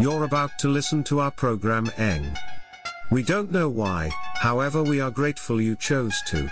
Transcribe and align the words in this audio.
You're 0.00 0.22
about 0.22 0.56
to 0.60 0.68
listen 0.68 1.02
to 1.04 1.18
our 1.18 1.32
program 1.32 1.90
Eng. 1.96 2.36
We 3.10 3.24
don't 3.24 3.50
know 3.50 3.68
why, 3.68 4.10
however, 4.36 4.84
we 4.84 5.00
are 5.00 5.10
grateful 5.10 5.60
you 5.60 5.74
chose 5.74 6.14
to. 6.28 6.48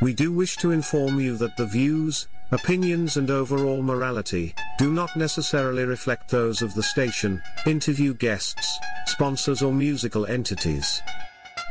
We 0.00 0.14
do 0.14 0.30
wish 0.30 0.56
to 0.58 0.70
inform 0.70 1.18
you 1.18 1.36
that 1.38 1.56
the 1.56 1.66
views, 1.66 2.28
opinions, 2.52 3.16
and 3.16 3.28
overall 3.28 3.82
morality 3.82 4.54
do 4.78 4.92
not 4.92 5.16
necessarily 5.16 5.82
reflect 5.82 6.30
those 6.30 6.62
of 6.62 6.72
the 6.74 6.82
station, 6.84 7.42
interview 7.66 8.14
guests, 8.14 8.78
sponsors, 9.06 9.62
or 9.62 9.72
musical 9.72 10.24
entities. 10.26 11.02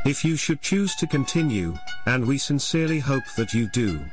If 0.04 0.22
you 0.22 0.36
should 0.36 0.60
choose 0.60 0.94
to 0.96 1.06
continue, 1.06 1.78
and 2.04 2.26
we 2.26 2.36
sincerely 2.36 2.98
hope 2.98 3.24
that 3.38 3.54
you 3.54 3.70
do, 3.70 4.04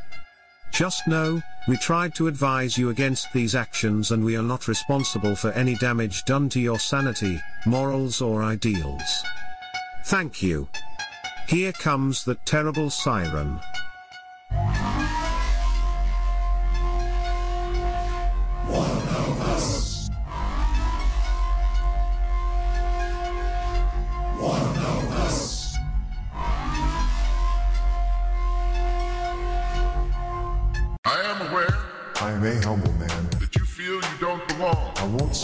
just 0.71 1.07
know, 1.07 1.41
we 1.67 1.77
tried 1.77 2.15
to 2.15 2.27
advise 2.27 2.77
you 2.77 2.89
against 2.89 3.33
these 3.33 3.55
actions 3.55 4.11
and 4.11 4.23
we 4.23 4.37
are 4.37 4.43
not 4.43 4.67
responsible 4.67 5.35
for 5.35 5.51
any 5.51 5.75
damage 5.75 6.23
done 6.25 6.49
to 6.49 6.59
your 6.59 6.79
sanity, 6.79 7.41
morals, 7.65 8.21
or 8.21 8.43
ideals. 8.43 9.23
Thank 10.05 10.41
you. 10.41 10.69
Here 11.47 11.73
comes 11.73 12.23
the 12.23 12.35
terrible 12.45 12.89
siren. 12.89 13.59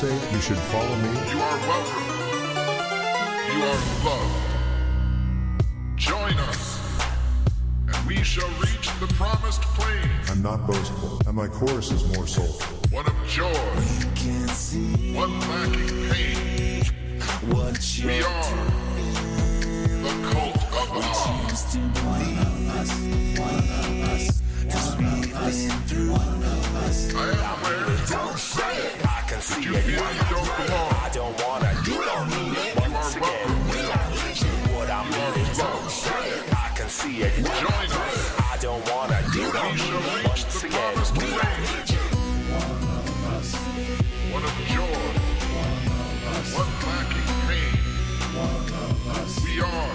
Say 0.03 0.33
you 0.33 0.41
should 0.41 0.57
follow 0.73 0.95
me. 0.97 1.11
You 1.31 1.39
are 1.49 1.59
welcome. 1.71 2.07
You 3.51 3.59
are 3.71 3.81
loved. 4.07 4.35
Join 5.95 6.35
us, 6.49 6.61
and 7.87 8.07
we 8.07 8.17
shall 8.31 8.49
reach 8.65 8.87
the 8.99 9.07
promised 9.21 9.61
plain. 9.77 10.09
I'm 10.29 10.41
not 10.41 10.67
boastful, 10.67 11.21
and 11.25 11.35
my 11.37 11.47
chorus 11.47 11.91
is 11.91 12.03
more 12.13 12.27
soulful. 12.27 12.75
One 12.97 13.05
of 13.05 13.15
joy, 13.27 13.53
We 13.79 14.05
can't 14.21 14.49
see. 14.49 15.13
one 15.13 15.39
lacking 15.51 16.09
pain. 16.09 16.83
We 18.05 18.23
are 18.23 18.53
the 20.05 20.13
cult 20.31 20.59
of 20.79 20.87
the 20.95 21.03
I 27.15 27.29
am 27.31 27.39
aware 27.55 27.83
I 27.85 29.02
can 29.33 29.41
see 29.41 29.63
you 29.63 29.73
it. 29.75 29.85
you 29.85 29.95
don't 29.97 30.57
belong. 30.57 30.93
I 30.93 31.09
don't 31.11 31.35
wanna. 31.43 31.71
You 31.85 31.97
don't 32.05 32.29
need 32.29 32.57
it. 32.57 32.75
You 32.75 32.81
are 32.83 32.89
Once 32.93 33.15
again, 33.15 33.47
welcome. 33.49 34.13
what 34.75 34.89
I'm 34.89 35.07
You 35.11 35.17
are 35.17 35.35
needing. 35.35 35.57
loved. 35.57 36.07
I 36.53 36.71
can 36.75 36.89
see 36.89 37.21
it. 37.21 37.33
Join 37.35 37.89
us. 37.89 38.39
I 38.39 38.57
don't 38.61 38.83
wanna. 38.91 39.19
You 39.33 39.51
don't 39.51 39.75
need 39.75 39.93
it. 39.93 40.27
Once 40.27 40.43
the 40.61 40.67
again, 40.67 40.93
promised 40.93 41.15
plain. 41.15 41.33
One 44.33 44.43
of 44.43 44.53
joy, 44.73 45.01
one 46.59 46.71
lacking 46.85 47.31
pain. 47.47 47.73
We 49.43 49.53
are 49.61 49.93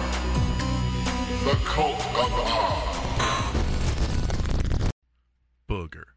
the 1.44 1.54
cult 1.64 2.00
of 2.22 2.32
Ah. 2.50 3.52
booger. 5.68 6.07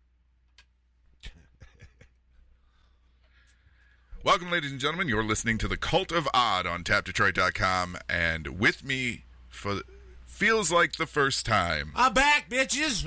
Welcome, 4.23 4.51
ladies 4.51 4.71
and 4.71 4.79
gentlemen. 4.79 5.07
You're 5.07 5.23
listening 5.23 5.57
to 5.59 5.67
the 5.67 5.77
Cult 5.77 6.11
of 6.11 6.27
Odd 6.33 6.67
on 6.67 6.83
TapDetroit.com, 6.83 7.97
and 8.07 8.59
with 8.59 8.83
me 8.83 9.23
for 9.49 9.81
feels 10.27 10.71
like 10.71 10.93
the 10.97 11.07
first 11.07 11.45
time, 11.45 11.91
I'm 11.95 12.13
back, 12.13 12.49
bitches. 12.49 13.05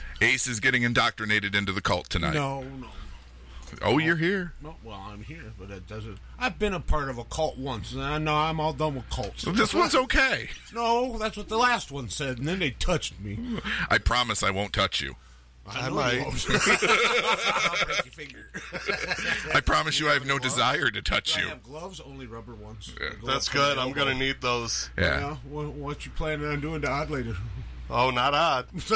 Ace 0.20 0.46
is 0.46 0.60
getting 0.60 0.82
indoctrinated 0.84 1.54
into 1.56 1.72
the 1.72 1.80
cult 1.80 2.08
tonight. 2.08 2.34
no, 2.34 2.62
no, 2.62 2.86
Oh, 3.82 3.98
you're 3.98 4.16
here. 4.16 4.52
no. 4.62 4.76
Well, 4.84 5.02
I'm 5.08 5.24
here, 5.24 5.52
but 5.58 5.70
it 5.70 5.88
doesn't. 5.88 6.18
I've 6.38 6.60
been 6.60 6.74
a 6.74 6.80
part 6.80 7.08
of 7.08 7.18
a 7.18 7.24
cult 7.24 7.58
once, 7.58 7.92
and 7.92 8.02
I 8.02 8.18
know 8.18 8.34
I'm 8.36 8.60
all 8.60 8.72
done 8.72 8.94
with 8.94 9.10
cults. 9.10 9.44
Well, 9.44 9.56
this 9.56 9.74
one's 9.74 9.96
okay. 9.96 10.50
No, 10.72 11.18
that's 11.18 11.36
what 11.36 11.48
the 11.48 11.56
last 11.58 11.90
one 11.90 12.08
said, 12.08 12.38
and 12.38 12.46
then 12.46 12.60
they 12.60 12.70
touched 12.70 13.18
me. 13.20 13.58
I 13.90 13.98
promise 13.98 14.44
I 14.44 14.50
won't 14.52 14.72
touch 14.72 15.00
you. 15.00 15.16
I, 15.66 15.88
know 15.88 15.94
might. 15.94 16.14
you 16.14 16.22
won't. 16.24 16.46
I'll 16.50 17.84
break 17.86 18.04
your 18.04 18.12
finger. 18.12 18.50
I 19.54 19.60
promise 19.60 19.98
you 19.98 20.08
I 20.08 20.12
have 20.14 20.26
no 20.26 20.38
desire 20.38 20.90
to 20.90 21.00
touch 21.02 21.34
Do 21.34 21.40
I 21.40 21.42
you. 21.44 21.48
have 21.50 21.62
gloves? 21.62 22.00
Only 22.00 22.26
rubber 22.26 22.54
ones. 22.54 22.92
They 22.98 23.08
go 23.16 23.26
That's 23.26 23.48
up 23.48 23.52
to 23.52 23.58
the 23.58 23.64
good. 23.64 23.78
I'm 23.78 23.92
gonna 23.92 24.14
need 24.14 24.40
those. 24.40 24.90
Yeah. 24.98 25.04
Yeah. 25.20 25.36
What, 25.48 25.66
what 25.72 26.04
you 26.06 26.12
planning 26.12 26.46
on 26.46 26.60
doing 26.60 26.82
to 26.82 26.88
odd 26.90 27.10
later? 27.10 27.34
Oh, 27.90 28.10
not 28.10 28.34
odd. 28.34 28.66
it's 28.74 28.88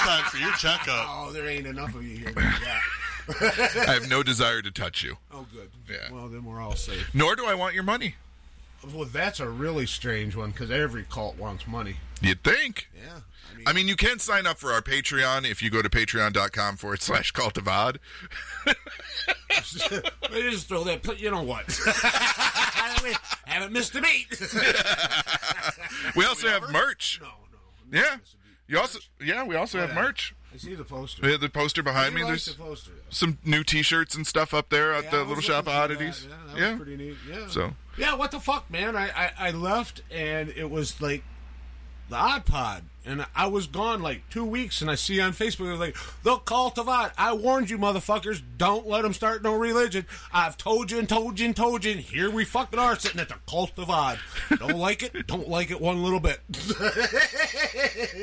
time 0.00 0.24
for 0.24 0.36
your 0.38 0.52
checkup. 0.52 1.06
Oh, 1.08 1.30
there 1.32 1.46
ain't 1.46 1.66
enough 1.66 1.94
of 1.94 2.02
you 2.04 2.18
here. 2.18 2.28
to 2.32 2.34
do 2.34 2.40
that. 2.42 3.88
I 3.88 3.94
have 3.94 4.08
no 4.08 4.22
desire 4.22 4.62
to 4.62 4.70
touch 4.70 5.02
you. 5.02 5.16
Oh, 5.32 5.46
good. 5.52 5.70
Yeah. 5.90 6.12
Well, 6.12 6.28
then 6.28 6.44
we're 6.44 6.60
all 6.60 6.76
safe. 6.76 7.08
Nor 7.14 7.34
do 7.36 7.46
I 7.46 7.54
want 7.54 7.74
your 7.74 7.82
money. 7.82 8.14
Well, 8.94 9.04
that's 9.06 9.40
a 9.40 9.48
really 9.48 9.86
strange 9.86 10.36
one 10.36 10.50
because 10.50 10.70
every 10.70 11.04
cult 11.04 11.36
wants 11.38 11.66
money. 11.66 11.96
You'd 12.20 12.42
think. 12.44 12.88
Yeah. 12.94 13.20
I 13.52 13.56
mean, 13.56 13.64
I 13.68 13.72
mean, 13.72 13.88
you 13.88 13.96
can 13.96 14.18
sign 14.18 14.46
up 14.46 14.58
for 14.58 14.72
our 14.72 14.80
Patreon 14.80 15.48
if 15.48 15.62
you 15.62 15.70
go 15.70 15.82
to 15.82 15.88
patreon.com 15.90 16.76
forward 16.76 17.02
slash 17.02 17.30
cult 17.32 17.56
of 17.58 17.66
odd. 17.68 17.98
They 20.30 20.42
just 20.50 20.68
throw 20.68 20.84
that. 20.84 21.02
But 21.02 21.20
you 21.20 21.30
know 21.30 21.42
what? 21.42 21.66
We 23.02 23.14
haven't 23.52 23.72
missed 23.72 23.94
a 23.94 24.00
beat. 24.02 24.26
We 26.16 26.24
also 26.24 26.48
have 26.48 26.70
merch. 26.70 27.20
no, 27.22 27.28
no. 27.92 27.98
Yeah. 27.98 28.16
You 28.68 28.78
also, 28.80 28.98
yeah, 29.24 29.44
we 29.44 29.54
also 29.54 29.78
have 29.78 29.94
merch. 29.94 30.34
I 30.52 30.56
see 30.56 30.74
the 30.74 30.82
poster. 30.84 31.22
We 31.22 31.30
have 31.32 31.40
the 31.40 31.48
poster 31.48 31.82
behind 31.82 32.14
me. 32.14 32.22
like 32.22 32.30
There's 32.30 32.46
the 32.46 32.54
poster. 32.54 32.90
some 33.10 33.38
new 33.44 33.62
T-shirts 33.62 34.14
and 34.14 34.26
stuff 34.26 34.52
up 34.54 34.70
there 34.70 34.92
at 34.92 35.04
Yeah, 35.04 35.10
the 35.10 35.24
Little 35.24 35.42
Shop 35.42 35.66
of 35.66 35.72
Oddities. 35.74 36.24
that. 36.26 36.30
Yeah, 36.30 36.36
that 36.54 36.58
Yeah. 36.60 36.68
was 36.70 36.76
pretty 36.82 36.96
neat. 36.96 37.16
Yeah. 37.30 37.46
So 37.48 37.74
Yeah, 37.96 38.14
what 38.14 38.30
the 38.30 38.40
fuck, 38.40 38.70
man? 38.70 38.96
I, 38.96 39.08
I, 39.08 39.30
I 39.38 39.50
left 39.52 40.02
and 40.10 40.50
it 40.50 40.70
was 40.70 41.00
like 41.00 41.24
the 42.08 42.16
Odd 42.16 42.44
Pod, 42.44 42.82
and 43.06 43.26
I 43.34 43.46
was 43.46 43.66
gone 43.66 44.02
like 44.02 44.28
two 44.30 44.44
weeks, 44.44 44.80
and 44.80 44.90
I 44.90 44.94
see 44.96 45.20
on 45.20 45.32
Facebook 45.32 45.66
it 45.66 45.70
was 45.70 45.80
like 45.80 45.96
the 46.22 46.36
Cult 46.38 46.78
of 46.78 46.88
Odd. 46.88 47.12
I 47.16 47.32
warned 47.32 47.70
you, 47.70 47.78
motherfuckers, 47.78 48.42
don't 48.58 48.86
let 48.86 49.02
them 49.02 49.12
start 49.12 49.42
no 49.42 49.54
religion. 49.54 50.06
I've 50.32 50.56
told 50.56 50.90
you 50.90 50.98
and 50.98 51.08
told 51.08 51.38
you 51.38 51.46
and 51.46 51.56
told 51.56 51.84
you, 51.84 51.92
and 51.92 52.00
here 52.00 52.30
we 52.30 52.44
fucking 52.44 52.78
are 52.78 52.96
sitting 52.98 53.20
at 53.20 53.28
the 53.28 53.36
Cult 53.48 53.78
of 53.78 53.88
Odd. 53.90 54.18
Don't 54.58 54.76
like 54.78 55.02
it? 55.02 55.26
Don't 55.26 55.48
like 55.48 55.70
it 55.70 55.80
one 55.80 56.02
little 56.02 56.20
bit. 56.20 56.40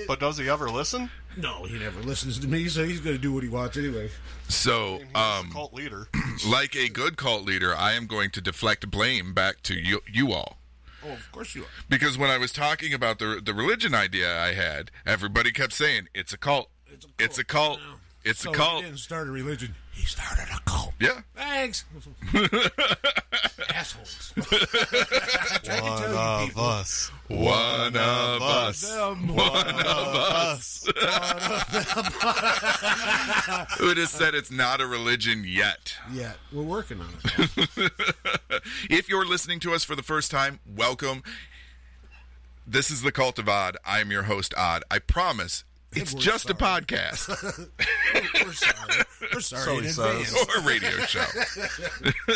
But 0.08 0.20
does 0.20 0.38
he 0.38 0.50
ever 0.50 0.70
listen? 0.70 1.10
no, 1.38 1.64
he 1.64 1.80
never 1.80 2.02
listens 2.02 2.38
to 2.40 2.48
me, 2.48 2.68
so 2.68 2.84
he's 2.84 3.00
gonna 3.00 3.18
do 3.18 3.34
what 3.34 3.44
he 3.44 3.50
wants 3.50 3.78
anyway. 3.78 4.10
so 4.48 4.98
He's 4.98 5.16
um 5.16 5.50
cult 5.52 5.74
leader. 5.74 6.08
like 6.48 6.76
a 6.76 6.90
good 6.90 7.18
cult 7.18 7.44
leader, 7.46 7.76
I 7.76 7.94
am 7.94 8.06
going 8.06 8.30
to 8.32 8.42
deflect 8.42 8.90
blame 8.92 9.34
back 9.34 9.62
to 9.64 9.74
you 9.76 10.02
you 10.12 10.32
all. 10.34 10.58
Oh, 11.06 11.12
of 11.12 11.32
course 11.32 11.56
you 11.56 11.64
are. 11.64 11.68
Because 11.90 12.18
when 12.18 12.30
I 12.30 12.38
was 12.38 12.52
talking 12.52 12.94
about 12.94 13.20
the 13.20 13.42
the 13.44 13.54
religion 13.54 13.94
idea 13.94 14.40
I 14.40 14.54
had, 14.54 14.92
everybody 15.06 15.52
kept 15.52 15.74
saying 15.74 16.08
it's 16.14 16.34
a 16.34 16.38
cult. 16.38 16.70
It's 16.88 17.06
a 17.06 17.10
cult. 17.10 17.20
It's 17.20 17.38
a 17.40 17.44
cult. 17.44 17.80
It's 18.24 18.42
so 18.42 18.52
a 18.52 18.54
cult. 18.54 18.84
Didn't 18.84 19.00
start 19.00 19.28
a 19.28 19.32
religion. 19.32 19.76
He 19.94 20.06
started 20.06 20.48
a 20.54 20.60
cult. 20.70 20.94
Yeah. 21.00 21.22
Thanks. 21.36 21.86
Assholes. 23.74 24.34
I 24.38 25.60
tried 25.64 25.80
to 25.80 25.84
One 25.84 26.04
of 26.50 26.58
us. 26.58 27.12
One 27.28 27.96
of 27.96 28.42
us. 28.42 28.82
Them 28.82 29.28
One 29.36 29.68
of 29.68 29.86
us. 29.86 30.88
Who 33.78 33.86
would 33.88 33.98
have 33.98 34.10
said 34.10 34.36
it's 34.36 34.52
not 34.52 34.82
a 34.82 34.88
religion 34.88 35.44
yet? 35.48 35.96
Yeah, 36.12 36.34
we're 36.52 36.64
working 36.64 37.00
on 37.00 37.10
it. 37.24 37.92
If 38.90 39.10
you're 39.10 39.26
listening 39.26 39.60
to 39.62 39.74
us 39.74 39.84
for 39.84 39.96
the 39.96 40.04
first 40.04 40.32
time, 40.32 40.60
welcome. 40.66 41.22
This 42.66 42.90
is 42.90 43.02
the 43.02 43.12
Cult 43.12 43.38
of 43.40 43.50
Odd. 43.50 43.76
I'm 43.86 44.10
your 44.10 44.24
host, 44.24 44.54
Odd. 44.56 44.84
I 44.90 45.00
promise 45.00 45.66
it's 45.96 46.14
we're 46.14 46.20
just 46.20 46.50
a 46.50 46.54
podcast 46.54 47.30
We're 48.46 48.52
sorry. 48.54 49.04
We're 49.34 49.40
sorry 49.40 49.64
So 49.64 49.78
in 49.78 49.84
he 49.84 49.90
says. 49.90 50.34
or 50.36 50.62
a 50.62 50.68
radio 50.68 50.92
show. 51.06 51.26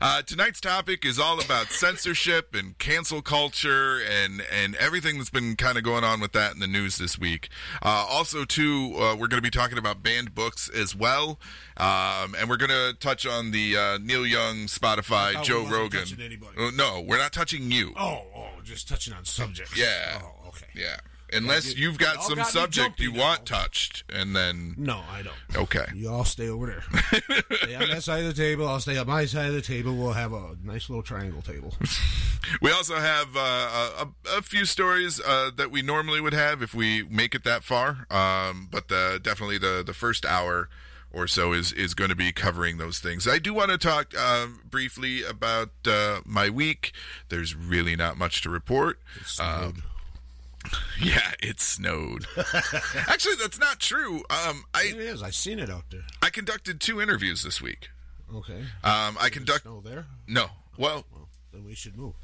uh, 0.00 0.22
tonight's 0.22 0.60
topic 0.60 1.04
is 1.04 1.18
all 1.18 1.40
about 1.40 1.66
censorship 1.68 2.54
and 2.54 2.78
cancel 2.78 3.22
culture 3.22 4.00
and, 4.02 4.42
and 4.52 4.74
everything 4.76 5.18
that's 5.18 5.30
been 5.30 5.56
kind 5.56 5.76
of 5.78 5.84
going 5.84 6.04
on 6.04 6.20
with 6.20 6.32
that 6.32 6.52
in 6.54 6.60
the 6.60 6.66
news 6.66 6.98
this 6.98 7.18
week. 7.18 7.48
Uh, 7.82 8.06
also, 8.08 8.44
too, 8.44 8.94
uh, 8.96 9.14
we're 9.14 9.28
going 9.28 9.42
to 9.42 9.42
be 9.42 9.50
talking 9.50 9.78
about 9.78 10.02
banned 10.02 10.34
books 10.34 10.68
as 10.68 10.94
well. 10.94 11.38
Um, 11.76 12.34
and 12.38 12.48
we're 12.48 12.56
going 12.56 12.70
to 12.70 12.94
touch 13.00 13.26
on 13.26 13.50
the 13.50 13.76
uh, 13.76 13.98
Neil 13.98 14.26
Young, 14.26 14.66
Spotify, 14.66 15.32
thought 15.34 15.44
Joe 15.44 15.62
wasn't 15.62 15.72
Rogan. 15.76 16.00
touching 16.00 16.20
anybody. 16.20 16.56
Uh, 16.58 16.70
no, 16.74 17.00
we're 17.06 17.18
not 17.18 17.32
touching 17.32 17.70
you. 17.70 17.92
Oh, 17.96 18.22
oh, 18.36 18.48
just 18.62 18.88
touching 18.88 19.12
on 19.14 19.24
subjects. 19.24 19.76
Yeah. 19.76 20.20
Oh, 20.22 20.48
okay. 20.48 20.66
Yeah. 20.74 20.96
Unless 21.34 21.74
you- 21.74 21.82
you've 21.88 21.98
got 21.98 22.22
some 22.22 22.36
got 22.36 22.48
subject 22.48 23.00
you 23.00 23.12
now. 23.12 23.20
want 23.20 23.46
touched, 23.46 24.04
and 24.12 24.34
then 24.34 24.74
No, 24.76 25.02
I 25.10 25.22
don't. 25.22 25.36
okay. 25.56 25.86
You 25.94 26.08
all 26.10 26.24
stay 26.24 26.48
over 26.48 26.66
there. 26.66 26.82
stay 27.62 27.74
on 27.74 27.88
that 27.90 28.02
side 28.02 28.24
of 28.24 28.34
the 28.34 28.42
table. 28.42 28.66
I'll 28.68 28.80
stay 28.80 28.96
on 28.96 29.06
my 29.06 29.24
side 29.26 29.46
of 29.48 29.54
the 29.54 29.62
table. 29.62 29.94
We'll 29.96 30.12
have 30.12 30.32
a 30.32 30.56
nice 30.62 30.88
little 30.88 31.02
triangle 31.02 31.42
table. 31.42 31.74
We 32.60 32.70
also 32.70 32.96
have 32.96 33.34
uh, 33.36 34.04
a, 34.04 34.08
a 34.36 34.42
few 34.42 34.66
stories 34.66 35.18
uh, 35.18 35.50
that 35.56 35.70
we 35.70 35.80
normally 35.80 36.20
would 36.20 36.34
have 36.34 36.60
if 36.62 36.74
we 36.74 37.02
make 37.04 37.34
it 37.34 37.42
that 37.44 37.64
far, 37.64 38.06
um, 38.10 38.68
but 38.70 38.88
the, 38.88 39.18
definitely 39.22 39.56
the 39.56 39.82
the 39.84 39.94
first 39.94 40.26
hour 40.26 40.68
or 41.10 41.26
so 41.26 41.54
is 41.54 41.72
is 41.72 41.94
going 41.94 42.10
to 42.10 42.14
be 42.16 42.32
covering 42.32 42.76
those 42.76 42.98
things. 42.98 43.26
I 43.26 43.38
do 43.38 43.54
want 43.54 43.70
to 43.70 43.78
talk 43.78 44.14
um, 44.18 44.60
briefly 44.70 45.22
about 45.24 45.70
uh, 45.86 46.20
my 46.26 46.50
week. 46.50 46.92
There's 47.30 47.54
really 47.54 47.96
not 47.96 48.18
much 48.18 48.42
to 48.42 48.50
report. 48.50 48.98
Um, 49.40 49.82
yeah, 51.04 51.32
it 51.40 51.60
snowed. 51.60 52.26
Actually, 53.08 53.36
that's 53.36 53.58
not 53.58 53.78
true. 53.80 54.22
Um, 54.30 54.64
I 54.74 54.92
is. 54.96 55.22
I 55.22 55.30
seen 55.30 55.58
it 55.58 55.70
out 55.70 55.84
there. 55.90 56.02
I 56.22 56.30
conducted 56.30 56.80
two 56.80 57.00
interviews 57.00 57.42
this 57.42 57.60
week. 57.62 57.88
Okay. 58.34 58.58
Um, 58.82 59.16
I 59.20 59.28
conduct 59.30 59.62
Snow 59.62 59.80
there. 59.84 60.06
no. 60.26 60.46
Well, 60.76 61.04
Well, 61.12 61.28
then 61.52 61.64
we 61.64 61.74
should 61.74 61.96
move. 61.96 62.14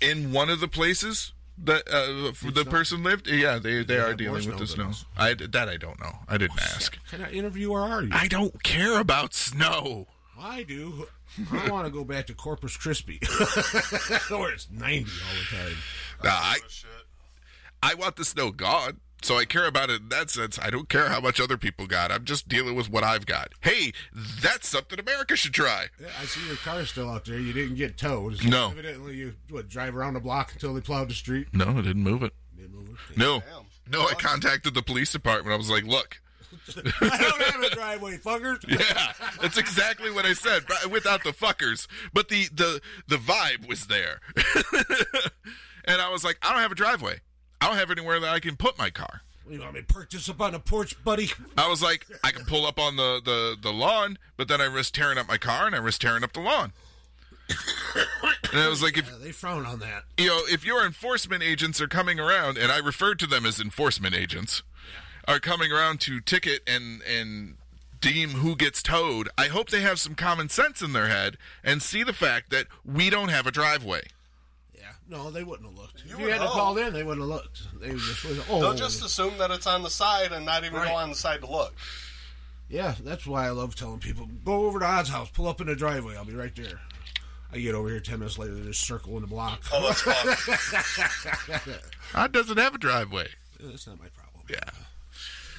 in 0.00 0.32
one 0.32 0.48
of 0.48 0.60
the 0.60 0.68
places 0.68 1.32
that 1.62 1.86
uh, 1.88 2.32
the 2.50 2.64
person 2.64 3.02
lived, 3.02 3.26
yeah, 3.26 3.58
they 3.58 3.82
they 3.84 3.96
have 3.96 4.08
are 4.10 4.14
dealing 4.14 4.34
with 4.34 4.44
snow 4.44 4.56
the 4.56 4.66
snow. 4.66 4.92
I 5.18 5.34
that 5.34 5.68
I 5.68 5.76
don't 5.76 6.00
know. 6.00 6.12
I 6.28 6.38
didn't 6.38 6.60
ask. 6.62 6.94
What 6.96 7.06
kind 7.10 7.22
of 7.24 7.32
interviewer 7.34 7.80
are 7.82 8.02
you? 8.02 8.10
I 8.12 8.26
don't 8.28 8.62
care 8.62 8.98
about 8.98 9.34
snow. 9.34 10.06
I 10.38 10.62
do. 10.62 11.06
I 11.52 11.68
want 11.68 11.84
to 11.86 11.92
go 11.92 12.02
back 12.04 12.26
to 12.28 12.34
Corpus 12.34 12.74
Christi, 12.78 13.18
where 14.30 14.52
it's 14.52 14.68
ninety 14.70 15.10
all 15.10 15.36
the 15.38 15.56
time. 15.56 15.76
Nah, 16.24 16.30
I 16.30 16.58
Shit. 16.68 16.88
I 17.82 17.94
want 17.94 18.16
the 18.16 18.24
snow 18.24 18.50
gone. 18.50 19.00
So 19.22 19.36
I 19.36 19.44
care 19.44 19.66
about 19.66 19.90
it 19.90 20.00
in 20.00 20.08
that 20.08 20.30
sense. 20.30 20.58
I 20.58 20.70
don't 20.70 20.88
care 20.88 21.10
how 21.10 21.20
much 21.20 21.40
other 21.40 21.58
people 21.58 21.86
got. 21.86 22.10
I'm 22.10 22.24
just 22.24 22.48
dealing 22.48 22.74
with 22.74 22.90
what 22.90 23.04
I've 23.04 23.26
got. 23.26 23.50
Hey, 23.60 23.92
that's 24.40 24.66
something 24.66 24.98
America 24.98 25.36
should 25.36 25.52
try. 25.52 25.86
Yeah, 26.00 26.06
I 26.18 26.24
see 26.24 26.46
your 26.46 26.56
car 26.56 26.86
still 26.86 27.10
out 27.10 27.26
there. 27.26 27.38
You 27.38 27.52
didn't 27.52 27.76
get 27.76 27.98
towed. 27.98 28.42
No. 28.44 28.70
Evidently, 28.70 29.16
you 29.16 29.34
what 29.50 29.68
drive 29.68 29.94
around 29.94 30.14
the 30.14 30.20
block 30.20 30.52
until 30.54 30.72
they 30.72 30.80
plowed 30.80 31.10
the 31.10 31.14
street. 31.14 31.48
No, 31.52 31.66
I 31.66 31.82
didn't 31.82 32.02
move 32.02 32.22
it. 32.22 32.32
Didn't 32.56 32.74
move 32.74 32.98
it. 33.10 33.18
No. 33.18 33.42
No, 33.90 34.06
I 34.06 34.14
contacted 34.14 34.72
the 34.72 34.82
police 34.82 35.12
department. 35.12 35.52
I 35.52 35.56
was 35.56 35.68
like, 35.68 35.84
look, 35.84 36.20
I 36.76 37.18
don't 37.18 37.42
have 37.42 37.62
a 37.62 37.70
driveway, 37.74 38.16
fuckers. 38.18 38.64
Yeah, 38.68 39.12
that's 39.40 39.58
exactly 39.58 40.10
what 40.10 40.24
I 40.24 40.32
said, 40.32 40.64
without 40.90 41.24
the 41.24 41.32
fuckers. 41.32 41.86
But 42.12 42.28
the 42.28 42.48
the 42.54 42.80
the 43.08 43.16
vibe 43.16 43.68
was 43.68 43.86
there, 43.86 44.20
and 45.84 46.00
I 46.00 46.08
was 46.10 46.24
like, 46.24 46.38
I 46.42 46.52
don't 46.52 46.60
have 46.60 46.72
a 46.72 46.76
driveway. 46.76 47.20
I 47.60 47.66
don't 47.68 47.76
have 47.76 47.90
anywhere 47.90 48.18
that 48.20 48.28
I 48.30 48.40
can 48.40 48.56
put 48.56 48.78
my 48.78 48.90
car. 48.90 49.22
You 49.48 49.60
want 49.60 49.74
me 49.74 49.80
to 49.80 49.86
park 49.86 50.10
this 50.10 50.28
up 50.28 50.40
on 50.40 50.52
the 50.52 50.60
porch, 50.60 51.02
buddy? 51.02 51.30
I 51.58 51.68
was 51.68 51.82
like, 51.82 52.06
I 52.22 52.30
can 52.30 52.44
pull 52.44 52.66
up 52.66 52.78
on 52.78 52.96
the 52.96 53.20
the 53.24 53.56
the 53.60 53.72
lawn, 53.72 54.16
but 54.36 54.46
then 54.48 54.60
I 54.60 54.64
risk 54.66 54.94
tearing 54.94 55.18
up 55.18 55.26
my 55.28 55.38
car 55.38 55.66
and 55.66 55.74
I 55.74 55.78
risk 55.78 56.00
tearing 56.00 56.22
up 56.22 56.32
the 56.32 56.40
lawn. 56.40 56.72
And 58.52 58.60
I 58.60 58.68
was 58.68 58.80
like, 58.82 58.96
if 58.96 59.06
Yeah, 59.08 59.16
they 59.20 59.32
frown 59.32 59.66
on 59.66 59.80
that. 59.80 60.04
you 60.16 60.26
know, 60.26 60.40
if 60.48 60.64
your 60.64 60.84
enforcement 60.86 61.42
agents 61.42 61.80
are 61.80 61.88
coming 61.88 62.20
around, 62.20 62.58
and 62.58 62.70
I 62.70 62.78
refer 62.78 63.14
to 63.16 63.26
them 63.26 63.44
as 63.44 63.60
enforcement 63.60 64.14
agents, 64.14 64.62
are 65.26 65.40
coming 65.40 65.72
around 65.72 66.00
to 66.02 66.20
ticket 66.20 66.62
and 66.66 67.02
and 67.02 67.56
deem 68.00 68.30
who 68.30 68.54
gets 68.56 68.82
towed, 68.82 69.28
I 69.36 69.46
hope 69.48 69.70
they 69.70 69.82
have 69.82 69.98
some 70.00 70.14
common 70.14 70.48
sense 70.48 70.80
in 70.80 70.92
their 70.92 71.08
head 71.08 71.36
and 71.64 71.82
see 71.82 72.02
the 72.04 72.12
fact 72.14 72.50
that 72.50 72.66
we 72.84 73.10
don't 73.10 73.28
have 73.30 73.46
a 73.46 73.50
driveway. 73.50 74.02
Yeah, 75.10 75.16
no, 75.18 75.30
they 75.30 75.42
wouldn't 75.44 75.68
have 75.68 75.76
looked. 75.78 76.04
You 76.06 76.12
if 76.14 76.18
you 76.18 76.24
would 76.26 76.32
had 76.32 76.40
to 76.40 76.46
hope. 76.46 76.54
call 76.56 76.78
in, 76.78 76.92
they 76.92 77.02
wouldn't 77.02 77.20
have 77.22 77.28
looked. 77.28 77.80
They 77.80 77.90
just 77.90 78.24
was, 78.24 78.40
oh, 78.48 78.60
They'll 78.60 78.74
just 78.74 79.04
assume 79.04 79.38
that 79.38 79.50
it's 79.50 79.66
on 79.66 79.82
the 79.82 79.90
side 79.90 80.32
and 80.32 80.44
not 80.46 80.64
even 80.64 80.76
Right. 80.78 80.88
go 80.88 80.94
on 80.94 81.10
the 81.10 81.16
side 81.16 81.40
to 81.40 81.50
look. 81.50 81.74
yeah. 82.68 82.94
That's 83.02 83.26
why 83.26 83.46
I 83.46 83.50
love 83.50 83.74
telling 83.74 83.98
people 84.00 84.28
go 84.44 84.66
over 84.66 84.78
to 84.80 84.84
Odd's 84.86 85.08
house, 85.08 85.28
pull 85.30 85.48
up 85.48 85.60
in 85.60 85.66
the 85.66 85.74
driveway. 85.76 86.16
I'll 86.16 86.24
be 86.24 86.34
right 86.34 86.54
there. 86.54 86.80
I 87.52 87.58
get 87.58 87.74
over 87.74 87.88
here 87.88 87.98
ten 88.00 88.20
minutes 88.20 88.38
later, 88.38 88.54
they 88.54 88.62
just 88.68 88.86
circle 88.86 89.16
in 89.16 89.22
the 89.22 89.26
block. 89.26 89.60
Oh, 89.72 89.82
that's 89.88 90.02
fun. 90.02 91.74
It 92.24 92.32
doesn't 92.32 92.58
have 92.58 92.74
a 92.74 92.78
driveway. 92.78 93.28
That's 93.60 93.86
not 93.86 93.98
my 93.98 94.06
problem. 94.08 94.44
Yeah. 94.48 94.70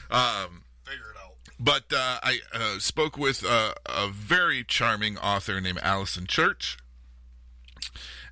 Um, 0.10 0.64
Figure 0.86 1.12
it 1.12 1.18
out. 1.24 1.36
but 1.60 1.84
uh, 1.94 2.20
I 2.24 2.40
uh, 2.54 2.80
spoke 2.80 3.18
with 3.18 3.44
uh, 3.46 3.74
a 3.86 4.08
very 4.10 4.64
charming 4.64 5.18
author 5.18 5.60
named 5.62 5.80
Allison 5.82 6.28
Church. 6.28 6.78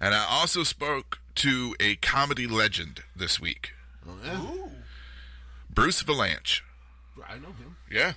And 0.02 0.14
I 0.16 0.26
also 0.30 0.64
spoke 0.64 1.20
to 1.36 1.76
a 1.80 1.96
comedy 1.96 2.48
legend 2.48 3.04
this 3.16 3.40
week, 3.40 3.74
Oh, 4.08 4.16
yeah. 4.24 4.68
Bruce 5.70 6.02
Vilanch. 6.04 6.62
I 7.28 7.36
know 7.36 7.48
him. 7.50 7.76
Yeah. 7.92 8.14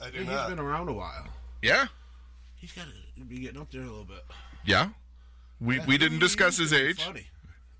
I 0.00 0.10
do 0.10 0.18
He's 0.18 0.26
not. 0.28 0.48
been 0.48 0.58
around 0.58 0.88
a 0.88 0.92
while. 0.92 1.26
Yeah. 1.62 1.86
He's 2.56 2.72
got 2.72 2.86
to 3.16 3.24
be 3.24 3.38
getting 3.40 3.60
up 3.60 3.70
there 3.70 3.82
a 3.82 3.84
little 3.86 4.04
bit. 4.04 4.24
Yeah. 4.64 4.90
We, 5.60 5.80
we 5.80 5.98
didn't 5.98 6.18
discuss 6.20 6.56
his 6.56 6.72
age. 6.72 7.02
Funny. 7.02 7.26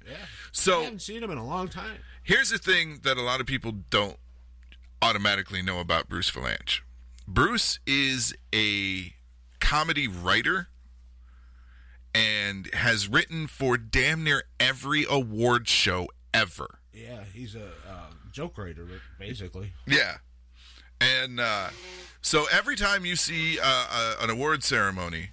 Yeah. 0.07 0.15
I 0.15 0.27
So 0.53 0.83
haven't 0.83 1.03
seen 1.03 1.23
him 1.23 1.31
in 1.31 1.39
a 1.39 1.47
long 1.47 1.69
time. 1.69 1.97
here's 2.23 2.51
the 2.51 2.59
thing 2.59 3.01
that 3.05 3.17
a 3.17 3.23
lot 3.23 3.41
of 3.41 3.47
people 3.47 3.73
don't 3.91 4.17
automatically 5.01 5.63
know 5.63 5.81
about 5.81 6.09
Bruce 6.09 6.31
Vilanch. 6.31 6.81
Bruce 7.27 7.79
is 7.87 8.35
a 8.55 9.15
comedy 9.61 10.07
writer 10.09 10.69
and 12.15 12.73
has 12.75 13.09
written 13.09 13.47
for 13.47 13.77
damn 13.77 14.23
near 14.25 14.45
every 14.61 15.05
award 15.09 15.69
show 15.69 16.09
ever. 16.33 16.79
Yeah, 16.93 17.25
he's 17.33 17.55
a 17.55 17.67
uh, 17.89 18.11
joke 18.33 18.57
writer, 18.57 18.87
basically. 19.19 19.73
Yeah. 19.87 20.19
And 21.01 21.41
uh, 21.41 21.71
so 22.23 22.47
every 22.53 22.77
time 22.77 23.05
you 23.05 23.17
see 23.17 23.59
uh, 23.59 23.65
uh, 23.91 24.15
an 24.21 24.31
award 24.31 24.63
ceremony 24.63 25.31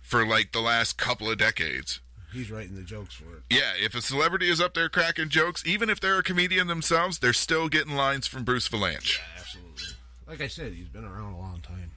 for 0.00 0.26
like 0.26 0.52
the 0.52 0.60
last 0.60 0.98
couple 0.98 1.30
of 1.30 1.38
decades, 1.38 2.00
He's 2.32 2.50
writing 2.50 2.74
the 2.74 2.82
jokes 2.82 3.14
for 3.14 3.24
it. 3.36 3.42
yeah, 3.48 3.72
if 3.80 3.94
a 3.94 4.02
celebrity 4.02 4.50
is 4.50 4.60
up 4.60 4.74
there 4.74 4.90
cracking 4.90 5.30
jokes, 5.30 5.62
even 5.64 5.88
if 5.88 6.00
they're 6.00 6.18
a 6.18 6.22
comedian 6.22 6.66
themselves, 6.66 7.18
they're 7.20 7.32
still 7.32 7.68
getting 7.70 7.94
lines 7.94 8.26
from 8.26 8.44
Bruce 8.44 8.68
Vilanch. 8.68 9.20
Absolutely. 9.38 9.84
Like 10.28 10.40
I 10.42 10.48
said, 10.48 10.72
he's 10.74 10.88
been 10.88 11.04
around 11.04 11.32
a 11.32 11.38
long 11.38 11.60
time. 11.60 11.92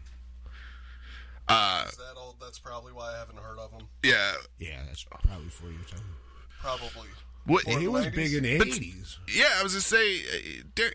Uh, 1.50 1.86
Is 1.90 1.98
that 1.98 2.13
old? 2.16 2.36
That's 2.40 2.60
probably 2.60 2.94
why 2.94 3.13
I 3.13 3.18
haven't 3.18 3.40
heard 3.40 3.57
of 3.60 3.72
him. 3.72 3.88
yeah. 4.04 4.34
Yeah, 4.60 4.81
that's 4.88 5.04
probably 5.04 5.50
for 5.50 5.66
your 5.66 5.81
time. 5.90 6.01
Probably. 6.62 7.10
What, 7.46 7.66
He 7.66 7.88
was 7.88 8.06
big 8.07 8.34
in 8.34 8.44
the 8.44 8.57
But- 8.60 8.68
eighties. 8.68 9.18
yeah, 9.28 9.50
I 9.60 9.63
was 9.63 9.74
just 9.74 9.88
say, 9.88 10.19
uh, 10.22 10.63
Dar- 10.75 10.92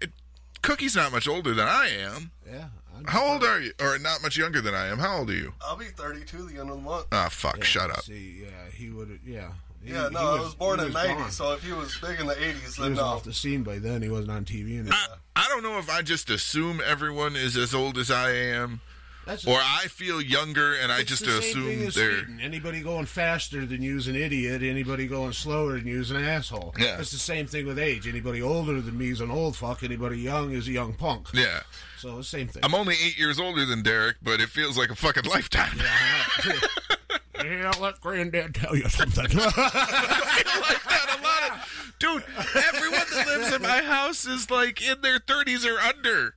Cookie's 0.62 0.94
not 0.94 1.10
much 1.12 1.26
older 1.26 1.52
than 1.54 1.66
I 1.68 1.88
am. 1.88 2.30
Yeah. 2.46 2.68
I'm- 2.94 3.04
How 3.06 3.24
old 3.32 3.42
are 3.44 3.60
you? 3.60 3.72
Or 3.80 3.98
not 3.98 4.22
much 4.22 4.36
younger 4.36 4.60
than 4.60 4.74
I 4.74 4.86
am. 4.86 4.98
How 4.98 5.18
old 5.18 5.30
are 5.30 5.34
you? 5.34 5.54
I'll 5.60 5.76
be 5.76 5.86
32 5.86 6.46
the 6.48 6.60
end 6.60 6.70
of 6.70 6.76
the 6.76 6.82
month. 6.82 7.06
Ah, 7.12 7.28
fuck, 7.28 7.64
shut 7.64 7.90
up. 7.90 8.02
See, 8.04 8.42
yeah, 8.44 8.70
he 8.72 8.90
would. 8.90 9.18
Yeah. 9.26 9.50
He- 9.82 9.92
Yeah, 9.92 10.08
he 10.08 10.14
no, 10.14 10.20
I 10.36 10.40
was 10.40 10.54
born 10.54 10.78
he 10.78 10.86
in 10.86 10.92
was 10.94 11.04
90, 11.04 11.22
gone. 11.22 11.30
so 11.32 11.52
if 11.52 11.62
he 11.64 11.72
was 11.72 11.96
big 11.98 12.20
in 12.20 12.26
the 12.26 12.34
80s, 12.34 12.76
he 12.76 12.82
then 12.82 12.90
was 12.92 13.00
no. 13.00 13.04
off 13.04 13.24
the 13.24 13.34
scene 13.34 13.62
by 13.64 13.78
then. 13.80 14.00
He 14.02 14.08
wasn't 14.08 14.30
on 14.30 14.44
TV 14.44 14.78
anymore. 14.78 14.92
I, 14.94 15.16
I 15.36 15.48
don't 15.48 15.62
know 15.64 15.78
if 15.78 15.90
I 15.90 16.02
just 16.02 16.30
assume 16.30 16.80
everyone 16.86 17.34
is 17.36 17.56
as 17.56 17.74
old 17.74 17.98
as 17.98 18.10
I 18.10 18.30
am, 18.30 18.80
That's 19.26 19.46
or 19.46 19.58
I 19.58 19.86
feel 19.88 20.20
younger 20.20 20.74
and 20.74 20.92
I 20.92 21.02
just 21.02 21.24
the 21.24 21.38
assume 21.38 21.86
as 21.86 21.94
they're. 21.94 22.18
speeding. 22.24 22.40
Anybody 22.40 22.80
going 22.82 23.06
faster 23.06 23.64
than 23.66 23.82
you's 23.82 24.06
an 24.08 24.16
idiot. 24.16 24.62
Anybody 24.62 25.06
going 25.06 25.32
slower 25.32 25.78
than 25.78 25.86
you's 25.86 26.10
an 26.10 26.22
asshole. 26.22 26.74
Yeah. 26.78 26.98
It's 26.98 27.10
the 27.10 27.18
same 27.18 27.46
thing 27.46 27.66
with 27.66 27.78
age. 27.78 28.06
Anybody 28.06 28.42
older 28.42 28.80
than 28.80 28.96
me 28.98 29.10
is 29.10 29.20
an 29.20 29.30
old 29.30 29.56
fuck. 29.56 29.82
Anybody 29.82 30.18
young 30.18 30.52
is 30.52 30.68
a 30.68 30.72
young 30.72 30.92
punk. 30.94 31.28
Yeah. 31.32 31.60
So 31.98 32.18
the 32.18 32.24
same 32.24 32.48
thing. 32.48 32.62
I'm 32.64 32.74
only 32.74 32.94
eight 33.02 33.18
years 33.18 33.40
older 33.40 33.64
than 33.64 33.82
Derek, 33.82 34.16
but 34.22 34.40
it 34.40 34.48
feels 34.50 34.76
like 34.76 34.90
a 34.90 34.94
fucking 34.94 35.24
lifetime. 35.24 35.78
yeah, 35.78 36.52
let 37.38 38.00
granddad 38.00 38.54
tell 38.54 38.76
you 38.76 38.88
something. 38.88 39.24
I 39.24 39.28
feel 39.28 40.60
like 40.60 40.84
that 40.84 41.18
a 41.18 41.22
lot 41.22 41.50
of 41.58 41.94
dude 41.98 42.24
everyone 42.56 43.00
that 43.12 43.26
lives 43.26 43.54
in 43.54 43.62
my 43.62 43.82
house 43.82 44.26
is 44.26 44.50
like 44.50 44.82
in 44.82 45.00
their 45.00 45.18
30s 45.18 45.64
or 45.66 45.78
under 45.80 46.34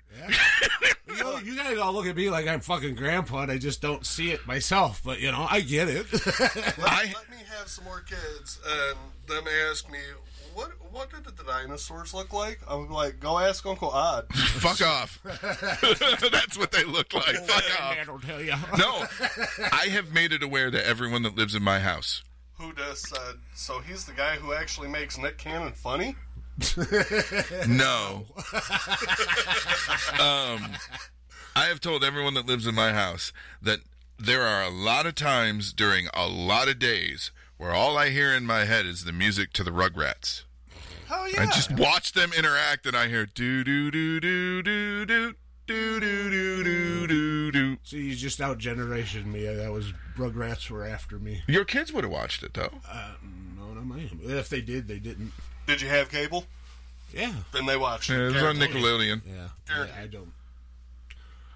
you, 1.07 1.23
know, 1.23 1.37
you 1.39 1.55
guys 1.55 1.77
all 1.77 1.93
look 1.93 2.05
at 2.05 2.15
me 2.15 2.29
like 2.29 2.47
I'm 2.47 2.59
fucking 2.59 2.95
grandpa 2.95 3.43
and 3.43 3.51
I 3.51 3.57
just 3.57 3.81
don't 3.81 4.05
see 4.05 4.31
it 4.31 4.45
myself. 4.47 5.01
But, 5.03 5.19
you 5.19 5.31
know, 5.31 5.47
I 5.49 5.61
get 5.61 5.87
it. 5.87 6.11
Let, 6.11 6.77
I- 6.79 7.13
let 7.15 7.29
me 7.29 7.37
have 7.57 7.67
some 7.67 7.85
more 7.85 8.01
kids 8.01 8.59
and 8.67 8.97
them 9.27 9.45
ask 9.69 9.89
me, 9.91 9.99
what 10.57 10.71
what 10.91 11.11
did 11.11 11.23
the 11.37 11.43
dinosaurs 11.43 12.15
look 12.15 12.33
like? 12.33 12.59
I'm 12.67 12.89
like, 12.89 13.19
go 13.19 13.37
ask 13.37 13.63
Uncle 13.63 13.91
Odd. 13.91 14.25
fuck 14.35 14.81
off 14.81 15.19
that's 15.23 16.57
what 16.57 16.71
they 16.71 16.83
look 16.83 17.13
like 17.13 17.35
fuck 17.45 17.79
off 17.79 17.95
Dad 17.95 18.07
will 18.09 18.19
tell 18.19 18.41
you. 18.41 18.53
no 18.77 19.05
i 19.71 19.87
have 19.91 20.11
made 20.11 20.33
it 20.33 20.41
aware 20.41 20.71
that 20.71 20.83
everyone 20.87 21.21
that 21.21 21.35
lives 21.35 21.53
in 21.53 21.61
my 21.61 21.79
house 21.79 22.23
Who 22.57 22.73
just 22.73 23.07
said, 23.07 23.35
so 23.53 23.79
he's 23.81 24.05
the 24.05 24.13
guy 24.13 24.37
who 24.37 24.51
actually 24.53 24.87
makes 24.87 25.15
Nick 25.19 25.37
Cannon 25.37 25.73
funny? 25.73 26.15
no 27.67 28.25
um 30.19 30.71
i 31.55 31.65
have 31.67 31.79
told 31.79 32.03
everyone 32.03 32.33
that 32.33 32.47
lives 32.47 32.65
in 32.65 32.73
my 32.73 32.93
house 32.93 33.31
that 33.61 33.81
there 34.17 34.41
are 34.41 34.63
a 34.63 34.71
lot 34.71 35.05
of 35.05 35.13
times 35.13 35.71
during 35.71 36.07
a 36.15 36.25
lot 36.27 36.67
of 36.67 36.79
days 36.79 37.29
where 37.57 37.73
all 37.73 37.95
i 37.95 38.09
hear 38.09 38.33
in 38.33 38.43
my 38.43 38.65
head 38.65 38.87
is 38.87 39.03
the 39.03 39.11
music 39.11 39.53
to 39.53 39.63
the 39.63 39.69
rugrats 39.69 40.45
Oh 41.09 41.25
yeah. 41.25 41.41
I 41.41 41.45
just 41.47 41.71
watch 41.71 42.13
them 42.13 42.31
interact, 42.37 42.85
and 42.85 42.95
I 42.95 43.07
hear 43.07 43.25
do 43.25 43.63
do 43.63 43.91
do 43.91 44.19
do 44.19 44.61
do 44.61 45.05
do. 45.05 45.33
Do, 45.67 45.99
do, 45.99 46.29
do, 46.29 46.63
do, 46.63 47.07
do, 47.07 47.51
do. 47.51 47.77
So 47.83 47.97
you 47.97 48.15
just 48.15 48.39
outgenerated 48.39 49.25
me. 49.25 49.45
That 49.47 49.69
was 49.69 49.91
Rugrats 50.15 50.69
were 50.69 50.85
after 50.85 51.19
me. 51.19 51.41
Your 51.45 51.65
kids 51.65 51.91
would 51.91 52.05
have 52.05 52.13
watched 52.13 52.41
it 52.41 52.53
though. 52.53 52.71
Uh, 52.89 53.11
no, 53.59 53.73
not 53.73 53.85
mine. 53.85 54.17
If 54.23 54.47
they 54.47 54.61
did, 54.61 54.87
they 54.87 54.99
didn't. 54.99 55.33
Did 55.65 55.81
you 55.81 55.89
have 55.89 56.09
cable? 56.09 56.45
Yeah. 57.13 57.33
Then 57.51 57.65
they 57.65 57.75
watched 57.75 58.09
it. 58.09 58.13
Yeah, 58.13 58.29
it 58.29 58.33
was 58.33 58.43
on 58.43 58.55
Nickelodeon. 58.55 59.21
Yeah. 59.25 59.49
yeah 59.69 59.87
I 60.01 60.07
don't. 60.07 60.31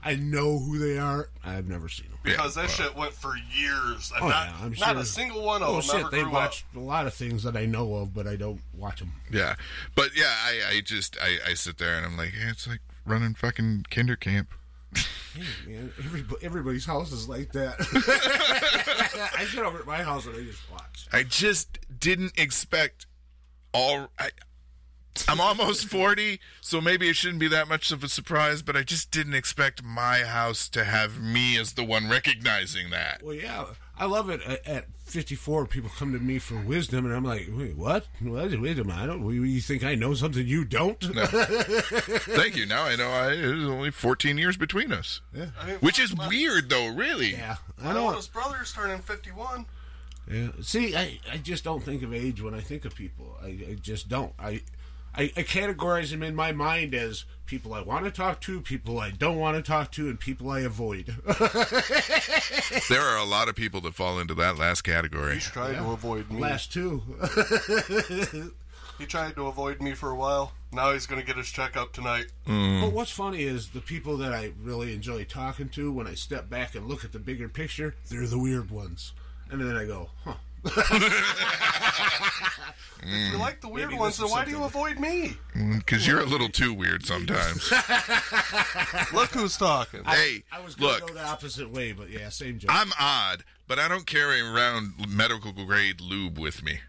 I 0.03 0.15
know 0.15 0.58
who 0.60 0.79
they 0.79 0.98
are. 0.98 1.29
I've 1.43 1.67
never 1.67 1.88
seen 1.89 2.08
them. 2.10 2.17
Because 2.24 2.55
that 2.55 2.70
shit 2.70 2.96
went 2.96 3.13
for 3.13 3.36
years. 3.55 4.12
And 4.15 4.24
Oh, 4.24 4.29
not, 4.29 4.48
yeah, 4.48 4.55
I'm 4.62 4.72
not 4.72 4.91
sure. 4.93 4.98
a 5.00 5.05
single 5.05 5.43
one 5.43 5.62
of 5.62 5.70
Oh 5.70 5.74
them 5.74 5.81
shit! 5.84 5.96
ever 6.01 6.10
They 6.10 6.22
grew 6.24 6.31
watched 6.31 6.65
a 6.75 6.79
lot 6.79 7.08
of 7.08 7.13
things 7.13 7.43
that 7.43 7.55
I 7.55 7.65
know 7.65 7.96
of, 7.96 8.13
but 8.13 8.27
I 8.27 8.36
don't 8.36 8.62
watch 8.74 9.00
them. 9.00 9.13
Yeah, 9.31 9.55
but 9.96 10.15
yeah, 10.15 10.34
I, 10.43 10.62
I 10.77 10.81
just 10.81 11.17
I, 11.22 11.38
I 11.50 11.53
sit 11.53 11.77
there 11.77 11.96
and 11.96 12.05
I'm 12.05 12.17
like, 12.17 12.29
hey, 12.29 12.50
it's 12.50 12.67
like 12.67 12.81
running 13.05 13.34
fucking 13.36 13.86
kinder 13.89 14.15
camp. 14.15 14.50
Man, 15.67 15.91
everybody, 16.03 16.46
everybody's 16.46 16.86
house 16.86 17.12
is 17.12 17.29
like 17.29 17.51
that. 17.53 17.75
I 19.38 19.46
sit 19.46 19.60
over 19.63 19.79
at 19.79 19.86
my 19.88 20.03
house 20.03 20.25
and 20.25 20.36
I 20.36 20.43
just 20.43 20.70
watch. 20.72 21.08
I 21.13 21.24
just 21.24 21.79
didn't 22.00 22.34
expect 22.38 23.05
all. 23.74 24.10
I, 24.20 24.31
I'm 25.27 25.41
almost 25.41 25.85
40, 25.87 26.39
so 26.61 26.79
maybe 26.79 27.09
it 27.09 27.15
shouldn't 27.15 27.39
be 27.39 27.47
that 27.49 27.67
much 27.67 27.91
of 27.91 28.03
a 28.03 28.09
surprise, 28.09 28.61
but 28.61 28.75
I 28.77 28.83
just 28.83 29.11
didn't 29.11 29.33
expect 29.33 29.83
my 29.83 30.19
house 30.19 30.69
to 30.69 30.83
have 30.85 31.19
me 31.21 31.57
as 31.57 31.73
the 31.73 31.83
one 31.83 32.09
recognizing 32.09 32.89
that. 32.91 33.21
Well, 33.23 33.35
yeah, 33.35 33.65
I 33.97 34.05
love 34.05 34.29
it. 34.29 34.41
At- 34.43 34.65
At 34.67 34.85
54, 35.03 35.65
people 35.65 35.89
come 35.97 36.13
to 36.13 36.19
me 36.19 36.39
for 36.39 36.55
wisdom, 36.55 37.05
and 37.05 37.13
I'm 37.13 37.25
like, 37.25 37.49
Wait, 37.51 37.75
what? 37.75 38.05
What 38.21 38.45
is 38.45 38.57
wisdom? 38.57 38.89
I 38.89 39.05
don't. 39.05 39.29
You 39.29 39.59
think 39.59 39.83
I 39.83 39.95
know 39.95 40.13
something 40.13 40.47
you 40.47 40.63
don't? 40.63 40.97
Thank 41.01 42.55
you. 42.55 42.65
Now 42.65 42.83
I 42.83 42.95
know 42.95 43.09
I, 43.09 43.33
it 43.33 43.53
was 43.55 43.65
only 43.67 43.91
14 43.91 44.37
years 44.37 44.55
between 44.57 44.93
us. 44.93 45.19
Yeah. 45.35 45.47
I 45.59 45.67
mean, 45.67 45.75
Which 45.77 45.99
is 45.99 46.15
weird, 46.15 46.69
though, 46.69 46.87
really. 46.87 47.31
Yeah, 47.33 47.57
I 47.81 47.85
My 47.87 47.93
know. 47.93 48.07
oldest 48.07 48.31
brother's 48.31 48.71
turning 48.73 48.99
51. 48.99 49.65
Yeah. 50.31 50.47
See, 50.61 50.95
I, 50.95 51.19
I 51.31 51.37
just 51.37 51.63
don't 51.65 51.83
think 51.83 52.03
of 52.03 52.13
age 52.13 52.41
when 52.41 52.53
I 52.53 52.61
think 52.61 52.85
of 52.85 52.95
people. 52.95 53.35
I, 53.43 53.47
I 53.47 53.77
just 53.81 54.07
don't. 54.07 54.31
I, 54.39 54.61
I 55.15 55.23
I 55.35 55.43
categorize 55.43 56.11
them 56.11 56.23
in 56.23 56.35
my 56.35 56.51
mind 56.51 56.93
as 56.95 57.25
people 57.45 57.73
I 57.73 57.81
want 57.81 58.05
to 58.05 58.11
talk 58.11 58.39
to, 58.41 58.61
people 58.61 58.99
I 58.99 59.11
don't 59.11 59.37
want 59.37 59.57
to 59.57 59.61
talk 59.61 59.91
to, 59.93 60.09
and 60.09 60.19
people 60.19 60.49
I 60.49 60.61
avoid. 60.61 61.15
There 62.89 63.01
are 63.01 63.17
a 63.17 63.25
lot 63.25 63.47
of 63.49 63.55
people 63.55 63.81
that 63.81 63.93
fall 63.95 64.19
into 64.19 64.33
that 64.35 64.57
last 64.57 64.81
category. 64.81 65.35
He's 65.35 65.45
tried 65.49 65.75
to 65.75 65.91
avoid 65.91 66.29
me. 66.29 66.39
Last 66.39 66.71
two. 66.71 67.01
He 69.01 69.07
tried 69.07 69.35
to 69.35 69.47
avoid 69.47 69.81
me 69.81 69.95
for 69.95 70.11
a 70.11 70.15
while. 70.15 70.51
Now 70.71 70.93
he's 70.93 71.07
going 71.07 71.19
to 71.19 71.25
get 71.25 71.35
his 71.35 71.49
checkup 71.49 71.91
tonight. 71.91 72.27
Mm. 72.45 72.81
But 72.81 72.93
what's 72.93 73.09
funny 73.09 73.41
is 73.41 73.69
the 73.69 73.81
people 73.81 74.15
that 74.17 74.31
I 74.31 74.51
really 74.61 74.93
enjoy 74.93 75.23
talking 75.23 75.69
to, 75.69 75.91
when 75.91 76.05
I 76.05 76.13
step 76.13 76.51
back 76.51 76.75
and 76.75 76.87
look 76.87 77.03
at 77.03 77.11
the 77.11 77.17
bigger 77.17 77.49
picture, 77.49 77.95
they're 78.09 78.27
the 78.27 78.37
weird 78.37 78.69
ones. 78.69 79.13
And 79.49 79.59
then 79.59 79.75
I 79.75 79.85
go, 79.85 80.11
huh. 80.23 80.35
If 83.03 83.31
you 83.33 83.37
like 83.39 83.61
the 83.61 83.67
weird 83.67 83.89
Maybe 83.89 83.99
ones, 83.99 84.17
this 84.17 84.25
then 84.27 84.31
why 84.37 84.45
do 84.45 84.51
you 84.51 84.63
avoid 84.63 84.99
me? 84.99 85.33
Because 85.77 86.05
you're 86.07 86.19
a 86.19 86.25
little 86.25 86.49
too 86.49 86.71
weird 86.73 87.03
sometimes. 87.05 87.71
Look 89.13 89.31
who's 89.31 89.57
talking. 89.57 90.03
hey, 90.03 90.43
I 90.51 90.59
was 90.61 90.75
going 90.75 90.95
to 90.95 90.99
look, 91.05 91.07
go 91.09 91.13
the 91.15 91.25
opposite 91.25 91.71
way, 91.71 91.93
but 91.93 92.09
yeah, 92.11 92.29
same 92.29 92.59
joke. 92.59 92.69
I'm 92.71 92.91
odd, 92.99 93.43
but 93.67 93.79
I 93.79 93.87
don't 93.87 94.05
carry 94.05 94.39
around 94.39 94.93
medical 95.09 95.51
grade 95.51 95.99
lube 95.99 96.37
with 96.37 96.63
me. 96.63 96.79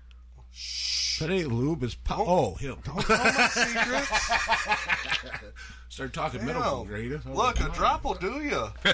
that 1.18 1.30
ain't 1.30 1.48
lube, 1.50 1.82
it's 1.82 1.94
po- 1.94 2.24
Oh, 2.26 2.54
him. 2.56 2.76
All 2.88 2.96
my 3.08 3.48
secrets. 3.50 4.30
Start 5.88 6.12
talking 6.12 6.44
medical 6.44 6.84
grade. 6.84 7.12
I 7.12 7.16
was 7.16 7.24
Look, 7.38 7.56
a 7.58 7.62
come 7.64 7.72
drop 7.72 8.04
will 8.04 8.14
do 8.14 8.42
you. 8.42 8.68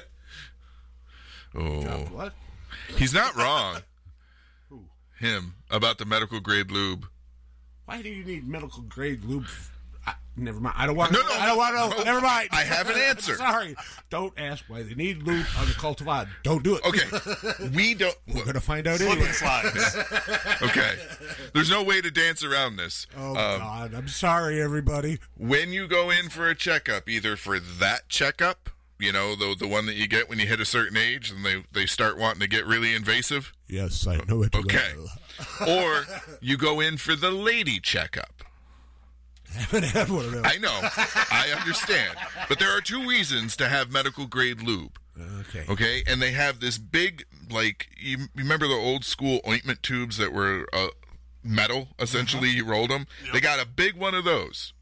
Oh, 1.54 1.80
What? 2.12 2.34
he's 2.96 3.14
not 3.14 3.34
wrong. 3.34 3.78
Him 5.18 5.54
about 5.70 5.98
the 5.98 6.04
medical 6.04 6.40
grade 6.40 6.70
lube. 6.70 7.06
Why 7.86 8.02
do 8.02 8.08
you 8.08 8.24
need 8.24 8.46
medical 8.46 8.82
grade 8.82 9.24
lube? 9.24 9.46
I, 10.06 10.14
never 10.36 10.60
mind. 10.60 10.76
I 10.78 10.86
don't 10.86 10.94
want 10.96 11.12
to. 11.12 11.18
No, 11.18 11.26
no, 11.26 11.34
I 11.34 11.46
don't 11.46 11.56
want 11.58 11.74
to 11.74 11.76
know. 11.80 11.98
no. 11.98 12.04
Never 12.04 12.20
mind. 12.20 12.48
I 12.52 12.62
have 12.62 12.88
an 12.88 12.96
answer. 12.98 13.34
Sorry. 13.36 13.74
Don't 14.10 14.32
ask 14.38 14.64
why 14.68 14.82
they 14.82 14.94
need 14.94 15.22
lube 15.22 15.44
on 15.58 15.66
the 15.66 15.72
cultivat. 15.72 16.28
Don't 16.44 16.62
do 16.62 16.76
it. 16.76 16.84
Okay, 16.86 17.68
we 17.74 17.94
don't. 17.94 18.14
We're 18.32 18.44
gonna 18.44 18.60
find 18.60 18.86
out 18.86 18.98
Slip 18.98 19.10
anyway. 19.10 19.26
and 19.26 19.34
slides. 19.34 19.96
Okay, 20.62 20.96
there's 21.54 21.70
no 21.70 21.82
way 21.82 22.00
to 22.00 22.10
dance 22.10 22.42
around 22.44 22.76
this. 22.76 23.06
Oh 23.16 23.30
Um, 23.30 23.60
God, 23.60 23.94
I'm 23.94 24.08
sorry, 24.08 24.60
everybody. 24.60 25.18
when 25.36 25.72
you 25.72 25.86
go 25.88 26.10
in 26.10 26.28
for 26.28 26.48
a 26.48 26.54
checkup, 26.54 27.08
either 27.08 27.36
for 27.36 27.58
that 27.60 28.08
checkup, 28.08 28.70
you 28.98 29.12
know, 29.12 29.34
the 29.36 29.54
the 29.58 29.68
one 29.68 29.86
that 29.86 29.94
you 29.94 30.06
get 30.08 30.28
when 30.28 30.38
you 30.38 30.46
hit 30.46 30.60
a 30.60 30.64
certain 30.64 30.96
age 30.96 31.30
and 31.30 31.44
they 31.44 31.64
they 31.72 31.86
start 31.86 32.18
wanting 32.18 32.40
to 32.40 32.48
get 32.48 32.66
really 32.66 32.94
invasive, 32.94 33.52
Yes, 33.68 34.06
I 34.06 34.16
know 34.28 34.42
it 34.42 34.54
Okay. 34.54 34.92
well. 34.96 35.08
or 35.68 36.04
you 36.40 36.56
go 36.56 36.80
in 36.80 36.96
for 36.96 37.14
the 37.14 37.30
lady 37.30 37.78
checkup. 37.80 38.42
I 39.54 39.58
haven't 39.60 39.84
had 39.84 40.10
one 40.10 40.24
of 40.26 40.32
those. 40.32 40.42
I 40.44 40.56
know, 40.58 40.78
I 40.82 41.54
understand, 41.58 42.18
but 42.48 42.58
there 42.58 42.70
are 42.76 42.80
two 42.80 43.08
reasons 43.08 43.56
to 43.56 43.68
have 43.68 43.90
medical 43.90 44.26
grade 44.26 44.62
lube. 44.62 44.98
okay. 45.40 45.64
Okay, 45.68 46.02
and 46.06 46.20
they 46.20 46.32
have 46.32 46.60
this 46.60 46.76
big, 46.78 47.24
like 47.50 47.88
you 47.96 48.18
you 48.18 48.26
remember 48.36 48.66
the 48.68 48.74
old 48.74 49.04
school 49.04 49.40
ointment 49.48 49.82
tubes 49.82 50.16
that 50.18 50.32
were 50.32 50.66
uh, 50.72 50.88
metal. 51.42 51.88
Essentially, 51.98 52.50
you 52.50 52.64
rolled 52.66 52.90
them. 52.90 53.06
They 53.32 53.40
got 53.40 53.58
a 53.60 53.66
big 53.66 53.94
one 53.96 54.14
of 54.14 54.24
those. 54.24 54.72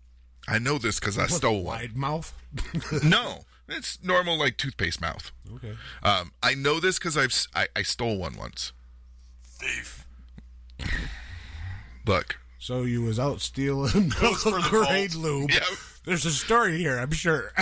I 0.49 0.59
know 0.59 0.79
this 0.79 0.99
because 1.01 1.19
I 1.19 1.27
stole 1.27 1.63
one. 1.63 1.79
Wide 1.79 1.97
mouth. 1.97 2.33
No, 3.05 3.45
it's 3.69 3.99
normal 4.03 4.39
like 4.39 4.57
toothpaste 4.57 5.01
mouth. 5.01 5.33
okay. 5.57 5.75
Um, 6.03 6.33
I 6.43 6.55
know 6.55 6.81
this 6.81 6.99
because 6.99 7.17
I've 7.17 7.27
s- 7.31 7.49
I, 7.55 7.67
I 7.77 7.83
stole 7.83 8.19
one 8.19 8.37
once. 8.37 8.73
Thief. 9.45 10.07
Look, 12.07 12.39
So 12.59 12.83
you 12.83 13.03
was 13.03 13.19
out 13.19 13.41
stealing 13.41 14.09
medical 14.21 14.35
for 14.61 14.71
grade 14.71 15.13
vault. 15.13 15.25
lube. 15.25 15.51
Yeah. 15.51 15.61
There's 16.05 16.25
a 16.25 16.31
story 16.31 16.79
here, 16.79 16.99
I'm 16.99 17.11
sure. 17.11 17.53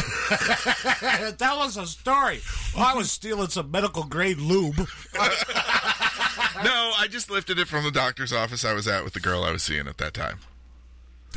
Tell 1.38 1.60
us 1.60 1.78
a 1.78 1.86
story. 1.86 2.40
Well, 2.76 2.84
I 2.84 2.92
was 2.94 3.10
stealing 3.10 3.48
some 3.48 3.70
medical 3.70 4.04
grade 4.04 4.36
lube. 4.38 4.76
no, 5.16 6.92
I 6.98 7.06
just 7.10 7.30
lifted 7.30 7.58
it 7.58 7.68
from 7.68 7.84
the 7.84 7.90
doctor's 7.90 8.34
office 8.34 8.62
I 8.62 8.74
was 8.74 8.86
at 8.86 9.02
with 9.02 9.14
the 9.14 9.20
girl 9.20 9.44
I 9.44 9.50
was 9.52 9.62
seeing 9.62 9.86
at 9.88 9.96
that 9.96 10.12
time. 10.12 10.40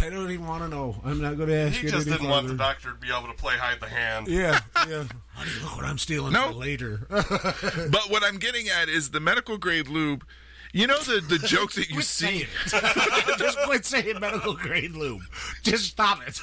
I 0.01 0.09
don't 0.09 0.29
even 0.31 0.45
want 0.45 0.63
to 0.63 0.69
know. 0.69 0.95
I'm 1.03 1.21
not 1.21 1.37
going 1.37 1.49
to 1.49 1.55
ask 1.55 1.75
He 1.77 1.85
you 1.87 1.91
just 1.91 2.07
any 2.07 2.17
didn't 2.17 2.29
want 2.29 2.47
the 2.47 2.53
doctor 2.55 2.89
to 2.91 2.95
be 2.95 3.07
able 3.09 3.27
to 3.27 3.33
play 3.33 3.55
hide 3.57 3.79
the 3.79 3.87
hand. 3.87 4.27
Yeah, 4.27 4.59
yeah. 4.87 5.03
Honey, 5.33 5.51
look 5.63 5.75
what 5.75 5.85
I'm 5.85 5.97
stealing 5.97 6.33
No. 6.33 6.49
for 6.49 6.53
later. 6.53 7.05
But 7.09 8.09
what 8.09 8.23
I'm 8.23 8.37
getting 8.37 8.67
at 8.69 8.89
is 8.89 9.09
the 9.11 9.19
medical 9.19 9.57
grade 9.57 9.87
lube. 9.87 10.25
You 10.73 10.85
know 10.85 10.99
the 10.99 11.21
the 11.21 11.39
joke 11.47 11.71
that 11.73 11.89
you 11.89 12.01
see. 12.01 12.43
it. 12.43 13.37
Just 13.39 13.57
quit 13.59 13.85
saying 13.85 14.19
medical 14.19 14.53
grade 14.53 14.91
lube. 14.95 15.21
Just 15.63 15.85
stop 15.85 16.19
it. 16.27 16.39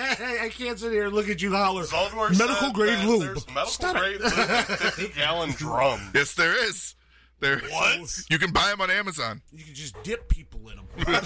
I 0.00 0.50
can't 0.56 0.78
sit 0.78 0.92
here 0.92 1.06
and 1.06 1.14
look 1.14 1.28
at 1.28 1.42
you 1.42 1.52
holler. 1.54 1.84
Zaldor 1.84 2.36
Medical 2.38 2.72
grade 2.72 3.04
lube. 3.04 3.22
Medical 3.48 3.66
Stop 3.66 3.96
it. 3.96 4.20
lube 4.20 4.32
50 4.32 5.08
gallon 5.08 5.50
drum. 5.52 6.00
Yes, 6.14 6.34
there 6.34 6.54
is. 6.68 6.94
There. 7.40 7.58
What? 7.58 8.24
You 8.30 8.38
can 8.38 8.50
buy 8.52 8.68
them 8.68 8.80
on 8.80 8.90
Amazon. 8.90 9.40
You 9.52 9.64
can 9.64 9.74
just 9.74 9.94
dip 10.02 10.28
people 10.28 10.60
in 10.70 10.76
them. 10.76 10.86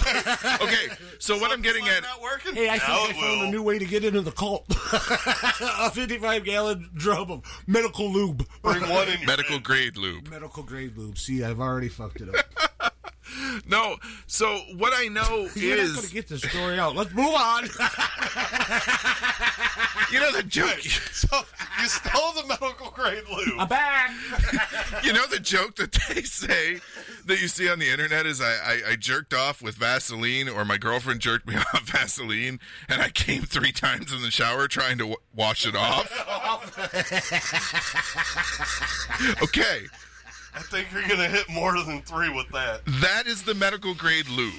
Okay, 0.61 0.87
so 1.19 1.37
what 1.39 1.51
I'm 1.51 1.61
getting 1.61 1.87
at. 1.87 2.03
not 2.03 2.21
working. 2.21 2.53
Hey, 2.55 2.69
I 2.69 2.77
think 2.77 2.89
I 2.89 3.09
it 3.09 3.15
found 3.15 3.39
will. 3.41 3.47
a 3.47 3.51
new 3.51 3.63
way 3.63 3.79
to 3.79 3.85
get 3.85 4.03
into 4.05 4.21
the 4.21 4.31
cult. 4.31 4.65
a 5.61 5.89
55 5.89 6.43
gallon 6.43 6.89
drum 6.93 7.31
of 7.31 7.63
medical 7.67 8.11
lube. 8.11 8.45
Bring 8.61 8.81
one 8.89 9.07
in 9.07 9.19
your 9.19 9.27
Medical 9.27 9.59
grade 9.59 9.97
lube. 9.97 10.29
Medical 10.29 10.63
grade 10.63 10.95
lube. 10.97 11.17
See, 11.17 11.43
I've 11.43 11.59
already 11.59 11.89
fucked 11.89 12.21
it 12.21 12.29
up. 12.35 12.93
No, 13.67 13.97
so 14.27 14.59
what 14.75 14.93
I 14.95 15.07
know 15.07 15.49
You're 15.55 15.77
not 15.77 15.95
going 15.95 16.07
to 16.07 16.13
get 16.13 16.27
this 16.27 16.41
story 16.43 16.77
out. 16.79 16.95
Let's 16.95 17.13
move 17.13 17.33
on. 17.33 17.63
you 20.11 20.19
know 20.19 20.31
the 20.31 20.43
joke. 20.47 20.79
So 20.79 21.39
you 21.81 21.87
stole 21.87 22.33
the 22.33 22.45
medical 22.47 22.91
grade 22.91 23.23
lube. 23.29 23.59
I'm 23.59 23.67
back. 23.67 24.11
You 25.03 25.11
know 25.11 25.25
the 25.27 25.39
joke 25.39 25.75
that 25.77 25.91
they 25.91 26.21
say 26.21 26.79
that 27.25 27.41
you 27.41 27.47
see 27.47 27.67
on 27.69 27.79
the 27.79 27.89
internet 27.89 28.25
is 28.25 28.39
I, 28.41 28.53
I, 28.53 28.81
I 28.91 28.95
jerked 28.95 29.33
off 29.33 29.61
with 29.61 29.75
Vaseline 29.75 30.47
or 30.47 30.63
my 30.63 30.77
girlfriend 30.77 31.19
jerked 31.19 31.47
me 31.47 31.55
off 31.57 31.81
Vaseline 31.89 32.59
and 32.87 33.01
I 33.01 33.09
came 33.09 33.41
three 33.41 33.71
times 33.73 34.13
in 34.13 34.21
the 34.21 34.31
shower 34.31 34.67
trying 34.67 34.97
to 34.99 35.03
w- 35.03 35.17
wash 35.35 35.65
it 35.65 35.75
off. 35.75 36.09
okay, 39.41 39.81
I 40.55 40.59
think 40.61 40.91
you're 40.91 41.07
gonna 41.07 41.27
hit 41.27 41.49
more 41.49 41.73
than 41.83 42.01
three 42.01 42.29
with 42.29 42.47
that. 42.49 42.81
that 43.01 43.25
is 43.27 43.43
the 43.43 43.53
medical 43.53 43.93
grade 43.93 44.27
lube. 44.29 44.53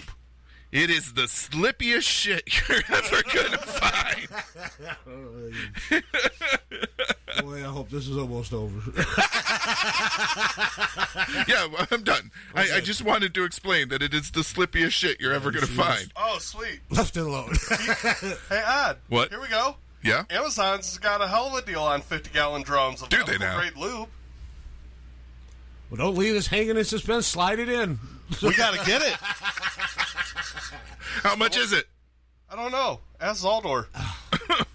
It 0.72 0.90
is 0.90 1.12
the 1.12 1.22
slippiest 1.22 2.02
shit 2.02 2.42
you're 2.68 2.82
ever 2.88 3.22
gonna 3.32 3.58
find. 3.58 4.28
Boy, 7.42 7.58
I 7.58 7.68
hope 7.68 7.90
this 7.90 8.08
is 8.08 8.16
almost 8.16 8.52
over. 8.52 8.80
yeah, 11.48 11.66
well, 11.66 11.86
I'm 11.90 12.02
done. 12.04 12.30
I, 12.54 12.76
I 12.76 12.80
just 12.80 13.02
wanted 13.02 13.34
to 13.34 13.44
explain 13.44 13.88
that 13.88 14.02
it 14.02 14.14
is 14.14 14.30
the 14.30 14.40
slippiest 14.40 14.92
shit 14.92 15.20
you're 15.20 15.32
ever 15.32 15.50
going 15.50 15.66
to 15.66 15.70
find. 15.72 16.12
Oh, 16.16 16.38
sweet. 16.38 16.80
Left 16.90 17.16
it 17.16 17.20
alone. 17.24 17.52
Hey, 18.48 18.62
Odd. 18.64 18.98
What? 19.08 19.30
Here 19.30 19.40
we 19.40 19.48
go. 19.48 19.76
Yeah? 20.02 20.24
Amazon's 20.30 20.96
got 20.98 21.20
a 21.22 21.26
hell 21.26 21.48
of 21.48 21.54
a 21.54 21.62
deal 21.66 21.82
on 21.82 22.02
50 22.02 22.30
gallon 22.32 22.62
drums 22.62 23.02
of 23.02 23.08
Do 23.08 23.18
they 23.24 23.36
medical 23.38 23.46
now? 23.46 23.58
grade 23.58 23.76
lube. 23.76 24.08
Well, 25.90 25.98
don't 25.98 26.16
leave 26.16 26.34
this 26.34 26.46
hanging 26.46 26.76
in 26.76 26.84
suspense. 26.84 27.26
Slide 27.26 27.58
it 27.58 27.68
in. 27.68 27.98
We 28.42 28.54
got 28.54 28.74
to 28.74 28.84
get 28.84 29.02
it. 29.02 29.14
How 31.22 31.36
much 31.36 31.56
is 31.56 31.72
it? 31.72 31.86
I 32.50 32.56
don't 32.56 32.72
know. 32.72 33.00
Ask 33.20 33.44
Zaldor. 33.44 33.86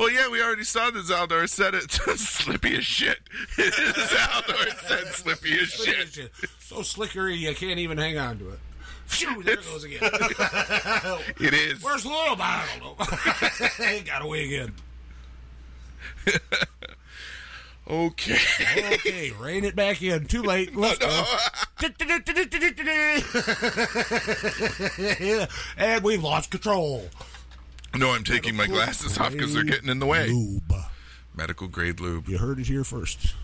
Well, 0.00 0.10
yeah, 0.10 0.30
we 0.30 0.42
already 0.42 0.64
saw 0.64 0.90
that 0.90 1.04
Zaldor 1.04 1.46
said 1.46 1.74
it. 1.74 1.92
slippy 2.16 2.74
as 2.74 2.86
shit. 2.86 3.18
Zaldor 3.58 4.88
said 4.88 5.06
slippy 5.08 5.58
as 5.60 5.68
shit. 5.68 6.30
so 6.58 6.76
slickery 6.76 7.36
you 7.36 7.54
can't 7.54 7.78
even 7.78 7.98
hang 7.98 8.16
on 8.16 8.38
to 8.38 8.48
it. 8.48 8.58
Phew, 9.04 9.42
there 9.42 9.58
it 9.58 9.64
goes 9.66 9.84
again. 9.84 10.00
It 11.38 11.52
is. 11.52 11.82
Where's 11.82 12.04
the 12.04 12.08
little 12.08 12.36
bottle? 12.36 12.96
Got 14.06 14.22
away 14.22 14.46
again. 14.46 14.72
Okay. 17.90 18.38
Okay, 18.94 19.32
rein 19.32 19.64
it 19.64 19.74
back 19.74 20.00
in. 20.00 20.26
Too 20.26 20.42
late. 20.42 20.76
Let's 20.80 20.98
go. 20.98 21.24
and 25.76 26.04
we've 26.04 26.22
lost 26.22 26.50
control. 26.52 27.08
No, 27.96 28.10
I'm 28.10 28.22
taking 28.22 28.54
my 28.54 28.68
glasses 28.68 29.18
off 29.18 29.32
because 29.32 29.52
they're 29.54 29.64
getting 29.64 29.88
in 29.88 29.98
the 29.98 30.06
way. 30.06 30.28
Lube. 30.28 30.72
Medical 31.34 31.66
grade 31.66 31.98
lube. 32.00 32.28
You 32.28 32.38
heard 32.38 32.60
it 32.60 32.66
here 32.68 32.84
first. 32.84 33.34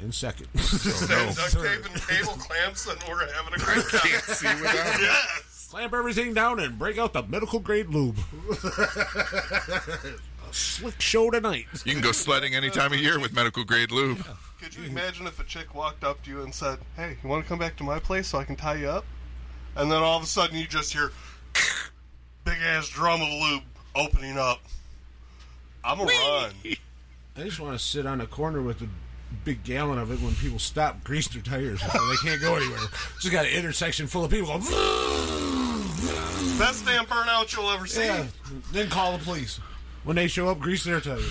And 0.00 0.12
second. 0.14 0.48
Oh, 0.60 1.06
no. 1.08 1.26
Duct 1.32 1.52
tape 1.52 1.92
and 1.92 2.02
cable 2.02 2.32
clamps, 2.34 2.86
and 2.88 2.98
we're 3.08 3.32
having 3.32 3.54
a 3.54 3.58
great 3.58 3.84
time. 3.88 4.00
Can't 4.10 4.24
see 4.24 4.46
without. 4.46 5.00
yes. 5.00 5.68
Clamp 5.70 5.92
everything 5.94 6.34
down 6.34 6.58
and 6.60 6.78
break 6.78 6.98
out 6.98 7.12
the 7.12 7.22
medical 7.24 7.60
grade 7.60 7.88
lube. 7.88 8.16
A 10.50 10.54
slick 10.54 11.00
show 11.00 11.30
tonight. 11.30 11.66
You 11.84 11.92
can 11.92 12.02
go 12.02 12.12
sledding 12.12 12.54
any 12.54 12.70
time 12.70 12.92
of 12.92 12.98
year 13.00 13.18
with 13.20 13.32
medical 13.34 13.64
grade 13.64 13.90
lube. 13.90 14.24
Could 14.60 14.74
you 14.74 14.84
imagine 14.84 15.26
if 15.26 15.38
a 15.40 15.44
chick 15.44 15.74
walked 15.74 16.02
up 16.04 16.22
to 16.24 16.30
you 16.30 16.42
and 16.42 16.54
said, 16.54 16.78
"Hey, 16.96 17.16
you 17.22 17.28
want 17.28 17.44
to 17.44 17.48
come 17.48 17.58
back 17.58 17.76
to 17.76 17.84
my 17.84 17.98
place 17.98 18.28
so 18.28 18.38
I 18.38 18.44
can 18.44 18.56
tie 18.56 18.76
you 18.76 18.88
up?" 18.88 19.04
And 19.76 19.90
then 19.90 20.02
all 20.02 20.16
of 20.16 20.22
a 20.22 20.26
sudden 20.26 20.56
you 20.58 20.66
just 20.66 20.92
hear 20.92 21.12
big 22.44 22.56
ass 22.62 22.88
drum 22.88 23.20
of 23.22 23.28
lube 23.28 23.62
opening 23.94 24.38
up. 24.38 24.60
I'm 25.84 26.00
a 26.00 26.04
run. 26.04 26.50
I 27.36 27.42
just 27.42 27.60
want 27.60 27.78
to 27.78 27.84
sit 27.84 28.04
on 28.06 28.20
a 28.20 28.26
corner 28.26 28.60
with 28.62 28.82
a 28.82 28.88
big 29.44 29.62
gallon 29.62 29.98
of 29.98 30.10
it 30.10 30.20
when 30.20 30.34
people 30.36 30.58
stop, 30.58 31.04
grease 31.04 31.28
their 31.28 31.42
tires 31.42 31.80
they 31.80 32.16
can't 32.28 32.40
go 32.40 32.56
anywhere. 32.56 32.80
Just 33.20 33.30
got 33.32 33.46
an 33.46 33.52
intersection 33.52 34.06
full 34.06 34.24
of 34.24 34.30
people 34.30 34.48
going, 34.48 34.60
Best 36.58 36.84
damn 36.84 37.06
burnout 37.06 37.54
you'll 37.54 37.70
ever 37.70 37.86
see. 37.86 38.04
yeah. 38.06 38.26
Then 38.72 38.88
call 38.88 39.16
the 39.16 39.24
police. 39.24 39.60
When 40.08 40.16
they 40.16 40.26
show 40.26 40.48
up, 40.48 40.58
grease 40.58 40.84
their 40.84 41.02
tires. 41.02 41.30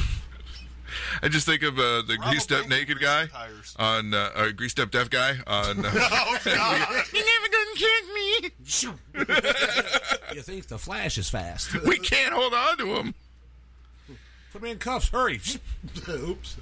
I 1.23 1.29
just 1.29 1.47
think 1.47 1.63
of 1.63 1.79
uh, 1.79 2.03
the 2.03 2.15
Rob 2.19 2.29
greased 2.29 2.51
up 2.51 2.69
naked 2.69 2.99
guy 2.99 3.25
tires. 3.25 3.75
on 3.79 4.13
uh, 4.13 4.29
uh, 4.35 4.51
greased 4.51 4.79
up 4.79 4.91
deaf 4.91 5.09
guy 5.09 5.39
on. 5.47 5.83
Uh, 5.83 5.91
Oh 5.95 6.37
god. 6.45 6.87
you 7.11 7.25
never 7.25 7.47
gonna 7.49 7.73
catch 7.73 8.05
me. 8.13 8.51
You 10.35 10.43
think 10.43 10.67
the 10.67 10.77
flash 10.77 11.17
is 11.17 11.27
fast? 11.27 11.73
We 11.85 11.97
can't 11.97 12.35
hold 12.35 12.53
on 12.53 12.77
to 12.77 12.95
him. 12.97 13.15
Put 14.53 14.61
me 14.61 14.69
in 14.69 14.77
cuffs. 14.77 15.09
Hurry. 15.09 15.41
Oops. 16.07 16.57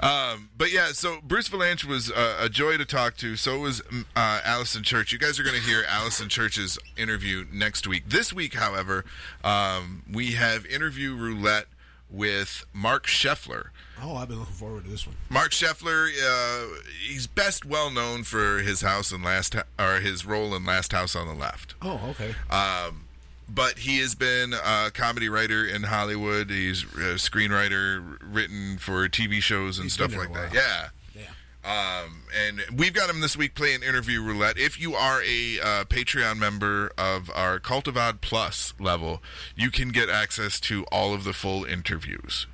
Um, 0.00 0.50
but 0.56 0.72
yeah, 0.72 0.88
so 0.92 1.18
Bruce 1.22 1.48
Vilanch 1.48 1.84
was 1.84 2.10
uh, 2.10 2.38
a 2.40 2.48
joy 2.48 2.76
to 2.76 2.84
talk 2.84 3.16
to. 3.18 3.36
So 3.36 3.60
was 3.60 3.80
mm, 3.82 4.04
uh, 4.14 4.40
Allison 4.44 4.82
Church. 4.82 5.12
You 5.12 5.18
guys 5.18 5.38
are 5.38 5.42
going 5.42 5.56
to 5.56 5.62
hear 5.62 5.84
Allison 5.88 6.28
Church's 6.28 6.78
interview 6.96 7.44
next 7.52 7.86
week. 7.86 8.08
This 8.08 8.32
week, 8.32 8.54
however, 8.54 9.04
um, 9.42 10.02
we 10.10 10.32
have 10.32 10.66
interview 10.66 11.16
roulette 11.16 11.66
with 12.10 12.64
Marc 12.72 13.06
Sheffler. 13.06 13.70
Oh, 14.00 14.16
I've 14.16 14.28
been 14.28 14.38
looking 14.38 14.54
forward 14.54 14.84
to 14.84 14.90
this 14.90 15.06
one. 15.06 15.16
Marc 15.28 15.50
Sheffler, 15.50 16.08
uh, 16.08 16.80
he's 17.06 17.26
best 17.26 17.64
well 17.64 17.90
known 17.90 18.22
for 18.22 18.58
his 18.58 18.80
house 18.82 19.10
and 19.10 19.24
last 19.24 19.56
or 19.78 20.00
his 20.00 20.24
role 20.24 20.54
in 20.54 20.64
Last 20.64 20.92
House 20.92 21.16
on 21.16 21.26
the 21.26 21.34
Left. 21.34 21.74
Oh, 21.82 22.00
okay. 22.10 22.34
Um, 22.50 23.07
but 23.48 23.78
he 23.78 23.98
has 23.98 24.14
been 24.14 24.52
a 24.52 24.90
comedy 24.92 25.28
writer 25.28 25.64
in 25.64 25.84
Hollywood. 25.84 26.50
He's 26.50 26.82
a 26.82 27.16
screenwriter, 27.16 28.18
written 28.22 28.78
for 28.78 29.08
TV 29.08 29.40
shows 29.40 29.78
and 29.78 29.86
He's 29.86 29.94
stuff 29.94 30.14
like 30.14 30.32
that. 30.34 30.52
Yeah. 30.52 30.88
Yeah. 31.14 31.30
Um, 31.64 32.22
and 32.36 32.62
we've 32.76 32.92
got 32.92 33.08
him 33.10 33.20
this 33.20 33.36
week 33.36 33.54
playing 33.54 33.82
interview 33.82 34.22
roulette. 34.22 34.58
If 34.58 34.80
you 34.80 34.94
are 34.94 35.22
a 35.22 35.60
uh, 35.60 35.84
Patreon 35.84 36.38
member 36.38 36.92
of 36.98 37.30
our 37.34 37.58
Cult 37.58 37.88
of 37.88 37.96
Odd 37.96 38.20
Plus 38.20 38.74
level, 38.78 39.22
you 39.56 39.70
can 39.70 39.90
get 39.90 40.08
access 40.08 40.60
to 40.60 40.84
all 40.92 41.14
of 41.14 41.24
the 41.24 41.32
full 41.32 41.64
interviews. 41.64 42.46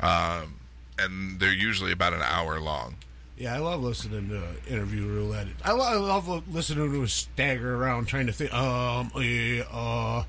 Um, 0.00 0.60
and 0.98 1.38
they're 1.40 1.52
usually 1.52 1.92
about 1.92 2.12
an 2.12 2.22
hour 2.22 2.60
long. 2.60 2.96
Yeah, 3.40 3.54
I 3.54 3.58
love 3.58 3.82
listening 3.82 4.28
to 4.28 4.70
interview 4.70 5.06
roulette. 5.06 5.46
I 5.64 5.72
love, 5.72 5.92
I 5.94 5.96
love 5.96 6.54
listening 6.54 6.92
to 6.92 7.00
him 7.00 7.06
stagger 7.06 7.74
around 7.74 8.04
trying 8.04 8.26
to 8.26 8.32
think. 8.34 8.52
Um, 8.52 9.10
yeah, 9.16 9.62
uh, 9.72 10.24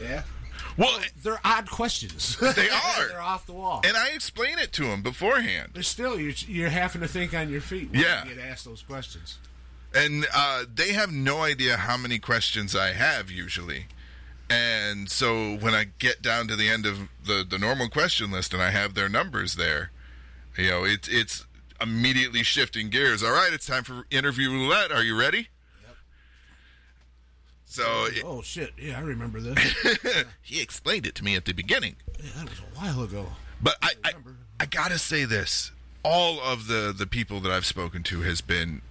yeah. 0.00 0.22
Well, 0.78 1.00
They're 1.22 1.38
odd 1.44 1.70
questions. 1.70 2.38
They 2.40 2.70
are. 2.70 3.08
They're 3.08 3.20
off 3.20 3.44
the 3.44 3.52
wall. 3.52 3.82
and 3.84 3.94
I 3.94 4.08
explain 4.14 4.58
it 4.58 4.72
to 4.72 4.84
him 4.84 5.02
beforehand. 5.02 5.72
But 5.74 5.84
still, 5.84 6.18
you're, 6.18 6.32
you're 6.46 6.70
having 6.70 7.02
to 7.02 7.08
think 7.08 7.34
on 7.34 7.50
your 7.50 7.60
feet 7.60 7.90
when 7.90 8.00
Yeah. 8.00 8.24
you 8.24 8.34
get 8.34 8.42
asked 8.42 8.64
those 8.64 8.80
questions. 8.82 9.38
And 9.94 10.26
uh, 10.34 10.64
they 10.72 10.92
have 10.94 11.12
no 11.12 11.42
idea 11.42 11.76
how 11.76 11.98
many 11.98 12.18
questions 12.18 12.74
I 12.74 12.92
have 12.92 13.30
usually. 13.30 13.86
And 14.48 15.10
so 15.10 15.56
when 15.58 15.74
I 15.74 15.88
get 15.98 16.22
down 16.22 16.48
to 16.48 16.56
the 16.56 16.70
end 16.70 16.86
of 16.86 17.00
the, 17.22 17.44
the 17.46 17.58
normal 17.58 17.90
question 17.90 18.30
list 18.30 18.54
and 18.54 18.62
I 18.62 18.70
have 18.70 18.94
their 18.94 19.10
numbers 19.10 19.56
there, 19.56 19.90
you 20.56 20.70
know, 20.70 20.84
it's 20.84 21.06
it's 21.08 21.44
immediately 21.80 22.42
shifting 22.42 22.90
gears. 22.90 23.22
All 23.22 23.32
right, 23.32 23.52
it's 23.52 23.66
time 23.66 23.84
for 23.84 24.04
interview 24.10 24.50
roulette. 24.50 24.92
Are 24.92 25.02
you 25.02 25.18
ready? 25.18 25.48
So 27.64 27.84
oh, 27.86 28.08
it, 28.12 28.22
Oh 28.24 28.42
shit! 28.42 28.72
Yeah, 28.76 28.98
I 28.98 29.02
remember 29.02 29.40
this. 29.40 30.24
he 30.42 30.60
explained 30.60 31.06
it 31.06 31.14
to 31.16 31.24
me 31.24 31.36
at 31.36 31.44
the 31.44 31.52
beginning. 31.52 31.96
yeah, 32.18 32.30
that 32.38 32.50
was 32.50 32.58
a 32.58 32.78
while 32.78 33.02
ago. 33.04 33.26
But 33.62 33.76
I, 33.80 33.92
I, 34.04 34.12
I 34.58 34.66
gotta 34.66 34.98
say 34.98 35.24
this: 35.24 35.70
all 36.02 36.40
of 36.40 36.66
the 36.66 36.92
the 36.96 37.06
people 37.06 37.38
that 37.40 37.52
I've 37.52 37.66
spoken 37.66 38.02
to 38.04 38.22
has 38.22 38.40
been 38.40 38.82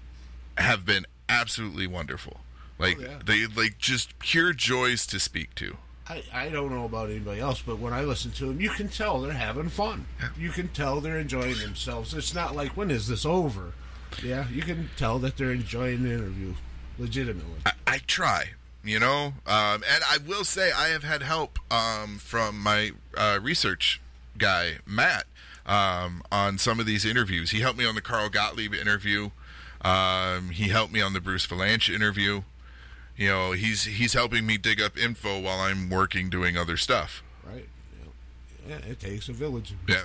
have 0.58 0.86
been 0.86 1.06
absolutely 1.28 1.88
wonderful. 1.88 2.40
Like 2.78 2.98
Oh, 3.00 3.04
yeah. 3.04 3.20
they 3.26 3.48
like 3.48 3.78
just 3.80 4.18
pure 4.20 4.54
joys 4.54 5.06
to 5.08 5.20
speak 5.20 5.56
to. 5.56 5.76
I, 6.10 6.24
I 6.34 6.50
don't 6.50 6.72
know 6.72 6.86
about 6.86 7.10
anybody 7.10 7.40
else, 7.40 7.62
but 7.62 7.78
when 7.78 7.94
I 7.94 8.02
listen 8.02 8.32
to 8.32 8.48
them, 8.48 8.60
you 8.60 8.70
can 8.70 8.90
tell 8.90 9.22
they're 9.22 9.34
having 9.34 9.70
fun. 9.70 10.08
You 10.38 10.50
can 10.50 10.70
tell 10.70 11.02
they're 11.02 11.20
enjoying 11.20 11.60
themselves. 11.60 12.14
It's 12.16 12.34
not 12.34 12.56
like 12.56 12.76
when 12.76 12.90
is 12.90 13.08
this 13.08 13.26
over? 13.26 13.74
Yeah, 14.24 14.48
you 14.50 14.64
can 14.64 14.90
tell 14.98 15.20
that 15.20 15.38
they're 15.38 15.52
enjoying 15.52 16.04
the 16.04 16.12
interview, 16.12 16.56
legitimately. 16.98 17.60
I, 17.66 17.74
I 17.86 17.98
try, 18.08 18.52
you 18.84 19.00
know, 19.00 19.34
um, 19.46 19.84
and 19.88 20.04
I 20.10 20.18
will 20.26 20.44
say 20.44 20.72
I 20.72 20.88
have 20.88 21.04
had 21.04 21.22
help 21.22 21.60
um, 21.72 22.18
from 22.18 22.60
my 22.60 22.92
uh, 23.16 23.40
research 23.42 24.02
guy 24.40 24.78
Matt 24.88 25.26
um, 25.68 26.24
on 26.32 26.58
some 26.58 26.80
of 26.80 26.88
these 26.88 27.06
interviews. 27.06 27.52
He 27.52 27.60
helped 27.60 27.78
me 27.78 27.86
on 27.86 27.94
the 27.94 28.02
Carl 28.02 28.30
Gottlieb 28.30 28.74
interview. 28.74 29.30
Um, 29.82 30.50
he 30.50 30.70
helped 30.70 30.92
me 30.92 31.02
on 31.02 31.14
the 31.14 31.22
Bruce 31.22 31.46
Vilanch 31.46 31.94
interview. 31.94 32.42
You 33.20 33.28
know, 33.28 33.52
he's 33.52 33.84
he's 33.84 34.14
helping 34.14 34.46
me 34.46 34.58
dig 34.58 34.80
up 34.80 34.98
info 34.98 35.42
while 35.42 35.60
I'm 35.60 35.90
working 35.90 36.30
doing 36.30 36.58
other 36.58 36.78
stuff. 36.78 37.22
Right? 37.44 37.68
Yeah, 38.66 38.78
it 38.90 39.02
takes 39.02 39.28
a 39.28 39.34
village. 39.34 39.74
Yeah. 39.90 40.04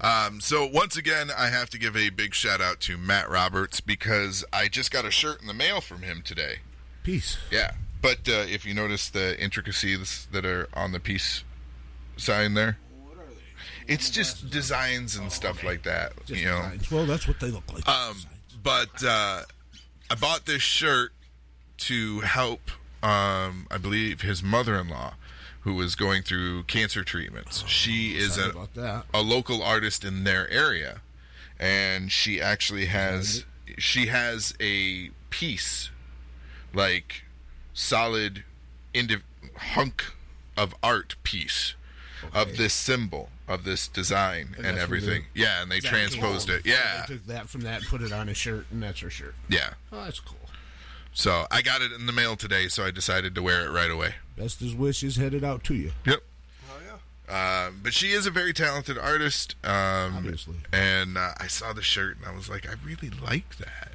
Um, 0.00 0.40
so 0.40 0.66
once 0.66 0.96
again, 0.96 1.28
I 1.36 1.48
have 1.48 1.68
to 1.70 1.78
give 1.78 1.94
a 1.94 2.08
big 2.08 2.34
shout 2.34 2.62
out 2.62 2.80
to 2.80 2.96
Matt 2.96 3.28
Roberts 3.28 3.82
because 3.82 4.46
I 4.50 4.68
just 4.68 4.90
got 4.90 5.04
a 5.04 5.10
shirt 5.10 5.42
in 5.42 5.46
the 5.46 5.52
mail 5.52 5.82
from 5.82 6.00
him 6.00 6.22
today. 6.24 6.60
Peace. 7.02 7.36
Yeah, 7.50 7.72
but 8.00 8.26
uh, 8.26 8.46
if 8.48 8.64
you 8.64 8.72
notice 8.72 9.10
the 9.10 9.38
intricacies 9.38 10.26
that 10.32 10.46
are 10.46 10.68
on 10.72 10.92
the 10.92 11.00
peace 11.00 11.44
sign 12.16 12.54
there, 12.54 12.78
it's 13.86 14.08
just 14.08 14.48
designs 14.48 15.16
and 15.16 15.30
stuff 15.30 15.62
like 15.62 15.82
that. 15.82 16.14
Just 16.24 16.40
you 16.40 16.46
know, 16.46 16.62
designs. 16.62 16.90
Well, 16.90 17.04
that's 17.04 17.28
what 17.28 17.40
they 17.40 17.50
look 17.50 17.70
like. 17.74 17.86
um, 17.86 18.16
but 18.62 19.04
uh, 19.04 19.42
I 20.10 20.14
bought 20.18 20.46
this 20.46 20.62
shirt 20.62 21.12
to 21.78 22.20
help, 22.20 22.70
um, 23.02 23.66
I 23.70 23.78
believe, 23.80 24.20
his 24.22 24.42
mother-in-law, 24.42 25.14
who 25.60 25.74
was 25.74 25.94
going 25.94 26.22
through 26.22 26.62
cancer 26.64 27.02
treatments. 27.04 27.64
she 27.66 28.16
is 28.16 28.38
a, 28.38 28.68
a 29.12 29.20
local 29.22 29.62
artist 29.62 30.04
in 30.04 30.24
their 30.24 30.48
area, 30.50 31.00
and 31.58 32.10
she 32.12 32.40
actually 32.40 32.86
has 32.86 33.44
she 33.76 34.06
has 34.06 34.54
a 34.60 35.10
piece, 35.30 35.90
like 36.72 37.22
solid, 37.74 38.44
indi- 38.94 39.16
hunk 39.56 40.04
of 40.56 40.74
art 40.82 41.16
piece 41.22 41.74
of 42.32 42.56
this 42.56 42.72
symbol, 42.74 43.28
of 43.46 43.64
this 43.64 43.86
design 43.88 44.54
and, 44.56 44.66
from 44.66 44.78
everything. 44.78 45.24
the- 45.34 45.40
Yeah, 45.42 45.62
and 45.62 45.70
they 45.70 45.80
transposed 45.80 46.48
it. 46.50 46.62
Yeah, 46.64 47.04
They 47.06 47.14
took 47.14 47.26
that 47.26 47.48
from 47.48 47.60
that 47.62 47.80
and 47.80 47.86
put 47.88 48.00
it 48.02 48.12
on 48.12 48.28
a 48.28 48.34
shirt, 48.34 48.66
and 48.70 48.82
that's 48.82 49.00
her 49.00 49.10
shirt. 49.10 49.34
yeah. 49.48 49.74
Oh, 49.92 50.02
that's 50.04 50.18
cool. 50.20 50.37
So 51.18 51.48
I 51.50 51.62
got 51.62 51.82
it 51.82 51.90
in 51.90 52.06
the 52.06 52.12
mail 52.12 52.36
today, 52.36 52.68
so 52.68 52.84
I 52.84 52.92
decided 52.92 53.34
to 53.34 53.42
wear 53.42 53.66
it 53.66 53.70
right 53.72 53.90
away. 53.90 54.14
Best 54.36 54.62
as 54.62 54.72
wishes 54.72 55.16
headed 55.16 55.42
out 55.42 55.64
to 55.64 55.74
you. 55.74 55.90
Yep. 56.06 56.20
Oh 56.70 56.76
yeah. 57.28 57.66
Um, 57.66 57.80
but 57.82 57.92
she 57.92 58.12
is 58.12 58.24
a 58.24 58.30
very 58.30 58.52
talented 58.52 58.96
artist. 58.96 59.56
Um, 59.64 60.14
Obviously. 60.16 60.58
And 60.72 61.18
uh, 61.18 61.32
I 61.38 61.48
saw 61.48 61.72
the 61.72 61.82
shirt 61.82 62.18
and 62.18 62.26
I 62.26 62.36
was 62.36 62.48
like, 62.48 62.68
I 62.68 62.74
really 62.86 63.10
like 63.10 63.56
that. 63.56 63.88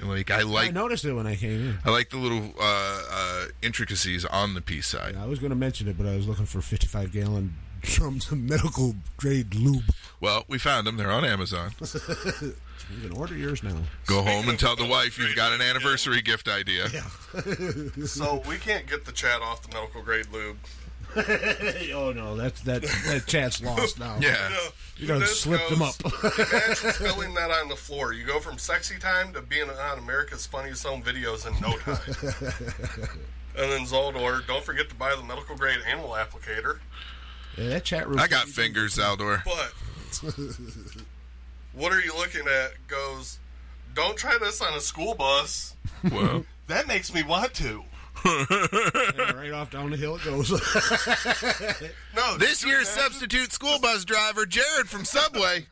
Like 0.00 0.30
I 0.30 0.42
like. 0.42 0.68
I 0.68 0.70
noticed 0.70 1.04
it 1.04 1.14
when 1.14 1.26
I 1.26 1.34
came 1.34 1.70
in. 1.70 1.78
I 1.84 1.90
like 1.90 2.10
the 2.10 2.18
little 2.18 2.54
uh, 2.60 3.02
uh, 3.10 3.44
intricacies 3.60 4.24
on 4.24 4.54
the 4.54 4.60
peace 4.60 4.86
side. 4.86 5.16
I 5.16 5.26
was 5.26 5.40
going 5.40 5.50
to 5.50 5.56
mention 5.56 5.88
it, 5.88 5.98
but 5.98 6.06
I 6.06 6.14
was 6.14 6.28
looking 6.28 6.46
for 6.46 6.60
55 6.60 7.10
gallon 7.10 7.56
drums 7.80 8.30
of 8.30 8.38
medical 8.38 8.94
grade 9.16 9.52
lube. 9.52 9.92
Well, 10.20 10.44
we 10.46 10.58
found 10.58 10.86
them. 10.86 10.96
They're 10.96 11.10
on 11.10 11.24
Amazon. 11.24 11.72
You 12.90 13.08
can 13.08 13.18
order 13.18 13.36
yours 13.36 13.62
now. 13.62 13.76
Go 14.06 14.22
home 14.22 14.48
and 14.48 14.58
tell 14.58 14.76
the 14.76 14.86
wife 14.86 15.18
you've 15.18 15.34
got 15.36 15.52
an 15.52 15.60
anniversary 15.60 16.22
gift 16.22 16.48
idea. 16.48 16.88
So 18.06 18.42
we 18.48 18.56
can't 18.56 18.86
get 18.86 19.04
the 19.04 19.12
chat 19.12 19.42
off 19.42 19.62
the 19.62 19.74
medical 19.74 20.02
grade 20.02 20.26
lube. 20.32 20.56
oh 21.94 22.12
no, 22.14 22.34
that's 22.36 22.60
that 22.62 22.82
that 22.82 23.24
chat's 23.26 23.62
lost 23.62 23.98
now. 23.98 24.16
Yeah. 24.20 24.50
You 24.96 25.06
done 25.06 25.20
this 25.20 25.40
slip 25.40 25.66
them 25.68 25.80
goes- 25.80 25.98
up. 26.04 26.12
Imagine 26.38 26.92
spilling 26.92 27.34
that 27.34 27.50
on 27.50 27.68
the 27.68 27.76
floor. 27.76 28.12
You 28.12 28.24
go 28.24 28.38
from 28.40 28.58
sexy 28.58 28.98
time 28.98 29.32
to 29.34 29.42
being 29.42 29.68
on 29.68 29.98
America's 29.98 30.46
Funniest 30.46 30.86
Home 30.86 31.02
Videos 31.02 31.46
in 31.46 31.52
no 31.60 31.76
time. 31.78 33.08
and 33.58 33.70
then 33.72 33.86
Zaldor, 33.86 34.46
don't 34.46 34.64
forget 34.64 34.88
to 34.88 34.94
buy 34.94 35.14
the 35.14 35.22
medical 35.22 35.56
grade 35.56 35.78
animal 35.86 36.10
applicator. 36.10 36.78
Yeah, 37.56 37.68
that 37.70 37.84
chat 37.84 38.08
room. 38.08 38.18
I 38.18 38.28
got 38.28 38.46
fingers, 38.46 38.96
Aldor. 38.96 39.42
But 39.44 39.72
what 41.76 41.92
are 41.92 42.00
you 42.00 42.12
looking 42.16 42.46
at? 42.48 42.72
Goes, 42.88 43.38
don't 43.94 44.16
try 44.16 44.36
this 44.40 44.60
on 44.60 44.74
a 44.74 44.80
school 44.80 45.14
bus. 45.14 45.74
Well, 46.10 46.44
That 46.68 46.88
makes 46.88 47.14
me 47.14 47.22
want 47.22 47.54
to. 47.54 47.84
Yeah, 48.24 49.32
right 49.36 49.52
off 49.52 49.70
down 49.70 49.90
the 49.90 49.96
hill 49.96 50.16
it 50.16 50.24
goes. 50.24 50.50
No, 52.16 52.36
this 52.38 52.64
year's 52.64 52.88
imagine? 52.88 53.02
substitute 53.12 53.52
school 53.52 53.78
bus 53.78 54.04
driver, 54.04 54.46
Jared 54.46 54.88
from 54.88 55.04
Subway, 55.04 55.66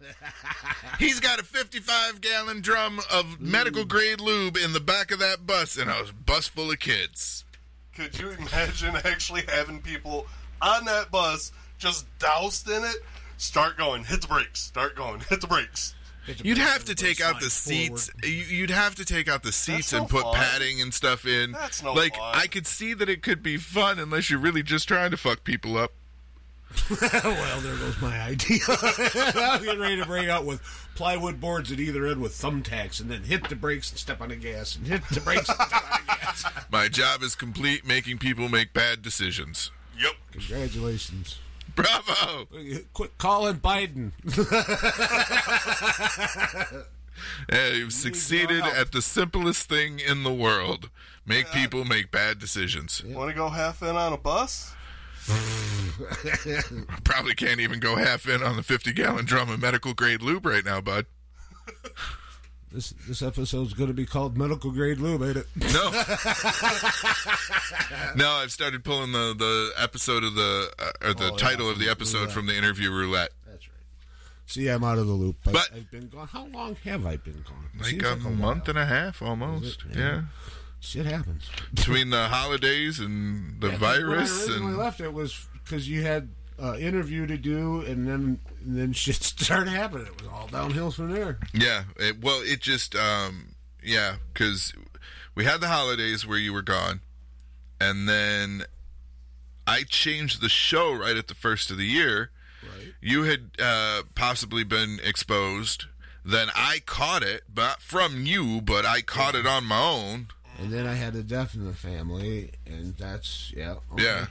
he's 1.01 1.19
got 1.19 1.41
a 1.41 1.43
55 1.43 2.21
gallon 2.21 2.61
drum 2.61 3.01
of 3.13 3.41
medical 3.41 3.85
grade 3.85 4.21
lube 4.21 4.57
in 4.57 4.73
the 4.73 4.79
back 4.81 5.11
of 5.11 5.19
that 5.19 5.47
bus, 5.47 5.77
and 5.77 5.91
a 5.91 6.05
bus 6.27 6.47
full 6.47 6.71
of 6.71 6.79
kids. 6.79 7.45
Could 7.97 8.17
you 8.21 8.31
imagine 8.31 8.95
actually 9.05 9.43
having 9.49 9.81
people 9.81 10.27
on 10.63 10.85
that 10.85 11.11
bus 11.11 11.51
just 11.79 12.07
doused 12.21 12.69
in 12.69 12.85
it? 12.85 12.97
Start 13.37 13.77
going, 13.77 14.05
hit 14.05 14.23
the 14.23 14.29
brakes. 14.29 14.61
Start 14.61 14.95
going, 14.97 15.21
hit 15.21 15.41
the 15.41 15.47
brakes. 15.47 15.95
You'd 16.43 16.57
have 16.59 16.85
to 16.87 16.95
take 16.95 17.21
out 17.21 17.41
the 17.41 17.51
Slide 17.51 17.99
seats. 17.99 18.11
you- 18.23 18.31
You'd 18.31 18.71
have 18.71 18.95
to 18.95 19.05
take 19.05 19.29
out 19.29 19.43
the 19.43 19.53
seats 19.53 19.93
no 19.93 19.99
and 20.01 20.09
put 20.09 20.23
fun. 20.23 20.35
padding 20.35 20.81
and 20.81 20.95
stuff 20.95 21.27
in. 21.27 21.53
That's 21.53 21.83
no 21.83 21.93
like 21.93 22.17
fun. 22.17 22.35
I 22.35 22.47
could 22.47 22.67
see 22.67 22.95
that 22.95 23.09
it 23.11 23.23
could 23.23 23.43
be 23.43 23.59
fun 23.59 23.99
unless 23.99 24.31
you're 24.31 24.39
really 24.41 24.63
just 24.63 24.89
trying 24.89 25.11
to 25.11 25.19
fuck 25.19 25.45
people 25.45 25.77
up. 25.77 25.93
well, 26.91 27.61
there 27.61 27.77
goes 27.77 28.01
my 28.01 28.19
idea. 28.21 28.59
I 28.69 29.57
was 29.59 29.65
getting 29.65 29.81
ready 29.81 29.97
to 29.99 30.07
bring 30.07 30.29
out 30.29 30.45
with 30.45 30.61
plywood 30.97 31.41
boards 31.41 31.71
at 31.71 31.79
either 31.79 32.07
end 32.07 32.21
with 32.21 32.33
thumbtacks, 32.33 33.01
and 33.01 33.11
then 33.11 33.23
hit 33.23 33.49
the 33.49 33.55
brakes 33.55 33.91
and 33.91 33.99
step 33.99 34.21
on 34.21 34.31
the 34.31 34.37
gas, 34.37 34.75
and 34.77 34.87
hit 34.87 35.03
the 35.11 35.21
brakes 35.21 35.49
and 35.49 35.57
step 35.59 35.73
on 35.73 36.01
the 36.07 36.13
gas. 36.17 36.45
My 36.73 36.89
job 36.89 37.23
is 37.23 37.35
complete, 37.37 37.87
making 37.87 38.19
people 38.19 38.49
make 38.49 38.73
bad 38.73 39.03
decisions. 39.03 39.71
Yep. 40.01 40.13
Congratulations. 40.33 41.39
Bravo! 41.75 42.47
Quit 42.93 43.19
calling 43.19 43.57
Biden. 43.57 44.13
Yeah, 47.51 47.69
you've 47.69 47.93
succeeded 47.93 48.65
at 48.65 48.93
the 48.93 49.03
simplest 49.03 49.69
thing 49.69 50.01
in 50.01 50.25
the 50.25 50.35
world: 50.35 50.91
make 51.25 51.51
people 51.53 51.85
make 51.85 52.11
bad 52.11 52.39
decisions. 52.39 53.03
Want 53.05 53.31
to 53.31 53.37
go 53.37 53.49
half 53.49 53.83
in 53.83 53.97
on 53.97 54.13
a 54.13 54.17
bus? 54.17 54.75
Probably 57.05 57.35
can't 57.35 57.61
even 57.61 57.81
go 57.81 57.97
half 57.97 58.29
in 58.29 58.43
on 58.43 58.57
the 58.57 58.63
50 58.63 58.93
gallon 58.93 59.25
drum 59.25 59.49
of 59.49 59.61
medical 59.61 59.95
grade 59.95 60.23
lube 60.23 60.45
right 60.45 60.65
now, 60.65 60.81
bud. 60.81 61.07
This 62.75 62.91
this 63.07 63.23
episode's 63.23 63.73
going 63.73 63.87
to 63.87 63.95
be 63.95 64.05
called 64.05 64.37
Medical 64.37 64.73
Grade 64.73 64.99
Lube, 64.99 65.23
ain't 65.23 65.37
it? 65.37 65.47
No. 65.73 65.91
no, 68.17 68.31
I've 68.33 68.51
started 68.51 68.85
pulling 68.85 69.13
the, 69.13 69.35
the 69.39 69.73
episode 69.81 70.25
of 70.25 70.35
the 70.35 70.71
uh, 70.79 71.09
or 71.09 71.15
the 71.15 71.25
Oh, 71.27 71.31
yeah, 71.31 71.37
title 71.37 71.71
of 71.71 71.79
the 71.79 71.89
episode 71.89 72.19
roulette. 72.19 72.33
from 72.33 72.47
the 72.47 72.57
interview 72.57 72.91
roulette. 72.91 73.31
That's 73.47 73.67
right. 73.69 73.77
See, 74.47 74.69
I'm 74.69 74.85
out 74.85 74.99
of 74.99 75.07
the 75.07 75.13
loop. 75.13 75.37
But- 75.45 75.71
I've 75.75 75.91
been 75.91 76.09
gone. 76.09 76.29
How 76.29 76.47
long 76.47 76.77
have 76.85 77.07
I 77.07 77.17
been 77.17 77.45
gone? 77.49 77.69
Like 77.79 77.89
Seems 77.91 78.03
a, 78.03 78.17
month 78.31 78.69
and 78.69 78.79
a 78.79 78.87
half 78.87 79.23
almost. 79.23 79.85
Yeah. 79.93 79.99
Yeah. 79.99 80.21
Shit 80.81 81.07
happens. 81.07 81.49
Between 81.73 82.11
the 82.11 82.29
holidays 82.29 83.01
and 83.01 83.61
the 83.61 83.71
Yeah, 83.71 83.77
virus 83.79 84.03
When 84.03 84.19
I 84.19 84.23
originally 84.51 84.69
and 84.73 84.79
left, 84.79 85.01
it 85.01 85.13
was 85.13 85.47
because 85.65 85.89
you 85.89 86.03
had 86.03 86.29
uh, 86.63 86.77
interview 86.77 87.27
to 87.27 87.39
do, 87.39 87.81
and 87.83 88.07
then 88.07 88.39
and 88.65 88.77
then 88.77 88.93
shit 88.93 89.17
started 89.23 89.71
happening. 89.71 90.07
It 90.07 90.23
was 90.23 90.31
all 90.33 90.49
downhill 90.49 90.91
from 90.91 91.13
there. 91.13 91.39
yeah, 91.53 91.85
it, 91.97 92.21
well, 92.23 92.41
it 92.43 92.61
just 92.61 92.95
um 92.97 93.55
yeah, 93.83 94.17
cuz 94.35 94.73
we 95.35 95.45
had 95.45 95.61
the 95.61 95.69
holidays 95.69 96.27
where 96.27 96.39
you 96.39 96.53
were 96.53 96.63
gone 96.63 97.01
and 97.81 98.09
then 98.09 98.65
I 99.67 99.83
changed 99.83 100.41
the 100.41 100.49
show 100.49 100.93
right 100.93 101.17
at 101.17 101.29
the 101.29 101.35
first 101.35 101.71
of 101.71 101.77
the 101.77 101.87
year. 101.87 102.31
Right. 102.63 102.93
You 103.01 103.25
had 103.25 103.51
uh, 103.59 104.03
possibly 104.15 104.65
been 104.65 105.01
exposed. 105.03 105.87
Then 106.25 106.49
I 106.55 106.81
caught 106.87 107.23
it, 107.23 107.43
not 107.55 107.83
from 107.83 108.25
you, 108.25 108.61
but 108.61 108.87
I 108.87 109.03
caught 109.03 109.35
it 109.35 109.47
on 109.47 109.65
my 109.65 109.81
own. 109.81 110.29
And 110.59 110.73
then 110.73 110.87
I 110.87 110.95
had 110.95 111.15
a 111.15 111.23
death 111.23 111.55
in 111.55 111.67
the 111.67 111.75
family, 111.75 112.53
and 112.67 112.97
that's 112.97 113.53
yeah. 113.55 113.75
okay. 113.93 114.05
Yeah. 114.05 114.27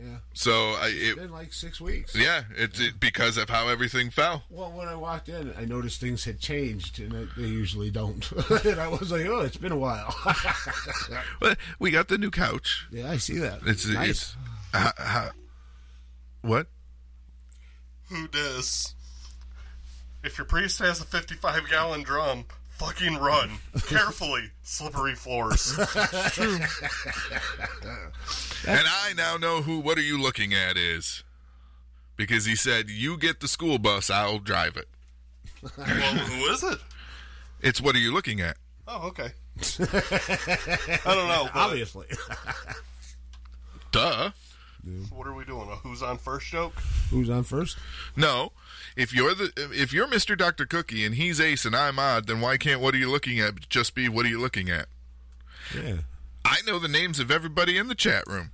Yeah. 0.00 0.18
So 0.32 0.52
I, 0.80 0.88
It's 0.94 1.08
it, 1.10 1.16
been 1.16 1.32
like 1.32 1.52
six 1.52 1.80
weeks. 1.80 2.14
yeah, 2.14 2.42
it's 2.56 2.78
it, 2.78 3.00
because 3.00 3.36
of 3.36 3.50
how 3.50 3.66
everything 3.68 4.10
fell. 4.10 4.44
Well, 4.48 4.70
when 4.70 4.86
I 4.86 4.94
walked 4.94 5.28
in, 5.28 5.52
I 5.58 5.64
noticed 5.64 6.00
things 6.00 6.24
had 6.24 6.38
changed, 6.38 7.00
and 7.00 7.12
I- 7.14 7.26
they 7.40 7.48
usually 7.48 7.90
don't. 7.90 8.30
and 8.64 8.80
I 8.80 8.86
was 8.88 9.10
like, 9.10 9.26
"Oh, 9.26 9.40
it's 9.40 9.56
been 9.56 9.72
a 9.72 9.76
while." 9.76 10.14
But 11.40 11.58
we 11.80 11.90
got 11.90 12.08
the 12.08 12.18
new 12.18 12.30
couch. 12.30 12.86
yeah, 12.92 13.10
I 13.10 13.16
see 13.16 13.38
that. 13.38 13.60
It's 13.66 13.86
nice. 13.88 14.08
it's 14.10 14.36
uh, 14.74 14.92
uh, 14.98 15.30
what? 16.42 16.68
Who 18.10 18.28
does? 18.28 18.94
If 20.24 20.38
your 20.38 20.44
priest 20.46 20.78
has 20.80 21.00
a 21.00 21.04
55 21.04 21.68
gallon 21.70 22.02
drum, 22.02 22.44
fucking 22.78 23.16
run. 23.18 23.50
Carefully. 23.86 24.50
Slippery 24.62 25.14
floors. 25.14 25.78
And 28.66 28.80
I 28.86 29.12
now 29.16 29.36
know 29.36 29.62
who. 29.62 29.78
What 29.78 29.98
are 29.98 30.02
you 30.02 30.20
looking 30.20 30.52
at? 30.52 30.76
Is 30.76 31.22
because 32.16 32.44
he 32.44 32.56
said 32.56 32.90
you 32.90 33.16
get 33.16 33.40
the 33.40 33.46
school 33.48 33.78
bus, 33.78 34.10
I'll 34.10 34.40
drive 34.40 34.76
it. 34.76 34.88
well, 35.76 35.86
who 35.86 36.52
is 36.52 36.64
it? 36.64 36.78
It's 37.60 37.80
what 37.80 37.94
are 37.94 38.00
you 38.00 38.12
looking 38.12 38.40
at? 38.40 38.56
Oh, 38.86 39.08
okay. 39.08 39.30
I 39.80 41.00
don't 41.04 41.28
know. 41.28 41.48
Obviously. 41.54 42.06
Duh. 43.92 44.30
what 45.10 45.26
are 45.26 45.34
we 45.34 45.44
doing? 45.44 45.68
A 45.70 45.76
who's 45.76 46.02
on 46.02 46.18
first 46.18 46.46
joke? 46.46 46.74
Who's 47.10 47.30
on 47.30 47.44
first? 47.44 47.78
No. 48.16 48.52
If 48.98 49.14
you're 49.14 49.32
the 49.32 49.52
if 49.72 49.92
you're 49.92 50.08
Mr. 50.08 50.36
Dr. 50.36 50.66
Cookie 50.66 51.04
and 51.04 51.14
he's 51.14 51.40
Ace 51.40 51.64
and 51.64 51.76
I'm 51.76 52.00
Odd, 52.00 52.26
then 52.26 52.40
why 52.40 52.56
can't 52.56 52.80
what 52.80 52.94
are 52.96 52.98
you 52.98 53.08
looking 53.08 53.38
at 53.38 53.68
just 53.68 53.94
be 53.94 54.08
what 54.08 54.26
are 54.26 54.28
you 54.28 54.40
looking 54.40 54.68
at? 54.68 54.86
Yeah. 55.72 55.98
I 56.44 56.56
know 56.66 56.80
the 56.80 56.88
names 56.88 57.20
of 57.20 57.30
everybody 57.30 57.78
in 57.78 57.86
the 57.86 57.94
chat 57.94 58.26
room. 58.26 58.50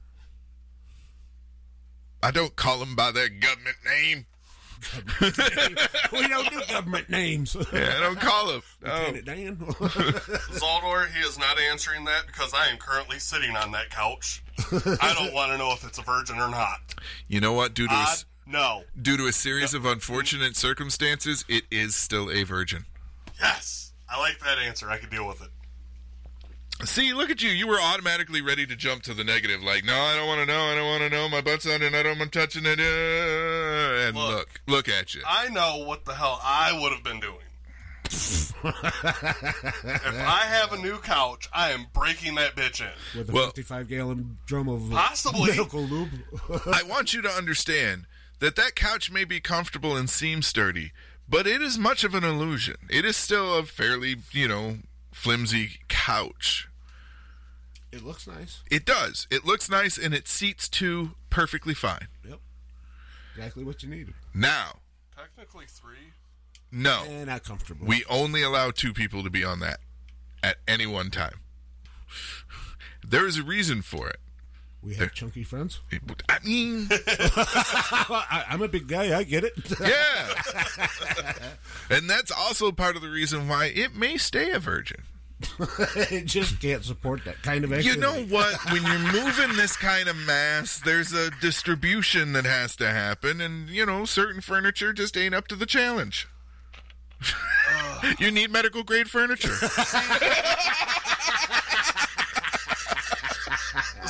I 2.23 2.31
don't 2.31 2.55
call 2.57 2.79
them 2.79 2.95
by 2.95 3.11
their 3.11 3.31
government 3.31 3.77
name. 3.87 4.27
we 6.13 6.29
don't 6.29 6.51
do 6.51 6.61
government 6.69 7.09
names. 7.09 7.57
Yeah, 7.73 7.95
I 7.97 8.01
don't 8.01 8.21
call 8.21 8.49
them. 8.49 8.63
No. 8.85 8.93
Lieutenant 8.93 9.25
Dan. 9.25 9.57
Zaldor, 9.57 11.11
he 11.11 11.21
is 11.21 11.39
not 11.39 11.59
answering 11.59 12.05
that 12.05 12.27
because 12.27 12.53
I 12.53 12.67
am 12.69 12.77
currently 12.77 13.19
sitting 13.19 13.57
on 13.57 13.73
that 13.73 13.89
couch. 13.89 14.43
I 14.71 15.15
don't 15.19 15.33
want 15.33 15.53
to 15.53 15.59
know 15.59 15.73
if 15.73 15.87
it's 15.87 15.97
a 15.97 16.03
virgin 16.03 16.37
or 16.37 16.51
not. 16.51 16.81
You 17.29 17.41
know 17.41 17.55
what? 17.55 17.73
Due 17.73 17.89
to 17.89 17.95
Odd? 17.95 18.25
S- 18.47 18.53
No. 18.53 18.85
due 19.01 19.17
to 19.17 19.27
a 19.27 19.33
series 19.33 19.75
of 19.75 19.85
unfortunate 19.85 20.57
circumstances, 20.57 21.45
it 21.49 21.65
is 21.71 21.95
still 21.97 22.31
a 22.31 22.43
virgin. 22.45 22.87
Yes. 23.41 23.93
I 24.09 24.19
like 24.19 24.39
that 24.41 24.59
answer. 24.59 24.89
I 24.91 24.99
can 24.99 25.11
deal 25.11 25.27
with 25.27 25.43
it. 25.43 25.51
See, 26.87 27.13
look 27.15 27.31
at 27.31 27.41
you. 27.41 27.51
You 27.51 27.67
were 27.69 27.81
automatically 27.81 28.43
ready 28.43 28.67
to 28.67 28.75
jump 28.77 29.03
to 29.05 29.15
the 29.15 29.23
negative. 29.25 29.63
Like, 29.63 29.85
no, 29.85 29.95
I 29.97 30.17
don't 30.17 30.27
want 30.27 30.41
to 30.41 30.47
know. 30.47 30.65
I 30.65 30.75
don't 30.75 30.87
want 30.87 31.03
to 31.05 31.09
know. 31.09 31.29
My 31.29 31.41
butt's 31.41 31.67
on 31.67 31.83
and 31.83 31.95
I 31.95 32.03
don't 32.03 32.19
want 32.19 32.33
touching 32.33 32.65
it. 32.67 32.81
And 32.81 34.17
Look. 34.17 34.29
look, 34.37 34.61
look 34.67 34.89
at 34.89 35.15
you. 35.15 35.23
I 35.27 35.49
know 35.51 35.85
what 35.87 36.05
the 36.05 36.15
hell 36.15 36.41
I 36.43 36.77
would 36.81 36.93
have 36.93 37.05
been 37.05 37.21
doing. 37.21 37.39
if 38.65 38.65
I 38.65 40.43
have 40.49 40.73
a 40.73 40.79
new 40.79 40.99
couch, 40.99 41.49
I 41.53 41.71
am 41.71 41.87
breaking 41.93 42.35
that 42.37 42.55
bitch 42.57 42.81
in. 42.81 43.19
With 43.19 43.29
a 43.31 43.33
Well- 43.33 43.47
55 43.47 43.89
gallon 43.89 44.39
drum 44.47 44.69
of 44.69 44.91
Possibly. 44.91 45.51
medical 45.57 45.83
lube. 45.83 46.11
I 46.73 46.83
want 46.85 47.15
you 47.15 47.23
to 47.23 47.29
understand 47.31 48.07
that 48.45 48.57
that 48.57 48.75
couch 48.75 49.11
may 49.11 49.25
be 49.25 49.41
comfortable 49.41 49.97
and 49.97 50.11
seem 50.11 50.43
sturdy, 50.43 50.93
but 51.27 51.47
it 51.47 51.63
is 51.63 51.79
much 51.79 52.05
of 52.05 52.15
an 52.15 52.25
illusion. 52.25 52.77
It 52.91 53.07
is 53.07 53.17
still 53.17 53.55
a 53.59 53.63
fairly, 53.65 54.17
you 54.33 54.47
know, 54.47 54.77
flimsy 55.13 55.79
couch. 55.89 56.69
It 57.91 58.05
looks 58.05 58.27
nice. 58.27 58.63
It 58.71 58.85
does. 58.85 59.27
It 59.31 59.47
looks 59.47 59.71
nice 59.71 59.97
and 59.97 60.13
it 60.13 60.29
seats 60.29 60.69
two 60.69 61.13
perfectly 61.31 61.73
fine. 61.73 62.09
Yep. 62.29 62.39
Exactly 63.35 63.65
what 63.65 63.83
you 63.83 63.89
needed. 63.89 64.13
Now, 64.35 64.81
Technically 65.17 65.65
three. 65.67 66.13
no, 66.71 67.03
And 67.09 67.29
not 67.29 67.45
comfortable. 67.45 67.87
we 67.87 68.05
only 68.11 68.43
allow 68.43 68.71
two 68.71 68.93
people 68.93 69.23
to 69.25 69.31
be 69.31 69.43
on 69.43 69.61
that 69.61 69.81
at 70.43 70.57
any 70.69 70.87
one 70.87 71.11
time. 71.11 71.41
There 73.03 73.27
is 73.27 73.39
a 73.39 73.43
reason 73.43 73.81
for 73.81 74.11
it. 74.11 74.19
We 74.85 74.95
have 74.97 75.15
chunky 75.15 75.45
friends. 75.45 75.81
I 76.29 76.39
mean, 76.45 76.89
I, 76.91 78.45
I'm 78.51 78.61
a 78.61 78.69
big 78.69 78.87
guy. 78.87 79.17
I 79.17 79.23
get 79.23 79.45
it. 79.45 79.55
yeah. 79.81 80.29
and 81.89 82.09
that's 82.09 82.31
also 82.31 82.71
part 82.71 82.95
of 82.97 83.03
the 83.03 83.09
reason 83.09 83.49
why 83.49 83.67
it 83.75 83.95
may 83.95 84.19
stay 84.19 84.51
a 84.51 84.59
virgin. 84.59 85.05
it 85.97 86.27
just 86.27 86.61
can't 86.61 86.85
support 86.85 87.25
that 87.25 87.43
kind 87.43 87.65
of 87.65 87.85
You 87.85 87.97
know 87.97 88.25
what? 88.25 88.57
When 88.73 88.83
you're 88.83 89.13
moving 89.13 89.57
this 89.57 89.77
kind 89.77 90.09
of 90.09 90.17
mass, 90.17 90.79
there's 90.79 91.13
a 91.13 91.31
distribution 91.41 92.33
that 92.35 92.45
has 92.45 92.77
to 92.77 92.91
happen, 92.91 93.41
and 93.41 93.69
you 93.69 93.87
know, 93.87 94.05
certain 94.05 94.41
furniture 94.41 94.93
just 94.93 95.17
ain't 95.17 95.35
up 95.35 95.49
to 95.49 95.57
the 95.57 95.67
challenge. 95.67 96.29
you 98.19 98.31
need 98.31 98.51
medical 98.51 98.83
grade 98.83 99.09
furniture. 99.09 99.57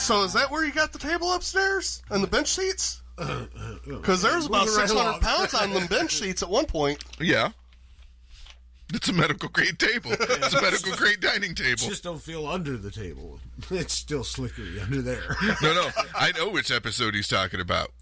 So 0.04 0.22
is 0.22 0.32
that 0.34 0.50
where 0.50 0.64
you 0.64 0.72
got 0.72 0.92
the 0.92 0.98
table 0.98 1.32
upstairs 1.32 2.02
and 2.10 2.22
the 2.22 2.26
bench 2.28 2.48
seats? 2.48 3.00
Because 3.86 4.22
there's 4.22 4.46
about 4.46 4.66
Moving 4.66 4.78
right 4.80 4.88
600 4.88 5.00
along. 5.08 5.20
pounds 5.20 5.54
on 5.54 5.72
them 5.72 5.86
bench 5.86 6.14
seats 6.16 6.42
at 6.42 6.48
one 6.48 6.66
point. 6.66 7.02
yeah. 7.20 7.50
It's 8.92 9.08
a 9.08 9.12
medical 9.12 9.48
grade 9.48 9.78
table. 9.78 10.10
It's 10.20 10.52
a 10.54 10.60
medical 10.62 10.94
grade 10.94 11.20
dining 11.20 11.54
table. 11.54 11.76
Just 11.78 12.02
don't 12.04 12.20
feel 12.20 12.46
under 12.46 12.76
the 12.76 12.90
table. 12.90 13.40
It's 13.70 13.94
still 13.94 14.22
slickery 14.24 14.80
under 14.82 15.00
there. 15.00 15.36
No, 15.62 15.72
no. 15.74 15.88
I 16.14 16.32
know 16.32 16.50
which 16.50 16.70
episode 16.70 17.14
he's 17.14 17.28
talking 17.28 17.60
about. 17.60 17.92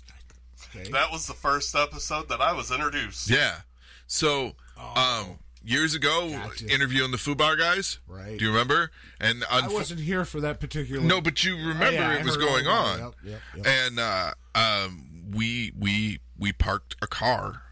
Okay. 0.75 0.91
That 0.91 1.12
was 1.12 1.27
the 1.27 1.35
first 1.35 1.75
episode 1.77 2.29
that 2.31 2.41
I 2.41 2.53
was 2.53 2.71
introduced. 2.73 3.29
Yeah. 3.31 3.59
So, 4.07 4.53
um, 4.97 5.38
years 5.64 5.94
ago, 5.94 6.31
Gotcha. 6.31 6.66
interviewing 6.68 7.11
the 7.11 7.16
Fubar 7.16 7.59
guys. 7.59 7.98
Right. 8.07 8.38
Do 8.38 8.44
you 8.44 8.51
remember? 8.51 8.90
And 9.20 9.44
I 9.51 9.66
wasn't 9.68 10.01
here 10.01 10.25
for 10.25 10.40
that 10.40 10.61
particular. 10.61 11.03
No, 11.03 11.20
but 11.20 11.44
you 11.44 11.57
remember 11.57 11.85
Oh, 11.87 11.90
yeah, 11.92 12.18
it 12.18 12.25
was 12.25 12.37
going 12.37 12.66
about 12.66 12.87
on. 12.87 12.98
Yep, 12.98 13.14
yep, 13.25 13.40
yep. 13.57 13.66
and 13.66 14.01
uh, 14.01 14.31
um, 14.55 15.07
we 15.33 15.72
we 15.79 16.20
we 16.38 16.53
parked 16.53 16.96
a 17.03 17.07
car 17.07 17.62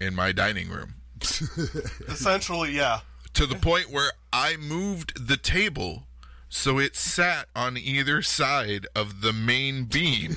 in 0.00 0.14
my 0.14 0.32
dining 0.32 0.68
room 0.68 0.94
Essentially, 2.08 2.72
yeah. 2.72 3.00
to 3.34 3.46
the 3.46 3.54
point 3.56 3.90
where 3.90 4.12
I 4.32 4.56
moved 4.56 5.26
the 5.28 5.36
table 5.36 6.06
so 6.48 6.78
it 6.78 6.94
sat 6.96 7.46
on 7.56 7.76
either 7.76 8.22
side 8.22 8.86
of 8.94 9.20
the 9.20 9.32
main 9.32 9.84
beam 9.84 10.36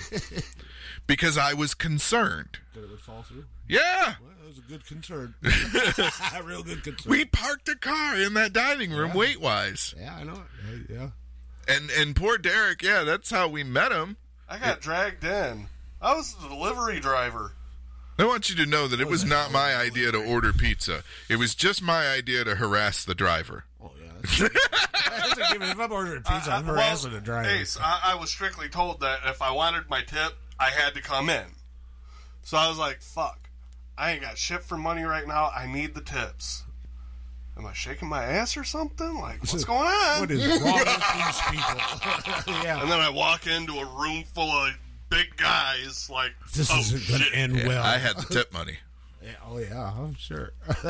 because 1.07 1.37
I 1.37 1.53
was 1.53 1.73
concerned. 1.73 2.59
that 2.73 2.83
it 2.83 2.89
would 2.89 2.99
fall 2.99 3.23
through. 3.23 3.45
Yeah, 3.67 4.15
Well, 4.19 4.28
that 4.28 4.28
was 4.49 4.57
a 4.57 4.61
good 4.61 4.85
concern. 4.85 5.35
a 5.43 6.43
real 6.43 6.63
good 6.63 6.83
concern. 6.83 7.09
we 7.09 7.25
parked 7.25 7.69
a 7.69 7.75
car 7.75 8.15
in 8.17 8.33
that 8.33 8.51
dining 8.51 8.91
room 8.91 9.13
weight 9.13 9.39
wise, 9.39 9.93
yeah, 9.97 10.15
I 10.19 10.23
know 10.23 10.33
it. 10.33 10.89
Yeah, 10.89 11.09
and 11.67 11.89
and 11.91 12.15
poor 12.15 12.37
Derek. 12.37 12.81
Yeah, 12.81 13.03
that's 13.03 13.29
how 13.29 13.47
we 13.47 13.63
met 13.63 13.91
him. 13.91 14.17
I 14.49 14.57
got 14.57 14.81
dragged 14.81 15.23
in. 15.23 15.67
I 16.01 16.15
was 16.15 16.33
the 16.35 16.47
delivery 16.47 16.99
driver. 16.99 17.53
I 18.17 18.25
want 18.25 18.49
you 18.49 18.55
to 18.57 18.65
know 18.65 18.87
that 18.87 18.99
it 18.99 19.07
was 19.07 19.23
not 19.23 19.51
my 19.53 19.75
idea 19.75 20.11
to 20.11 20.17
order 20.17 20.51
pizza. 20.51 21.03
It 21.29 21.37
was 21.37 21.55
just 21.55 21.81
my 21.81 22.07
idea 22.07 22.43
to 22.43 22.55
harass 22.55 23.05
the 23.05 23.15
driver. 23.15 23.65
Oh 23.81 23.91
yeah. 24.01 24.11
That's, 24.21 24.39
that's 24.39 25.37
a 25.37 25.53
given. 25.53 25.69
If 25.69 25.79
I'm 25.79 25.91
ordering 25.91 26.23
pizza, 26.23 26.51
I'm 26.51 26.65
harassing 26.65 27.11
well, 27.11 27.19
the 27.19 27.25
driver. 27.25 27.49
Ace, 27.49 27.77
I, 27.79 27.99
I 28.05 28.15
was 28.15 28.29
strictly 28.29 28.67
told 28.67 29.01
that 29.01 29.19
if 29.27 29.41
I 29.41 29.51
wanted 29.51 29.89
my 29.89 30.01
tip, 30.01 30.33
I 30.59 30.71
had 30.71 30.95
to 30.95 31.01
come 31.01 31.29
in. 31.29 31.45
So 32.43 32.57
I 32.57 32.67
was 32.67 32.79
like, 32.79 33.01
fuck. 33.01 33.48
I 33.99 34.11
ain't 34.11 34.21
got 34.21 34.37
shit 34.37 34.63
for 34.63 34.77
money 34.77 35.03
right 35.03 35.27
now. 35.27 35.51
I 35.53 35.67
need 35.67 35.93
the 35.93 35.99
tips. 35.99 36.63
Am 37.57 37.65
I 37.65 37.73
shaking 37.73 38.07
my 38.07 38.23
ass 38.23 38.55
or 38.55 38.63
something? 38.63 39.19
Like, 39.19 39.41
what's 39.41 39.63
going 39.65 39.79
on? 39.79 40.21
What 40.21 40.31
is 40.31 40.47
wrong 40.61 40.73
with 40.73 40.85
these 40.85 41.41
people? 41.51 42.53
yeah. 42.63 42.81
and 42.81 42.89
then 42.89 43.01
I 43.01 43.09
walk 43.09 43.45
into 43.45 43.73
a 43.73 43.85
room 43.85 44.23
full 44.33 44.49
of 44.49 44.71
big 45.09 45.35
guys, 45.35 46.09
like, 46.09 46.31
This 46.55 46.71
oh, 46.71 46.79
isn't 46.79 47.09
going 47.09 47.29
to 47.29 47.37
end 47.37 47.67
well. 47.67 47.83
I 47.83 47.97
had 47.97 48.15
the 48.15 48.33
tip 48.33 48.53
money. 48.53 48.77
Yeah, 49.21 49.31
oh 49.45 49.57
yeah, 49.57 49.91
I'm 49.99 50.15
sure. 50.15 50.53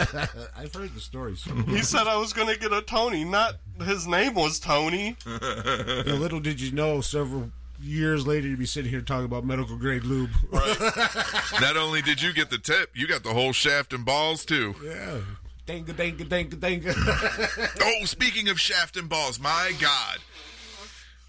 I've 0.55 0.71
heard 0.71 0.93
the 0.93 0.99
stories. 0.99 1.47
He 1.65 1.81
said 1.81 2.05
I 2.05 2.15
was 2.17 2.31
going 2.31 2.47
to 2.47 2.59
get 2.59 2.71
a 2.71 2.83
Tony, 2.83 3.23
not 3.23 3.55
his 3.83 4.05
name 4.05 4.35
was 4.35 4.59
Tony. 4.59 5.17
little 5.25 6.39
did 6.39 6.61
you 6.61 6.71
know, 6.71 7.01
several 7.01 7.49
years 7.81 8.25
later, 8.27 8.47
you'd 8.47 8.59
be 8.59 8.65
sitting 8.65 8.89
here 8.91 9.01
talking 9.01 9.25
about 9.25 9.45
medical 9.45 9.75
grade 9.77 10.03
lube. 10.03 10.29
Not 10.51 11.77
only 11.77 12.01
did 12.01 12.21
you 12.21 12.33
get 12.33 12.49
the 12.49 12.57
tip, 12.57 12.91
you 12.95 13.07
got 13.07 13.23
the 13.23 13.33
whole 13.33 13.53
shaft 13.53 13.93
and 13.93 14.05
balls 14.05 14.45
too. 14.45 14.75
yeah. 14.83 15.19
Danga, 15.67 15.93
danga, 15.93 16.25
danga, 16.27 16.55
danga. 16.55 17.79
Oh, 18.01 18.05
speaking 18.05 18.49
of 18.49 18.59
shaft 18.59 18.97
and 18.97 19.07
balls, 19.07 19.39
my 19.39 19.71
God. 19.79 20.17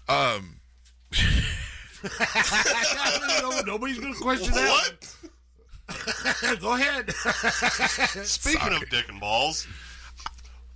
Um, 0.09 0.55
Nobody's 3.65 3.99
going 3.99 4.13
to 4.13 4.19
question 4.19 4.53
that. 4.55 4.95
What? 5.87 6.59
Go 6.61 6.73
ahead. 6.73 7.11
Speaking 8.25 8.73
of 8.73 8.89
dick 8.89 9.07
and 9.09 9.19
balls, 9.19 9.67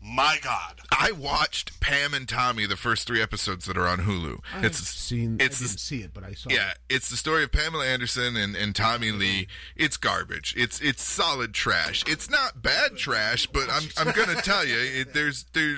my 0.06 0.38
God. 0.41 0.82
I 0.91 1.12
watched 1.12 1.80
Pam 1.80 2.13
and 2.13 2.30
Tommy 2.30 2.65
the 2.65 2.78
first 2.78 3.08
three 3.08 3.22
episodes 3.22 3.65
that 3.65 3.78
are 3.78 3.88
on 3.88 4.00
Hulu. 4.00 4.39
I've 4.54 4.65
it's 4.65 4.78
seen. 4.78 5.38
It's 5.39 5.60
I 5.60 5.63
the- 5.63 5.70
didn't 5.70 5.80
see 5.80 6.02
it, 6.02 6.13
but 6.13 6.24
I 6.24 6.34
saw. 6.34 6.50
Yeah, 6.52 6.74
it's 6.89 7.10
the 7.10 7.18
story 7.18 7.44
of 7.44 7.52
Pamela 7.52 7.86
Anderson 7.86 8.38
and, 8.38 8.56
and 8.56 8.76
Tommy 8.76 9.10
mm-hmm. 9.10 9.20
Lee. 9.20 9.48
It's 9.76 9.98
garbage. 9.98 10.54
It's 10.58 10.80
it's 10.82 11.04
solid 11.04 11.54
trash. 11.54 12.04
It's 12.08 12.30
not 12.30 12.62
bad 12.62 12.98
trash, 12.98 13.48
but 13.48 13.68
I'm 13.72 13.84
I'm 13.98 14.13
gonna 14.13 14.41
tell 14.41 14.65
you, 14.65 14.78
it, 14.78 15.13
there's 15.13 15.46
there 15.54 15.78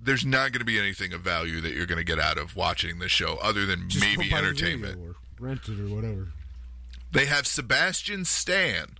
there's 0.00 0.24
not 0.24 0.52
gonna 0.52 0.64
be 0.64 0.78
anything 0.78 1.12
of 1.12 1.20
value 1.20 1.60
that 1.60 1.74
you're 1.74 1.86
gonna 1.86 2.04
get 2.04 2.18
out 2.18 2.38
of 2.38 2.56
watching 2.56 2.98
this 2.98 3.12
show, 3.12 3.38
other 3.42 3.66
than 3.66 3.88
Just 3.88 4.04
maybe 4.04 4.28
the 4.28 4.36
entertainment. 4.36 4.98
or 4.98 5.16
rent 5.38 5.68
it 5.68 5.80
or 5.80 5.94
whatever. 5.94 6.28
They 7.10 7.26
have 7.26 7.46
Sebastian 7.46 8.26
Stan, 8.26 8.98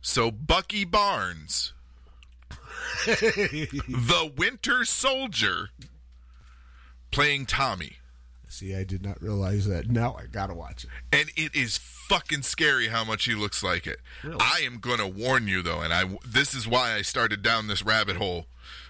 so 0.00 0.30
Bucky 0.30 0.84
Barnes, 0.84 1.73
the 3.06 4.32
Winter 4.36 4.84
Soldier, 4.84 5.70
playing 7.10 7.46
Tommy. 7.46 7.98
See, 8.48 8.74
I 8.74 8.84
did 8.84 9.02
not 9.02 9.20
realize 9.20 9.66
that. 9.66 9.90
Now 9.90 10.16
I 10.18 10.26
gotta 10.26 10.54
watch 10.54 10.84
it. 10.84 10.90
and 11.12 11.28
it 11.36 11.56
is 11.56 11.76
fucking 11.76 12.42
scary 12.42 12.88
how 12.88 13.04
much 13.04 13.24
he 13.24 13.34
looks 13.34 13.62
like 13.64 13.86
it. 13.86 13.98
Really? 14.22 14.36
I 14.38 14.60
am 14.64 14.80
to 14.80 15.06
warn 15.08 15.48
you 15.48 15.60
though, 15.62 15.80
and 15.80 15.92
I 15.92 16.16
this 16.24 16.54
is 16.54 16.68
why 16.68 16.94
I 16.94 17.02
started 17.02 17.42
down 17.42 17.66
this 17.66 17.82
rabbit 17.82 18.16
hole 18.16 18.46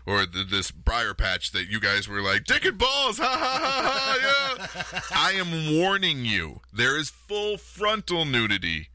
or 0.06 0.26
the, 0.26 0.44
this 0.44 0.70
briar 0.70 1.14
patch 1.14 1.52
that 1.52 1.68
you 1.70 1.80
guys 1.80 2.06
were 2.08 2.20
like 2.20 2.44
dick 2.44 2.64
and 2.64 2.76
balls, 2.76 3.18
ha 3.18 3.24
ha 3.24 3.58
ha 3.62 4.18
ha, 4.20 4.68
yeah. 4.92 5.00
I 5.16 5.32
am 5.32 5.78
warning 5.80 6.26
you. 6.26 6.60
There 6.72 6.98
is 6.98 7.08
full 7.08 7.56
frontal 7.56 8.24
nudity 8.26 8.88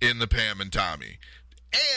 in 0.00 0.18
the 0.18 0.26
Pam 0.26 0.60
and 0.60 0.72
Tommy, 0.72 1.18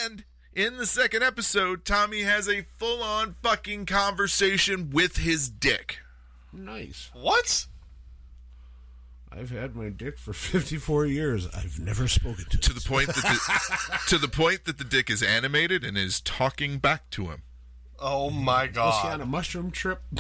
and. 0.04 0.26
In 0.56 0.78
the 0.78 0.86
second 0.86 1.22
episode, 1.24 1.84
Tommy 1.84 2.22
has 2.22 2.48
a 2.48 2.62
full 2.78 3.04
on 3.04 3.36
fucking 3.44 3.86
conversation 3.88 4.90
with 4.90 5.18
his 5.18 5.50
dick. 5.50 6.00
Nice. 6.54 7.10
What? 7.14 7.66
I've 9.30 9.50
had 9.52 9.76
my 9.76 9.90
dick 9.90 10.18
for 10.18 10.32
54 10.34 11.08
years. 11.08 11.48
I've 11.54 11.78
never 11.80 12.08
spoken 12.08 12.46
to, 12.50 12.58
to 12.58 12.72
it. 12.72 12.74
the 12.76 12.88
point 12.88 13.08
that 13.08 13.16
the, 13.18 14.00
to 14.08 14.18
the 14.18 14.30
point 14.30 14.64
that 14.64 14.78
the 14.78 14.86
dick 14.86 15.10
is 15.10 15.22
animated 15.22 15.84
and 15.84 15.98
is 15.98 16.22
talking 16.22 16.78
back 16.78 17.10
to 17.12 17.26
him. 17.26 17.42
Oh 18.00 18.30
my 18.30 18.68
god! 18.68 18.86
Was 18.88 19.02
he 19.04 19.08
on 19.10 19.22
a 19.22 19.26
mushroom 19.26 19.72
trip? 19.72 20.02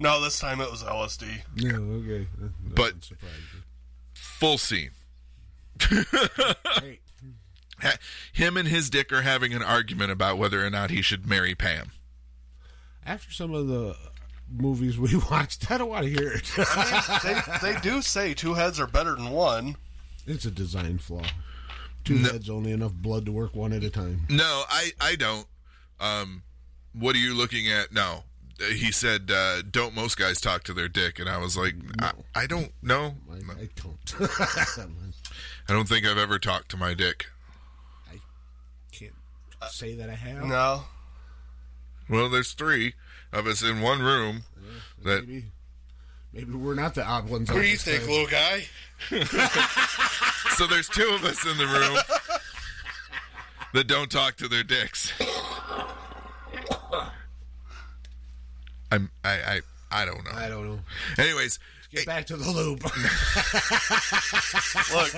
No, 0.00 0.20
this 0.22 0.38
time 0.38 0.60
it 0.60 0.70
was 0.70 0.84
LSD. 0.84 1.26
no, 1.56 1.94
okay. 1.96 2.28
That 2.38 2.74
But- 2.74 2.84
doesn't 3.00 3.02
surprise 3.04 3.32
me. 3.54 3.60
Full 4.14 4.58
scene. 4.58 4.90
Hey, 5.80 6.04
Ha- 6.14 6.54
Him 8.32 8.56
and 8.56 8.68
his 8.68 8.90
dick 8.90 9.12
are 9.12 9.22
having 9.22 9.52
an 9.54 9.62
argument 9.62 10.10
about 10.10 10.38
whether 10.38 10.64
or 10.64 10.70
not 10.70 10.90
he 10.90 11.02
should 11.02 11.26
marry 11.26 11.54
Pam. 11.54 11.92
after 13.06 13.30
some 13.32 13.54
of 13.54 13.68
the 13.68 13.96
movies 14.50 14.98
we 14.98 15.14
watched, 15.30 15.70
I 15.70 15.78
don't 15.78 15.88
want 15.88 16.04
to 16.04 16.10
hear 16.10 16.32
it. 16.32 16.50
they, 17.22 17.72
they 17.72 17.80
do 17.80 18.00
say 18.02 18.34
two 18.34 18.54
heads 18.54 18.80
are 18.80 18.86
better 18.86 19.14
than 19.14 19.30
one. 19.30 19.76
it's 20.26 20.44
a 20.44 20.50
design 20.50 20.98
flaw. 20.98 21.24
Two 22.04 22.18
heads, 22.18 22.48
only 22.48 22.72
enough 22.72 22.92
blood 22.94 23.26
to 23.26 23.32
work 23.32 23.54
one 23.54 23.72
at 23.72 23.84
a 23.84 23.90
time. 23.90 24.22
No, 24.30 24.64
I 24.70 24.92
I 25.00 25.14
don't. 25.16 25.46
Um, 26.00 26.42
what 26.94 27.14
are 27.14 27.18
you 27.18 27.34
looking 27.34 27.70
at? 27.70 27.92
No, 27.92 28.22
he 28.58 28.90
said, 28.92 29.30
uh, 29.30 29.60
"Don't 29.62 29.94
most 29.94 30.16
guys 30.16 30.40
talk 30.40 30.62
to 30.64 30.72
their 30.72 30.88
dick?" 30.88 31.18
And 31.18 31.28
I 31.28 31.36
was 31.36 31.56
like, 31.58 31.74
I, 32.00 32.12
"I 32.34 32.46
don't 32.46 32.72
know. 32.82 33.16
I, 33.30 33.34
I 33.62 33.68
don't. 33.76 34.14
I 35.68 35.72
don't 35.74 35.86
think 35.88 36.06
I've 36.06 36.16
ever 36.16 36.38
talked 36.38 36.70
to 36.70 36.76
my 36.78 36.94
dick." 36.94 37.26
Can't 39.60 39.72
say 39.72 39.94
that 39.94 40.10
I 40.10 40.14
have. 40.14 40.44
No. 40.44 40.82
Well, 42.08 42.28
there's 42.28 42.52
three 42.52 42.94
of 43.32 43.46
us 43.46 43.62
in 43.62 43.80
one 43.80 44.00
room. 44.00 44.42
That 45.04 45.26
Maybe, 45.26 45.44
maybe 46.32 46.52
we're 46.52 46.74
not 46.74 46.94
the 46.94 47.04
odd 47.04 47.28
ones. 47.28 47.50
What 47.50 47.62
do 47.62 47.68
you 47.68 47.76
think, 47.76 48.00
time. 48.00 48.10
little 48.10 48.26
guy? 48.26 48.66
so 50.56 50.66
there's 50.66 50.88
two 50.88 51.08
of 51.14 51.24
us 51.24 51.46
in 51.46 51.56
the 51.56 51.66
room 51.66 51.98
that 53.74 53.86
don't 53.86 54.10
talk 54.10 54.36
to 54.36 54.48
their 54.48 54.64
dicks. 54.64 55.12
I'm 58.90 59.10
I 59.22 59.30
I 59.30 59.60
I 59.90 60.04
don't 60.04 60.24
know. 60.24 60.30
I 60.34 60.48
don't 60.48 60.66
know. 60.66 60.80
Anyways, 61.18 61.58
Get 61.90 62.02
eh, 62.02 62.04
back 62.04 62.26
to 62.26 62.36
the 62.36 62.50
loop. 62.50 62.84
Look, 64.94 65.14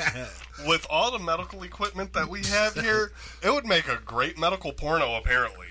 with 0.66 0.86
all 0.90 1.10
the 1.10 1.18
medical 1.18 1.62
equipment 1.62 2.12
that 2.12 2.28
we 2.28 2.42
have 2.44 2.74
here, 2.74 3.12
it 3.42 3.52
would 3.52 3.66
make 3.66 3.88
a 3.88 3.98
great 4.04 4.38
medical 4.38 4.72
porno, 4.72 5.16
apparently. 5.16 5.66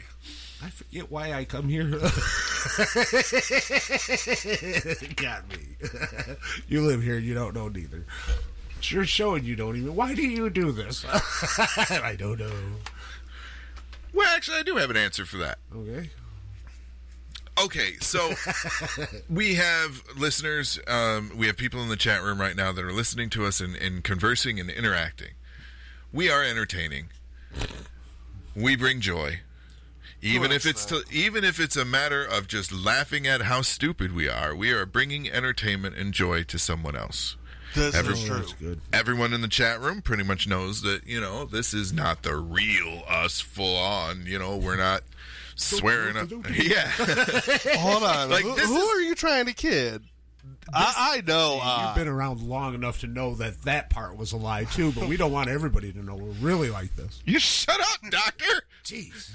I 0.61 0.69
forget 0.69 1.09
why 1.09 1.31
I 1.33 1.45
come 1.45 1.69
here. 1.69 1.89
Got 5.15 5.47
me. 5.49 5.77
you 6.67 6.81
live 6.81 7.01
here 7.01 7.15
and 7.15 7.25
you 7.25 7.33
don't 7.33 7.55
know 7.55 7.69
neither. 7.69 8.05
Sure 8.81 9.05
showing 9.05 9.45
you 9.45 9.55
don't 9.55 9.77
even. 9.77 9.95
Why 9.95 10.13
do 10.13 10.21
you 10.21 10.49
do 10.49 10.73
this? 10.73 11.05
I 11.09 12.15
don't 12.17 12.39
know. 12.39 12.51
well, 14.13 14.27
actually, 14.35 14.57
I 14.57 14.63
do 14.63 14.75
have 14.75 14.89
an 14.89 14.97
answer 14.97 15.25
for 15.25 15.37
that. 15.37 15.59
Okay. 15.73 16.09
Okay, 17.63 17.95
so 17.99 18.31
we 19.29 19.55
have 19.55 20.03
listeners. 20.17 20.79
Um, 20.87 21.31
we 21.35 21.47
have 21.47 21.57
people 21.57 21.81
in 21.81 21.89
the 21.89 21.97
chat 21.97 22.21
room 22.23 22.39
right 22.39 22.55
now 22.55 22.71
that 22.71 22.83
are 22.83 22.93
listening 22.93 23.29
to 23.31 23.45
us 23.45 23.59
and, 23.59 23.75
and 23.75 24.03
conversing 24.03 24.59
and 24.59 24.69
interacting. 24.69 25.31
We 26.13 26.29
are 26.29 26.43
entertaining. 26.43 27.09
We 28.55 28.75
bring 28.75 28.99
joy, 29.01 29.39
even 30.21 30.51
if 30.51 30.65
it's 30.65 30.85
to, 30.85 31.03
even 31.11 31.43
if 31.43 31.59
it's 31.59 31.75
a 31.75 31.85
matter 31.85 32.23
of 32.25 32.47
just 32.47 32.71
laughing 32.71 33.27
at 33.27 33.41
how 33.43 33.61
stupid 33.61 34.13
we 34.13 34.27
are. 34.29 34.55
We 34.55 34.71
are 34.71 34.85
bringing 34.85 35.29
entertainment 35.29 35.95
and 35.95 36.13
joy 36.13 36.43
to 36.43 36.57
someone 36.57 36.95
else. 36.95 37.35
This 37.75 37.93
Every- 37.93 38.13
is 38.15 38.23
true. 38.23 38.45
good. 38.59 38.81
Everyone 38.91 39.33
in 39.33 39.41
the 39.41 39.47
chat 39.47 39.79
room 39.79 40.01
pretty 40.01 40.23
much 40.23 40.47
knows 40.47 40.81
that 40.81 41.05
you 41.05 41.21
know 41.21 41.45
this 41.45 41.73
is 41.73 41.93
not 41.93 42.23
the 42.23 42.35
real 42.35 43.03
us, 43.07 43.39
full 43.39 43.75
on. 43.77 44.25
You 44.25 44.39
know, 44.39 44.57
we're 44.57 44.77
not 44.77 45.03
swearing. 45.59 46.17
Up. 46.17 46.29
Yeah. 46.51 46.87
Hold 47.77 48.03
on. 48.03 48.29
Like, 48.29 48.43
who 48.43 48.51
who 48.51 48.75
is- 48.77 48.89
are 48.89 49.01
you 49.01 49.15
trying 49.15 49.45
to 49.47 49.53
kid? 49.53 50.03
I, 50.71 51.15
I 51.17 51.21
know. 51.21 51.59
Uh, 51.61 51.85
You've 51.87 51.95
been 52.05 52.07
around 52.13 52.41
long 52.41 52.75
enough 52.75 52.99
to 52.99 53.07
know 53.07 53.33
that 53.35 53.63
that 53.63 53.89
part 53.89 54.15
was 54.17 54.33
a 54.33 54.37
lie 54.37 54.65
too, 54.65 54.91
but 54.91 55.07
we 55.07 55.17
don't 55.17 55.31
want 55.31 55.49
everybody 55.49 55.91
to 55.91 56.03
know 56.03 56.15
we're 56.15 56.29
really 56.47 56.69
like 56.69 56.95
this. 56.95 57.21
You 57.25 57.39
shut 57.39 57.79
up, 57.79 58.11
doctor. 58.11 58.61
Jeez, 58.83 59.31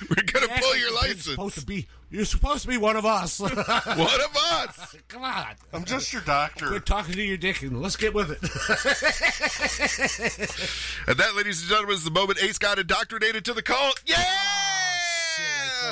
We're 0.10 0.22
gonna 0.24 0.60
pull 0.60 0.76
your 0.76 0.88
You're 0.88 0.94
license. 0.96 1.24
Supposed 1.24 1.58
to 1.60 1.66
be. 1.66 1.86
You're 2.10 2.24
supposed 2.24 2.62
to 2.62 2.68
be 2.68 2.76
one 2.78 2.96
of 2.96 3.06
us. 3.06 3.38
One 3.40 3.52
of 3.52 4.36
us. 4.36 4.96
Come 5.08 5.22
on. 5.24 5.46
I'm 5.72 5.84
just 5.84 6.12
your 6.12 6.22
doctor. 6.22 6.70
We're 6.70 6.78
talking 6.80 7.14
to 7.14 7.22
your 7.22 7.38
dick 7.38 7.62
and 7.62 7.80
let's 7.80 7.96
get 7.96 8.12
with 8.12 8.30
it. 8.32 8.38
And 11.08 11.16
that, 11.18 11.34
ladies 11.36 11.60
and 11.62 11.70
gentlemen, 11.70 11.94
is 11.94 12.04
the 12.04 12.10
moment 12.10 12.42
Ace 12.42 12.58
got 12.58 12.78
indoctrinated 12.78 13.44
to 13.46 13.54
the 13.54 13.62
cult. 13.62 14.02
Yeah. 14.04 14.16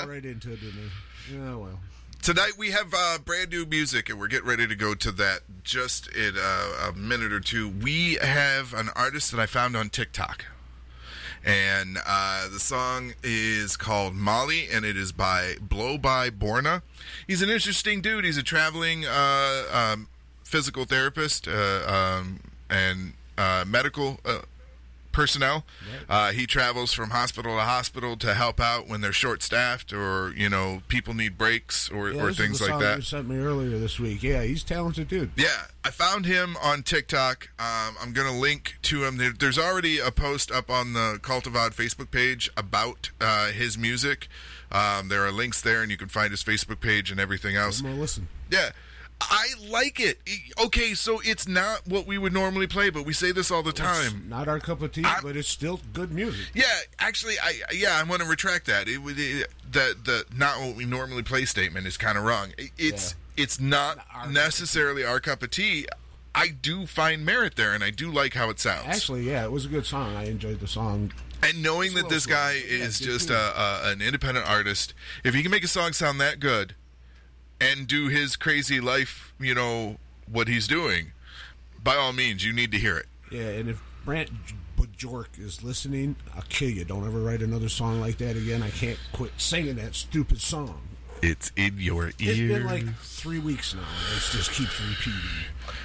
Right 0.09 0.25
into 0.25 0.53
it, 0.53 0.61
didn't? 0.61 0.91
Yeah, 1.33 1.57
well. 1.57 1.79
Tonight 2.23 2.53
we 2.59 2.71
have 2.71 2.93
uh, 2.95 3.19
brand 3.25 3.51
new 3.51 3.65
music, 3.65 4.11
and 4.11 4.19
we're 4.19 4.29
getting 4.29 4.49
ready 4.49 4.67
to 4.67 4.75
go 4.75 4.95
to 4.95 5.11
that 5.13 5.41
just 5.65 6.07
in 6.09 6.35
uh, 6.37 6.89
a 6.89 6.93
minute 6.93 7.33
or 7.33 7.41
two. 7.41 7.69
We 7.69 8.19
have 8.21 8.75
an 8.75 8.91
artist 8.95 9.31
that 9.31 9.41
I 9.41 9.47
found 9.47 9.75
on 9.75 9.89
TikTok, 9.89 10.45
and 11.45 11.99
uh, 12.07 12.49
the 12.51 12.61
song 12.61 13.15
is 13.23 13.77
called 13.79 14.15
Molly, 14.15 14.69
and 14.71 14.85
it 14.85 14.97
is 14.99 15.13
by 15.13 15.55
Blowbyborna. 15.67 16.83
He's 17.27 17.41
an 17.41 17.49
interesting 17.49 18.03
dude. 18.03 18.25
He's 18.27 18.37
a 18.37 18.43
traveling 18.43 19.07
uh, 19.07 19.65
um, 19.73 20.09
physical 20.45 20.85
therapist 20.85 21.49
uh, 21.49 22.19
um, 22.21 22.41
and 22.69 23.15
uh, 23.39 23.65
medical. 23.67 24.21
Personnel. 25.13 25.65
Uh, 26.09 26.33
he 26.33 26.47
travels 26.47 26.93
from 26.93 27.11
hospital 27.11 27.57
to 27.57 27.63
hospital 27.63 28.17
to 28.19 28.35
help 28.35 28.61
out 28.61 28.89
when 28.89 29.01
they're 29.01 29.13
short 29.13 29.43
staffed 29.43 29.93
or, 29.93 30.33
you 30.37 30.49
know, 30.49 30.83
people 30.89 31.15
need 31.15 31.37
breaks 31.37 31.91
or, 31.91 32.11
Yeah, 32.11 32.23
or 32.23 32.33
things 32.33 32.61
like 32.61 32.79
that. 32.81 32.97
You 32.97 33.03
sent 33.03 33.29
me 33.29 33.37
earlier 33.37 33.79
this 33.79 33.99
week. 33.99 34.23
Yeah, 34.23 34.43
he's 34.43 34.63
a 34.63 34.67
talented 34.67 35.09
dude. 35.09 35.31
Yeah, 35.37 35.67
I 35.85 35.91
found 35.91 36.27
him 36.27 36.57
on 36.63 36.83
TikTok. 36.83 37.49
Um, 37.59 37.97
I'm 38.01 38.13
going 38.13 38.33
to 38.33 38.39
link 38.39 38.77
to 38.83 39.05
him. 39.05 39.17
There, 39.17 39.33
there's 39.33 39.59
already 39.59 39.99
a 39.99 40.11
post 40.11 40.51
up 40.51 40.71
on 40.71 40.93
the 40.93 41.19
Cult 41.23 41.47
of 41.47 41.57
Odd 41.57 41.73
Facebook 41.73 42.11
page 42.11 42.51
about 42.57 43.11
uh, 43.21 43.49
his 43.49 43.77
music. 43.77 44.29
Um, 44.73 45.09
there 45.09 45.25
are 45.27 45.33
links 45.33 45.61
there, 45.61 45.83
and 45.83 45.91
you 45.91 45.97
can 45.97 46.09
find 46.09 46.31
his 46.31 46.45
Facebook 46.45 46.81
page 46.81 47.11
and 47.11 47.19
everything 47.19 47.57
else. 47.57 47.81
I'm 47.81 47.87
gonna 47.87 48.01
listen. 48.01 48.29
Yeah. 48.51 48.71
I 49.21 49.49
like 49.69 50.01
it. 50.01 50.19
Okay, 50.65 50.95
so 50.95 51.21
it's 51.25 51.47
not 51.47 51.87
what 51.87 52.07
we 52.07 52.17
would 52.19 52.33
normally 52.33 52.67
play, 52.67 52.91
but 52.91 53.05
we 53.05 53.13
say 53.13 53.33
this 53.33 53.51
all 53.51 53.63
the 53.63 53.73
time. 53.73 54.27
Not 54.29 54.49
our 54.49 54.59
cup 54.61 54.83
of 54.83 54.93
tea, 54.93 55.05
I- 55.05 55.21
but 55.23 55.37
it's 55.37 55.49
still 55.49 55.81
good 55.93 56.11
music. 56.13 56.47
Yeah, 56.55 56.65
actually, 56.99 57.35
I 57.43 57.61
yeah, 57.73 57.99
I 58.01 58.03
want 58.05 58.23
to 58.23 58.29
retract 58.29 58.67
that. 58.67 58.89
It, 58.89 59.01
it, 59.05 59.49
the 59.71 59.97
the 60.03 60.25
not 60.37 60.61
what 60.61 60.75
we 60.77 60.85
normally 60.87 61.23
play 61.23 61.45
statement 61.45 61.87
is 61.87 61.97
kind 61.97 62.17
of 62.19 62.25
wrong. 62.25 62.53
It- 62.59 62.71
It's 62.79 63.15
it's 63.37 63.61
not 63.61 63.99
our 64.13 64.25
cup 64.25 64.33
necessarily 64.33 65.05
our 65.05 65.21
cup 65.21 65.43
of 65.43 65.51
tea. 65.51 65.87
I 66.35 66.49
do 66.49 66.87
find 66.87 67.25
merit 67.27 67.57
there, 67.57 67.73
and 67.75 67.83
I 67.83 67.91
do 67.91 68.11
like 68.11 68.35
how 68.35 68.51
it 68.51 68.61
sounds. 68.61 68.87
Actually, 68.87 69.23
yeah, 69.29 69.45
it 69.45 69.51
was 69.51 69.65
a 69.65 69.69
good 69.69 69.85
song. 69.85 70.15
I 70.17 70.25
enjoyed 70.27 70.61
the 70.61 70.69
song. 70.69 71.13
and 71.43 71.63
knowing 71.63 71.95
that 71.95 72.09
this 72.09 72.25
guy 72.27 72.53
is 72.65 72.99
good 72.99 73.05
just 73.07 73.31
a, 73.31 73.35
a, 73.61 73.91
an 73.93 74.01
independent 74.03 74.47
artist, 74.49 74.95
if 75.25 75.35
he 75.35 75.43
can 75.43 75.51
make 75.51 75.65
a 75.65 75.69
song 75.69 75.93
sound 75.93 76.21
that 76.21 76.39
good, 76.39 76.75
and 77.61 77.87
do 77.87 78.09
his 78.09 78.37
crazy 78.37 78.81
life, 78.81 79.35
you 79.39 79.55
know 79.55 79.99
what 80.31 80.49
he's 80.49 80.67
doing, 80.67 81.13
by 81.83 81.97
all 81.97 82.13
means, 82.13 82.45
you 82.45 82.53
need 82.53 82.73
to 82.73 82.79
hear 82.79 82.97
it. 82.97 83.07
Yeah, 83.31 83.49
and 83.49 83.69
if 83.69 83.83
Brant 84.05 84.31
Bajork 84.77 85.39
is 85.39 85.63
listening, 85.63 86.17
I'll 86.35 86.43
kill 86.49 86.71
you. 86.71 86.85
Don't 86.85 87.07
ever 87.07 87.21
write 87.21 87.43
another 87.43 87.69
song 87.69 88.01
like 88.01 88.19
that 88.19 88.37
again. 88.37 88.63
I 88.63 88.71
can't 88.71 88.99
quit 89.13 89.33
singing 89.39 89.77
that 89.77 89.95
stupid 89.95 90.41
song. 90.41 90.81
It's 91.23 91.53
in 91.55 91.75
your 91.79 92.07
ear. 92.07 92.13
It's 92.19 92.39
been 92.39 92.65
like 92.65 92.95
three 92.97 93.39
weeks 93.39 93.75
now. 93.75 93.83
It 94.17 94.21
just 94.33 94.53
keeps 94.53 94.81
repeating. 94.81 95.21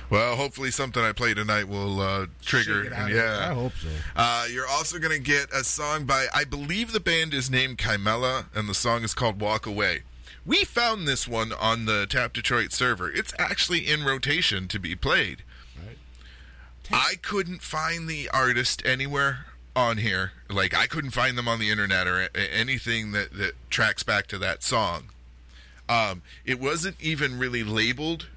Well, 0.09 0.37
hopefully 0.37 0.71
something 0.71 1.03
I 1.03 1.11
play 1.11 1.33
tonight 1.33 1.67
will 1.67 1.99
uh, 1.99 2.27
trigger. 2.41 2.83
Shake 2.83 2.93
it 2.93 2.97
out 2.97 3.09
and 3.09 3.15
yeah, 3.15 3.47
I 3.51 3.53
hope 3.53 3.73
so. 3.73 3.89
Uh, 4.15 4.47
you're 4.49 4.67
also 4.67 4.97
going 4.97 5.11
to 5.11 5.19
get 5.19 5.51
a 5.51 5.65
song 5.65 6.05
by, 6.05 6.27
I 6.33 6.45
believe 6.45 6.93
the 6.93 7.01
band 7.01 7.33
is 7.33 7.49
named 7.49 7.79
Chimella, 7.79 8.45
and 8.55 8.69
the 8.69 8.73
song 8.73 9.03
is 9.03 9.13
called 9.13 9.41
Walk 9.41 9.65
Away. 9.65 10.03
We 10.45 10.63
found 10.63 11.07
this 11.07 11.27
one 11.27 11.51
on 11.53 11.85
the 11.85 12.05
Tap 12.07 12.33
Detroit 12.33 12.71
server. 12.71 13.09
It's 13.11 13.33
actually 13.39 13.79
in 13.79 14.03
rotation 14.03 14.67
to 14.67 14.79
be 14.79 14.95
played. 14.95 15.43
Right. 15.83 15.97
I 16.91 17.15
couldn't 17.21 17.63
find 17.63 18.07
the 18.07 18.29
artist 18.29 18.83
anywhere 18.85 19.47
on 19.75 19.97
here. 19.97 20.33
Like, 20.49 20.75
I 20.75 20.85
couldn't 20.85 21.11
find 21.11 21.37
them 21.37 21.47
on 21.47 21.59
the 21.59 21.71
internet 21.71 22.07
or 22.07 22.29
anything 22.35 23.11
that, 23.13 23.33
that 23.33 23.53
tracks 23.71 24.03
back 24.03 24.27
to 24.27 24.37
that 24.37 24.61
song. 24.61 25.05
Um, 25.89 26.21
it 26.45 26.59
wasn't 26.59 27.01
even 27.01 27.39
really 27.39 27.63
labeled 27.63 28.27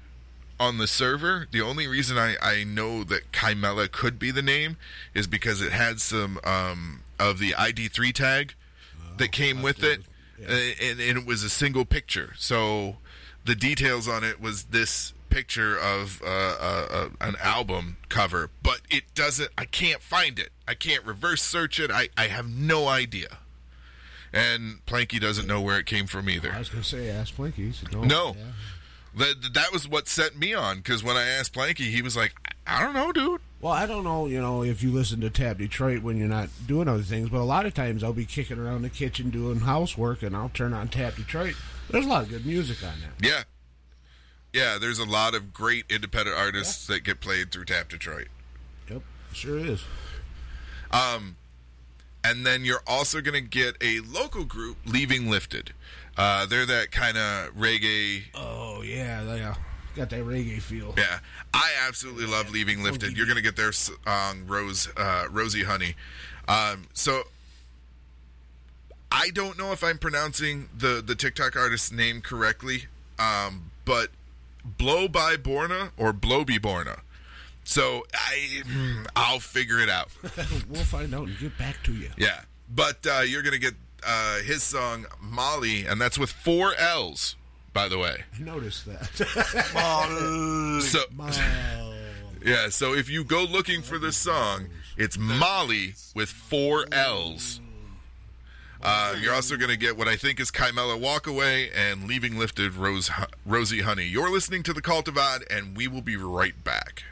on 0.59 0.77
the 0.77 0.87
server. 0.87 1.47
The 1.51 1.61
only 1.61 1.87
reason 1.87 2.17
I, 2.17 2.35
I 2.41 2.63
know 2.63 3.03
that 3.05 3.31
Chimella 3.31 3.89
could 3.91 4.19
be 4.19 4.31
the 4.31 4.41
name 4.41 4.77
is 5.13 5.27
because 5.27 5.61
it 5.61 5.71
had 5.71 6.01
some 6.01 6.39
um, 6.43 7.03
of 7.19 7.39
the 7.39 7.51
ID3 7.51 8.13
tag 8.13 8.55
that 9.17 9.31
came 9.31 9.61
with 9.61 9.83
it, 9.83 10.01
uh, 10.47 10.51
and, 10.81 10.99
and 10.99 11.17
it 11.17 11.25
was 11.25 11.43
a 11.43 11.49
single 11.49 11.85
picture. 11.85 12.33
So 12.37 12.97
the 13.45 13.55
details 13.55 14.07
on 14.07 14.23
it 14.23 14.39
was 14.39 14.65
this 14.65 15.13
picture 15.29 15.77
of 15.77 16.21
uh, 16.23 16.27
uh, 16.27 16.87
uh, 16.91 17.09
an 17.21 17.35
album 17.41 17.97
cover, 18.09 18.49
but 18.63 18.81
it 18.89 19.03
doesn't. 19.15 19.51
I 19.57 19.65
can't 19.65 20.01
find 20.01 20.39
it. 20.39 20.49
I 20.67 20.73
can't 20.73 21.05
reverse 21.05 21.41
search 21.41 21.79
it. 21.79 21.91
I, 21.91 22.09
I 22.17 22.27
have 22.27 22.49
no 22.49 22.87
idea. 22.87 23.37
And 24.31 24.85
Planky 24.85 25.19
doesn't 25.19 25.47
know 25.47 25.59
where 25.61 25.79
it 25.79 25.85
came 25.85 26.05
from 26.05 26.29
either. 26.29 26.51
I 26.51 26.59
was 26.59 26.69
gonna 26.69 26.83
say 26.83 27.09
ask 27.09 27.35
Planky. 27.35 27.73
No. 27.91 28.03
No. 28.03 28.35
Yeah. 28.37 28.45
That 29.15 29.53
that 29.53 29.71
was 29.73 29.87
what 29.87 30.07
set 30.07 30.37
me 30.37 30.53
on 30.53 30.77
because 30.77 31.03
when 31.03 31.17
I 31.17 31.25
asked 31.25 31.53
Planky, 31.53 31.89
he 31.89 32.03
was 32.03 32.15
like, 32.15 32.35
"I 32.67 32.83
don't 32.83 32.93
know, 32.93 33.11
dude." 33.11 33.41
Well, 33.61 33.73
I 33.73 33.85
don't 33.85 34.05
know, 34.05 34.25
you 34.27 34.39
know, 34.39 34.63
if 34.63 34.81
you 34.81 34.91
listen 34.91 35.19
to 35.19 35.29
Tab 35.29 35.57
Detroit 35.57 36.01
when 36.01 36.17
you're 36.17 36.29
not 36.29 36.47
doing 36.65 36.87
other 36.87 37.03
things, 37.03 37.29
but 37.29 37.39
a 37.39 37.43
lot 37.43 37.65
of 37.65 37.73
times 37.73 38.03
I'll 38.03 38.13
be 38.13 38.25
kicking 38.25 38.57
around 38.57 38.83
the 38.83 38.89
kitchen 38.89 39.29
doing 39.31 39.59
housework 39.59 40.23
and 40.23 40.33
I'll 40.33 40.49
turn 40.49 40.73
on 40.73 40.87
Tab 40.87 41.17
Detroit. 41.17 41.55
There's 41.89 42.05
a 42.05 42.09
lot 42.09 42.23
of 42.23 42.29
good 42.29 42.45
music 42.45 42.81
on 42.83 42.93
that. 43.01 43.25
Yeah, 43.25 43.43
yeah. 44.53 44.77
There's 44.79 44.99
a 44.99 45.05
lot 45.05 45.35
of 45.35 45.53
great 45.53 45.85
independent 45.89 46.37
artists 46.37 46.87
that 46.87 47.03
get 47.03 47.19
played 47.19 47.51
through 47.51 47.65
Tap 47.65 47.89
Detroit. 47.89 48.29
Yep, 48.89 49.01
sure 49.33 49.57
is. 49.57 49.83
And 50.91 51.35
and 52.23 52.45
then 52.45 52.63
you're 52.63 52.83
also 52.87 53.21
going 53.21 53.41
to 53.41 53.49
get 53.49 53.75
a 53.81 53.99
local 54.01 54.45
group, 54.45 54.77
Leaving 54.85 55.29
Lifted. 55.29 55.73
Uh, 56.17 56.45
they're 56.45 56.65
that 56.65 56.91
kind 56.91 57.17
of 57.17 57.55
reggae. 57.55 58.23
Oh 58.35 58.81
yeah, 58.83 59.35
yeah. 59.35 59.55
Got 59.99 60.11
that 60.11 60.21
reggae 60.21 60.61
feel. 60.61 60.93
Yeah, 60.95 61.19
I 61.53 61.71
absolutely 61.85 62.25
love 62.25 62.49
Leaving 62.51 62.81
Lifted. 62.81 63.17
You're 63.17 63.25
to 63.35 63.41
get 63.41 63.57
their 63.57 63.73
song 63.73 64.45
Rose, 64.47 64.87
uh, 64.95 65.25
Rosie 65.29 65.65
Honey. 65.65 65.95
Um, 66.47 66.87
so 66.93 67.23
I 69.11 69.29
don't 69.31 69.57
know 69.57 69.73
if 69.73 69.83
I'm 69.83 69.97
pronouncing 69.97 70.69
the 70.73 71.03
the 71.05 71.15
TikTok 71.15 71.57
artist's 71.57 71.91
name 71.91 72.21
correctly, 72.21 72.85
um, 73.19 73.71
but 73.83 74.07
Blow 74.63 75.09
by 75.09 75.35
Borna 75.35 75.91
or 75.97 76.13
Blowby 76.13 76.59
Borna. 76.59 77.01
So 77.65 78.05
I 78.13 78.61
hmm, 78.65 79.03
I'll 79.17 79.41
figure 79.41 79.79
it 79.79 79.89
out. 79.89 80.11
we'll 80.69 80.85
find 80.85 81.13
out 81.13 81.27
and 81.27 81.37
get 81.39 81.57
back 81.57 81.83
to 81.83 81.93
you. 81.93 82.09
Yeah, 82.17 82.39
but 82.73 83.05
uh, 83.05 83.19
you're 83.19 83.43
to 83.51 83.59
get 83.59 83.73
uh, 84.07 84.39
his 84.43 84.63
song 84.63 85.07
Molly, 85.19 85.85
and 85.85 85.99
that's 85.99 86.17
with 86.17 86.29
four 86.29 86.73
L's. 86.75 87.35
By 87.73 87.87
the 87.87 87.97
way, 87.97 88.23
I 88.37 88.41
noticed 88.41 88.85
that. 88.85 89.05
so 90.81 91.03
yeah, 92.43 92.69
so 92.69 92.93
if 92.93 93.09
you 93.09 93.23
go 93.23 93.43
looking 93.43 93.81
for 93.81 93.99
this 93.99 94.17
song, 94.17 94.67
it's 94.97 95.17
Molly 95.17 95.95
with 96.15 96.29
four 96.29 96.85
L's. 96.91 97.59
Uh, 98.81 99.15
you're 99.21 99.33
also 99.33 99.57
going 99.57 99.69
to 99.69 99.77
get 99.77 99.97
what 99.97 100.07
I 100.07 100.15
think 100.15 100.39
is 100.39 100.51
Kymela 100.51 100.97
Walkaway 100.99 101.69
and 101.75 102.07
Leaving 102.07 102.39
Lifted 102.39 102.75
Rose, 102.75 103.11
Rosie 103.45 103.81
Honey. 103.81 104.05
You're 104.05 104.31
listening 104.31 104.63
to 104.63 104.73
the 104.73 104.81
Cult 104.81 105.09
of 105.09 105.17
Odd, 105.17 105.43
and 105.49 105.75
we 105.75 105.87
will 105.87 106.01
be 106.01 106.15
right 106.15 106.63
back. 106.63 107.03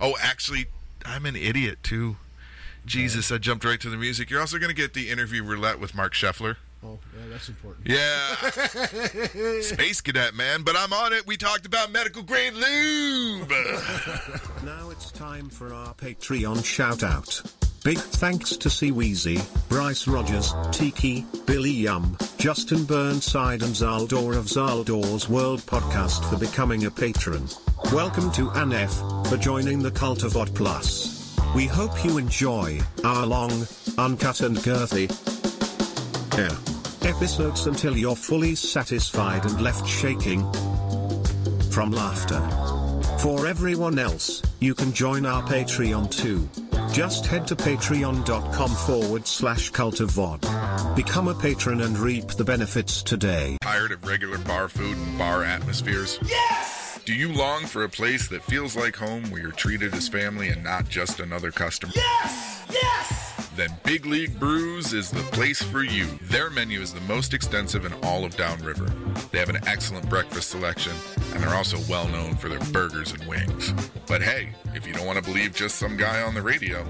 Oh, 0.00 0.16
actually, 0.20 0.66
I'm 1.04 1.24
an 1.24 1.36
idiot 1.36 1.78
too. 1.82 2.16
Jesus, 2.84 3.30
I 3.30 3.38
jumped 3.38 3.64
right 3.64 3.80
to 3.80 3.90
the 3.90 3.96
music. 3.96 4.28
You're 4.28 4.40
also 4.40 4.58
going 4.58 4.70
to 4.70 4.74
get 4.74 4.94
the 4.94 5.08
interview 5.08 5.44
roulette 5.44 5.78
with 5.78 5.94
Marc 5.94 6.14
Sheffler. 6.14 6.56
Oh, 6.84 6.98
yeah, 7.16 7.26
that's 7.30 7.48
important. 7.48 7.86
Yeah. 7.86 9.60
Space 9.60 10.00
Cadet, 10.00 10.34
man. 10.34 10.62
But 10.62 10.76
I'm 10.76 10.92
on 10.92 11.12
it. 11.12 11.26
We 11.26 11.36
talked 11.36 11.66
about 11.66 11.92
medical 11.92 12.22
grade 12.22 12.54
lube. 12.54 13.52
Now 14.64 14.90
it's 14.90 15.10
time 15.10 15.48
for 15.48 15.72
our 15.72 15.94
Patreon 15.94 16.62
shout 16.64 17.02
out. 17.02 17.40
Big 17.82 17.96
thanks 17.96 18.58
to 18.58 18.68
C 18.68 18.92
Weezy, 18.92 19.40
Bryce 19.70 20.06
Rogers, 20.06 20.52
Tiki, 20.70 21.24
Billy 21.46 21.70
Yum, 21.70 22.18
Justin 22.36 22.84
Burnside, 22.84 23.62
and 23.62 23.74
Zaldor 23.74 24.36
of 24.36 24.44
Zaldor's 24.44 25.30
World 25.30 25.60
Podcast 25.60 26.28
for 26.28 26.36
becoming 26.36 26.84
a 26.84 26.90
patron. 26.90 27.48
Welcome 27.90 28.30
to 28.32 28.50
Anef 28.50 29.26
for 29.28 29.38
joining 29.38 29.78
the 29.78 29.90
Cult 29.90 30.24
of 30.24 30.36
Odd 30.36 30.54
Plus. 30.54 31.34
We 31.56 31.66
hope 31.66 32.04
you 32.04 32.18
enjoy 32.18 32.80
our 33.02 33.24
long, 33.24 33.66
uncut, 33.96 34.42
and 34.42 34.58
girthy 34.58 35.08
yeah, 36.36 36.56
episodes 37.02 37.66
until 37.66 37.96
you're 37.96 38.16
fully 38.16 38.54
satisfied 38.54 39.44
and 39.44 39.60
left 39.60 39.86
shaking 39.88 40.40
from 41.70 41.90
laughter. 41.90 42.40
For 43.18 43.46
everyone 43.46 43.98
else, 43.98 44.42
you 44.60 44.74
can 44.74 44.92
join 44.92 45.26
our 45.26 45.42
Patreon 45.42 46.10
too. 46.10 46.48
Just 46.92 47.26
head 47.26 47.46
to 47.48 47.56
patreon.com 47.56 48.70
forward 48.70 49.26
slash 49.26 49.70
cult 49.70 50.00
of 50.00 50.18
odd. 50.18 50.40
Become 50.96 51.28
a 51.28 51.34
patron 51.34 51.82
and 51.82 51.96
reap 51.98 52.28
the 52.28 52.44
benefits 52.44 53.02
today. 53.02 53.56
Tired 53.62 53.92
of 53.92 54.04
regular 54.06 54.38
bar 54.38 54.68
food 54.68 54.96
and 54.96 55.18
bar 55.18 55.44
atmospheres? 55.44 56.18
Yes! 56.24 56.98
Do 57.04 57.14
you 57.14 57.32
long 57.32 57.66
for 57.66 57.84
a 57.84 57.88
place 57.88 58.28
that 58.28 58.42
feels 58.44 58.76
like 58.76 58.96
home 58.96 59.30
where 59.30 59.42
you're 59.42 59.52
treated 59.52 59.94
as 59.94 60.08
family 60.08 60.48
and 60.48 60.64
not 60.64 60.88
just 60.88 61.20
another 61.20 61.50
customer? 61.50 61.92
Yes! 61.94 62.64
Yes! 62.70 63.29
Then 63.56 63.70
Big 63.84 64.06
League 64.06 64.38
Brews 64.38 64.92
is 64.92 65.10
the 65.10 65.22
place 65.32 65.60
for 65.60 65.82
you. 65.82 66.06
Their 66.22 66.50
menu 66.50 66.80
is 66.80 66.94
the 66.94 67.00
most 67.02 67.34
extensive 67.34 67.84
in 67.84 67.92
all 68.04 68.24
of 68.24 68.36
Downriver. 68.36 68.86
They 69.32 69.38
have 69.38 69.48
an 69.48 69.58
excellent 69.66 70.08
breakfast 70.08 70.50
selection, 70.50 70.92
and 71.34 71.42
they're 71.42 71.54
also 71.54 71.78
well 71.90 72.06
known 72.08 72.36
for 72.36 72.48
their 72.48 72.60
burgers 72.72 73.12
and 73.12 73.24
wings. 73.24 73.74
But 74.06 74.22
hey, 74.22 74.50
if 74.74 74.86
you 74.86 74.92
don't 74.92 75.06
want 75.06 75.18
to 75.18 75.24
believe 75.24 75.54
just 75.54 75.76
some 75.76 75.96
guy 75.96 76.22
on 76.22 76.34
the 76.34 76.42
radio, 76.42 76.86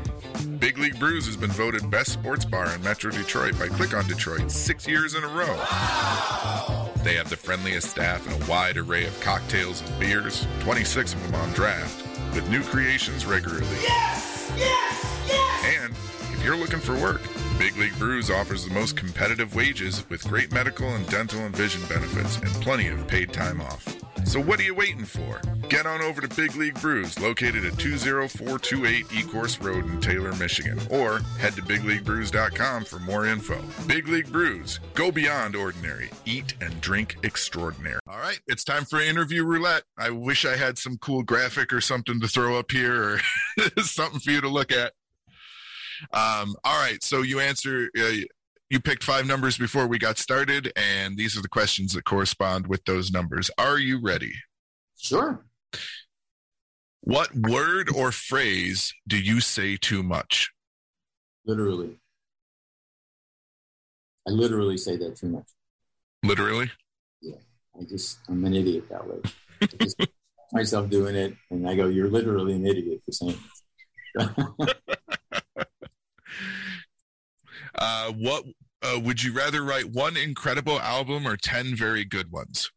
Big 0.58 0.76
League 0.76 0.98
Brews 0.98 1.24
has 1.26 1.36
been 1.36 1.50
voted 1.50 1.90
best 1.90 2.12
sports 2.12 2.44
bar 2.44 2.72
in 2.74 2.82
Metro 2.82 3.10
Detroit 3.10 3.58
by 3.58 3.68
Click 3.68 3.94
on 3.94 4.06
Detroit 4.06 4.50
six 4.50 4.86
years 4.86 5.14
in 5.14 5.24
a 5.24 5.28
row. 5.28 5.56
They 7.02 7.14
have 7.14 7.30
the 7.30 7.36
friendliest 7.36 7.90
staff 7.90 8.26
and 8.26 8.42
a 8.42 8.46
wide 8.50 8.76
array 8.76 9.06
of 9.06 9.18
cocktails 9.20 9.80
and 9.80 9.98
beers, 9.98 10.46
26 10.60 11.14
of 11.14 11.22
them 11.22 11.40
on 11.40 11.50
draft, 11.52 12.04
with 12.34 12.48
new 12.50 12.62
creations 12.62 13.24
regularly. 13.24 13.66
Yes! 13.82 14.52
Yes! 14.56 15.24
Yes! 15.26 15.82
And 15.82 16.19
if 16.40 16.46
you're 16.46 16.56
looking 16.56 16.80
for 16.80 16.94
work, 16.94 17.20
Big 17.58 17.76
League 17.76 17.98
Brews 17.98 18.30
offers 18.30 18.64
the 18.64 18.72
most 18.72 18.96
competitive 18.96 19.54
wages 19.54 20.08
with 20.08 20.26
great 20.26 20.50
medical 20.50 20.88
and 20.88 21.06
dental 21.10 21.40
and 21.40 21.54
vision 21.54 21.82
benefits 21.86 22.38
and 22.38 22.48
plenty 22.62 22.88
of 22.88 23.06
paid 23.06 23.30
time 23.30 23.60
off. 23.60 23.94
So 24.24 24.40
what 24.40 24.58
are 24.58 24.62
you 24.62 24.74
waiting 24.74 25.04
for? 25.04 25.42
Get 25.68 25.84
on 25.84 26.00
over 26.00 26.22
to 26.22 26.34
Big 26.34 26.56
League 26.56 26.80
Brews, 26.80 27.18
located 27.18 27.66
at 27.66 27.74
20428 27.74 29.08
Ecorse 29.08 29.62
Road 29.62 29.84
in 29.84 30.00
Taylor, 30.00 30.34
Michigan, 30.36 30.80
or 30.90 31.18
head 31.38 31.52
to 31.56 31.62
bigleaguebrews.com 31.62 32.86
for 32.86 32.98
more 33.00 33.26
info. 33.26 33.62
Big 33.86 34.08
League 34.08 34.32
Brews, 34.32 34.80
go 34.94 35.10
beyond 35.10 35.56
ordinary, 35.56 36.08
eat 36.24 36.54
and 36.62 36.80
drink 36.80 37.18
extraordinary. 37.22 38.00
All 38.08 38.18
right, 38.18 38.40
it's 38.46 38.64
time 38.64 38.86
for 38.86 38.98
interview 38.98 39.44
roulette. 39.44 39.82
I 39.98 40.08
wish 40.08 40.46
I 40.46 40.56
had 40.56 40.78
some 40.78 40.96
cool 40.96 41.22
graphic 41.22 41.70
or 41.70 41.82
something 41.82 42.18
to 42.20 42.28
throw 42.28 42.58
up 42.58 42.70
here 42.70 43.02
or 43.02 43.20
something 43.82 44.20
for 44.20 44.30
you 44.30 44.40
to 44.40 44.48
look 44.48 44.72
at. 44.72 44.92
Um, 46.12 46.54
all 46.64 46.80
right, 46.80 47.02
so 47.02 47.22
you 47.22 47.40
answer. 47.40 47.90
Uh, 47.98 48.26
you 48.70 48.78
picked 48.78 49.02
five 49.02 49.26
numbers 49.26 49.58
before 49.58 49.88
we 49.88 49.98
got 49.98 50.16
started, 50.16 50.72
and 50.76 51.16
these 51.16 51.36
are 51.36 51.42
the 51.42 51.48
questions 51.48 51.92
that 51.94 52.04
correspond 52.04 52.68
with 52.68 52.84
those 52.84 53.10
numbers. 53.10 53.50
Are 53.58 53.78
you 53.78 54.00
ready? 54.00 54.32
Sure. 54.96 55.44
What 57.00 57.34
word 57.34 57.90
or 57.94 58.12
phrase 58.12 58.94
do 59.08 59.18
you 59.18 59.40
say 59.40 59.76
too 59.76 60.04
much? 60.04 60.50
Literally. 61.44 61.96
I 64.28 64.30
literally 64.30 64.76
say 64.76 64.96
that 64.98 65.16
too 65.16 65.30
much. 65.30 65.46
Literally? 66.22 66.70
Yeah. 67.20 67.36
I 67.76 67.84
just, 67.84 68.18
I'm 68.28 68.44
an 68.44 68.54
idiot 68.54 68.84
that 68.90 69.06
way. 69.06 69.18
I 69.62 69.66
just 69.80 69.96
myself 70.52 70.90
doing 70.90 71.16
it, 71.16 71.34
and 71.50 71.68
I 71.68 71.74
go, 71.74 71.86
You're 71.86 72.10
literally 72.10 72.54
an 72.54 72.66
idiot 72.66 73.00
for 73.04 73.12
saying 73.12 73.38
it. 74.14 74.76
Uh, 77.80 78.12
what 78.12 78.44
uh, 78.82 79.00
would 79.02 79.22
you 79.22 79.32
rather 79.32 79.62
write 79.62 79.90
one 79.90 80.16
incredible 80.16 80.78
album 80.80 81.26
or 81.26 81.36
10 81.36 81.74
very 81.74 82.04
good 82.04 82.30
ones? 82.30 82.70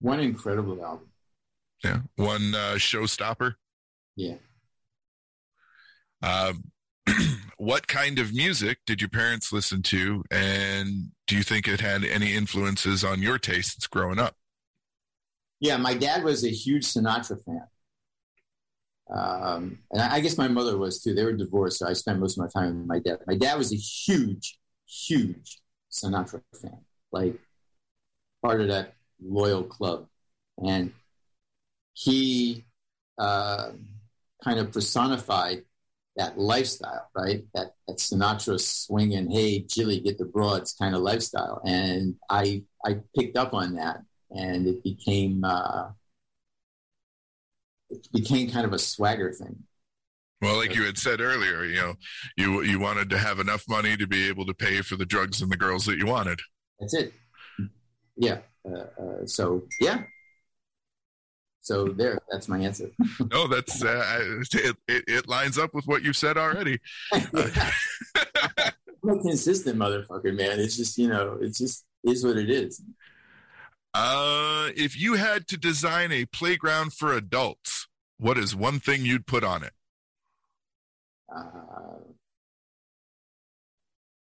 One 0.00 0.20
incredible 0.20 0.82
album. 0.84 1.08
Yeah. 1.84 2.00
One 2.16 2.54
uh, 2.54 2.74
showstopper? 2.76 3.54
Yeah. 4.16 4.36
Um, 6.22 6.72
what 7.58 7.86
kind 7.86 8.18
of 8.18 8.34
music 8.34 8.78
did 8.86 9.00
your 9.00 9.10
parents 9.10 9.52
listen 9.52 9.82
to, 9.82 10.24
and 10.30 11.10
do 11.26 11.36
you 11.36 11.42
think 11.42 11.68
it 11.68 11.80
had 11.80 12.04
any 12.04 12.34
influences 12.34 13.04
on 13.04 13.22
your 13.22 13.38
tastes 13.38 13.86
growing 13.86 14.18
up? 14.18 14.34
Yeah, 15.60 15.76
my 15.76 15.94
dad 15.94 16.24
was 16.24 16.44
a 16.44 16.50
huge 16.50 16.84
Sinatra 16.84 17.42
fan. 17.44 17.66
Um, 19.14 19.78
and 19.90 20.02
I 20.02 20.16
I 20.16 20.20
guess 20.20 20.36
my 20.38 20.48
mother 20.48 20.76
was 20.76 21.02
too. 21.02 21.14
They 21.14 21.24
were 21.24 21.32
divorced, 21.32 21.78
so 21.78 21.88
I 21.88 21.94
spent 21.94 22.18
most 22.18 22.38
of 22.38 22.44
my 22.44 22.60
time 22.60 22.78
with 22.78 22.86
my 22.86 22.98
dad. 22.98 23.20
My 23.26 23.36
dad 23.36 23.56
was 23.56 23.72
a 23.72 23.76
huge, 23.76 24.58
huge 24.86 25.60
Sinatra 25.90 26.42
fan, 26.60 26.80
like 27.12 27.38
part 28.42 28.60
of 28.60 28.68
that 28.68 28.94
loyal 29.22 29.64
club. 29.64 30.06
And 30.64 30.92
he 31.94 32.66
uh, 33.18 33.70
kind 34.42 34.58
of 34.58 34.72
personified 34.72 35.64
that 36.16 36.38
lifestyle, 36.38 37.08
right? 37.14 37.44
That, 37.54 37.74
that 37.86 37.98
Sinatra 37.98 38.60
swinging, 38.60 39.30
hey, 39.30 39.60
Jilly, 39.60 40.00
get 40.00 40.18
the 40.18 40.24
broads 40.24 40.72
kind 40.72 40.94
of 40.94 41.02
lifestyle. 41.02 41.60
And 41.64 42.16
I, 42.28 42.64
I 42.84 42.98
picked 43.16 43.36
up 43.36 43.54
on 43.54 43.74
that, 43.76 44.02
and 44.30 44.66
it 44.66 44.82
became, 44.82 45.44
uh, 45.44 45.90
it 47.90 48.08
became 48.12 48.50
kind 48.50 48.66
of 48.66 48.72
a 48.72 48.78
swagger 48.78 49.32
thing. 49.32 49.64
Well, 50.40 50.56
like 50.56 50.74
you 50.74 50.84
had 50.84 50.98
said 50.98 51.20
earlier, 51.20 51.64
you 51.64 51.76
know, 51.76 51.94
you 52.36 52.62
you 52.62 52.78
wanted 52.78 53.10
to 53.10 53.18
have 53.18 53.40
enough 53.40 53.64
money 53.68 53.96
to 53.96 54.06
be 54.06 54.28
able 54.28 54.46
to 54.46 54.54
pay 54.54 54.82
for 54.82 54.96
the 54.96 55.06
drugs 55.06 55.42
and 55.42 55.50
the 55.50 55.56
girls 55.56 55.84
that 55.86 55.98
you 55.98 56.06
wanted. 56.06 56.38
That's 56.78 56.94
it. 56.94 57.12
Yeah. 58.16 58.38
Uh, 58.64 59.02
uh, 59.02 59.26
so 59.26 59.64
yeah. 59.80 60.02
So 61.60 61.88
there, 61.88 62.18
that's 62.30 62.48
my 62.48 62.60
answer. 62.60 62.90
No, 63.30 63.46
that's 63.46 63.82
uh, 63.84 64.38
it, 64.52 64.76
it. 64.86 65.04
It 65.06 65.28
lines 65.28 65.58
up 65.58 65.74
with 65.74 65.86
what 65.86 66.02
you 66.02 66.12
said 66.12 66.38
already. 66.38 66.78
I'm 67.12 67.22
a 69.10 69.20
consistent 69.20 69.76
motherfucker, 69.76 70.34
man. 70.36 70.60
It's 70.60 70.76
just 70.76 70.96
you 70.98 71.08
know, 71.08 71.38
it's 71.40 71.58
just 71.58 71.84
is 72.04 72.24
what 72.24 72.36
it 72.36 72.48
is. 72.48 72.80
Uh, 73.94 74.70
if 74.76 74.98
you 74.98 75.14
had 75.14 75.48
to 75.48 75.56
design 75.56 76.12
a 76.12 76.24
playground 76.26 76.92
for 76.92 77.12
adults, 77.12 77.88
what 78.18 78.38
is 78.38 78.54
one 78.54 78.78
thing 78.80 79.04
you'd 79.04 79.26
put 79.26 79.42
on 79.42 79.62
it? 79.62 79.72
Uh, 81.34 81.40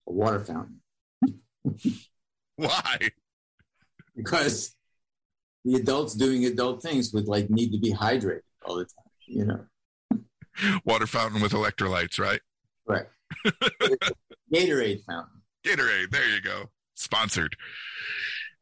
a 0.08 0.12
water 0.12 0.44
fountain. 0.44 0.80
Why? 2.56 3.10
because 4.16 4.74
the 5.64 5.74
adults 5.74 6.14
doing 6.14 6.44
adult 6.46 6.82
things 6.82 7.12
would 7.12 7.28
like 7.28 7.50
need 7.50 7.70
to 7.72 7.78
be 7.78 7.92
hydrated 7.92 8.40
all 8.64 8.76
the 8.76 8.84
time, 8.84 9.04
you 9.26 9.44
know. 9.44 9.64
Water 10.84 11.06
fountain 11.06 11.42
with 11.42 11.52
electrolytes, 11.52 12.18
right? 12.18 12.40
Right. 12.86 13.06
Gatorade 14.52 15.04
fountain. 15.04 15.42
Gatorade. 15.64 16.10
There 16.10 16.28
you 16.28 16.40
go. 16.40 16.70
Sponsored. 16.94 17.56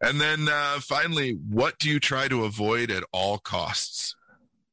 And 0.01 0.21
then 0.21 0.49
uh, 0.49 0.81
finally, 0.81 1.39
what 1.49 1.79
do 1.79 1.89
you 1.89 2.01
try 2.01 2.29
to 2.29 2.45
avoid 2.45 2.91
at 2.91 3.05
all 3.13 3.39
costs? 3.39 4.15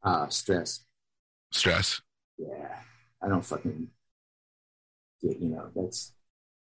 Ah, 0.03 0.27
stress. 0.27 0.83
Stress. 1.51 2.01
Yeah. 2.37 2.75
I 3.21 3.29
don't 3.29 3.45
fucking 3.45 3.87
get, 5.21 5.39
you 5.39 5.49
know, 5.49 5.69
that's 5.75 6.13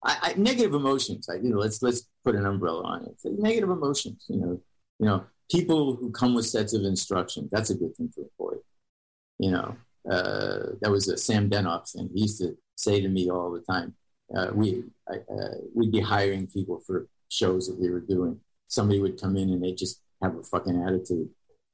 I, 0.02 0.18
I 0.22 0.34
negative 0.36 0.74
emotions. 0.74 1.28
I 1.28 1.34
you 1.34 1.50
know, 1.50 1.59
let's 1.59 1.82
let's 1.82 2.09
put 2.24 2.34
an 2.34 2.46
umbrella 2.46 2.82
on 2.84 3.04
it. 3.04 3.16
Like 3.24 3.38
negative 3.38 3.70
emotions, 3.70 4.26
you 4.28 4.36
know. 4.36 4.61
You 5.00 5.06
know, 5.06 5.24
people 5.50 5.94
who 5.94 6.11
come 6.11 6.34
with 6.34 6.46
sets 6.46 6.74
of 6.74 6.82
instructions, 6.82 7.48
that's 7.52 7.70
a 7.70 7.74
good 7.74 7.94
thing 7.96 8.11
to 8.16 8.28
avoid. 8.32 8.59
You 9.38 9.52
know, 9.52 9.76
uh, 10.11 10.74
that 10.80 10.90
was 10.90 11.09
a 11.09 11.16
Sam 11.16 11.48
Denoff 11.48 11.92
thing. 11.92 12.11
He 12.12 12.22
used 12.22 12.40
to 12.40 12.56
say 12.74 13.00
to 13.00 13.09
me 13.09 13.30
all 13.30 13.52
the 13.52 13.61
time, 13.61 13.94
uh, 14.36 14.50
we 14.52 14.84
I, 15.09 15.16
uh, 15.16 15.54
we'd 15.74 15.92
be 15.92 16.00
hiring 16.00 16.46
people 16.46 16.80
for 16.86 17.09
shows 17.28 17.68
that 17.68 17.78
we 17.78 17.90
were 17.90 18.00
doing. 18.00 18.40
Somebody 18.69 19.01
would 19.01 19.21
come 19.21 19.37
in 19.37 19.51
and 19.51 19.62
they 19.62 19.73
just 19.73 20.01
have 20.23 20.37
a 20.37 20.43
fucking 20.43 20.83
attitude, 20.87 21.29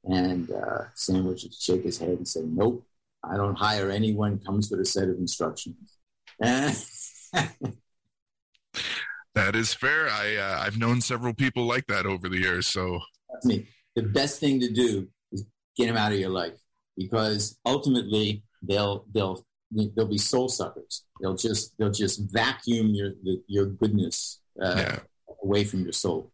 and 0.05 0.49
uh, 0.51 0.83
Sam 0.95 1.25
would 1.27 1.37
just 1.37 1.61
shake 1.61 1.83
his 1.83 1.97
head 1.99 2.09
and 2.09 2.27
say, 2.27 2.41
"Nope, 2.43 2.85
I 3.23 3.37
don't 3.37 3.55
hire 3.57 3.89
anyone 3.91 4.39
comes 4.39 4.69
with 4.71 4.79
a 4.79 4.85
set 4.85 5.09
of 5.09 5.17
instructions." 5.17 5.97
That 9.33 9.53
is 9.55 9.73
fair. 9.73 10.07
I 10.09 10.37
uh, 10.37 10.59
I've 10.65 10.77
known 10.77 11.01
several 11.01 11.33
people 11.33 11.65
like 11.65 11.85
that 11.87 12.05
over 12.05 12.29
the 12.29 12.37
years. 12.37 12.67
So 12.67 13.01
trust 13.29 13.45
me, 13.45 13.67
the 13.95 14.03
best 14.03 14.39
thing 14.39 14.61
to 14.61 14.71
do 14.71 15.09
is 15.33 15.45
get 15.75 15.87
them 15.87 15.97
out 15.97 16.13
of 16.13 16.19
your 16.19 16.29
life 16.29 16.53
because 16.95 17.57
ultimately 17.65 18.43
they'll 18.61 19.05
they'll 19.13 19.45
they'll 19.71 20.07
be 20.07 20.17
soul 20.17 20.47
suckers. 20.47 21.03
They'll 21.19 21.35
just 21.35 21.77
they'll 21.77 21.91
just 21.91 22.21
vacuum 22.31 22.91
your 22.95 23.11
your 23.47 23.65
goodness 23.65 24.39
uh, 24.61 24.75
Yeah. 24.77 24.99
away 25.43 25.65
from 25.65 25.81
your 25.83 25.91
soul. 25.91 26.31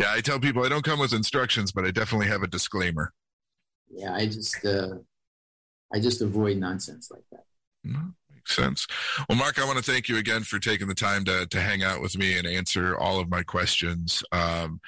Yeah, 0.00 0.14
I 0.14 0.22
tell 0.22 0.40
people 0.40 0.64
I 0.64 0.70
don't 0.70 0.82
come 0.82 0.98
with 0.98 1.12
instructions, 1.12 1.72
but 1.72 1.84
I 1.84 1.90
definitely 1.90 2.28
have 2.28 2.42
a 2.42 2.46
disclaimer. 2.46 3.12
Yeah, 3.90 4.14
I 4.14 4.24
just 4.24 4.64
uh, 4.64 4.94
I 5.92 6.00
just 6.00 6.22
avoid 6.22 6.56
nonsense 6.56 7.10
like 7.10 7.24
that. 7.32 7.44
Makes 7.84 8.56
sense. 8.56 8.86
Well, 9.28 9.36
Marc, 9.36 9.58
I 9.58 9.66
want 9.66 9.76
to 9.76 9.84
thank 9.84 10.08
you 10.08 10.16
again 10.16 10.42
for 10.42 10.58
taking 10.58 10.88
the 10.88 10.94
time 10.94 11.26
to 11.26 11.46
to 11.46 11.60
hang 11.60 11.82
out 11.82 12.00
with 12.00 12.16
me 12.16 12.38
and 12.38 12.46
answer 12.46 12.96
all 12.96 13.20
of 13.20 13.28
my 13.28 13.42
questions. 13.42 14.22
Um, 14.32 14.80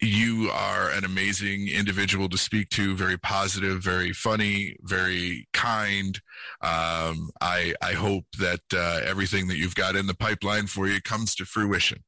you 0.00 0.48
are 0.50 0.88
an 0.88 1.04
amazing 1.04 1.68
individual 1.68 2.26
to 2.30 2.38
speak 2.38 2.70
to. 2.70 2.96
Very 2.96 3.18
positive, 3.18 3.82
very 3.82 4.14
funny, 4.14 4.76
very 4.84 5.46
kind. 5.52 6.18
Um, 6.62 7.28
I 7.42 7.74
I 7.82 7.92
hope 7.92 8.24
that 8.38 8.62
uh, 8.72 9.00
everything 9.04 9.48
that 9.48 9.58
you've 9.58 9.74
got 9.74 9.96
in 9.96 10.06
the 10.06 10.14
pipeline 10.14 10.66
for 10.66 10.86
you 10.88 11.02
comes 11.02 11.34
to 11.34 11.44
fruition. 11.44 11.98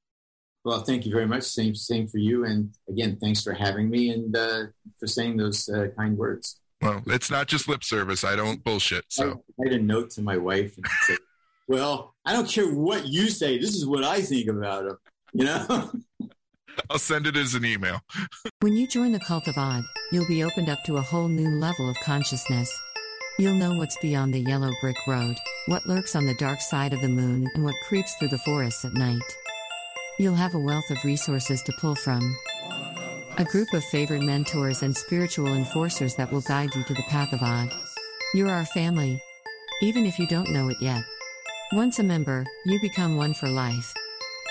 Well, 0.68 0.80
thank 0.80 1.06
you 1.06 1.12
very 1.12 1.26
much. 1.26 1.44
Same 1.44 1.74
same 1.74 2.06
for 2.06 2.18
you. 2.18 2.44
And 2.44 2.74
again, 2.90 3.16
thanks 3.22 3.42
for 3.42 3.54
having 3.54 3.88
me 3.88 4.10
and 4.10 4.36
uh, 4.36 4.64
for 5.00 5.06
saying 5.06 5.38
those 5.38 5.66
uh, 5.66 5.86
kind 5.96 6.14
words. 6.14 6.60
Well, 6.82 7.02
it's 7.06 7.30
not 7.30 7.46
just 7.46 7.70
lip 7.70 7.82
service. 7.82 8.22
I 8.22 8.36
don't 8.36 8.62
bullshit. 8.62 9.06
So 9.08 9.30
I 9.30 9.34
made 9.56 9.72
a 9.72 9.82
note 9.82 10.10
to 10.10 10.20
my 10.20 10.36
wife 10.36 10.76
and 10.76 10.86
said, 11.06 11.16
"Well, 11.68 12.14
I 12.26 12.34
don't 12.34 12.46
care 12.46 12.70
what 12.70 13.06
you 13.06 13.30
say. 13.30 13.56
This 13.56 13.76
is 13.76 13.86
what 13.86 14.04
I 14.04 14.20
think 14.20 14.50
about 14.50 14.84
him." 14.84 14.98
You 15.32 15.44
know. 15.46 15.90
I'll 16.90 16.98
send 16.98 17.26
it 17.26 17.36
as 17.38 17.54
an 17.54 17.64
email. 17.64 18.00
When 18.60 18.76
you 18.76 18.86
join 18.86 19.12
the 19.12 19.20
cult 19.20 19.48
of 19.48 19.56
odd, 19.56 19.84
you'll 20.12 20.28
be 20.28 20.44
opened 20.44 20.68
up 20.68 20.84
to 20.84 20.98
a 20.98 21.02
whole 21.02 21.28
new 21.28 21.48
level 21.58 21.88
of 21.88 21.96
consciousness. 22.00 22.70
You'll 23.38 23.54
know 23.54 23.74
what's 23.78 23.96
beyond 24.02 24.34
the 24.34 24.40
yellow 24.40 24.70
brick 24.82 24.98
road, 25.06 25.36
what 25.66 25.86
lurks 25.86 26.14
on 26.14 26.26
the 26.26 26.34
dark 26.34 26.60
side 26.60 26.92
of 26.92 27.00
the 27.00 27.08
moon, 27.08 27.48
and 27.54 27.64
what 27.64 27.74
creeps 27.88 28.14
through 28.16 28.28
the 28.28 28.38
forests 28.38 28.84
at 28.84 28.92
night. 28.92 29.22
You'll 30.20 30.34
have 30.34 30.54
a 30.56 30.58
wealth 30.58 30.90
of 30.90 31.04
resources 31.04 31.62
to 31.62 31.72
pull 31.80 31.94
from. 31.94 32.36
A 33.38 33.44
group 33.44 33.72
of 33.72 33.84
favorite 33.84 34.22
mentors 34.22 34.82
and 34.82 34.96
spiritual 34.96 35.54
enforcers 35.54 36.16
that 36.16 36.32
will 36.32 36.40
guide 36.40 36.74
you 36.74 36.82
to 36.84 36.94
the 36.94 37.04
path 37.04 37.32
of 37.32 37.40
odd. 37.40 37.72
You're 38.34 38.50
our 38.50 38.64
family, 38.64 39.22
even 39.80 40.06
if 40.06 40.18
you 40.18 40.26
don't 40.26 40.50
know 40.50 40.70
it 40.70 40.78
yet. 40.80 41.02
Once 41.72 42.00
a 42.00 42.02
member, 42.02 42.44
you 42.66 42.80
become 42.80 43.16
one 43.16 43.32
for 43.32 43.48
life. 43.48 43.94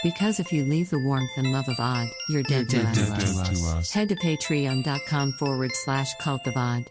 Because 0.04 0.40
if 0.40 0.54
you 0.54 0.64
leave 0.64 0.90
the 0.90 1.00
warmth 1.00 1.32
and 1.36 1.52
love 1.52 1.68
of 1.68 1.80
odd, 1.80 2.08
you're 2.30 2.44
dead, 2.44 2.70
to, 2.70 2.82
us. 2.82 3.92
Head 3.92 4.08
to 4.08 4.16
patreon.com 4.16 5.34
forward 5.34 5.72
slash 5.74 6.14
cult 6.22 6.48
of 6.48 6.56
odd. 6.56 6.86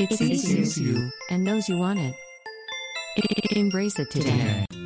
It 0.00 0.12
sees 0.12 0.76
you 0.76 1.10
and 1.30 1.44
knows 1.44 1.68
you 1.68 1.78
want 1.78 2.00
it. 2.00 2.14
Embrace 3.52 3.98
it 4.00 4.10
today. 4.10 4.64
Cause 4.70 4.77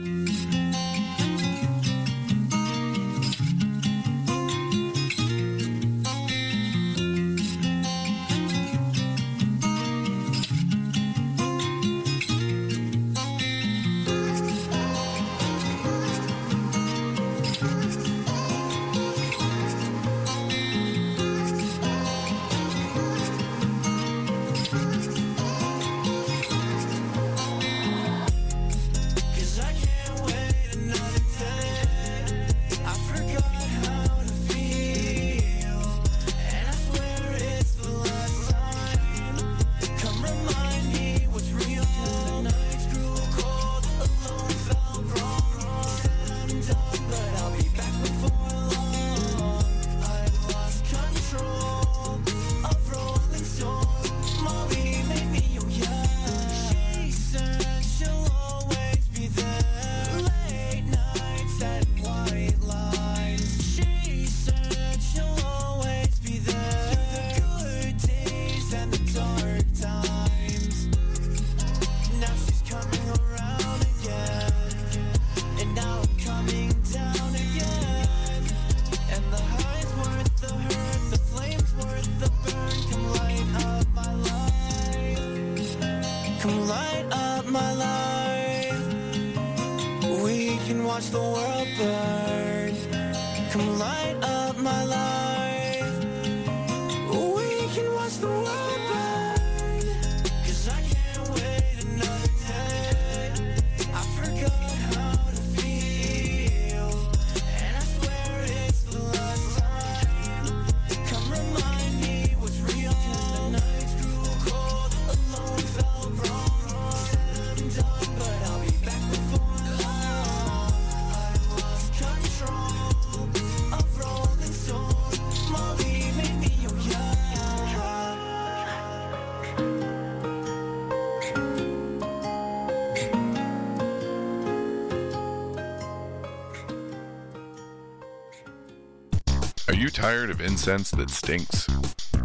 tired 140.02 140.30
of 140.30 140.40
incense 140.40 140.90
that 140.90 141.08
stinks? 141.08 141.68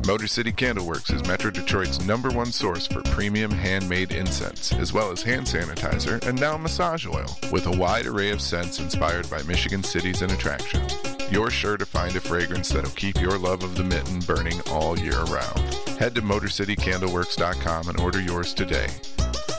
Motor 0.07 0.25
City 0.25 0.51
Candleworks 0.51 1.13
is 1.13 1.21
Metro 1.27 1.51
Detroit's 1.51 2.03
number 2.03 2.31
one 2.31 2.51
source 2.51 2.87
for 2.87 3.03
premium 3.03 3.51
handmade 3.51 4.11
incense, 4.13 4.73
as 4.73 4.93
well 4.93 5.11
as 5.11 5.21
hand 5.21 5.45
sanitizer 5.45 6.19
and 6.25 6.41
now 6.41 6.57
massage 6.57 7.05
oil, 7.05 7.37
with 7.51 7.67
a 7.67 7.77
wide 7.77 8.07
array 8.07 8.31
of 8.31 8.41
scents 8.41 8.79
inspired 8.79 9.29
by 9.29 9.43
Michigan 9.43 9.83
cities 9.83 10.23
and 10.23 10.31
attractions. 10.31 10.95
You're 11.29 11.51
sure 11.51 11.77
to 11.77 11.85
find 11.85 12.15
a 12.15 12.19
fragrance 12.19 12.69
that'll 12.69 12.89
keep 12.89 13.21
your 13.21 13.37
love 13.37 13.61
of 13.61 13.75
the 13.75 13.83
mitten 13.83 14.21
burning 14.21 14.59
all 14.71 14.97
year 14.97 15.21
round. 15.25 15.59
Head 15.99 16.15
to 16.15 16.23
MotorCityCandleworks.com 16.23 17.89
and 17.89 17.99
order 17.99 18.21
yours 18.21 18.55
today. 18.55 18.87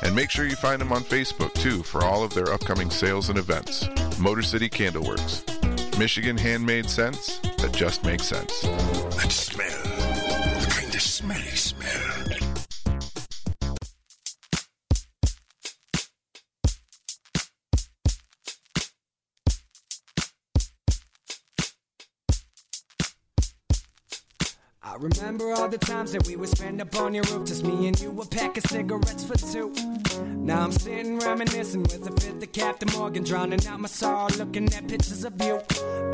And 0.03 0.13
make 0.13 0.31
sure 0.31 0.45
you 0.45 0.57
find 0.57 0.81
them 0.81 0.93
on 0.93 1.03
Facebook 1.05 1.55
too 1.55 1.85
for 1.85 2.03
all 2.03 2.25
of 2.25 2.35
their 2.35 2.53
upcoming 2.53 2.91
sales 2.91 3.29
and 3.29 3.39
events. 3.39 3.89
Motor 4.19 4.43
City 4.43 4.69
Candleworks. 4.69 5.45
Michigan 6.01 6.37
handmade 6.37 6.91
scents 6.91 7.38
that 7.59 7.73
just 7.73 8.05
makes 8.05 8.27
sense. 8.27 8.63
That 8.63 9.31
smell. 9.31 9.83
The 10.61 10.67
kind 10.71 10.95
of 10.95 11.01
smelly 11.01 11.43
smell. 11.43 12.19
I 24.81 24.95
remember 25.01 25.53
all 25.53 25.69
the 25.69 25.79
times 25.79 26.13
that 26.13 26.27
we 26.27 26.35
would 26.35 26.49
spend 26.49 26.81
up 26.81 26.97
on 26.97 27.15
your 27.15 27.23
roof, 27.25 27.47
just 27.47 27.65
me 27.65 27.87
and 27.87 28.01
you, 28.01 28.21
a 28.21 28.27
pack 28.27 28.57
of 28.57 28.65
cigarettes 28.65 29.23
for 29.23 29.37
two. 29.37 29.73
Now 30.25 30.63
I'm 30.63 30.73
sitting 30.73 31.19
reminiscing 31.19 31.83
with 31.83 32.09
a 32.09 32.21
fifth 32.21 32.43
of 32.43 32.53
Captain 32.53 32.89
Morgan, 32.97 33.23
drowning 33.23 33.65
out 33.67 33.81
my 33.81 33.89
sorrow, 33.89 34.29
looking 34.39 34.73
at 34.75 34.89
pictures 34.89 35.25
of 35.25 35.41
you. 35.41 35.61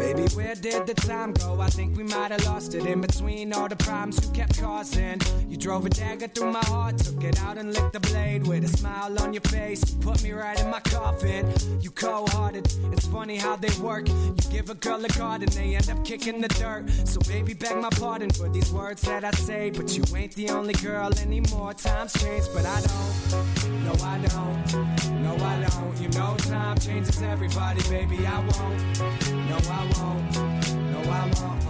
Baby, 0.05 0.29
where 0.35 0.55
did 0.55 0.87
the 0.87 0.93
time 0.93 1.33
go? 1.33 1.59
I 1.63 1.69
think 1.69 1.97
we 1.97 2.03
might 2.03 2.31
have 2.31 2.45
lost 2.45 2.75
it 2.75 2.85
in 2.85 3.01
between 3.01 3.55
all 3.55 3.69
the 3.69 3.77
problems 3.77 4.23
you 4.23 4.31
kept 4.33 4.61
causing. 4.61 5.19
You 5.49 5.57
drove 5.57 5.87
a 5.87 5.89
dagger 5.89 6.29
through 6.29 6.53
my 6.53 6.65
heart, 6.67 6.99
took 6.99 7.25
it 7.25 7.41
out 7.41 7.57
and 7.57 7.73
licked 7.73 7.95
the 7.95 8.01
blade 8.01 8.47
with 8.47 8.65
a 8.65 8.69
smile 8.69 9.19
on 9.23 9.33
your 9.33 9.41
face. 9.41 9.83
Put 10.03 10.23
me 10.23 10.33
right 10.33 10.61
in 10.61 10.69
my 10.69 10.81
coffin. 10.81 11.51
You 11.81 11.91
cold-hearted. 11.91 12.71
It's 12.93 13.07
funny 13.07 13.37
how 13.37 13.57
they 13.57 13.75
work. 13.83 14.07
You 14.07 14.35
give 14.51 14.69
a 14.69 14.75
girl 14.75 15.03
a 15.03 15.09
card 15.09 15.43
and 15.43 15.53
they 15.53 15.75
end 15.75 15.89
up 15.89 16.05
kicking 16.05 16.43
the 16.43 16.49
dirt. 16.49 16.85
So 17.09 17.19
baby, 17.21 17.55
beg 17.55 17.79
my 17.79 17.89
pardon 17.89 18.29
for 18.29 18.51
these 18.51 18.71
words 18.71 19.01
that 19.03 19.25
I 19.25 19.31
say, 19.31 19.71
but 19.71 19.97
you 19.97 20.05
ain't 20.15 20.35
the 20.35 20.51
only 20.51 20.75
girl 20.75 21.11
anymore. 21.19 21.73
Times 21.73 22.13
change, 22.21 22.45
but 22.53 22.67
I 22.67 22.79
don't. 22.83 23.85
No, 23.87 23.93
I 24.05 24.19
don't. 24.19 25.23
No, 25.23 25.35
I 25.43 25.65
don't. 25.65 25.97
You 25.99 26.09
know 26.11 26.37
time 26.37 26.77
changes 26.79 27.23
everybody, 27.23 27.81
baby. 27.89 28.27
I 28.27 28.39
won't. 28.41 29.01
No, 29.49 29.57
I 29.71 29.83
won't. 29.85 29.94
No, 29.97 31.01
I 31.07 31.31
won't. 31.35 31.61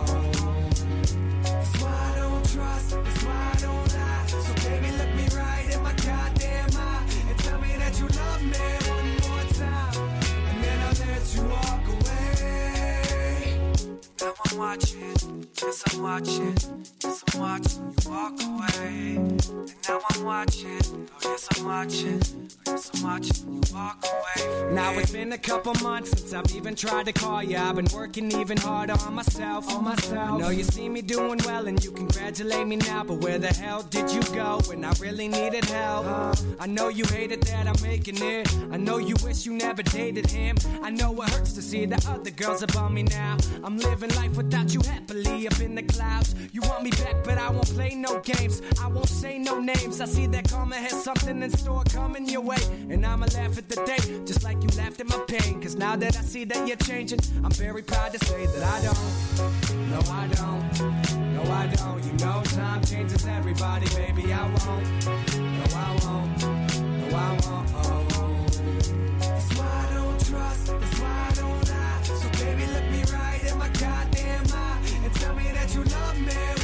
That's 1.42 1.82
why 1.82 1.90
I 1.90 2.18
don't 2.18 2.44
trust. 2.52 2.90
That's 2.90 3.24
why 3.24 3.52
I 3.52 3.60
don't 3.60 3.83
I'm 14.54 14.60
watching, 14.60 15.48
yes 15.60 15.82
I'm 15.92 16.02
watching, 16.02 16.54
yes 17.02 17.24
I'm 17.34 17.40
watching 17.40 17.82
you 17.82 18.10
walk 18.10 18.40
away. 18.40 19.16
And 19.16 19.84
now 19.88 20.00
I'm 20.10 20.24
watching, 20.24 21.08
oh 21.12 21.18
yes 21.24 21.48
I'm 21.56 21.64
watching, 21.64 22.22
oh 22.22 22.70
yes 22.70 22.90
I'm 22.94 23.02
watching 23.02 23.52
you 23.54 23.74
walk 23.74 24.04
away. 24.04 24.72
Now 24.72 24.92
it's 24.92 25.10
been 25.10 25.32
a 25.32 25.38
couple 25.38 25.74
months 25.82 26.10
since 26.10 26.32
I've 26.32 26.54
even 26.54 26.76
tried 26.76 27.06
to 27.06 27.12
call 27.12 27.42
you. 27.42 27.56
I've 27.56 27.74
been 27.74 27.88
working 27.92 28.30
even 28.30 28.56
harder 28.56 28.92
on 28.92 29.14
myself, 29.14 29.68
on 29.74 29.82
myself. 29.82 30.30
I 30.30 30.38
know 30.38 30.50
you 30.50 30.62
see 30.62 30.88
me 30.88 31.02
doing 31.02 31.40
well 31.44 31.66
and 31.66 31.82
you 31.84 31.90
congratulate 31.90 32.68
me 32.68 32.76
now, 32.76 33.02
but 33.02 33.18
where 33.18 33.38
the 33.38 33.52
hell 33.52 33.82
did 33.82 34.08
you 34.12 34.22
go 34.34 34.60
when 34.66 34.84
I 34.84 34.92
really 35.00 35.26
needed 35.26 35.64
help? 35.64 36.06
I 36.60 36.66
know 36.68 36.88
you 36.90 37.04
hated 37.06 37.42
that 37.42 37.66
I'm 37.66 37.82
making 37.82 38.22
it. 38.22 38.48
I 38.70 38.76
know 38.76 38.98
you 38.98 39.16
wish 39.24 39.46
you 39.46 39.54
never 39.54 39.82
dated 39.82 40.30
him. 40.30 40.56
I 40.80 40.90
know 40.90 41.12
it 41.22 41.30
hurts 41.30 41.54
to 41.54 41.62
see 41.62 41.86
the 41.86 41.96
other 42.08 42.30
girls 42.30 42.62
above 42.62 42.92
me 42.92 43.02
now. 43.02 43.36
I'm 43.64 43.78
living 43.78 44.10
life 44.10 44.36
without 44.44 44.74
you 44.74 44.80
happily 44.82 45.46
up 45.46 45.60
in 45.60 45.74
the 45.74 45.82
clouds. 45.82 46.34
You 46.52 46.60
want 46.62 46.82
me 46.82 46.90
back, 46.90 47.24
but 47.24 47.38
I 47.38 47.50
won't 47.50 47.68
play 47.74 47.94
no 47.94 48.20
games. 48.20 48.62
I 48.80 48.88
won't 48.88 49.08
say 49.08 49.38
no 49.38 49.60
names. 49.60 50.00
I 50.00 50.06
see 50.06 50.26
that 50.28 50.50
karma 50.50 50.76
has 50.76 51.02
something 51.02 51.42
in 51.42 51.50
store 51.50 51.82
coming 51.84 52.28
your 52.28 52.42
way. 52.42 52.62
And 52.90 53.04
I'ma 53.04 53.26
laugh 53.34 53.58
at 53.58 53.68
the 53.68 53.76
day, 53.86 54.24
just 54.24 54.44
like 54.44 54.62
you 54.62 54.68
laughed 54.76 55.00
at 55.00 55.08
my 55.08 55.18
pain. 55.26 55.60
Cause 55.62 55.76
now 55.76 55.96
that 55.96 56.16
I 56.16 56.20
see 56.20 56.44
that 56.44 56.66
you're 56.66 56.76
changing, 56.76 57.20
I'm 57.42 57.50
very 57.52 57.82
proud 57.82 58.12
to 58.12 58.24
say 58.26 58.46
that 58.46 58.62
I 58.62 58.78
don't. 58.86 59.90
No, 59.90 60.00
I 60.12 60.26
don't. 60.38 61.34
No, 61.34 61.42
I 61.52 61.66
don't. 61.66 62.04
You 62.04 62.12
know 62.24 62.42
time 62.44 62.82
changes 62.84 63.26
everybody, 63.26 63.86
baby. 63.94 64.32
I 64.32 64.42
won't. 64.42 65.06
No, 65.58 65.64
I 65.74 65.90
won't. 66.04 66.30
No, 67.00 67.16
I 67.16 67.30
won't. 67.44 67.68
Oh, 67.74 68.06
oh. 68.12 68.46
That's 69.18 69.58
why 69.58 69.86
I 69.88 69.94
don't 69.94 70.26
trust. 70.26 70.66
That's 70.66 71.00
why 71.00 71.28
I 71.28 71.34
don't 71.34 71.68
lie. 71.68 72.02
So 72.02 72.28
baby, 72.44 72.66
look 72.72 72.90
me 72.90 73.03
in 73.46 73.58
my 73.58 73.68
goddamn 73.68 74.44
eye 74.52 74.78
and 75.04 75.14
tell 75.14 75.34
me 75.34 75.50
that 75.52 75.74
you 75.74 75.82
love 75.84 76.20
me 76.20 76.63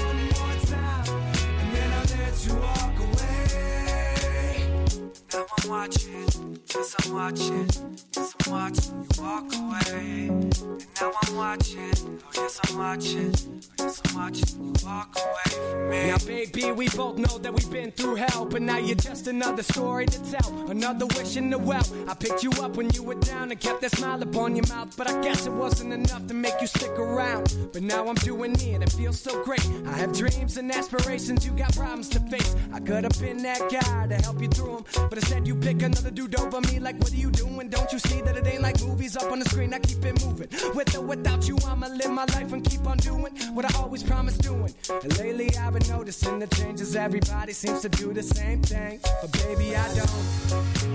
Now 5.32 5.46
I'm 5.62 5.68
watching, 5.68 6.58
yes 6.74 6.96
I'm 7.04 7.14
watching, 7.14 7.68
yes 8.16 8.34
I'm 8.46 8.52
watching 8.52 9.06
you 9.16 9.22
walk 9.22 9.54
away. 9.54 10.28
And 10.28 10.86
now 11.00 11.12
I'm 11.22 11.36
watching, 11.36 11.92
oh 12.04 12.30
yes 12.34 12.60
I'm 12.64 12.78
watching, 12.78 13.62
you 13.78 14.72
walk 14.84 15.16
away 15.16 15.60
from 15.60 15.90
me. 15.90 16.06
Now 16.08 16.18
baby, 16.18 16.72
we 16.72 16.88
both 16.88 17.18
know 17.18 17.38
that 17.38 17.52
we've 17.52 17.70
been 17.70 17.92
through 17.92 18.16
hell, 18.16 18.44
but 18.44 18.62
now 18.62 18.78
you're 18.78 18.96
just 18.96 19.28
another 19.28 19.62
story 19.62 20.06
to 20.06 20.32
tell, 20.32 20.70
another 20.70 21.06
wish 21.06 21.36
in 21.36 21.50
the 21.50 21.58
well. 21.58 21.86
I 22.08 22.14
picked 22.14 22.42
you 22.42 22.50
up 22.62 22.76
when 22.76 22.90
you 22.90 23.04
were 23.04 23.14
down 23.14 23.52
and 23.52 23.60
kept 23.60 23.82
that 23.82 23.92
smile 23.92 24.20
upon 24.22 24.56
your 24.56 24.66
mouth, 24.66 24.96
but 24.96 25.08
I 25.08 25.20
guess 25.22 25.46
it 25.46 25.52
wasn't 25.52 25.92
enough 25.92 26.26
to 26.26 26.34
make 26.34 26.60
you 26.60 26.66
stick 26.66 26.92
around. 26.98 27.56
But 27.72 27.82
now 27.82 28.08
I'm 28.08 28.16
doing 28.16 28.52
it, 28.52 28.62
and 28.62 28.82
it 28.82 28.90
feels 28.90 29.20
so 29.20 29.44
great. 29.44 29.64
I 29.86 29.92
have 29.92 30.12
dreams 30.12 30.56
and 30.56 30.72
aspirations, 30.72 31.46
you 31.46 31.52
got 31.52 31.74
problems 31.76 32.08
to 32.10 32.20
face. 32.20 32.56
I 32.72 32.80
could 32.80 33.04
have 33.04 33.20
been 33.20 33.42
that 33.44 33.60
guy 33.70 34.08
to 34.08 34.16
help 34.16 34.40
you 34.40 34.48
through 34.48 34.76
them, 34.76 35.08
but 35.08 35.18
instead 35.20 35.46
you 35.46 35.54
pick 35.54 35.82
another 35.82 36.10
dude 36.10 36.38
over 36.40 36.60
me. 36.60 36.78
Like, 36.78 36.98
what 36.98 37.12
are 37.12 37.22
you 37.24 37.30
doing? 37.30 37.68
Don't 37.68 37.92
you 37.92 37.98
see 37.98 38.20
that 38.22 38.36
it 38.36 38.46
ain't 38.46 38.62
like 38.62 38.80
movies 38.82 39.16
up 39.16 39.30
on 39.30 39.38
the 39.38 39.44
screen? 39.44 39.72
I 39.74 39.78
keep 39.78 40.04
it 40.04 40.24
moving. 40.24 40.48
With 40.74 40.96
or 40.96 41.02
without 41.02 41.46
you, 41.46 41.56
I'ma 41.66 41.88
live 41.88 42.10
my 42.10 42.24
life 42.36 42.52
and 42.52 42.64
keep 42.64 42.86
on 42.86 42.96
doing 42.98 43.32
what 43.54 43.64
I 43.70 43.78
always 43.78 44.02
promised 44.02 44.42
doing. 44.42 44.72
And 44.88 45.18
lately 45.18 45.50
I've 45.56 45.74
been 45.74 45.88
noticing 45.88 46.38
the 46.38 46.46
changes. 46.48 46.96
Everybody 46.96 47.52
seems 47.52 47.80
to 47.82 47.88
do 47.88 48.12
the 48.12 48.22
same 48.22 48.62
thing, 48.62 49.00
but 49.20 49.30
baby 49.32 49.76
I 49.76 49.86
don't. 49.94 50.20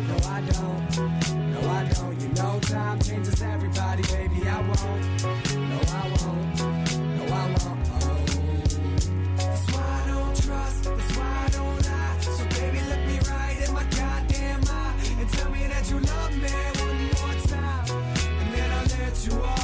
No, 0.10 0.16
I 0.38 0.42
don't. 0.42 0.82
No, 1.54 1.60
I 1.70 1.84
don't. 1.94 2.20
You 2.22 2.30
know 2.30 2.60
time 2.62 3.00
changes 3.00 3.42
everybody, 3.42 4.04
baby. 4.04 4.48
I 4.48 4.62
won't. 4.62 5.24
No, 5.72 5.80
I 6.02 6.04
won't. 6.16 6.98
No, 7.18 7.34
I 7.34 7.56
won't. 7.64 8.05
You 15.90 16.00
love 16.00 16.36
me 16.38 16.50
one 16.80 17.04
more 17.06 17.42
time, 17.48 17.90
and 18.40 18.54
then 18.54 18.72
I'll 18.72 18.88
let 19.00 19.28
you 19.28 19.40
walk 19.40 19.55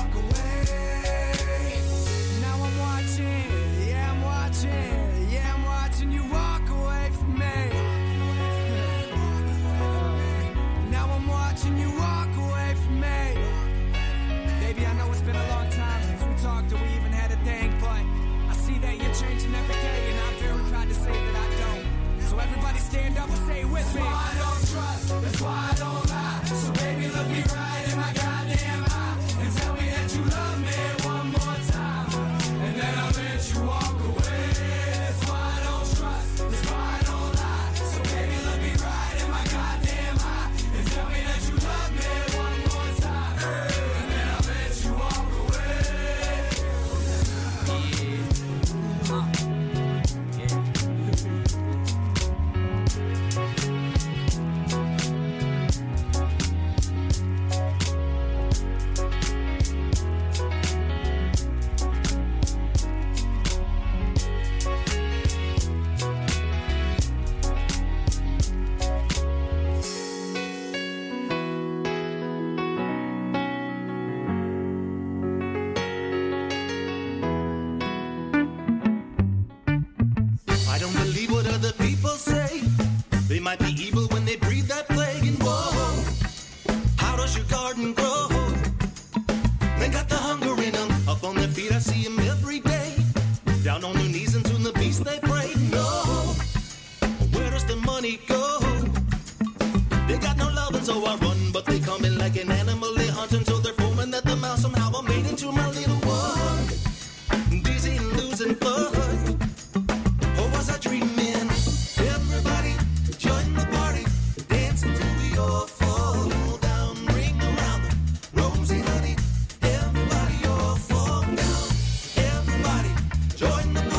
join 123.42 123.74
the 123.74 123.91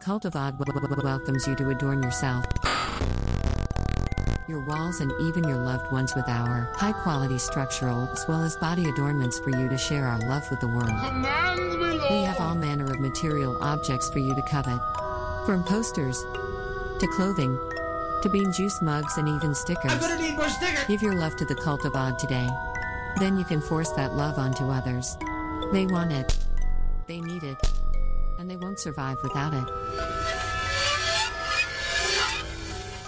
Cult 0.00 0.24
of 0.24 0.34
Odd 0.34 0.58
welcomes 1.02 1.46
you 1.46 1.54
to 1.56 1.68
adorn 1.68 2.02
yourself, 2.02 2.46
your 4.48 4.64
walls, 4.64 5.00
and 5.00 5.12
even 5.20 5.46
your 5.46 5.58
loved 5.58 5.92
ones 5.92 6.14
with 6.14 6.26
our 6.26 6.72
high 6.74 6.92
quality 6.92 7.36
structural 7.36 8.08
as 8.08 8.26
well 8.26 8.42
as 8.42 8.56
body 8.56 8.88
adornments 8.88 9.38
for 9.38 9.50
you 9.50 9.68
to 9.68 9.76
share 9.76 10.06
our 10.06 10.18
love 10.20 10.50
with 10.50 10.58
the 10.60 10.68
world. 10.68 10.88
We 12.10 12.22
have 12.24 12.40
all 12.40 12.54
manner 12.54 12.90
of 12.90 12.98
material 12.98 13.62
objects 13.62 14.08
for 14.08 14.20
you 14.20 14.34
to 14.34 14.40
covet. 14.42 14.80
From 15.44 15.62
posters 15.64 16.18
to 16.98 17.06
clothing 17.14 17.58
to 18.22 18.30
bean 18.32 18.52
juice 18.52 18.80
mugs 18.80 19.18
and 19.18 19.28
even 19.28 19.54
stickers. 19.54 19.92
I'm 19.92 20.00
gonna 20.00 20.18
need 20.18 20.34
more 20.34 20.48
stickers. 20.48 20.84
Give 20.86 21.02
your 21.02 21.14
love 21.14 21.36
to 21.36 21.44
the 21.44 21.56
Cult 21.56 21.84
of 21.84 21.94
Odd 21.94 22.18
today. 22.18 22.48
Then 23.18 23.36
you 23.36 23.44
can 23.44 23.60
force 23.60 23.90
that 23.92 24.14
love 24.14 24.38
onto 24.38 24.64
others. 24.64 25.18
They 25.72 25.84
want 25.84 26.10
it, 26.10 26.38
they 27.06 27.20
need 27.20 27.42
it, 27.42 27.58
and 28.40 28.50
they 28.50 28.56
won't 28.56 28.78
survive 28.80 29.18
without 29.22 29.52
it. 29.52 29.68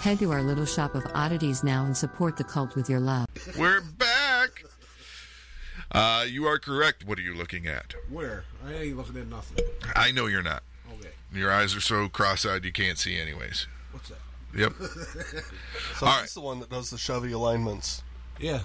Head 0.01 0.19
to 0.19 0.31
our 0.31 0.43
little 0.43 0.65
shop 0.65 0.95
of 0.95 1.03
oddities 1.15 1.63
now 1.63 1.85
and 1.85 1.95
support 1.97 2.37
the 2.37 2.43
cult 2.43 2.75
with 2.75 2.89
your 2.89 2.99
love. 2.99 3.25
We're 3.57 3.81
back. 3.81 4.63
Uh, 5.91 6.25
you 6.29 6.45
are 6.45 6.59
correct. 6.59 7.05
What 7.05 7.17
are 7.17 7.21
you 7.21 7.33
looking 7.33 7.67
at? 7.67 7.93
Where? 8.09 8.43
I 8.67 8.73
ain't 8.73 8.97
looking 8.97 9.17
at 9.19 9.27
nothing. 9.27 9.63
I 9.95 10.11
know 10.11 10.27
you're 10.27 10.43
not. 10.43 10.61
Okay. 10.99 11.09
Your 11.33 11.51
eyes 11.51 11.75
are 11.75 11.81
so 11.81 12.09
cross-eyed 12.09 12.63
you 12.65 12.71
can't 12.71 12.97
see, 12.97 13.17
anyways. 13.17 13.67
What's 13.91 14.09
that? 14.09 14.17
Yep. 14.55 14.73
So 15.99 16.05
All 16.07 16.21
he's 16.21 16.33
the 16.33 16.41
one 16.41 16.59
that 16.59 16.69
does 16.69 16.89
the 16.89 16.97
Chevy 16.97 17.31
alignments. 17.31 18.03
Yeah. 18.39 18.59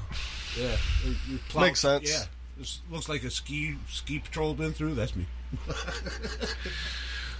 Yeah. 0.58 0.76
You- 1.04 1.14
you 1.28 1.38
plow- 1.48 1.62
Makes 1.62 1.80
sense. 1.80 2.10
Yeah. 2.10 2.24
This 2.58 2.80
looks 2.90 3.08
like 3.08 3.22
a 3.22 3.30
ski 3.30 3.76
ski 3.88 4.18
patrol 4.18 4.54
been 4.54 4.72
through. 4.72 4.94
That's 4.94 5.14
me. 5.14 5.26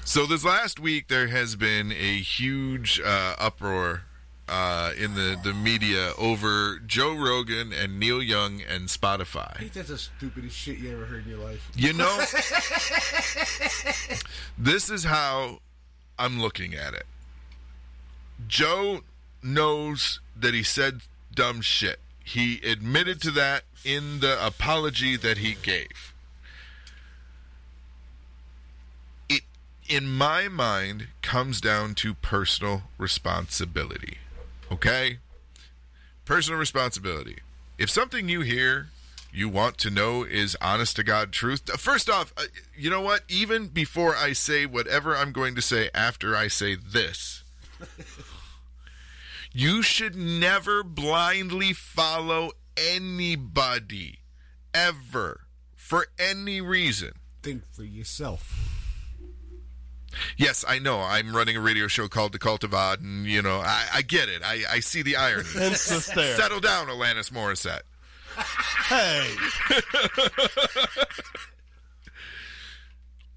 So 0.05 0.25
this 0.25 0.43
last 0.43 0.81
week 0.81 1.09
there 1.09 1.27
has 1.29 1.55
been 1.55 1.93
a 1.93 2.17
huge 2.21 2.99
uh, 3.05 3.35
uproar 3.39 4.05
uh, 4.49 4.93
in 4.97 5.13
the, 5.15 5.39
the 5.45 5.53
media 5.53 6.13
over 6.17 6.79
Joe 6.79 7.15
Rogan 7.15 7.75
and 7.75 8.01
Neil 8.01 8.23
Young 8.23 8.63
and 8.63 8.85
I 8.85 8.87
Spotify. 8.87 9.59
think 9.59 9.75
that's 9.75 9.89
the 9.91 9.99
stupidest 9.99 10.57
shit 10.57 10.79
you 10.79 10.93
ever 10.95 11.05
heard 11.05 11.25
in 11.27 11.31
your 11.33 11.41
life. 11.45 11.71
You 11.77 11.93
know, 11.93 12.17
this 14.59 14.89
is 14.89 15.05
how 15.05 15.59
I'm 16.19 16.41
looking 16.41 16.75
at 16.75 16.95
it. 16.95 17.05
Joe 18.47 19.01
knows 19.43 20.21
that 20.35 20.55
he 20.55 20.63
said 20.63 21.03
dumb 21.35 21.61
shit. 21.61 21.99
He 22.25 22.63
admitted 22.63 23.21
to 23.23 23.31
that 23.33 23.65
in 23.85 24.21
the 24.21 24.39
apology 24.43 25.17
that 25.19 25.37
he 25.39 25.55
gave. 25.55 26.15
It, 29.29 29.43
in 29.89 30.07
my 30.07 30.49
mind, 30.49 31.09
comes 31.23 31.61
down 31.61 31.95
to 31.97 32.15
personal 32.15 32.83
responsibility. 32.99 34.19
Okay? 34.71 35.19
Personal 36.25 36.59
responsibility. 36.59 37.39
If 37.79 37.91
something 37.91 38.29
you 38.29 38.43
hear 38.43 38.89
you 39.33 39.49
want 39.49 39.79
to 39.79 39.91
know 39.91 40.25
is 40.25 40.57
honest 40.61 40.97
to 40.97 41.03
God 41.03 41.33
truth, 41.33 41.71
first 41.79 42.11
off, 42.11 42.33
uh, 42.37 42.45
you 42.77 42.91
know 42.91 43.01
what? 43.01 43.23
Even 43.29 43.69
before 43.69 44.17
I 44.17 44.33
say 44.33 44.67
whatever 44.67 45.17
I'm 45.17 45.33
going 45.33 45.55
to 45.55 45.63
say 45.63 45.91
after 45.95 46.37
I 46.37 46.49
say 46.49 46.75
this, 46.75 47.43
you 49.53 49.83
should 49.83 50.17
never 50.17 50.83
blindly 50.83 51.73
follow 51.73 52.53
anybody 52.77 54.19
ever 54.75 55.41
for 55.75 56.09
any 56.19 56.61
reason. 56.61 57.13
Think 57.43 57.63
for 57.73 57.85
yourself. 57.85 58.78
Yes, 60.37 60.65
I 60.67 60.79
know. 60.79 61.01
I'm 61.01 61.35
running 61.35 61.57
a 61.57 61.61
radio 61.61 61.87
show 61.89 62.09
called 62.09 62.33
The 62.33 62.39
Cult 62.39 62.65
of 62.65 62.75
Odd, 62.75 63.01
and 63.01 63.27
you 63.27 63.43
know, 63.43 63.59
I, 63.59 63.87
I 63.95 64.03
get 64.03 64.29
it. 64.29 64.43
I, 64.45 64.63
I 64.71 64.81
see 64.81 65.03
the 65.03 65.17
irony. 65.17 65.45
Stare. 65.75 66.37
Settle 66.37 66.61
down, 66.61 66.87
Alanis 66.89 67.31
Morissette. 67.31 67.83
Hey, 68.89 69.35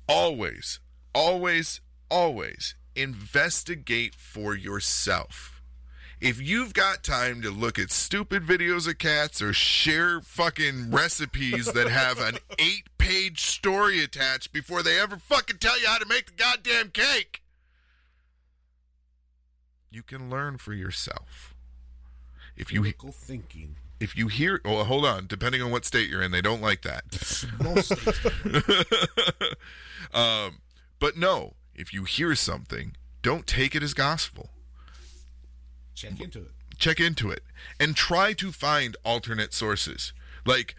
Always, 0.08 0.80
always, 1.16 1.82
always 2.10 2.76
investigate 2.96 4.14
for 4.16 4.56
yourself. 4.56 5.51
If 6.22 6.40
you've 6.40 6.76
got 6.76 7.04
time 7.04 7.42
to 7.42 7.50
look 7.50 7.80
at 7.80 7.90
stupid 7.90 8.44
videos 8.44 8.88
of 8.88 9.00
cats 9.00 9.42
or 9.42 9.54
share 9.54 10.22
fucking 10.22 10.92
recipes 10.92 11.66
that 11.74 11.90
have 11.90 12.20
an 12.20 12.38
eight 12.60 12.84
page 13.00 13.42
story 13.42 14.04
attached 14.04 14.54
before 14.54 14.84
they 14.84 15.00
ever 15.00 15.18
fucking 15.18 15.58
tell 15.58 15.82
you 15.82 15.88
how 15.88 15.98
to 15.98 16.06
make 16.06 16.28
the 16.28 16.34
goddamn 16.34 16.90
cake, 16.92 17.42
you 19.90 20.04
can 20.04 20.30
learn 20.30 20.60
for 20.60 20.74
yourself. 20.76 21.56
If 22.56 22.72
you 22.72 22.82
Critical 22.82 23.12
thinking. 23.12 23.78
if 24.00 24.16
you 24.16 24.28
hear 24.28 24.62
oh 24.64 24.84
hold 24.84 25.06
on 25.06 25.26
depending 25.26 25.64
on 25.64 25.72
what 25.72 25.86
state 25.86 26.08
you're 26.08 26.22
in 26.22 26.30
they 26.32 26.42
don't 26.42 26.62
like 26.62 26.84
that 26.84 27.04
Most 27.64 27.98
states 27.98 28.20
um, 30.14 30.60
but 31.00 31.18
no 31.18 31.54
if 31.74 31.92
you 31.94 32.04
hear 32.04 32.36
something 32.36 32.96
don't 33.24 33.48
take 33.48 33.74
it 33.74 33.82
as 33.82 33.96
gospel 33.96 34.50
check 35.96 36.20
into 36.20 36.40
it. 36.40 36.52
check 36.78 37.00
into 37.00 37.30
it 37.30 37.44
and 37.80 37.96
try 37.96 38.34
to 38.34 38.52
find 38.52 38.96
alternate 39.04 39.54
sources 39.54 40.14
like 40.46 40.76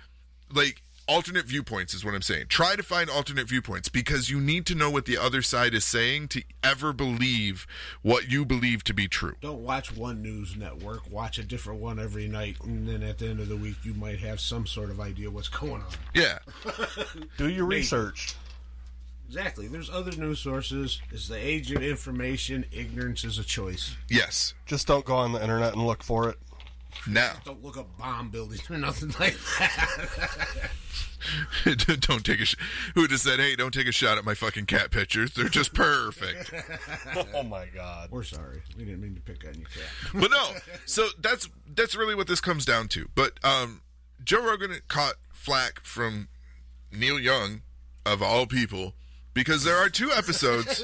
like 0.53 0.83
alternate 1.09 1.45
viewpoints 1.47 1.95
is 1.95 2.05
what 2.05 2.15
i'm 2.15 2.23
saying 2.23 2.45
try 2.49 2.77
to 2.77 2.83
find 2.83 3.11
alternate 3.11 3.49
viewpoints 3.49 3.89
because 3.89 4.31
you 4.31 4.41
need 4.41 4.65
to 4.65 4.75
know 4.75 4.89
what 4.89 5.05
the 5.05 5.19
other 5.19 5.43
side 5.43 5.75
is 5.75 5.85
saying 5.85 6.29
to 6.29 6.43
ever 6.63 6.93
believe 6.93 7.67
what 8.03 8.31
you 8.31 8.45
believe 8.45 8.85
to 8.85 8.95
be 8.95 9.09
true 9.09 9.35
Don't 9.41 9.63
watch 9.63 9.95
one 9.95 10.23
news 10.23 10.57
network. 10.57 11.11
Watch 11.11 11.39
a 11.39 11.43
different 11.43 11.81
one 11.81 11.99
every 11.99 12.29
night, 12.29 12.57
and 12.63 12.87
then 12.89 13.03
at 13.03 13.19
the 13.19 13.27
end 13.29 13.41
of 13.41 13.49
the 13.49 13.57
week, 13.57 13.75
you 13.83 13.95
might 13.95 14.21
have 14.21 14.41
some 14.41 14.65
sort 14.65 14.91
of 14.91 15.01
idea 15.01 15.29
what's 15.29 15.49
going 15.49 15.83
on. 15.83 15.91
yeah 16.15 16.39
do 17.37 17.49
your 17.49 17.67
research. 17.67 18.37
Exactly. 19.35 19.67
There's 19.67 19.89
other 19.89 20.13
news 20.13 20.41
sources. 20.41 21.01
It's 21.11 21.27
the 21.27 21.39
age 21.39 21.73
of 21.73 21.83
information. 21.83 22.67
Ignorance 22.71 23.25
is 23.25 23.39
a 23.39 23.43
choice. 23.45 23.97
yes 24.11 24.53
Just 24.67 24.87
don't 24.87 25.07
go 25.07 25.15
on 25.17 25.33
the 25.33 25.41
internet 25.41 25.73
and 25.73 25.87
look 25.87 26.03
for 26.03 26.29
it. 26.29 26.37
now 27.07 27.33
Don't 27.47 27.65
look 27.65 27.79
up 27.79 27.87
bomb 27.97 28.29
buildings 28.29 28.71
or 28.71 28.77
nothing 28.77 29.09
like 29.21 29.35
that. 29.59 30.71
don't 32.01 32.25
take 32.27 32.41
a 32.41 32.45
sh- 32.45 32.57
who 32.95 33.09
just 33.09 33.25
said 33.25 33.39
hey 33.41 33.57
don't 33.57 33.73
take 33.73 33.87
a 33.87 33.93
shot 33.93 34.19
at 34.19 34.25
my 34.25 34.35
fucking 34.35 34.67
cat 34.67 34.91
pictures 34.91 35.33
they're 35.33 35.49
just 35.49 35.73
perfect 35.73 36.53
Oh 37.35 37.43
my 37.43 37.67
god. 37.75 38.11
We're 38.11 38.25
sorry. 38.25 38.61
We 38.77 38.85
didn't 38.85 39.01
mean 39.01 39.15
to 39.15 39.21
pick 39.23 39.47
on 39.49 39.55
your 39.55 39.69
cat. 39.69 40.13
but 40.13 40.31
no 40.31 40.51
so 40.85 41.07
that's 41.19 41.49
that's 41.75 41.95
really 41.97 42.15
what 42.15 42.27
this 42.27 42.43
comes 42.43 42.67
down 42.67 42.89
to 42.89 43.09
but 43.15 43.39
um 43.43 43.81
joe 44.23 44.45
rogan 44.45 44.73
caught 44.89 45.15
flack 45.33 45.81
from 45.85 46.29
neil 46.93 47.19
young 47.19 47.63
of 48.05 48.21
all 48.23 48.45
people 48.45 48.93
because 49.35 49.65
there 49.65 49.77
are 49.77 49.89
two 49.89 50.11
episodes 50.17 50.83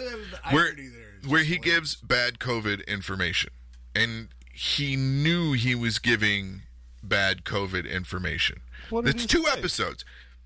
where 0.51 0.67
irony 0.67 0.89
there 0.89 1.19
is 1.23 1.29
where 1.29 1.45
he 1.45 1.59
gives 1.59 1.97
bad 1.97 2.39
covid 2.39 2.87
information 2.87 3.51
and 3.95 4.29
he 4.53 4.97
knew 4.97 5.53
he 5.53 5.75
was 5.75 5.99
giving 5.99 6.63
bad 7.03 7.45
covid 7.45 7.91
information 7.91 8.61
it's 8.93 9.27
two 9.27 9.45
say? 9.45 9.53
episodes 9.59 10.05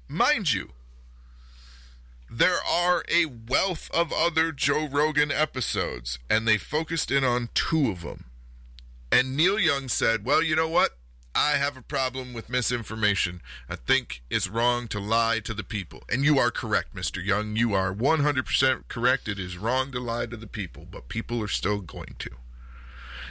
mind 0.08 0.52
you 0.52 0.70
there 2.34 2.60
are 2.66 3.04
a 3.12 3.26
wealth 3.26 3.90
of 3.92 4.10
other 4.10 4.52
Joe 4.52 4.88
Rogan 4.88 5.30
episodes, 5.30 6.18
and 6.30 6.48
they 6.48 6.56
focused 6.56 7.10
in 7.10 7.24
on 7.24 7.50
two 7.52 7.90
of 7.90 8.00
them. 8.00 8.24
And 9.10 9.36
Neil 9.36 9.58
Young 9.58 9.88
said, 9.88 10.24
Well, 10.24 10.42
you 10.42 10.56
know 10.56 10.68
what? 10.68 10.96
I 11.34 11.52
have 11.52 11.76
a 11.76 11.82
problem 11.82 12.34
with 12.34 12.50
misinformation. 12.50 13.40
I 13.68 13.76
think 13.76 14.22
it's 14.30 14.48
wrong 14.48 14.86
to 14.88 15.00
lie 15.00 15.40
to 15.44 15.54
the 15.54 15.64
people. 15.64 16.02
And 16.10 16.24
you 16.24 16.38
are 16.38 16.50
correct, 16.50 16.94
Mr. 16.94 17.24
Young. 17.24 17.56
You 17.56 17.74
are 17.74 17.94
100% 17.94 18.88
correct. 18.88 19.28
It 19.28 19.38
is 19.38 19.56
wrong 19.56 19.92
to 19.92 20.00
lie 20.00 20.26
to 20.26 20.36
the 20.36 20.46
people, 20.46 20.86
but 20.90 21.08
people 21.08 21.42
are 21.42 21.48
still 21.48 21.80
going 21.80 22.16
to. 22.18 22.30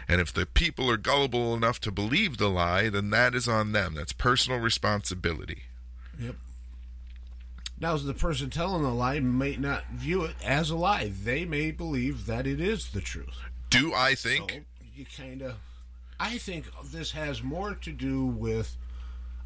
And 0.07 0.19
if 0.19 0.33
the 0.33 0.45
people 0.47 0.89
are 0.89 0.97
gullible 0.97 1.53
enough 1.53 1.79
to 1.81 1.91
believe 1.91 2.37
the 2.37 2.49
lie, 2.49 2.89
then 2.89 3.11
that 3.11 3.35
is 3.35 3.47
on 3.47 3.71
them. 3.71 3.93
That's 3.93 4.13
personal 4.13 4.59
responsibility. 4.59 5.63
Yep. 6.19 6.35
Now, 7.79 7.97
the 7.97 8.13
person 8.13 8.49
telling 8.49 8.83
the 8.83 8.89
lie 8.89 9.19
may 9.19 9.55
not 9.55 9.85
view 9.91 10.23
it 10.23 10.35
as 10.43 10.69
a 10.69 10.75
lie. 10.75 11.11
They 11.23 11.45
may 11.45 11.71
believe 11.71 12.25
that 12.25 12.45
it 12.45 12.59
is 12.59 12.89
the 12.89 13.01
truth. 13.01 13.39
Do 13.69 13.93
I 13.93 14.15
think? 14.15 14.51
So 14.51 14.57
you 14.95 15.05
kind 15.17 15.41
of. 15.41 15.55
I 16.21 16.37
think 16.37 16.67
this 16.85 17.13
has 17.13 17.41
more 17.41 17.73
to 17.73 17.91
do 17.91 18.23
with 18.27 18.77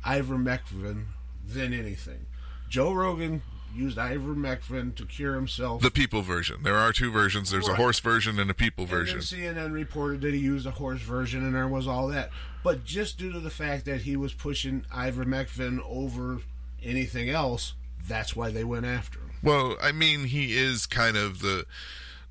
ivermectin 0.06 1.06
than 1.48 1.74
anything. 1.74 2.26
Joe 2.68 2.92
Rogan 2.92 3.44
used 3.74 3.98
ivermectin 3.98 4.94
to 4.96 5.06
cure 5.06 5.36
himself. 5.36 5.82
The 5.82 5.90
people 5.90 6.22
version. 6.22 6.64
There 6.64 6.76
are 6.76 6.92
two 6.92 7.12
versions. 7.12 7.50
There's 7.50 7.70
a 7.70 7.76
horse 7.76 8.02
version 8.02 8.40
and 8.40 8.52
a 8.52 8.54
people 8.54 8.86
version. 8.86 9.20
CNN 9.20 9.72
reported 9.72 10.20
that 10.22 10.34
he 10.34 10.40
used 10.42 10.66
a 10.66 10.72
horse 10.72 11.00
version, 11.00 11.46
and 11.46 11.56
there 11.56 11.68
was 11.70 11.88
all 11.88 12.10
that. 12.10 12.30
But 12.62 12.84
just 12.84 13.18
due 13.18 13.32
to 13.32 13.40
the 13.40 13.50
fact 13.50 13.86
that 13.86 14.02
he 14.02 14.18
was 14.18 14.34
pushing 14.34 14.86
ivermectin 14.94 15.80
over 15.88 16.42
anything 16.84 17.30
else, 17.30 17.74
that's 18.06 18.36
why 18.36 18.52
they 18.52 18.66
went 18.66 18.86
after 18.86 19.20
him. 19.20 19.32
Well, 19.42 19.78
I 19.82 19.94
mean, 19.94 20.26
he 20.26 20.58
is 20.58 20.86
kind 20.86 21.16
of 21.16 21.40
the 21.40 21.66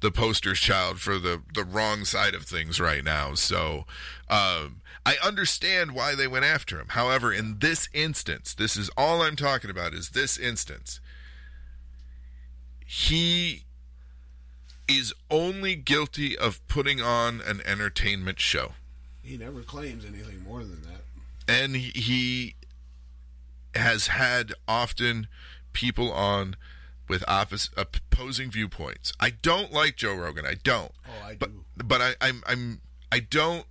the 0.04 0.12
poster 0.12 0.52
child 0.52 1.00
for 1.00 1.18
the 1.18 1.42
the 1.54 1.64
wrong 1.64 2.04
side 2.04 2.34
of 2.34 2.44
things 2.44 2.78
right 2.78 3.02
now. 3.02 3.34
So, 3.34 3.86
um, 4.28 4.82
I 5.06 5.16
understand 5.24 5.92
why 5.92 6.14
they 6.14 6.28
went 6.28 6.44
after 6.44 6.78
him. 6.78 6.88
However, 6.90 7.32
in 7.32 7.58
this 7.60 7.88
instance, 7.94 8.54
this 8.54 8.76
is 8.76 8.90
all 8.98 9.22
I'm 9.22 9.34
talking 9.34 9.70
about. 9.70 9.94
Is 9.94 10.10
this 10.10 10.38
instance? 10.38 11.00
He 12.84 13.62
is 14.86 15.14
only 15.30 15.74
guilty 15.74 16.36
of 16.36 16.60
putting 16.68 17.00
on 17.00 17.40
an 17.40 17.62
entertainment 17.64 18.38
show. 18.38 18.72
He 19.22 19.38
never 19.38 19.62
claims 19.62 20.04
anything 20.04 20.44
more 20.44 20.60
than 20.60 20.82
that. 20.82 21.00
and 21.48 21.74
he, 21.74 21.98
he 21.98 22.54
has 23.74 24.08
had 24.08 24.52
often 24.68 25.28
people 25.72 26.12
on 26.12 26.56
with 27.08 27.24
opposite 27.28 27.72
opposing 27.76 28.50
viewpoints. 28.50 29.12
I 29.20 29.30
don't 29.30 29.72
like 29.72 29.96
Joe 29.96 30.14
Rogan. 30.14 30.46
I 30.46 30.54
don't. 30.62 30.92
Oh, 31.06 31.26
I 31.26 31.34
but, 31.34 31.50
do. 31.50 31.64
But 31.84 32.00
I, 32.00 32.14
I'm 32.20 32.42
I'm 32.46 32.80
I 33.12 33.20
don't. 33.20 33.66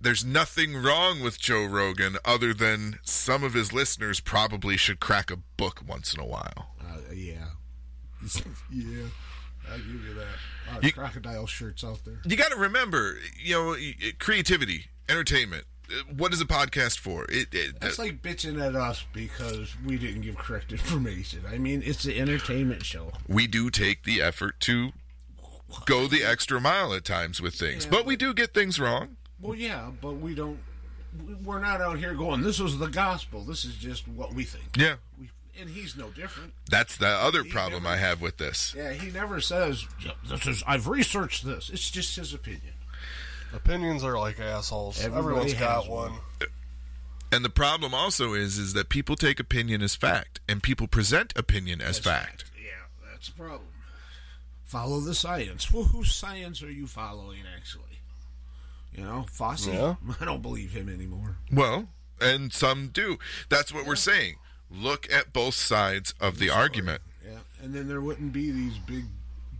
There's 0.00 0.24
nothing 0.24 0.76
wrong 0.76 1.20
with 1.22 1.38
Joe 1.40 1.64
Rogan 1.64 2.18
other 2.24 2.52
than 2.52 2.98
some 3.04 3.42
of 3.42 3.54
his 3.54 3.72
listeners 3.72 4.20
probably 4.20 4.76
should 4.76 5.00
crack 5.00 5.30
a 5.30 5.36
book 5.36 5.80
once 5.86 6.12
in 6.12 6.20
a 6.20 6.26
while. 6.26 6.74
Uh, 6.80 6.98
yeah. 7.12 7.46
yeah. 8.70 9.06
I'll 9.70 9.78
give 9.78 9.86
you 9.86 10.14
that. 10.14 10.26
A 10.66 10.68
lot 10.70 10.78
of 10.78 10.84
You- 10.84 10.92
crocodile 10.92 11.46
shirts 11.46 11.82
out 11.82 12.04
there. 12.04 12.20
You 12.26 12.36
got 12.36 12.50
to 12.50 12.56
remember, 12.58 13.16
you 13.42 13.54
know, 13.54 13.76
creativity, 14.18 14.86
entertainment. 15.08 15.64
Uh, 15.90 16.02
What 16.16 16.32
is 16.32 16.40
a 16.40 16.44
podcast 16.46 16.98
for? 16.98 17.24
It, 17.28 17.48
it, 17.52 17.80
That's 17.80 17.98
like 17.98 18.22
bitching 18.22 18.60
at 18.64 18.74
us 18.74 19.04
because 19.12 19.74
we 19.84 19.96
didn't 19.98 20.22
give 20.22 20.36
correct 20.36 20.72
information. 20.72 21.42
I 21.50 21.58
mean, 21.58 21.82
it's 21.84 22.04
an 22.04 22.12
entertainment 22.12 22.84
show. 22.84 23.12
we 23.28 23.46
do 23.46 23.70
take 23.70 24.04
the 24.04 24.22
effort 24.22 24.60
to 24.60 24.92
go 25.86 26.06
the 26.06 26.22
extra 26.22 26.60
mile 26.60 26.92
at 26.94 27.04
times 27.04 27.40
with 27.40 27.54
things, 27.54 27.84
Yeah, 27.84 27.90
but 27.90 28.06
we 28.06 28.16
do 28.16 28.32
get 28.34 28.54
things 28.54 28.78
wrong. 28.78 29.16
Well, 29.40 29.54
yeah, 29.56 29.90
but 30.00 30.14
we 30.14 30.34
don't. 30.34 30.58
We're 31.44 31.60
not 31.60 31.80
out 31.80 31.98
here 31.98 32.14
going. 32.14 32.42
This 32.42 32.58
is 32.58 32.78
the 32.78 32.88
gospel. 32.88 33.44
This 33.44 33.64
is 33.64 33.76
just 33.76 34.08
what 34.08 34.34
we 34.34 34.42
think. 34.44 34.76
Yeah, 34.76 34.96
We, 35.20 35.30
and 35.60 35.70
he's 35.70 35.96
no 35.96 36.08
different. 36.10 36.54
that's 36.68 36.96
the 36.96 37.06
other 37.06 37.44
He 37.44 37.50
problem 37.50 37.84
never- 37.84 37.94
I 37.94 37.98
have 37.98 38.20
with 38.20 38.38
this. 38.38 38.74
Yeah, 38.76 38.92
he 38.92 39.10
never 39.12 39.40
says 39.40 39.84
this 40.28 40.46
is. 40.46 40.62
I've 40.66 40.88
researched 40.88 41.44
this. 41.44 41.70
It's 41.70 41.90
just 41.90 42.16
his 42.16 42.32
opinion. 42.34 42.73
Opinions 43.54 44.02
are 44.04 44.18
like 44.18 44.40
assholes. 44.40 44.98
Everybody 44.98 45.18
Everyone's 45.18 45.54
got 45.54 45.88
one. 45.88 46.12
one. 46.12 46.20
And 47.32 47.44
the 47.44 47.50
problem 47.50 47.94
also 47.94 48.32
is 48.34 48.58
is 48.58 48.74
that 48.74 48.88
people 48.88 49.16
take 49.16 49.40
opinion 49.40 49.82
as 49.82 49.94
fact, 49.94 50.40
and 50.48 50.62
people 50.62 50.86
present 50.86 51.32
opinion 51.36 51.80
as 51.80 51.98
fact. 51.98 52.44
Yeah, 52.56 52.70
that's 53.10 53.28
a 53.28 53.32
problem. 53.32 53.68
Follow 54.64 55.00
the 55.00 55.14
science. 55.14 55.72
Well, 55.72 55.84
whose 55.84 56.14
science 56.14 56.62
are 56.62 56.70
you 56.70 56.86
following, 56.86 57.40
actually? 57.56 58.00
You 58.92 59.04
know, 59.04 59.26
Fauci. 59.30 59.74
Yeah. 59.74 59.94
I 60.20 60.24
don't 60.24 60.42
believe 60.42 60.72
him 60.72 60.88
anymore. 60.88 61.36
Well, 61.52 61.88
and 62.20 62.52
some 62.52 62.88
do. 62.88 63.18
That's 63.48 63.72
what 63.72 63.86
we're 63.86 63.96
saying. 63.96 64.36
Look 64.70 65.12
at 65.12 65.32
both 65.32 65.54
sides 65.54 66.14
of 66.20 66.38
the 66.38 66.50
argument. 66.50 67.02
Yeah, 67.24 67.38
and 67.62 67.74
then 67.74 67.88
there 67.88 68.00
wouldn't 68.00 68.32
be 68.32 68.50
these 68.50 68.78
big 68.78 69.04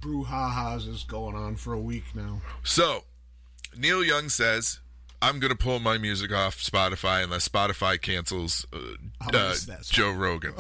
brouhahas 0.01 1.07
going 1.07 1.35
on 1.35 1.57
for 1.57 1.73
a 1.73 1.81
week 1.81 2.05
now. 2.15 2.41
So, 2.63 3.05
Neil 3.77 4.05
Young 4.05 4.29
says, 4.29 4.81
"I'm 5.23 5.39
going 5.41 5.51
to 5.51 5.57
pull 5.59 5.79
my 5.81 5.99
music 5.99 6.33
off 6.33 6.63
Spotify 6.63 7.23
unless 7.25 7.49
Spotify 7.49 8.01
cancels 8.01 8.67
uh, 8.73 8.79
uh. 9.33 9.55
Joe 9.83 10.13
Rogan." 10.13 10.55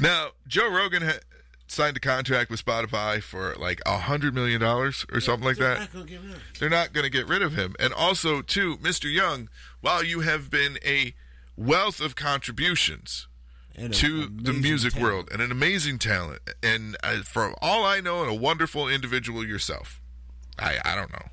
now, 0.00 0.28
Joe 0.46 0.70
Rogan 0.70 1.02
ha- 1.02 1.18
signed 1.66 1.96
a 1.96 2.00
contract 2.00 2.50
with 2.50 2.64
Spotify 2.64 3.22
for 3.22 3.54
like 3.56 3.80
a 3.86 3.98
hundred 3.98 4.34
million 4.34 4.60
dollars 4.60 5.04
or 5.12 5.20
something 5.20 5.46
like 5.46 5.56
They're 5.58 5.74
that. 5.74 5.80
not 5.80 5.92
gonna 5.92 6.06
get 6.06 6.20
rid 6.20 6.30
of 6.32 6.36
it. 6.36 6.58
They're 6.58 6.70
not 6.70 6.92
going 6.92 7.04
to 7.04 7.10
get 7.10 7.26
rid 7.28 7.42
of 7.42 7.54
him. 7.54 7.74
And 7.78 7.92
also, 7.92 8.42
too, 8.42 8.76
Mr. 8.78 9.12
Young, 9.12 9.48
while 9.80 10.02
you 10.02 10.20
have 10.20 10.50
been 10.50 10.78
a 10.84 11.14
wealth 11.56 12.00
of 12.00 12.14
contributions 12.16 13.26
to 13.92 14.26
the 14.26 14.52
music 14.52 14.94
talent. 14.94 15.02
world 15.08 15.28
and 15.32 15.40
an 15.40 15.52
amazing 15.52 15.98
talent, 16.00 16.40
and 16.62 16.96
uh, 17.02 17.18
for 17.22 17.54
all 17.62 17.84
I 17.84 18.00
know, 18.00 18.22
and 18.22 18.30
a 18.30 18.34
wonderful 18.34 18.88
individual 18.88 19.46
yourself. 19.46 19.97
I 20.58 20.78
I 20.84 20.94
don't 20.94 21.12
know. 21.12 21.26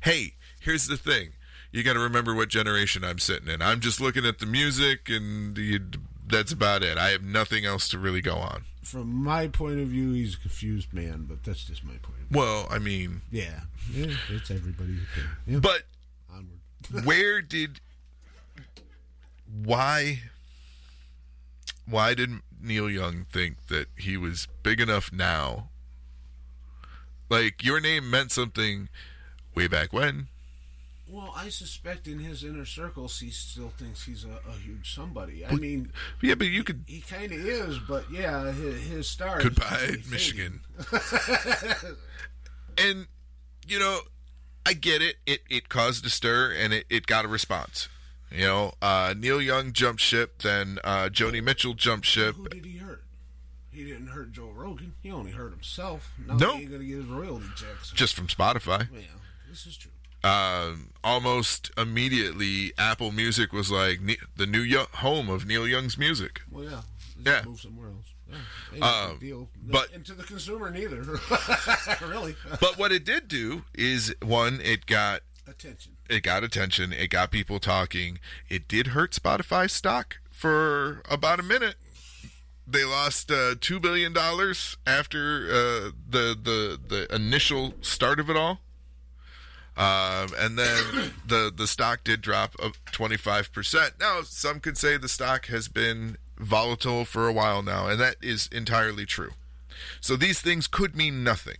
Hey, 0.00 0.34
here's 0.60 0.86
the 0.86 0.96
thing. 0.96 1.30
You 1.72 1.82
got 1.82 1.94
to 1.94 1.98
remember 1.98 2.34
what 2.34 2.48
generation 2.48 3.04
I'm 3.04 3.18
sitting 3.18 3.48
in. 3.48 3.60
I'm 3.60 3.80
just 3.80 4.00
looking 4.00 4.24
at 4.24 4.38
the 4.38 4.46
music, 4.46 5.08
and 5.10 5.98
that's 6.26 6.52
about 6.52 6.82
it. 6.82 6.96
I 6.96 7.08
have 7.08 7.22
nothing 7.22 7.64
else 7.64 7.88
to 7.88 7.98
really 7.98 8.20
go 8.22 8.36
on. 8.36 8.64
From 8.82 9.12
my 9.12 9.48
point 9.48 9.80
of 9.80 9.88
view, 9.88 10.12
he's 10.12 10.34
a 10.34 10.38
confused 10.38 10.92
man, 10.92 11.26
but 11.28 11.42
that's 11.42 11.64
just 11.64 11.84
my 11.84 11.94
point. 11.94 12.20
Of 12.22 12.28
view. 12.28 12.38
Well, 12.38 12.68
I 12.70 12.78
mean. 12.78 13.22
Yeah, 13.32 13.60
yeah, 13.92 14.14
it's 14.30 14.50
everybody's 14.50 15.02
opinion. 15.02 15.36
Yeah. 15.46 15.58
but 15.58 15.82
Onward. 16.32 17.04
where 17.04 17.42
did 17.42 17.80
why 19.64 20.20
why 21.88 22.14
did 22.14 22.30
Neil 22.60 22.90
Young 22.90 23.26
think 23.30 23.66
that 23.68 23.88
he 23.96 24.16
was 24.16 24.48
big 24.62 24.80
enough 24.80 25.12
now? 25.12 25.68
Like 27.28 27.64
your 27.64 27.80
name 27.80 28.08
meant 28.10 28.30
something 28.32 28.88
way 29.54 29.66
back 29.68 29.92
when. 29.92 30.28
Well, 31.08 31.32
I 31.36 31.50
suspect 31.50 32.08
in 32.08 32.18
his 32.18 32.42
inner 32.42 32.64
circles, 32.64 33.20
he 33.20 33.30
still 33.30 33.68
thinks 33.78 34.04
he's 34.04 34.24
a, 34.24 34.40
a 34.48 34.52
huge 34.64 34.92
somebody. 34.92 35.44
I 35.46 35.50
But- 35.50 35.60
mean, 35.60 35.92
Yeah, 36.20 36.34
but 36.34 36.48
you 36.48 36.64
could 36.64 36.84
he 36.88 37.00
kind 37.00 37.30
of 37.32 37.38
is, 37.38 37.78
but 37.78 38.10
yeah, 38.10 38.50
his, 38.52 38.82
his 38.88 39.08
star. 39.08 39.40
goodbye. 39.40 39.96
Michigan. 40.10 40.60
and 42.78 43.06
you 43.66 43.78
know, 43.78 44.00
I 44.64 44.72
get 44.72 45.02
it. 45.02 45.16
It 45.26 45.40
it 45.48 45.68
caused 45.68 46.04
a 46.06 46.10
stir 46.10 46.52
and 46.52 46.72
it, 46.72 46.86
it 46.90 47.06
got 47.06 47.24
a 47.24 47.28
response. 47.28 47.88
You 48.30 48.46
know, 48.46 48.72
uh, 48.82 49.14
Neil 49.16 49.40
Young 49.40 49.72
jumped 49.72 50.00
ship, 50.02 50.42
then 50.42 50.80
uh, 50.82 51.08
Joni 51.12 51.42
Mitchell 51.42 51.74
jumped 51.74 52.06
ship. 52.06 52.34
Who 52.34 52.48
did 52.48 52.64
he 52.64 52.78
hurt? 52.78 52.85
He 53.76 53.84
didn't 53.84 54.06
hurt 54.08 54.32
Joe 54.32 54.50
Rogan. 54.54 54.94
He 55.02 55.10
only 55.10 55.32
hurt 55.32 55.50
himself. 55.52 56.10
Now 56.26 56.36
No. 56.36 56.56
he 56.56 56.62
ain't 56.62 56.72
gonna 56.72 56.84
get 56.84 56.96
his 56.96 57.04
royalty 57.06 57.46
checks. 57.56 57.90
just 57.90 58.14
from 58.14 58.26
Spotify. 58.26 58.88
yeah, 58.92 59.00
this 59.50 59.66
is 59.66 59.76
true. 59.76 59.90
um, 60.24 60.90
almost 61.04 61.70
immediately 61.76 62.72
Apple 62.78 63.12
Music 63.12 63.52
was 63.52 63.70
like 63.70 64.00
ne- 64.00 64.16
the 64.34 64.46
new 64.46 64.60
yo- 64.62 64.86
home 64.94 65.28
of 65.28 65.46
Neil 65.46 65.68
Young's 65.68 65.96
music. 65.98 66.40
Well, 66.50 66.64
yeah, 66.64 66.80
Yeah. 67.24 67.42
move 67.44 67.60
somewhere 67.60 67.90
else. 67.90 68.06
Yeah, 68.74 68.84
Um, 69.10 69.18
deal. 69.20 69.50
but- 69.62 69.92
and 69.92 70.04
to 70.06 70.14
the 70.14 70.24
consumer, 70.24 70.70
neither. 70.70 71.02
really, 72.00 72.34
But 72.60 72.76
what 72.78 72.90
it 72.92 73.04
did 73.04 73.28
do 73.28 73.64
is 73.74 74.14
one, 74.22 74.60
it 74.62 74.86
got 74.86 75.22
attention. 75.46 75.92
it 76.08 76.22
got 76.24 76.42
attention, 76.42 76.92
it 76.92 77.08
got 77.08 77.30
people 77.30 77.60
talking. 77.60 78.18
It 78.48 78.66
did 78.66 78.88
hurt 78.88 79.12
Spotify 79.12 79.70
stock 79.70 80.16
for 80.32 81.02
about 81.08 81.38
a 81.38 81.44
minute. 81.44 81.76
They 82.66 82.84
lost 82.84 83.30
uh, 83.30 83.54
two 83.60 83.78
billion 83.78 84.12
dollars 84.12 84.76
after 84.86 85.46
uh, 85.46 85.90
the 86.08 86.36
the 86.40 86.80
the 86.88 87.14
initial 87.14 87.74
start 87.80 88.18
of 88.18 88.28
it 88.28 88.36
all. 88.36 88.60
Um, 89.76 90.30
and 90.38 90.58
then 90.58 91.12
the 91.26 91.52
the 91.54 91.66
stock 91.66 92.02
did 92.04 92.22
drop 92.22 92.54
of 92.58 92.82
25%. 92.86 94.00
Now, 94.00 94.22
some 94.22 94.60
could 94.60 94.78
say 94.78 94.96
the 94.96 95.08
stock 95.08 95.46
has 95.46 95.68
been 95.68 96.16
volatile 96.38 97.04
for 97.04 97.28
a 97.28 97.32
while 97.32 97.62
now, 97.62 97.86
and 97.86 98.00
that 98.00 98.16
is 98.20 98.48
entirely 98.50 99.06
true. 99.06 99.32
So 100.00 100.16
these 100.16 100.40
things 100.40 100.66
could 100.66 100.96
mean 100.96 101.22
nothing. 101.22 101.58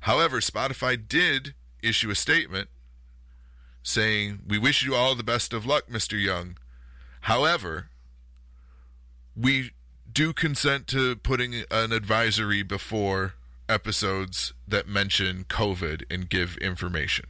However, 0.00 0.40
Spotify 0.40 0.96
did 1.08 1.54
issue 1.82 2.10
a 2.10 2.14
statement 2.14 2.68
saying, 3.82 4.40
We 4.46 4.58
wish 4.58 4.82
you 4.82 4.94
all 4.94 5.14
the 5.14 5.22
best 5.22 5.52
of 5.52 5.64
luck, 5.64 5.88
Mr. 5.88 6.20
Young. 6.20 6.58
However, 7.22 7.88
we 9.36 9.70
do 10.12 10.32
consent 10.32 10.86
to 10.88 11.16
putting 11.16 11.64
an 11.70 11.92
advisory 11.92 12.62
before 12.62 13.34
episodes 13.68 14.52
that 14.68 14.86
mention 14.86 15.44
COVID 15.44 16.04
and 16.10 16.28
give 16.28 16.56
information. 16.58 17.26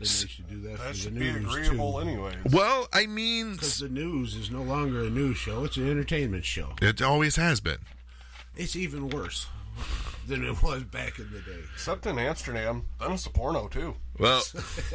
Then 0.00 0.08
they 0.08 0.26
should 0.28 0.48
do 0.48 0.60
that, 0.62 0.78
That 0.78 0.88
for 0.88 0.94
should 0.94 1.14
the 1.14 1.20
be 1.20 1.28
agreeable 1.28 1.92
too. 1.92 1.98
anyways. 2.08 2.36
Well, 2.50 2.88
I 2.92 3.06
mean, 3.06 3.52
Because 3.52 3.78
the 3.80 3.88
news 3.90 4.34
is 4.34 4.50
no 4.50 4.62
longer 4.62 5.02
a 5.04 5.10
news 5.10 5.36
show; 5.36 5.64
it's 5.64 5.76
an 5.76 5.90
entertainment 5.90 6.44
show. 6.46 6.74
it 6.80 7.02
always 7.02 7.36
has 7.36 7.60
been. 7.60 7.78
It's 8.56 8.74
even 8.74 9.10
worse 9.10 9.46
than 10.26 10.42
it 10.44 10.62
was 10.62 10.84
back 10.84 11.18
in 11.18 11.30
the 11.30 11.40
day. 11.40 11.60
Except 11.74 12.06
in 12.06 12.18
Amsterdam, 12.18 12.86
then 12.98 13.12
it's 13.12 13.26
a 13.26 13.30
porno 13.30 13.68
too. 13.68 13.94
Well, 14.20 14.42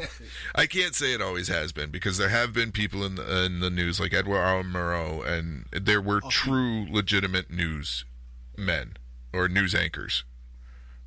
I 0.54 0.66
can't 0.66 0.94
say 0.94 1.12
it 1.12 1.20
always 1.20 1.48
has 1.48 1.72
been 1.72 1.90
because 1.90 2.16
there 2.16 2.28
have 2.28 2.52
been 2.52 2.70
people 2.72 3.04
in 3.04 3.16
the, 3.16 3.44
in 3.44 3.60
the 3.60 3.70
news 3.70 3.98
like 3.98 4.14
Edward 4.14 4.38
R. 4.38 4.62
Murrow, 4.62 5.26
and 5.26 5.66
there 5.72 6.00
were 6.00 6.20
true, 6.30 6.86
legitimate 6.90 7.50
news 7.50 8.04
men 8.56 8.96
or 9.32 9.48
news 9.48 9.74
anchors. 9.74 10.22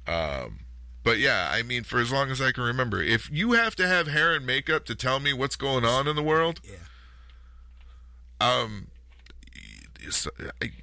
Um, 0.05 0.59
but 1.03 1.17
yeah, 1.20 1.49
I 1.51 1.63
mean, 1.63 1.84
for 1.84 1.99
as 1.99 2.11
long 2.11 2.30
as 2.30 2.41
I 2.41 2.51
can 2.51 2.63
remember, 2.63 3.01
if 3.01 3.30
you 3.32 3.53
have 3.53 3.76
to 3.78 3.88
have 3.88 4.07
hair 4.07 4.36
and 4.36 4.45
makeup 4.45 4.86
to 4.86 4.95
tell 4.95 5.20
me 5.20 5.32
what's 5.34 5.55
going 5.55 5.86
on 5.86 6.07
in 6.07 6.15
the 6.15 6.24
world, 6.24 6.59
Yeah. 6.63 6.76
um, 8.41 8.88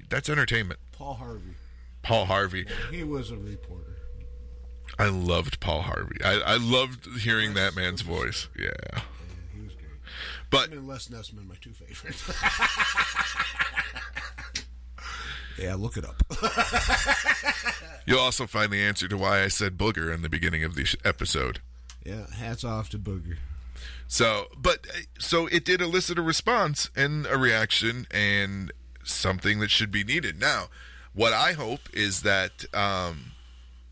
that's 0.09 0.29
entertainment. 0.29 0.79
Paul 0.91 1.15
Harvey, 1.15 1.53
Paul 2.01 2.25
Harvey, 2.25 2.65
he 2.91 3.03
was 3.03 3.29
a 3.31 3.37
reporter. 3.37 3.96
I 4.99 5.09
loved 5.09 5.59
Paul 5.59 5.81
Harvey. 5.83 6.17
I, 6.23 6.39
I 6.39 6.57
loved 6.57 7.05
hearing 7.19 7.53
that 7.53 7.75
man's 7.75 8.01
voice. 8.01 8.47
Yeah, 8.57 8.69
he 9.53 9.61
was 9.61 9.73
great. 9.73 9.91
but 10.49 10.69
Him 10.69 10.79
and 10.79 10.87
Les 10.87 11.07
Nessman, 11.09 11.47
my 11.47 11.55
two 11.61 11.71
favorites. 11.71 12.23
yeah, 15.59 15.75
look 15.75 15.97
it 15.97 16.05
up. 16.05 16.21
You'll 18.05 18.19
also 18.19 18.47
find 18.47 18.71
the 18.71 18.81
answer 18.81 19.07
to 19.07 19.17
why 19.17 19.43
I 19.43 19.47
said 19.49 19.77
booger 19.77 20.13
in 20.13 20.21
the 20.21 20.29
beginning 20.29 20.63
of 20.63 20.75
the 20.75 20.85
sh- 20.85 20.95
episode. 21.03 21.59
yeah, 22.05 22.27
hats 22.35 22.63
off 22.63 22.89
to 22.91 22.97
Booger. 22.99 23.37
So, 24.07 24.45
but 24.57 24.87
uh, 24.89 24.99
so 25.19 25.47
it 25.47 25.65
did 25.65 25.81
elicit 25.81 26.17
a 26.17 26.21
response 26.21 26.89
and 26.95 27.25
a 27.27 27.37
reaction 27.37 28.07
and 28.11 28.71
something 29.03 29.59
that 29.59 29.69
should 29.69 29.91
be 29.91 30.03
needed. 30.05 30.39
Now, 30.39 30.67
what 31.13 31.33
I 31.33 31.51
hope 31.53 31.81
is 31.93 32.21
that 32.21 32.63
um, 32.73 33.31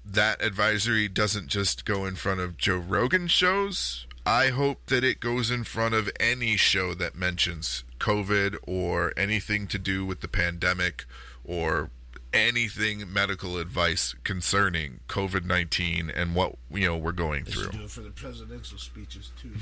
that 0.06 0.42
advisory 0.44 1.08
doesn't 1.08 1.48
just 1.48 1.84
go 1.86 2.06
in 2.06 2.16
front 2.16 2.40
of 2.40 2.58
Joe 2.58 2.78
Rogan 2.78 3.28
shows. 3.28 4.06
I 4.26 4.48
hope 4.50 4.86
that 4.88 5.04
it 5.04 5.20
goes 5.20 5.52
in 5.52 5.64
front 5.64 5.94
of 5.94 6.10
any 6.20 6.58
show 6.58 6.94
that 6.96 7.16
mentions 7.16 7.84
COVID 8.00 8.56
or 8.68 9.14
anything 9.18 9.68
to 9.68 9.78
do 9.78 10.06
with 10.06 10.22
the 10.22 10.28
pandemic 10.28 11.06
or 11.44 11.90
anything 12.34 13.12
medical 13.14 13.58
advice 13.58 14.14
concerning 14.24 15.00
COVID 15.08 15.46
19 15.46 16.10
and 16.10 16.36
what 16.36 16.56
you 16.72 16.86
know 16.86 16.98
we're 16.98 17.12
going 17.14 17.46
They 17.46 17.52
through. 17.52 17.72
do 17.72 17.84
it 17.84 17.90
for 17.92 18.02
the 18.02 18.10
presidential 18.10 18.78
speeches 18.78 19.32
too. 19.42 19.52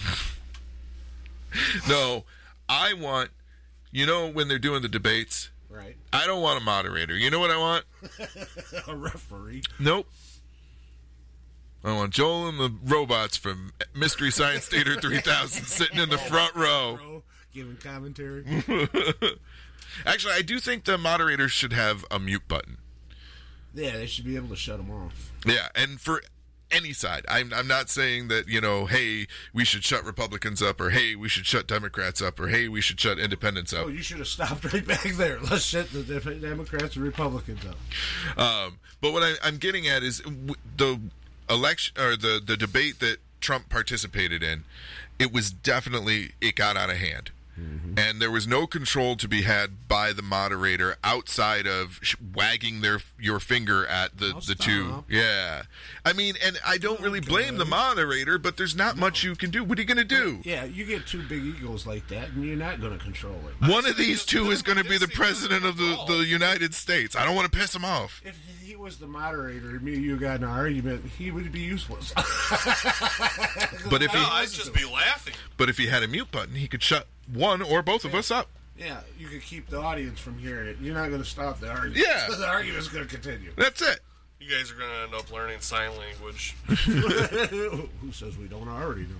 No, 1.87 2.23
I 2.67 2.93
want, 2.93 3.29
you 3.91 4.07
know, 4.07 4.27
when 4.27 4.47
they're 4.47 4.57
doing 4.57 4.81
the 4.81 4.87
debates, 4.89 5.51
right, 5.69 5.95
I 6.11 6.25
don't 6.25 6.41
want 6.41 6.59
a 6.59 6.63
moderator. 6.63 7.15
You 7.15 7.29
know 7.29 7.39
what 7.39 7.51
I 7.51 7.57
want? 7.57 7.85
a 8.87 8.95
referee. 8.95 9.61
Nope. 9.79 10.07
I 11.83 11.93
want 11.93 12.13
Joel 12.13 12.47
and 12.47 12.59
the 12.59 12.73
robots 12.83 13.35
from 13.37 13.73
Mystery 13.93 14.31
Science 14.31 14.67
Theater 14.67 14.99
3000 14.99 15.65
sitting 15.65 15.99
in 15.99 16.09
the 16.09 16.17
front 16.17 16.55
row. 16.55 17.23
Giving 17.53 17.75
commentary. 17.77 18.45
Actually, 20.05 20.33
I 20.33 20.41
do 20.41 20.59
think 20.59 20.85
the 20.85 20.97
moderators 20.97 21.51
should 21.51 21.73
have 21.73 22.03
a 22.09 22.19
mute 22.19 22.47
button. 22.47 22.77
yeah, 23.73 23.91
they 23.97 24.05
should 24.07 24.25
be 24.25 24.35
able 24.35 24.47
to 24.49 24.55
shut 24.55 24.77
them 24.77 24.89
off. 24.89 25.31
Yeah, 25.45 25.67
and 25.75 25.99
for 25.99 26.21
any 26.71 26.91
side. 26.93 27.23
I'm 27.29 27.53
I'm 27.53 27.67
not 27.67 27.89
saying 27.89 28.29
that 28.29 28.47
you 28.47 28.59
know, 28.59 28.85
hey, 28.87 29.27
we 29.53 29.63
should 29.63 29.83
shut 29.83 30.03
Republicans 30.03 30.61
up, 30.61 30.81
or 30.81 30.89
hey, 30.89 31.15
we 31.15 31.29
should 31.29 31.45
shut 31.45 31.67
Democrats 31.67 32.21
up, 32.21 32.39
or 32.39 32.47
hey, 32.47 32.67
we 32.67 32.81
should 32.81 32.99
shut 32.99 33.19
Independents 33.19 33.73
up. 33.73 33.85
Oh, 33.85 33.89
you 33.89 34.01
should 34.01 34.17
have 34.17 34.27
stopped 34.27 34.63
right 34.73 34.85
back 34.85 35.03
there. 35.03 35.39
Let's 35.39 35.63
shut 35.65 35.91
the 35.91 36.01
Democrats 36.41 36.95
and 36.95 37.05
Republicans 37.05 37.61
up. 37.65 38.39
Um, 38.39 38.79
but 39.01 39.13
what 39.13 39.21
I, 39.21 39.33
I'm 39.43 39.57
getting 39.57 39.87
at 39.87 40.01
is 40.01 40.19
w- 40.21 40.55
the 40.77 40.99
election 41.49 41.95
or 42.01 42.15
the 42.15 42.41
the 42.43 42.57
debate 42.57 42.99
that 42.99 43.17
Trump 43.41 43.69
participated 43.69 44.41
in. 44.41 44.63
It 45.19 45.31
was 45.31 45.51
definitely 45.51 46.31
it 46.41 46.55
got 46.55 46.75
out 46.77 46.89
of 46.89 46.97
hand. 46.97 47.31
Mm-hmm. 47.59 47.99
And 47.99 48.19
there 48.19 48.31
was 48.31 48.47
no 48.47 48.65
control 48.65 49.15
to 49.17 49.27
be 49.27 49.43
had 49.43 49.87
by 49.87 50.11
the 50.11 50.23
moderator 50.23 50.95
outside 51.03 51.67
of 51.67 51.99
sh- 52.01 52.15
wagging 52.33 52.81
their 52.81 52.99
your 53.19 53.39
finger 53.39 53.85
at 53.85 54.17
the, 54.17 54.33
oh, 54.35 54.39
the 54.39 54.55
two. 54.55 55.03
Yeah, 55.07 55.63
I 56.03 56.13
mean, 56.13 56.35
and 56.43 56.59
I 56.65 56.77
don't 56.77 56.99
really 56.99 57.19
oh, 57.19 57.27
blame 57.27 57.57
the 57.57 57.65
moderator, 57.65 58.39
but 58.39 58.57
there's 58.57 58.75
not 58.75 58.97
much 58.97 59.23
you 59.23 59.35
can 59.35 59.51
do. 59.51 59.63
What 59.63 59.77
are 59.77 59.81
you 59.81 59.87
going 59.87 59.97
to 59.97 60.03
do? 60.03 60.39
Yeah, 60.43 60.63
you 60.63 60.83
get 60.83 61.05
two 61.05 61.21
big 61.21 61.43
egos 61.43 61.85
like 61.85 62.07
that, 62.07 62.29
and 62.29 62.43
you're 62.43 62.55
not 62.55 62.81
going 62.81 62.97
to 62.97 63.03
control 63.03 63.39
it. 63.47 63.69
One 63.69 63.85
of 63.85 63.97
these 63.97 64.25
two 64.25 64.49
is 64.49 64.63
going 64.63 64.79
to 64.79 64.83
be 64.83 64.97
the 64.97 65.07
president 65.07 65.63
of 65.63 65.77
the, 65.77 66.03
the 66.07 66.25
United 66.25 66.73
States. 66.73 67.15
I 67.15 67.23
don't 67.23 67.35
want 67.35 67.51
to 67.51 67.57
piss 67.57 67.75
him 67.75 67.85
off. 67.85 68.21
If 68.25 68.35
he 68.63 68.75
was 68.75 68.97
the 68.97 69.07
moderator, 69.07 69.69
and 69.69 69.83
me 69.83 69.93
and 69.93 70.03
you 70.03 70.17
got 70.17 70.37
an 70.37 70.45
argument, 70.45 71.05
he 71.17 71.29
would 71.29 71.51
be 71.51 71.59
useless. 71.59 72.13
But 73.89 74.01
if 74.01 74.11
he, 74.11 74.17
I'd 74.17 74.49
just 74.49 74.73
be 74.73 74.85
laughing. 74.85 75.33
but 75.57 75.69
if 75.69 75.77
he 75.77 75.87
had 75.87 76.03
a 76.03 76.07
mute 76.07 76.31
button, 76.31 76.55
he 76.55 76.67
could 76.67 76.81
shut 76.81 77.07
one 77.31 77.61
or 77.61 77.81
both 77.81 78.05
of 78.05 78.13
us 78.15 78.31
up. 78.31 78.49
yeah, 78.77 79.01
you 79.17 79.27
could 79.27 79.41
keep 79.41 79.69
the 79.69 79.79
audience 79.79 80.19
from 80.19 80.37
hearing 80.37 80.67
it. 80.67 80.77
You're 80.81 80.95
not 80.95 81.09
going 81.09 81.21
to 81.21 81.27
stop 81.27 81.59
the 81.59 81.69
argument. 81.69 81.97
Yeah. 81.97 82.27
the 82.37 82.47
argument's 82.47 82.87
going 82.87 83.07
to 83.07 83.09
continue. 83.09 83.51
That's 83.55 83.81
it. 83.81 83.99
You 84.43 84.49
guys 84.49 84.69
are 84.71 84.75
gonna 84.75 85.03
end 85.05 85.13
up 85.13 85.31
learning 85.31 85.61
sign 85.61 85.91
language. 85.97 86.53
Who 86.65 88.11
says 88.11 88.37
we 88.37 88.47
don't 88.47 88.67
already 88.67 89.03
know? 89.03 89.15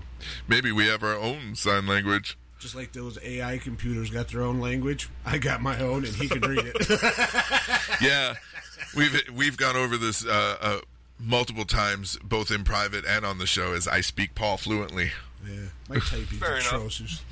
Maybe 0.50 0.74
we 0.74 0.88
have 0.88 1.02
our 1.02 1.16
own 1.16 1.56
sign 1.56 1.88
language. 1.88 2.38
Just 2.60 2.76
like 2.76 2.92
those 2.92 3.18
AI 3.24 3.58
computers 3.58 4.10
got 4.10 4.28
their 4.28 4.42
own 4.42 4.60
language, 4.60 5.10
I 5.26 5.38
got 5.38 5.62
my 5.62 5.80
own, 5.80 6.04
and 6.04 6.14
he 6.14 6.28
can 6.28 6.42
read 6.42 6.74
it. 6.76 8.02
Yeah, 8.02 8.34
we've 8.98 9.22
we've 9.34 9.56
gone 9.56 9.78
over 9.78 9.96
this 9.96 10.26
uh, 10.26 10.58
uh, 10.60 10.80
multiple 11.18 11.66
times, 11.66 12.18
both 12.22 12.52
in 12.52 12.66
private 12.66 13.06
and 13.06 13.26
on 13.26 13.38
the 13.38 13.48
show. 13.48 13.74
As 13.74 13.88
I 13.88 14.02
speak 14.02 14.36
Paul 14.36 14.58
fluently. 14.58 15.12
yeah, 15.48 15.68
my 15.88 16.00
typing's 16.00 16.42
Fair 16.42 16.58
enough. 16.58 17.24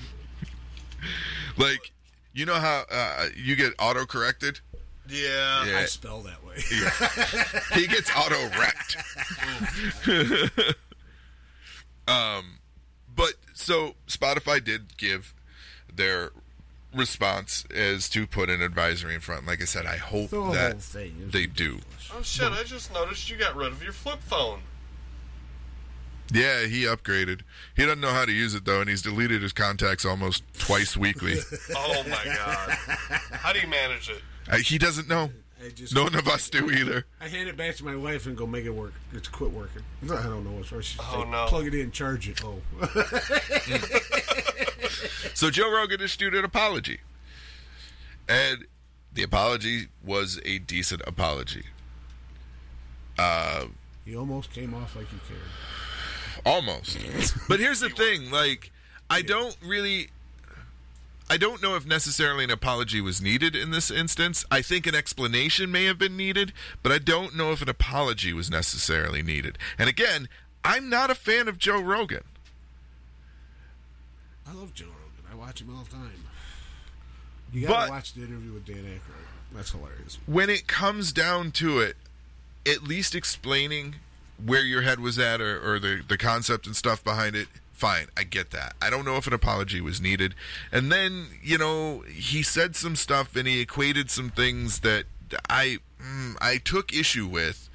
Atrocious. 1.02 1.58
Like, 1.58 1.91
you 2.34 2.45
know 2.45 2.56
how 2.56 2.86
uh, 2.89 3.28
you 3.36 3.56
get 3.56 3.74
auto 3.78 4.06
corrected? 4.06 4.62
Yeah. 5.10 5.66
Yeah. 5.66 5.80
I 5.80 5.86
spell 5.86 6.22
that 6.22 6.43
way. 6.45 6.56
he 7.80 7.88
gets 7.88 8.10
auto 8.16 8.49
wrecked. 8.58 8.97
um, 12.08 12.60
but 13.14 13.34
so 13.54 13.95
Spotify 14.08 14.64
did 14.64 14.97
give 14.97 15.34
their 15.93 16.32
response 16.93 17.66
as 17.74 18.10
to 18.10 18.28
put 18.28 18.49
an 18.49 18.62
advisory 18.62 19.16
in 19.16 19.22
front. 19.22 19.45
Like 19.45 19.62
I 19.62 19.66
said, 19.66 19.86
I 19.86 19.97
hope 19.97 20.30
The 20.30 20.52
that 20.52 20.82
thing 20.82 21.16
is 21.22 21.32
they 21.32 21.45
do. 21.45 21.80
Oh 22.14 22.22
shit! 22.22 22.52
I 22.52 22.64
just 22.64 22.93
noticed 22.93 23.30
you 23.30 23.38
got 23.38 23.56
rid 23.56 23.72
of 23.72 23.84
your 23.84 23.93
flip 23.93 24.20
phone. 24.20 24.62
Yeah, 26.32 26.66
he 26.66 26.84
upgraded. 26.84 27.42
He 27.76 27.84
doesn't 27.84 28.02
know 28.02 28.12
how 28.12 28.26
to 28.26 28.32
use 28.32 28.56
it 28.56 28.66
though, 28.66 28.82
and 28.82 28.90
he's 28.90 29.02
deleted 29.02 29.42
his 29.42 29.54
contacts 29.54 30.06
almost 30.06 30.44
twice 30.58 30.96
weekly. 30.96 31.38
Oh 31.76 32.04
my 32.10 32.24
god! 32.26 32.70
How 33.32 33.52
do 33.54 33.60
you 33.60 33.68
manage 33.68 34.10
it? 34.10 34.22
Uh, 34.50 34.58
he 34.58 34.78
doesn't 34.78 35.08
know. 35.10 35.30
I 35.64 35.70
just 35.70 35.94
None 35.94 36.16
of 36.16 36.28
us 36.28 36.50
do 36.50 36.72
either. 36.72 37.06
I 37.20 37.28
hand 37.28 37.48
it 37.50 37.56
back 37.58 37.76
to 37.76 37.86
my 37.86 37.96
wife 37.96 38.26
and 38.26 38.36
go 38.36 38.48
make 38.48 38.66
it 38.66 38.72
work. 38.72 38.94
It's 39.14 39.28
quit 39.28 39.52
working. 39.52 39.84
I 40.04 40.08
don't 40.24 40.44
know 40.44 40.52
what's 40.52 40.72
wrong. 40.72 40.82
She's 40.82 41.00
Oh, 41.00 41.24
no. 41.24 41.46
Plug 41.48 41.68
it 41.68 41.76
in, 41.76 41.92
charge 41.92 42.28
it. 42.30 42.42
Oh, 42.44 42.60
So 45.34 45.50
Joe 45.50 45.72
Rogan 45.72 46.02
issued 46.02 46.36
an 46.36 46.46
apology, 46.46 47.00
and 48.28 48.66
the 49.14 49.24
apology 49.24 49.88
was 50.04 50.40
a 50.46 50.60
decent 50.60 51.02
apology. 51.08 51.66
Uh, 53.18 53.66
he 54.06 54.16
almost 54.16 54.52
came 54.52 54.74
off 54.74 54.96
like 54.96 55.08
he 55.10 55.18
cared. 55.28 55.40
Almost. 56.46 56.98
but 57.48 57.60
here's 57.60 57.80
the 57.80 57.90
thing: 57.90 58.32
like, 58.32 58.72
I 59.10 59.22
don't 59.22 59.58
really. 59.66 60.10
I 61.30 61.38
don't 61.38 61.62
know 61.62 61.76
if 61.78 61.86
necessarily 61.86 62.44
an 62.44 62.50
apology 62.52 63.00
was 63.00 63.22
needed 63.22 63.56
in 63.56 63.72
this 63.72 63.90
instance. 63.90 64.44
I 64.52 64.62
think 64.62 64.86
an 64.86 64.94
explanation 64.96 65.72
may 65.72 65.86
have 65.86 65.98
been 65.98 66.18
needed, 66.18 66.52
but 66.84 66.92
I 66.92 66.98
don't 66.98 67.38
know 67.38 67.54
if 67.54 67.62
an 67.62 67.70
apology 67.70 68.34
was 68.34 68.52
necessarily 68.52 69.22
needed. 69.24 69.58
And 69.78 69.88
again, 69.88 70.28
I'm 70.66 70.90
not 70.90 71.10
a 71.10 71.16
fan 71.16 71.48
of 71.48 71.58
Joe 71.58 71.80
Rogan. 71.82 72.24
I 74.46 74.54
love 74.54 74.74
Joe 74.74 74.88
Rogan. 74.88 75.32
I 75.32 75.36
watch 75.36 75.62
him 75.62 75.74
all 75.76 75.84
the 75.86 75.92
time. 75.92 76.12
You 77.54 77.62
gotta 77.62 77.74
But- 77.74 77.90
watch 77.90 78.14
the 78.14 78.24
interview 78.24 78.52
with 78.54 78.66
Dan 78.66 78.78
Aykroyd. 78.84 79.26
That's 79.54 79.72
hilarious. 79.72 80.18
when 80.26 80.50
it 80.50 80.68
comes 80.68 81.12
down 81.12 81.52
to 81.54 81.80
it, 81.80 81.98
at 82.66 82.84
least 82.84 83.16
explaining 83.16 83.96
where 84.46 84.62
your 84.64 84.82
head 84.82 85.00
was 85.00 85.20
at 85.20 85.42
or, 85.42 85.60
or 85.60 85.80
the, 85.80 86.02
the 86.08 86.18
concept 86.18 86.66
and 86.66 86.76
stuff 86.76 87.04
behind 87.04 87.36
it, 87.36 87.48
fine. 87.74 88.08
I 88.16 88.24
get 88.24 88.52
that. 88.52 88.76
I 88.82 88.89
don't 88.89 89.06
know 89.06 89.18
if 89.18 89.28
an 89.28 89.34
apology 89.34 89.82
was 89.82 90.00
needed. 90.00 90.36
And 90.72 90.92
then, 90.92 91.28
you 91.42 91.58
know, 91.58 92.04
he 92.08 92.44
said 92.44 92.76
some 92.76 92.96
stuff 92.96 93.36
and 93.36 93.48
he 93.48 93.60
equated 93.60 94.10
some 94.12 94.30
things 94.30 94.82
that 94.82 95.06
I 95.50 95.80
mm, 96.02 96.36
I 96.39 96.58
took 96.58 96.94
issue 96.94 97.28
with. 97.28 97.70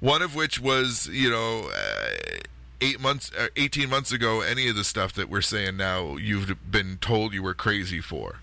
One 0.00 0.22
of 0.22 0.34
which 0.34 0.58
was, 0.58 1.08
you 1.08 1.28
know, 1.28 1.70
uh, 1.76 2.38
eight 2.80 3.00
months, 3.00 3.30
uh, 3.38 3.48
eighteen 3.56 3.90
months 3.90 4.12
ago, 4.12 4.40
any 4.40 4.68
of 4.68 4.76
the 4.76 4.84
stuff 4.84 5.12
that 5.12 5.28
we're 5.28 5.42
saying 5.42 5.76
now, 5.76 6.16
you've 6.16 6.56
been 6.70 6.96
told 6.98 7.34
you 7.34 7.42
were 7.42 7.52
crazy 7.52 8.00
for. 8.00 8.40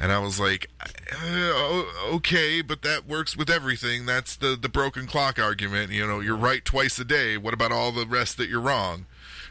And 0.00 0.10
I 0.10 0.18
was 0.18 0.40
like, 0.40 0.70
uh, 0.80 1.82
okay, 2.14 2.62
but 2.62 2.80
that 2.80 3.06
works 3.06 3.36
with 3.36 3.50
everything. 3.50 4.06
That's 4.06 4.34
the 4.34 4.56
the 4.60 4.70
broken 4.70 5.06
clock 5.06 5.38
argument. 5.38 5.92
You 5.92 6.06
know, 6.06 6.20
you're 6.20 6.36
right 6.36 6.64
twice 6.64 6.98
a 6.98 7.04
day. 7.04 7.36
What 7.36 7.52
about 7.52 7.70
all 7.70 7.92
the 7.92 8.06
rest 8.06 8.38
that 8.38 8.48
you're 8.48 8.62
wrong? 8.62 9.04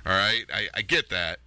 All 0.08 0.14
right, 0.14 0.46
I, 0.52 0.68
I 0.74 0.82
get 0.82 1.10
that. 1.10 1.38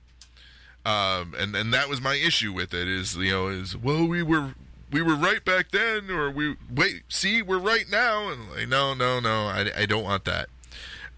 Um, 0.87 1.35
and 1.37 1.55
and 1.57 1.75
that 1.75 1.89
was 1.89 2.01
my 2.01 2.15
issue 2.15 2.53
with 2.53 2.73
it. 2.73 2.87
Is 2.87 3.17
you 3.17 3.31
know 3.31 3.49
is 3.49 3.77
well 3.77 4.07
we 4.07 4.23
were 4.23 4.55
we 4.93 5.03
were 5.03 5.17
right 5.17 5.45
back 5.45 5.73
then, 5.73 6.09
or 6.09 6.31
we 6.31 6.57
wait 6.73 7.03
see 7.09 7.43
we're 7.43 7.59
right 7.59 7.87
now, 7.91 8.29
and 8.29 8.51
like 8.51 8.69
no 8.69 8.95
no 8.95 9.19
no 9.19 9.47
I, 9.47 9.71
I 9.77 9.87
don't 9.87 10.05
want 10.05 10.24
that. 10.27 10.49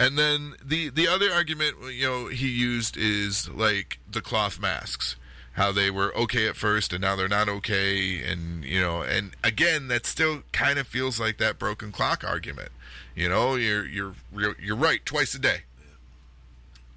And 0.01 0.19
then 0.19 0.55
the 0.65 0.89
the 0.89 1.06
other 1.06 1.31
argument 1.31 1.77
you 1.93 2.06
know 2.06 2.28
he 2.28 2.48
used 2.48 2.97
is 2.97 3.48
like 3.51 3.98
the 4.11 4.23
cloth 4.23 4.59
masks, 4.59 5.16
how 5.55 5.70
they 5.72 5.90
were 5.90 6.14
okay 6.16 6.48
at 6.48 6.56
first 6.56 6.93
and 6.93 7.01
now 7.01 7.16
they're 7.16 7.28
not 7.28 7.48
okay, 7.48 8.22
and 8.22 8.64
you 8.64 8.81
know, 8.81 9.02
and 9.02 9.32
again 9.43 9.89
that 9.89 10.06
still 10.06 10.43
kind 10.52 10.78
of 10.78 10.86
feels 10.86 11.18
like 11.18 11.39
that 11.39 11.59
broken 11.59 11.93
clock 11.93 12.24
argument. 12.24 12.70
You 13.14 13.28
know, 13.28 13.55
you're 13.55 13.86
you're 13.86 14.14
you're, 14.32 14.76
right 14.76 15.05
twice 15.05 15.35
a 15.35 15.39
day. 15.39 15.62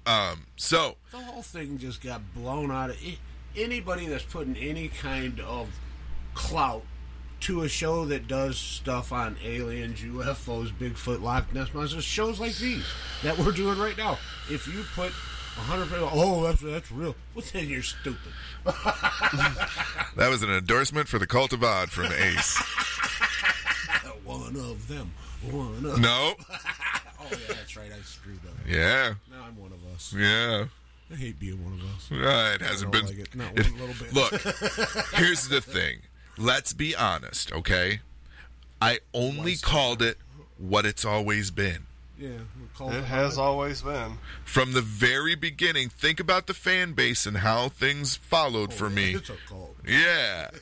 Um, 0.06 0.46
so 0.56 0.96
The 1.10 1.18
whole 1.18 1.42
thing 1.42 1.78
just 1.78 2.02
got 2.02 2.34
blown 2.34 2.70
out 2.70 2.90
of. 2.90 2.96
Anybody 3.56 4.06
that's 4.06 4.24
putting 4.24 4.56
any 4.56 4.88
kind 4.88 5.40
of 5.40 5.68
clout 6.34 6.84
to 7.40 7.62
a 7.62 7.68
show 7.68 8.04
that 8.06 8.26
does 8.26 8.58
stuff 8.58 9.12
on 9.12 9.36
aliens, 9.44 10.00
UFOs, 10.00 10.72
Bigfoot, 10.72 11.22
Loch 11.22 11.52
Ness 11.52 11.72
monsters, 11.72 12.04
shows 12.04 12.40
like 12.40 12.56
these 12.56 12.84
that 13.22 13.38
we're 13.38 13.52
doing 13.52 13.78
right 13.78 13.96
now. 13.96 14.18
If 14.50 14.66
you 14.66 14.84
put 14.94 15.12
hundred 15.58 15.88
oh, 16.12 16.42
that's 16.44 16.60
that's 16.60 16.92
real. 16.92 17.14
What's 17.34 17.54
in 17.54 17.68
you're 17.68 17.82
stupid. 17.82 18.32
that 18.64 20.28
was 20.28 20.42
an 20.42 20.50
endorsement 20.50 21.08
for 21.08 21.18
the 21.18 21.26
Cult 21.26 21.52
of 21.52 21.62
Odd 21.62 21.90
from 21.90 22.12
Ace. 22.12 22.56
One 24.24 24.56
of 24.56 24.88
them. 24.88 25.12
One 25.50 25.84
of 25.86 26.00
No. 26.00 26.34
oh 26.50 27.26
yeah, 27.30 27.36
that's 27.48 27.76
right. 27.76 27.90
I 27.90 28.00
screwed 28.02 28.40
up. 28.46 28.54
Yeah. 28.66 29.14
Now 29.30 29.44
I'm 29.46 29.56
one 29.56 29.72
of 29.72 29.78
us. 29.94 30.14
Yeah. 30.14 30.66
I 31.10 31.14
hate 31.14 31.40
being 31.40 31.64
one 31.64 31.80
of 31.80 31.86
us. 31.94 32.10
Uh, 32.12 32.54
it 32.54 32.60
hasn't 32.60 32.92
been. 32.92 33.06
like 33.06 33.18
it. 33.18 33.34
Not 33.34 33.58
it- 33.58 33.70
one 33.70 33.80
little 33.80 33.94
bit. 33.94 34.12
Look, 34.12 35.14
here's 35.14 35.48
the 35.48 35.62
thing. 35.62 36.00
Let's 36.36 36.74
be 36.74 36.94
honest, 36.94 37.52
okay? 37.52 38.00
I 38.82 39.00
only 39.14 39.56
called 39.56 40.02
it 40.02 40.18
what 40.58 40.84
it's 40.84 41.04
always 41.04 41.50
been. 41.50 41.87
Yeah, 42.18 42.30
we'll 42.58 42.68
call 42.76 42.92
It 42.92 43.04
has 43.04 43.38
always 43.38 43.82
been. 43.82 44.18
From 44.44 44.72
the 44.72 44.82
very 44.82 45.36
beginning, 45.36 45.88
think 45.88 46.18
about 46.18 46.48
the 46.48 46.54
fan 46.54 46.92
base 46.92 47.26
and 47.26 47.38
how 47.38 47.68
things 47.68 48.16
followed 48.16 48.70
oh, 48.72 48.74
for 48.74 48.90
me. 48.90 49.14
It's 49.14 49.30
a 49.30 49.36
cult. 49.48 49.76
Yeah. 49.86 50.50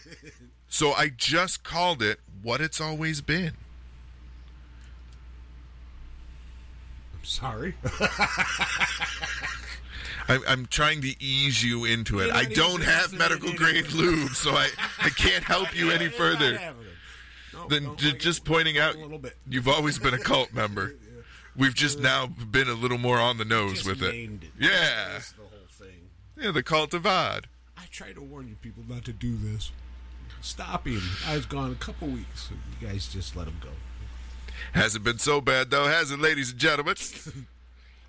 So 0.68 0.92
I 0.92 1.08
just 1.08 1.62
called 1.62 2.02
it 2.02 2.18
what 2.42 2.60
it's 2.60 2.80
always 2.80 3.20
been. 3.20 3.52
I'm 7.14 7.24
sorry. 7.24 7.76
I'm, 10.28 10.42
I'm 10.46 10.66
trying 10.66 11.02
to 11.02 11.14
ease 11.22 11.62
you 11.62 11.84
into 11.84 12.18
it. 12.18 12.32
I 12.32 12.44
don't 12.44 12.82
have 12.82 13.12
medical 13.12 13.52
grade 13.54 13.92
lube, 13.92 14.32
so 14.32 14.50
I, 14.50 14.68
I 14.98 15.10
can't 15.10 15.44
help 15.54 15.74
you 15.74 15.90
any 15.90 16.08
further. 16.08 16.58
No, 17.54 17.68
than 17.68 17.84
don't 17.84 18.02
like 18.02 18.18
just 18.18 18.44
pointing 18.44 18.76
out 18.76 18.96
A 18.96 18.98
little 18.98 19.18
bit. 19.18 19.36
you've 19.48 19.68
always 19.68 19.98
been 19.98 20.14
a 20.14 20.18
cult 20.18 20.52
member. 20.52 20.96
We've 21.56 21.74
just 21.74 21.98
now 21.98 22.26
been 22.26 22.68
a 22.68 22.74
little 22.74 22.98
more 22.98 23.18
on 23.18 23.38
the 23.38 23.44
nose 23.44 23.74
Just 23.82 23.86
with 23.86 24.02
it. 24.02 24.12
named 24.12 24.44
it. 24.44 24.50
Yeah. 24.58 25.08
That's 25.12 25.32
the 25.32 25.42
whole 25.42 25.50
thing. 25.70 26.10
Yeah, 26.36 26.50
the 26.50 26.62
cult 26.62 26.92
of 26.94 27.06
odd. 27.06 27.46
I 27.78 27.84
try 27.90 28.12
to 28.12 28.20
warn 28.20 28.48
you 28.48 28.56
people 28.56 28.82
not 28.88 29.04
to 29.06 29.12
do 29.12 29.36
this. 29.36 29.70
Stop 30.42 30.86
him. 30.86 31.02
I 31.26 31.34
was 31.36 31.46
gone 31.46 31.72
a 31.72 31.76
couple 31.76 32.08
weeks. 32.08 32.50
You 32.80 32.86
guys 32.88 33.08
just 33.08 33.36
let 33.36 33.46
him 33.48 33.56
go. 33.62 33.70
Hasn't 34.72 35.04
been 35.04 35.18
so 35.18 35.40
bad 35.40 35.70
though, 35.70 35.86
has 35.86 36.10
it, 36.10 36.18
ladies 36.20 36.50
and 36.50 36.58
gentlemen? 36.58 36.96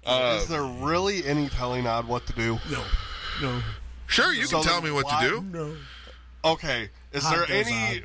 Uh, 0.06 0.40
Is 0.42 0.48
there 0.48 0.64
really 0.64 1.26
any 1.26 1.50
telling 1.50 1.86
Odd 1.86 2.08
what 2.08 2.26
to 2.28 2.34
do? 2.34 2.58
No. 2.72 2.82
No. 3.42 3.62
Sure, 4.06 4.32
you 4.34 4.46
So 4.46 4.60
can 4.62 4.66
tell 4.66 4.76
then 4.82 4.86
me 4.86 4.92
what 4.96 5.04
why- 5.06 5.22
to 5.24 5.30
do. 5.30 5.42
No. 5.42 5.76
Okay, 6.46 6.90
is 7.12 7.26
Odd 7.26 7.34
there 7.36 7.46
does 7.46 7.68
any 7.68 7.98
Odd. 7.98 8.04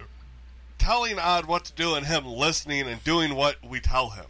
telling 0.78 1.18
Odd 1.20 1.46
what 1.46 1.64
to 1.66 1.72
do 1.74 1.94
and 1.94 2.04
him 2.04 2.26
listening 2.26 2.88
and 2.88 3.04
doing 3.04 3.36
what 3.36 3.54
we 3.64 3.78
tell 3.78 4.10
him? 4.10 4.24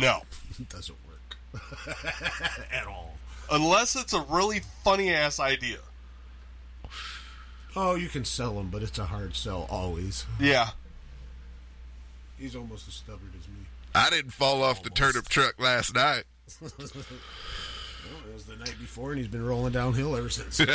No. 0.00 0.22
It 0.58 0.68
doesn't 0.68 0.98
work. 1.06 1.36
At 2.72 2.86
all. 2.86 3.16
Unless 3.50 3.96
it's 3.96 4.12
a 4.12 4.20
really 4.28 4.60
funny 4.84 5.12
ass 5.12 5.38
idea. 5.38 5.78
Oh, 7.74 7.94
you 7.94 8.08
can 8.08 8.24
sell 8.24 8.58
him, 8.58 8.70
but 8.70 8.82
it's 8.82 8.98
a 8.98 9.04
hard 9.04 9.36
sell 9.36 9.66
always. 9.70 10.24
Yeah. 10.40 10.70
He's 12.38 12.56
almost 12.56 12.88
as 12.88 12.94
stubborn 12.94 13.32
as 13.38 13.46
me. 13.48 13.66
I 13.94 14.10
didn't 14.10 14.32
fall 14.32 14.62
off 14.62 14.82
the 14.82 14.90
turnip 14.90 15.28
truck 15.28 15.60
last 15.60 15.94
night. 15.94 16.24
Well, 16.60 16.70
it 18.28 18.34
was 18.34 18.44
the 18.44 18.56
night 18.56 18.76
before, 18.78 19.10
and 19.12 19.18
he's 19.18 19.28
been 19.28 19.44
rolling 19.44 19.72
downhill 19.72 20.16
ever 20.16 20.28
since. 20.30 20.60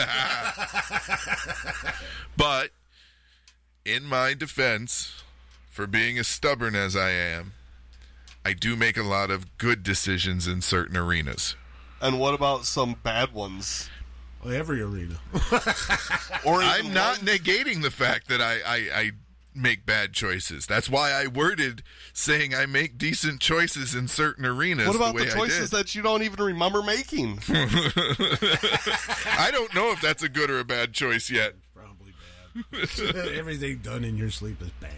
But 2.38 2.72
in 3.86 4.06
my 4.06 4.34
defense, 4.34 5.24
for 5.70 5.86
being 5.86 6.18
as 6.18 6.28
stubborn 6.28 6.76
as 6.76 6.95
I 6.95 7.12
am, 7.12 7.53
I 8.44 8.54
do 8.54 8.76
make 8.76 8.98
a 8.98 9.04
lot 9.04 9.30
of 9.32 9.58
good 9.58 9.84
decisions 9.84 10.48
in 10.48 10.62
certain 10.62 10.98
arenas. 10.98 11.56
And 12.02 12.20
what 12.20 12.34
about 12.34 12.66
some 12.66 12.96
bad 13.04 13.34
ones? 13.34 13.90
Well, 14.44 14.54
every 14.54 14.82
arena. 14.82 15.20
Or 16.44 16.64
I'm 16.64 16.92
not 16.92 17.18
one- 17.18 17.28
negating 17.28 17.84
the 17.84 17.92
fact 17.92 18.28
that 18.30 18.42
I, 18.42 18.56
I, 18.66 18.90
I 18.96 19.12
make 19.54 19.86
bad 19.86 20.14
choices. 20.14 20.66
That's 20.66 20.90
why 20.90 21.12
I 21.12 21.28
worded 21.28 21.84
saying 22.14 22.56
I 22.56 22.66
make 22.66 22.98
decent 22.98 23.42
choices 23.42 23.94
in 23.94 24.08
certain 24.08 24.44
arenas. 24.44 24.88
What 24.88 24.96
about 24.96 25.16
the, 25.16 25.26
the, 25.26 25.32
choices 25.32 25.70
that 25.70 25.94
you 25.94 26.02
don't 26.02 26.24
even 26.24 26.44
remember 26.44 26.82
making? 26.82 27.42
I 27.48 29.50
don't 29.52 29.72
know 29.76 29.92
if 29.92 30.02
that's 30.02 30.24
a 30.24 30.30
good 30.30 30.50
or 30.50 30.60
a 30.60 30.64
bad 30.64 30.94
choice 30.94 31.30
yet. 31.30 31.54
Probably 31.76 32.14
bad. 32.72 33.28
Everything 33.38 33.78
done 33.80 34.04
in 34.04 34.18
your 34.18 34.32
sleep 34.32 34.60
is 34.64 34.72
bad. 34.80 34.90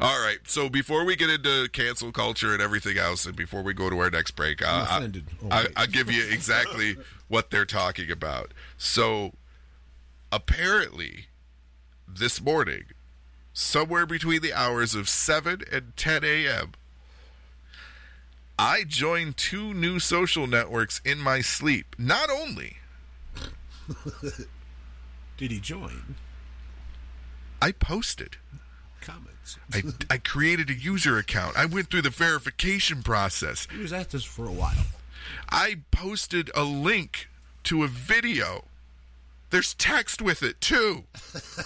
All 0.00 0.20
right. 0.20 0.38
So 0.44 0.68
before 0.68 1.04
we 1.04 1.16
get 1.16 1.30
into 1.30 1.68
cancel 1.72 2.12
culture 2.12 2.52
and 2.52 2.62
everything 2.62 2.98
else, 2.98 3.26
and 3.26 3.36
before 3.36 3.62
we 3.62 3.74
go 3.74 3.90
to 3.90 3.98
our 3.98 4.10
next 4.10 4.32
break, 4.32 4.62
uh, 4.62 4.86
I. 4.88 5.10
Oh, 5.44 5.48
I. 5.50 5.66
I'll 5.76 5.86
give 5.86 6.10
you 6.10 6.24
exactly 6.30 6.96
what 7.28 7.50
they're 7.50 7.64
talking 7.64 8.10
about. 8.10 8.52
So 8.76 9.32
apparently, 10.30 11.26
this 12.08 12.40
morning, 12.40 12.84
somewhere 13.52 14.06
between 14.06 14.42
the 14.42 14.52
hours 14.52 14.94
of 14.94 15.08
7 15.08 15.62
and 15.70 15.96
10 15.96 16.24
a.m., 16.24 16.72
I 18.58 18.84
joined 18.84 19.36
two 19.36 19.74
new 19.74 19.98
social 19.98 20.46
networks 20.46 21.00
in 21.04 21.18
my 21.18 21.40
sleep. 21.40 21.96
Not 21.98 22.30
only 22.30 22.76
Did 25.36 25.50
he 25.50 25.60
join? 25.60 26.16
I 27.60 27.72
posted. 27.72 28.36
Comments. 29.70 30.06
I, 30.10 30.14
I 30.14 30.18
created 30.18 30.70
a 30.70 30.74
user 30.74 31.18
account. 31.18 31.56
I 31.56 31.66
went 31.66 31.90
through 31.90 32.02
the 32.02 32.10
verification 32.10 33.02
process. 33.02 33.66
He 33.70 33.78
was 33.78 33.92
at 33.92 34.10
this 34.10 34.24
for 34.24 34.46
a 34.46 34.52
while. 34.52 34.84
I 35.50 35.78
posted 35.90 36.50
a 36.54 36.62
link 36.64 37.28
to 37.64 37.82
a 37.84 37.88
video. 37.88 38.64
There's 39.50 39.74
text 39.74 40.22
with 40.22 40.42
it 40.42 40.60
too. 40.60 41.04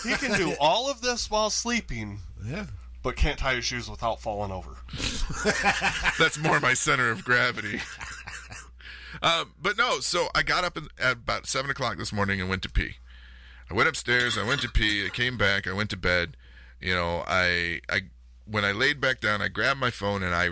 he 0.04 0.14
can 0.14 0.36
do 0.36 0.54
all 0.60 0.90
of 0.90 1.00
this 1.00 1.30
while 1.30 1.50
sleeping, 1.50 2.18
Yeah. 2.44 2.66
but 3.02 3.16
can't 3.16 3.38
tie 3.38 3.54
his 3.54 3.64
shoes 3.64 3.88
without 3.88 4.20
falling 4.20 4.50
over. 4.50 4.70
That's 6.18 6.38
more 6.38 6.58
my 6.60 6.74
center 6.74 7.10
of 7.10 7.24
gravity. 7.24 7.80
Um, 9.22 9.54
but 9.62 9.78
no, 9.78 10.00
so 10.00 10.28
I 10.34 10.42
got 10.42 10.64
up 10.64 10.76
in, 10.76 10.88
at 10.98 11.12
about 11.12 11.46
seven 11.46 11.70
o'clock 11.70 11.96
this 11.96 12.12
morning 12.12 12.40
and 12.40 12.50
went 12.50 12.62
to 12.64 12.70
pee. 12.70 12.96
I 13.70 13.74
went 13.74 13.88
upstairs. 13.88 14.36
I 14.36 14.44
went 14.46 14.60
to 14.62 14.68
pee. 14.68 15.06
I 15.06 15.08
came 15.08 15.38
back. 15.38 15.66
I 15.66 15.72
went 15.72 15.90
to 15.90 15.96
bed. 15.96 16.36
You 16.80 16.94
know, 16.94 17.24
I 17.26 17.80
I 17.88 18.02
when 18.46 18.64
I 18.64 18.72
laid 18.72 19.00
back 19.00 19.20
down, 19.20 19.42
I 19.42 19.48
grabbed 19.48 19.80
my 19.80 19.90
phone 19.90 20.22
and 20.22 20.34
I 20.34 20.50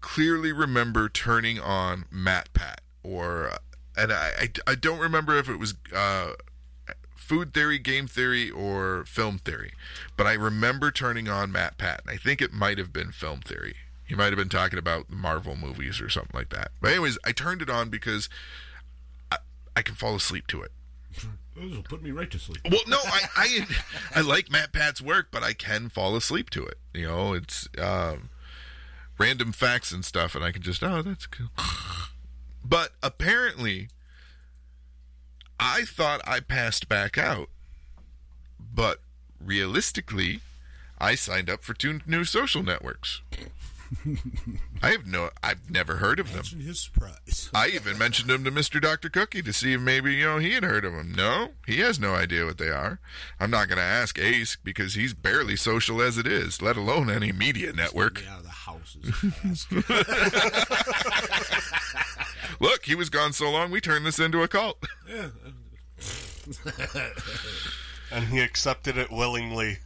clearly 0.00 0.52
remember 0.52 1.08
turning 1.08 1.58
on 1.60 2.04
MatPat 2.12 2.78
or 3.02 3.52
and 3.96 4.12
I 4.12 4.32
I, 4.38 4.48
I 4.66 4.74
don't 4.74 4.98
remember 4.98 5.36
if 5.36 5.48
it 5.48 5.58
was 5.58 5.74
uh, 5.94 6.32
food 7.26 7.52
theory, 7.52 7.78
game 7.78 8.06
theory, 8.06 8.50
or 8.50 9.04
film 9.06 9.38
theory, 9.38 9.72
but 10.16 10.26
I 10.26 10.34
remember 10.34 10.92
turning 10.92 11.28
on 11.28 11.50
MatPat. 11.52 12.02
And 12.02 12.10
I 12.10 12.16
think 12.16 12.40
it 12.40 12.52
might 12.52 12.78
have 12.78 12.92
been 12.92 13.10
film 13.10 13.40
theory. 13.40 13.74
He 14.04 14.14
might 14.14 14.26
have 14.26 14.36
been 14.36 14.48
talking 14.48 14.78
about 14.78 15.10
Marvel 15.10 15.56
movies 15.56 16.00
or 16.00 16.08
something 16.08 16.30
like 16.32 16.50
that. 16.50 16.70
But 16.80 16.92
anyways, 16.92 17.18
I 17.24 17.32
turned 17.32 17.62
it 17.62 17.68
on 17.68 17.90
because 17.90 18.28
I, 19.32 19.38
I 19.74 19.82
can 19.82 19.96
fall 19.96 20.14
asleep 20.14 20.46
to 20.48 20.62
it. 20.62 20.70
This 21.56 21.74
will 21.74 21.82
put 21.82 22.02
me 22.02 22.10
right 22.10 22.30
to 22.30 22.38
sleep. 22.38 22.60
Well, 22.70 22.80
no, 22.86 22.98
I, 23.02 23.20
I 23.36 23.66
I 24.16 24.20
like 24.20 24.48
MatPat's 24.48 25.00
work, 25.00 25.28
but 25.30 25.42
I 25.42 25.54
can 25.54 25.88
fall 25.88 26.14
asleep 26.14 26.50
to 26.50 26.64
it. 26.66 26.78
You 26.92 27.08
know, 27.08 27.32
it's 27.32 27.66
um, 27.78 28.28
random 29.18 29.52
facts 29.52 29.90
and 29.90 30.04
stuff, 30.04 30.34
and 30.34 30.44
I 30.44 30.52
can 30.52 30.62
just 30.62 30.82
oh, 30.82 31.02
that's 31.02 31.26
cool. 31.26 31.48
But 32.64 32.92
apparently, 33.02 33.88
I 35.58 35.84
thought 35.84 36.20
I 36.26 36.40
passed 36.40 36.88
back 36.88 37.16
out, 37.16 37.48
but 38.60 39.00
realistically, 39.40 40.40
I 40.98 41.14
signed 41.14 41.48
up 41.48 41.62
for 41.62 41.74
two 41.74 42.00
new 42.06 42.24
social 42.24 42.62
networks. 42.62 43.22
I 44.82 44.90
have 44.90 45.06
no, 45.06 45.30
I've 45.42 45.70
never 45.70 45.96
heard 45.96 46.18
of 46.20 46.32
them. 46.32 46.44
His 46.60 46.80
surprise. 46.80 47.50
I 47.54 47.68
even 47.68 47.98
mentioned 47.98 48.28
them 48.30 48.44
to 48.44 48.50
Mr. 48.50 48.80
Dr. 48.80 49.08
Cookie 49.08 49.42
to 49.42 49.52
see 49.52 49.72
if 49.74 49.80
maybe, 49.80 50.14
you 50.14 50.24
know, 50.24 50.38
he 50.38 50.52
had 50.52 50.64
heard 50.64 50.84
of 50.84 50.92
them. 50.92 51.12
No, 51.16 51.50
he 51.66 51.78
has 51.80 51.98
no 52.00 52.14
idea 52.14 52.44
what 52.44 52.58
they 52.58 52.70
are. 52.70 52.98
I'm 53.38 53.50
not 53.50 53.68
going 53.68 53.78
to 53.78 53.84
ask 53.84 54.18
Ace 54.18 54.56
because 54.62 54.94
he's 54.94 55.14
barely 55.14 55.56
social 55.56 56.00
as 56.02 56.18
it 56.18 56.26
is, 56.26 56.60
let 56.62 56.76
alone 56.76 57.10
any 57.10 57.32
media 57.32 57.72
network. 57.72 58.16
Get 58.16 58.28
out 58.28 58.38
of 58.38 58.44
the 58.44 58.50
house 58.50 58.96
is. 59.02 59.66
Look, 62.60 62.84
he 62.86 62.94
was 62.94 63.10
gone 63.10 63.32
so 63.32 63.50
long, 63.50 63.70
we 63.70 63.80
turned 63.80 64.06
this 64.06 64.18
into 64.18 64.42
a 64.42 64.48
cult. 64.48 64.82
yeah. 65.08 65.28
And 68.10 68.24
he 68.26 68.40
accepted 68.40 68.96
it 68.96 69.10
willingly. 69.10 69.78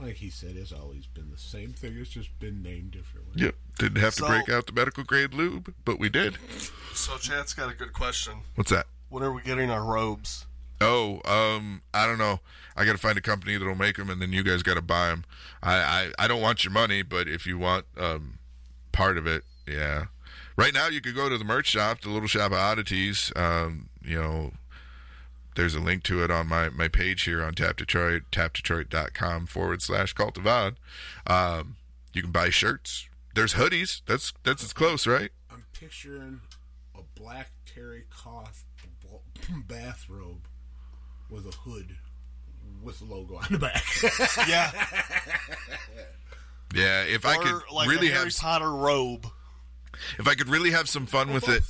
Like 0.00 0.16
he 0.16 0.30
said, 0.30 0.56
it's 0.56 0.72
always 0.72 1.06
been 1.06 1.30
the 1.30 1.38
same 1.38 1.72
thing. 1.74 1.96
It's 1.98 2.10
just 2.10 2.36
been 2.40 2.62
named 2.62 2.92
differently. 2.92 3.42
Yep, 3.44 3.54
didn't 3.78 4.00
have 4.00 4.14
to 4.14 4.20
So- 4.22 4.28
break 4.28 4.48
out 4.48 4.66
the 4.66 4.72
medical 4.72 5.04
grade 5.04 5.34
lube, 5.34 5.74
but 5.84 5.98
we 5.98 6.08
did. 6.08 6.38
So 6.94 7.18
Chad's 7.18 7.52
got 7.52 7.70
a 7.70 7.74
good 7.74 7.92
question. 7.92 8.42
What's 8.54 8.70
that? 8.70 8.86
When 9.10 9.22
are 9.22 9.32
we 9.32 9.42
getting 9.42 9.70
our 9.70 9.84
robes? 9.84 10.46
Oh, 10.80 11.20
um, 11.26 11.82
I 11.92 12.06
don't 12.06 12.16
know. 12.18 12.40
I 12.76 12.86
got 12.86 12.92
to 12.92 12.98
find 12.98 13.18
a 13.18 13.20
company 13.20 13.56
that'll 13.58 13.74
make 13.74 13.96
them, 13.96 14.08
and 14.08 14.22
then 14.22 14.32
you 14.32 14.42
guys 14.42 14.62
got 14.62 14.74
to 14.74 14.82
buy 14.82 15.08
them. 15.08 15.24
I, 15.62 15.74
I, 15.76 16.12
I 16.18 16.28
don't 16.28 16.40
want 16.40 16.64
your 16.64 16.72
money, 16.72 17.02
but 17.02 17.28
if 17.28 17.46
you 17.46 17.58
want 17.58 17.84
um, 17.98 18.38
part 18.92 19.18
of 19.18 19.26
it, 19.26 19.44
yeah. 19.68 20.06
Right 20.56 20.72
now, 20.72 20.88
you 20.88 21.02
could 21.02 21.14
go 21.14 21.28
to 21.28 21.36
the 21.36 21.44
merch 21.44 21.66
shop, 21.66 22.00
the 22.00 22.08
Little 22.08 22.28
Shop 22.28 22.52
of 22.52 22.58
Oddities. 22.58 23.30
Um, 23.36 23.90
you 24.02 24.16
know, 24.20 24.52
there's 25.60 25.74
a 25.74 25.80
link 25.80 26.02
to 26.04 26.24
it 26.24 26.30
on 26.30 26.48
my, 26.48 26.70
my 26.70 26.88
page 26.88 27.24
here 27.24 27.44
on 27.44 27.52
Tap 27.52 27.76
Detroit, 27.76 28.22
tapdetroit.com 28.32 29.44
forward 29.44 29.82
slash 29.82 30.14
cult 30.14 30.38
of 30.38 30.46
odd. 30.46 30.76
Um, 31.26 31.76
you 32.14 32.22
can 32.22 32.30
buy 32.30 32.48
shirts. 32.48 33.10
There's 33.34 33.52
hoodies. 33.52 34.00
That's 34.06 34.32
that's 34.42 34.64
as 34.64 34.72
close, 34.72 35.06
right? 35.06 35.28
I'm 35.52 35.64
picturing 35.78 36.40
a 36.96 37.02
black 37.14 37.50
terry 37.66 38.04
cloth 38.08 38.64
bathrobe 39.68 40.48
with 41.28 41.44
a 41.44 41.54
hood 41.54 41.94
with 42.82 42.98
the 43.00 43.04
logo 43.04 43.36
on 43.36 43.46
the 43.50 43.58
back. 43.58 43.84
Yeah, 44.48 44.70
Yeah. 46.74 47.02
If 47.02 47.26
I 47.26 47.36
could 47.36 47.60
like 47.70 47.86
really 47.86 48.08
a 48.08 48.12
Harry 48.12 48.24
have 48.30 48.38
Potter 48.38 48.72
robe. 48.72 49.26
if 50.18 50.26
I 50.26 50.34
could 50.34 50.48
really 50.48 50.70
have 50.70 50.88
some 50.88 51.04
fun 51.04 51.34
with 51.34 51.50
it. 51.50 51.64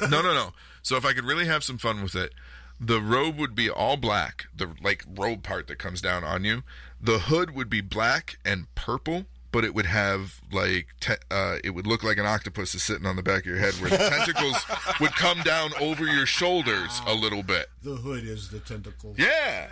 no, 0.10 0.22
no, 0.22 0.32
no. 0.32 0.54
So 0.80 0.96
if 0.96 1.04
I 1.04 1.12
could 1.12 1.24
really 1.24 1.44
have 1.44 1.62
some 1.62 1.76
fun 1.76 2.02
with 2.02 2.14
it, 2.14 2.32
the 2.80 3.00
robe 3.00 3.38
would 3.38 3.54
be 3.54 3.70
all 3.70 3.96
black, 3.96 4.46
the 4.56 4.70
like 4.82 5.04
robe 5.16 5.42
part 5.42 5.66
that 5.68 5.78
comes 5.78 6.00
down 6.00 6.24
on 6.24 6.44
you. 6.44 6.62
The 7.00 7.18
hood 7.20 7.54
would 7.54 7.68
be 7.70 7.80
black 7.80 8.36
and 8.44 8.72
purple, 8.74 9.26
but 9.52 9.64
it 9.64 9.74
would 9.74 9.86
have 9.86 10.40
like 10.52 10.88
te- 11.00 11.14
uh, 11.30 11.56
it 11.62 11.70
would 11.70 11.86
look 11.86 12.02
like 12.02 12.18
an 12.18 12.26
octopus 12.26 12.74
is 12.74 12.82
sitting 12.82 13.06
on 13.06 13.16
the 13.16 13.22
back 13.22 13.40
of 13.40 13.46
your 13.46 13.58
head, 13.58 13.74
where 13.74 13.90
the 13.90 13.96
tentacles 14.10 14.56
would 15.00 15.12
come 15.14 15.40
down 15.42 15.72
over 15.80 16.04
your 16.06 16.26
shoulders 16.26 17.00
a 17.06 17.14
little 17.14 17.42
bit. 17.42 17.66
the 17.82 17.96
hood 17.96 18.24
is 18.24 18.50
the 18.50 18.60
tentacle. 18.60 19.14
Yeah. 19.18 19.68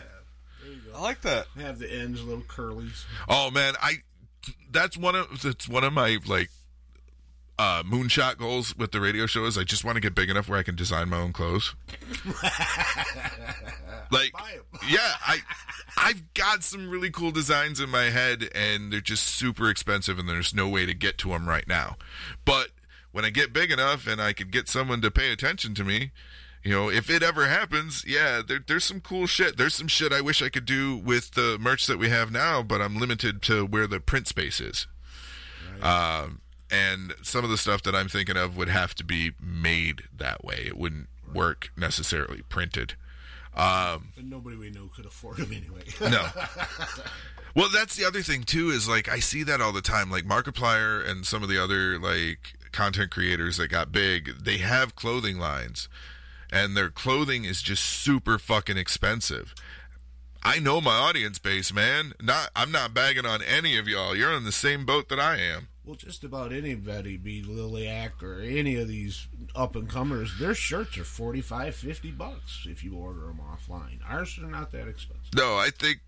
I 0.94 1.00
like 1.00 1.22
that. 1.22 1.46
Have 1.58 1.78
the 1.78 1.90
ends 1.92 2.22
little 2.22 2.44
curlies. 2.44 3.04
Oh 3.28 3.50
man, 3.50 3.74
I 3.82 4.02
that's 4.70 4.96
one 4.96 5.14
of 5.14 5.42
that's 5.42 5.68
one 5.68 5.84
of 5.84 5.92
my 5.92 6.18
like 6.26 6.50
uh, 7.58 7.82
moonshot 7.82 8.38
goals 8.38 8.76
with 8.76 8.92
the 8.92 9.00
radio 9.00 9.26
show 9.26 9.44
is 9.44 9.58
I 9.58 9.64
just 9.64 9.84
want 9.84 9.96
to 9.96 10.00
get 10.00 10.14
big 10.14 10.30
enough 10.30 10.48
where 10.48 10.58
I 10.58 10.62
can 10.62 10.74
design 10.74 11.08
my 11.08 11.18
own 11.18 11.32
clothes. 11.32 11.74
like, 14.10 14.32
yeah, 14.88 15.14
I 15.26 15.38
I've 15.96 16.34
got 16.34 16.64
some 16.64 16.88
really 16.88 17.10
cool 17.10 17.30
designs 17.30 17.78
in 17.78 17.90
my 17.90 18.04
head, 18.04 18.48
and 18.54 18.92
they're 18.92 19.00
just 19.00 19.24
super 19.24 19.68
expensive, 19.68 20.18
and 20.18 20.28
there's 20.28 20.54
no 20.54 20.68
way 20.68 20.86
to 20.86 20.94
get 20.94 21.18
to 21.18 21.28
them 21.28 21.48
right 21.48 21.68
now. 21.68 21.96
But 22.44 22.68
when 23.12 23.24
I 23.24 23.30
get 23.30 23.52
big 23.52 23.70
enough 23.70 24.06
and 24.06 24.20
I 24.20 24.32
could 24.32 24.50
get 24.50 24.68
someone 24.68 25.00
to 25.02 25.10
pay 25.10 25.30
attention 25.30 25.74
to 25.74 25.84
me, 25.84 26.10
you 26.64 26.70
know, 26.70 26.88
if 26.90 27.10
it 27.10 27.22
ever 27.22 27.48
happens, 27.48 28.04
yeah, 28.06 28.40
there, 28.46 28.60
there's 28.64 28.84
some 28.84 29.00
cool 29.00 29.26
shit. 29.26 29.56
There's 29.56 29.74
some 29.74 29.88
shit 29.88 30.12
I 30.12 30.20
wish 30.20 30.42
I 30.42 30.48
could 30.48 30.64
do 30.64 30.96
with 30.96 31.32
the 31.32 31.58
merch 31.60 31.86
that 31.86 31.98
we 31.98 32.08
have 32.08 32.30
now, 32.30 32.62
but 32.62 32.80
I'm 32.80 32.98
limited 32.98 33.42
to 33.42 33.66
where 33.66 33.86
the 33.86 34.00
print 34.00 34.28
space 34.28 34.60
is. 34.60 34.86
Um, 35.82 36.40
and 36.72 37.14
some 37.22 37.44
of 37.44 37.50
the 37.50 37.58
stuff 37.58 37.82
that 37.84 37.94
I'm 37.94 38.08
thinking 38.08 38.36
of 38.36 38.56
would 38.56 38.68
have 38.68 38.94
to 38.96 39.04
be 39.04 39.32
made 39.40 40.04
that 40.16 40.42
way. 40.44 40.64
It 40.66 40.76
wouldn't 40.76 41.08
work 41.32 41.70
necessarily 41.76 42.42
printed. 42.48 42.94
Um, 43.54 44.08
And 44.16 44.30
nobody 44.30 44.56
we 44.56 44.70
know 44.70 44.88
could 44.96 45.04
afford 45.06 45.36
them 45.36 45.52
anyway. 45.52 45.84
no. 46.00 46.26
Well, 47.54 47.68
that's 47.68 47.96
the 47.96 48.06
other 48.06 48.22
thing 48.22 48.44
too. 48.44 48.70
Is 48.70 48.88
like 48.88 49.10
I 49.10 49.18
see 49.18 49.42
that 49.42 49.60
all 49.60 49.72
the 49.72 49.82
time. 49.82 50.10
Like 50.10 50.24
Markiplier 50.24 51.06
and 51.06 51.26
some 51.26 51.42
of 51.42 51.50
the 51.50 51.62
other 51.62 51.98
like 51.98 52.54
content 52.72 53.10
creators 53.10 53.58
that 53.58 53.68
got 53.68 53.92
big, 53.92 54.42
they 54.42 54.56
have 54.56 54.96
clothing 54.96 55.38
lines, 55.38 55.86
and 56.50 56.74
their 56.74 56.88
clothing 56.88 57.44
is 57.44 57.60
just 57.60 57.84
super 57.84 58.38
fucking 58.38 58.78
expensive. 58.78 59.54
I 60.42 60.60
know 60.60 60.80
my 60.80 60.94
audience 60.94 61.38
base, 61.38 61.74
man. 61.74 62.14
Not 62.22 62.48
I'm 62.56 62.72
not 62.72 62.94
bagging 62.94 63.26
on 63.26 63.42
any 63.42 63.76
of 63.76 63.86
y'all. 63.86 64.16
You're 64.16 64.32
in 64.32 64.44
the 64.44 64.50
same 64.52 64.86
boat 64.86 65.10
that 65.10 65.20
I 65.20 65.36
am. 65.36 65.68
Well, 65.84 65.96
just 65.96 66.22
about 66.22 66.52
anybody, 66.52 67.16
be 67.16 67.42
Liliac 67.42 68.22
or 68.22 68.38
any 68.40 68.76
of 68.76 68.86
these 68.86 69.26
up 69.56 69.74
and 69.74 69.88
comers, 69.88 70.38
their 70.38 70.54
shirts 70.54 70.96
are 70.96 71.04
45, 71.04 71.74
50 71.74 72.10
bucks 72.12 72.66
if 72.68 72.84
you 72.84 72.94
order 72.94 73.26
them 73.26 73.40
offline. 73.40 73.98
Ours 74.08 74.38
are 74.40 74.46
not 74.46 74.70
that 74.72 74.86
expensive. 74.86 75.34
No, 75.34 75.56
I 75.56 75.70
think. 75.76 75.98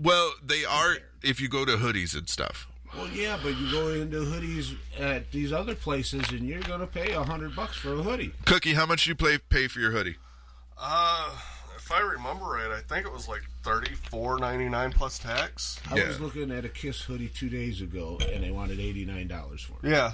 Well, 0.00 0.32
they 0.44 0.64
are 0.64 0.98
if 1.22 1.40
you 1.40 1.48
go 1.48 1.64
to 1.64 1.72
hoodies 1.72 2.16
and 2.16 2.28
stuff. 2.28 2.68
Well, 2.96 3.08
yeah, 3.08 3.36
but 3.42 3.56
you 3.56 3.70
go 3.72 3.88
into 3.88 4.18
hoodies 4.18 4.76
at 4.98 5.30
these 5.32 5.52
other 5.52 5.74
places 5.74 6.30
and 6.30 6.46
you're 6.46 6.60
going 6.60 6.80
to 6.80 6.86
pay 6.86 7.12
a 7.12 7.24
hundred 7.24 7.56
bucks 7.56 7.76
for 7.76 7.94
a 7.94 8.02
hoodie. 8.02 8.32
Cookie, 8.44 8.74
how 8.74 8.86
much 8.86 9.04
do 9.04 9.10
you 9.10 9.16
play 9.16 9.38
pay 9.38 9.66
for 9.66 9.80
your 9.80 9.90
hoodie? 9.90 10.16
Uh, 10.78 11.36
if 11.84 11.92
I 11.92 12.00
remember 12.00 12.44
right, 12.46 12.70
I 12.70 12.80
think 12.80 13.06
it 13.06 13.12
was 13.12 13.28
like 13.28 13.42
thirty 13.62 13.94
four 13.94 14.38
ninety 14.38 14.68
nine 14.68 14.90
plus 14.92 15.18
tax. 15.18 15.78
I 15.90 15.94
was 16.06 16.20
looking 16.20 16.50
at 16.50 16.64
a 16.64 16.68
Kiss 16.68 17.00
hoodie 17.02 17.28
two 17.28 17.48
days 17.50 17.80
ago 17.80 18.18
and 18.32 18.42
they 18.42 18.50
wanted 18.50 18.80
eighty 18.80 19.04
nine 19.04 19.28
dollars 19.28 19.60
for 19.62 19.74
it. 19.86 19.90
Yeah, 19.90 20.12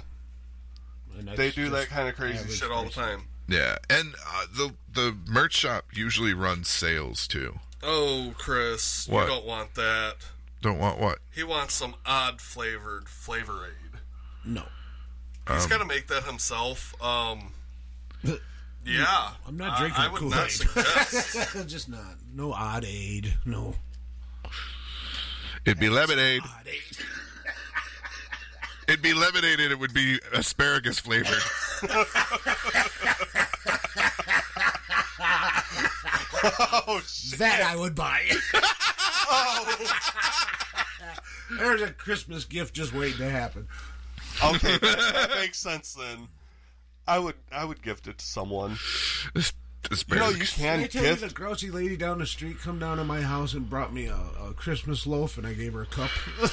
And 1.17 1.27
they 1.29 1.51
do 1.51 1.69
that 1.69 1.87
kind 1.87 2.09
of 2.09 2.15
crazy 2.15 2.49
shit 2.51 2.69
all 2.71 2.83
the 2.83 2.89
time. 2.89 3.23
Yeah, 3.47 3.77
and 3.89 4.13
uh, 4.27 4.45
the 4.55 4.73
the 4.93 5.15
merch 5.27 5.55
shop 5.55 5.85
usually 5.93 6.33
runs 6.33 6.67
sales 6.67 7.27
too. 7.27 7.59
Oh, 7.83 8.33
Chris, 8.37 9.07
What? 9.07 9.23
you 9.23 9.27
don't 9.29 9.45
want 9.45 9.73
that. 9.75 10.15
Don't 10.61 10.77
want 10.77 10.99
what? 10.99 11.17
He 11.33 11.43
wants 11.43 11.73
some 11.73 11.95
odd 12.05 12.39
flavored 12.39 13.09
flavor 13.09 13.65
aid. 13.65 13.99
No. 14.45 14.63
He's 15.51 15.63
Um, 15.63 15.69
got 15.69 15.77
to 15.79 15.85
make 15.85 16.07
that 16.07 16.23
himself. 16.25 16.93
Um, 17.03 17.53
yeah, 18.85 19.31
I'm 19.47 19.57
not 19.57 19.73
I- 19.73 19.79
drinking 19.79 20.01
I, 20.01 20.07
would 20.09 20.19
Kool-Aid. 20.19 20.35
not 20.35 20.51
suggest. 20.51 21.57
just 21.67 21.89
not. 21.89 22.15
No 22.33 22.53
odd 22.53 22.85
aid. 22.85 23.33
No. 23.45 23.75
It'd 25.65 25.79
be 25.79 25.89
lemonade. 25.89 26.41
Odd 26.43 26.67
aid. 26.67 26.97
It'd 28.87 29.01
be 29.01 29.13
lemonade 29.13 29.59
and 29.59 29.71
it 29.71 29.79
would 29.79 29.93
be 29.93 30.19
asparagus 30.33 30.99
flavored. 30.99 31.37
oh, 36.43 37.01
shit. 37.05 37.39
That 37.39 37.61
I 37.61 37.75
would 37.75 37.95
buy. 37.95 38.23
oh. 38.53 39.77
There's 41.57 41.81
a 41.81 41.91
Christmas 41.91 42.45
gift 42.45 42.73
just 42.73 42.93
waiting 42.93 43.17
to 43.19 43.29
happen. 43.29 43.67
Okay, 44.43 44.77
that, 44.77 45.11
that 45.13 45.29
makes 45.35 45.59
sense 45.59 45.93
then. 45.93 46.27
I 47.11 47.19
would 47.19 47.35
I 47.51 47.65
would 47.65 47.81
gift 47.81 48.07
it 48.07 48.17
to 48.19 48.25
someone. 48.25 48.77
You 49.35 49.41
know, 50.15 50.29
you 50.29 50.45
Can 50.45 50.79
I 50.79 50.87
can 50.87 50.89
tell 50.89 51.05
you 51.05 51.15
the 51.15 51.29
grouchy 51.29 51.69
lady 51.71 51.97
down 51.97 52.19
the 52.19 52.25
street 52.25 52.59
come 52.59 52.79
down 52.79 52.97
to 52.97 53.03
my 53.03 53.21
house 53.21 53.53
and 53.53 53.69
brought 53.69 53.91
me 53.93 54.05
a, 54.05 54.15
a 54.15 54.53
Christmas 54.53 55.05
loaf 55.05 55.37
and 55.37 55.45
I 55.45 55.53
gave 55.53 55.73
her 55.73 55.81
a 55.81 55.85
cup. 55.87 56.09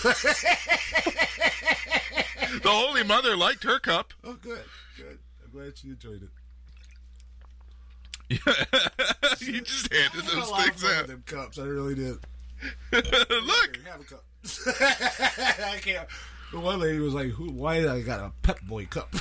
The 2.62 2.70
Holy 2.70 3.04
Mother 3.04 3.36
liked 3.36 3.62
her 3.64 3.78
cup. 3.78 4.14
oh, 4.24 4.32
good, 4.34 4.64
good. 4.96 5.18
I'm 5.44 5.50
glad 5.52 5.76
she 5.78 5.88
enjoyed 5.88 6.22
it. 8.30 8.40
you 9.40 9.60
just 9.60 9.92
handed 9.92 10.20
I 10.20 10.24
had 10.24 10.32
a 10.32 10.36
those 10.36 10.50
lot 10.50 10.58
of 10.60 10.64
things 10.74 10.82
fun 10.82 10.94
out. 10.96 11.06
them 11.06 11.22
cups. 11.26 11.58
I 11.58 11.62
really 11.64 11.94
did. 11.94 12.16
Look, 12.92 13.76
Here, 13.76 13.92
have 13.92 14.00
a 14.00 14.04
cup. 14.04 14.24
I 15.60 15.78
can't. 15.80 16.08
The 16.50 16.58
one 16.58 16.80
lady 16.80 16.98
was 16.98 17.12
like, 17.12 17.28
"Who? 17.32 17.50
Why 17.50 17.86
I 17.86 18.00
got 18.00 18.20
a 18.20 18.32
Pep 18.42 18.60
Boy 18.62 18.86
cup?" 18.86 19.14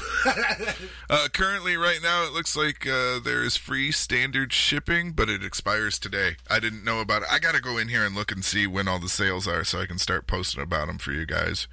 uh, 1.10 1.28
currently, 1.34 1.76
right 1.76 2.00
now, 2.02 2.26
it 2.26 2.32
looks 2.32 2.56
like 2.56 2.88
uh, 2.88 3.20
there 3.20 3.44
is 3.44 3.58
free 3.58 3.92
standard 3.92 4.54
shipping, 4.54 5.12
but 5.12 5.30
it 5.30 5.44
expires 5.44 6.00
today. 6.00 6.38
I 6.50 6.60
didn't 6.62 6.86
know 6.86 7.02
about 7.02 7.24
it. 7.24 7.28
I 7.30 7.40
got 7.40 7.54
to 7.54 7.62
go 7.62 7.78
in 7.78 7.90
here 7.90 8.06
and 8.06 8.16
look 8.16 8.32
and 8.32 8.46
see 8.46 8.66
when 8.66 8.88
all 8.88 9.00
the 9.00 9.10
sales 9.10 9.46
are, 9.46 9.66
so 9.66 9.82
I 9.82 9.86
can 9.86 9.98
start 9.98 10.26
posting 10.26 10.64
about 10.64 10.88
them 10.88 11.00
for 11.00 11.12
you 11.12 11.26
guys. 11.26 11.68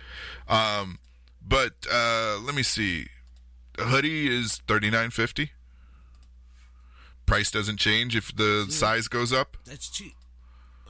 Um, 0.48 0.98
but 1.46 1.72
uh, 1.90 2.40
let 2.42 2.56
me 2.56 2.64
see. 2.64 3.06
The 3.76 3.84
hoodie 3.84 4.26
is 4.26 4.60
thirty 4.66 4.90
nine 4.90 5.10
fifty. 5.10 5.52
Price 7.26 7.50
doesn't 7.50 7.78
change 7.78 8.16
if 8.16 8.34
the 8.34 8.66
size 8.68 9.08
goes 9.08 9.32
up. 9.32 9.56
That's 9.64 9.88
cheap. 9.88 10.14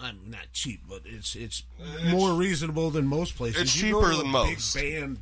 I'm 0.00 0.18
not 0.28 0.52
cheap, 0.52 0.80
but 0.88 1.02
it's 1.04 1.34
it's 1.36 1.62
more 2.10 2.32
reasonable 2.32 2.90
than 2.90 3.06
most 3.06 3.36
places. 3.36 3.62
it's 3.62 3.76
You 3.76 3.88
cheaper 3.88 4.10
to 4.10 4.14
a 4.14 4.18
than 4.18 4.28
most. 4.28 4.74
Big 4.74 4.92
band, 4.92 5.18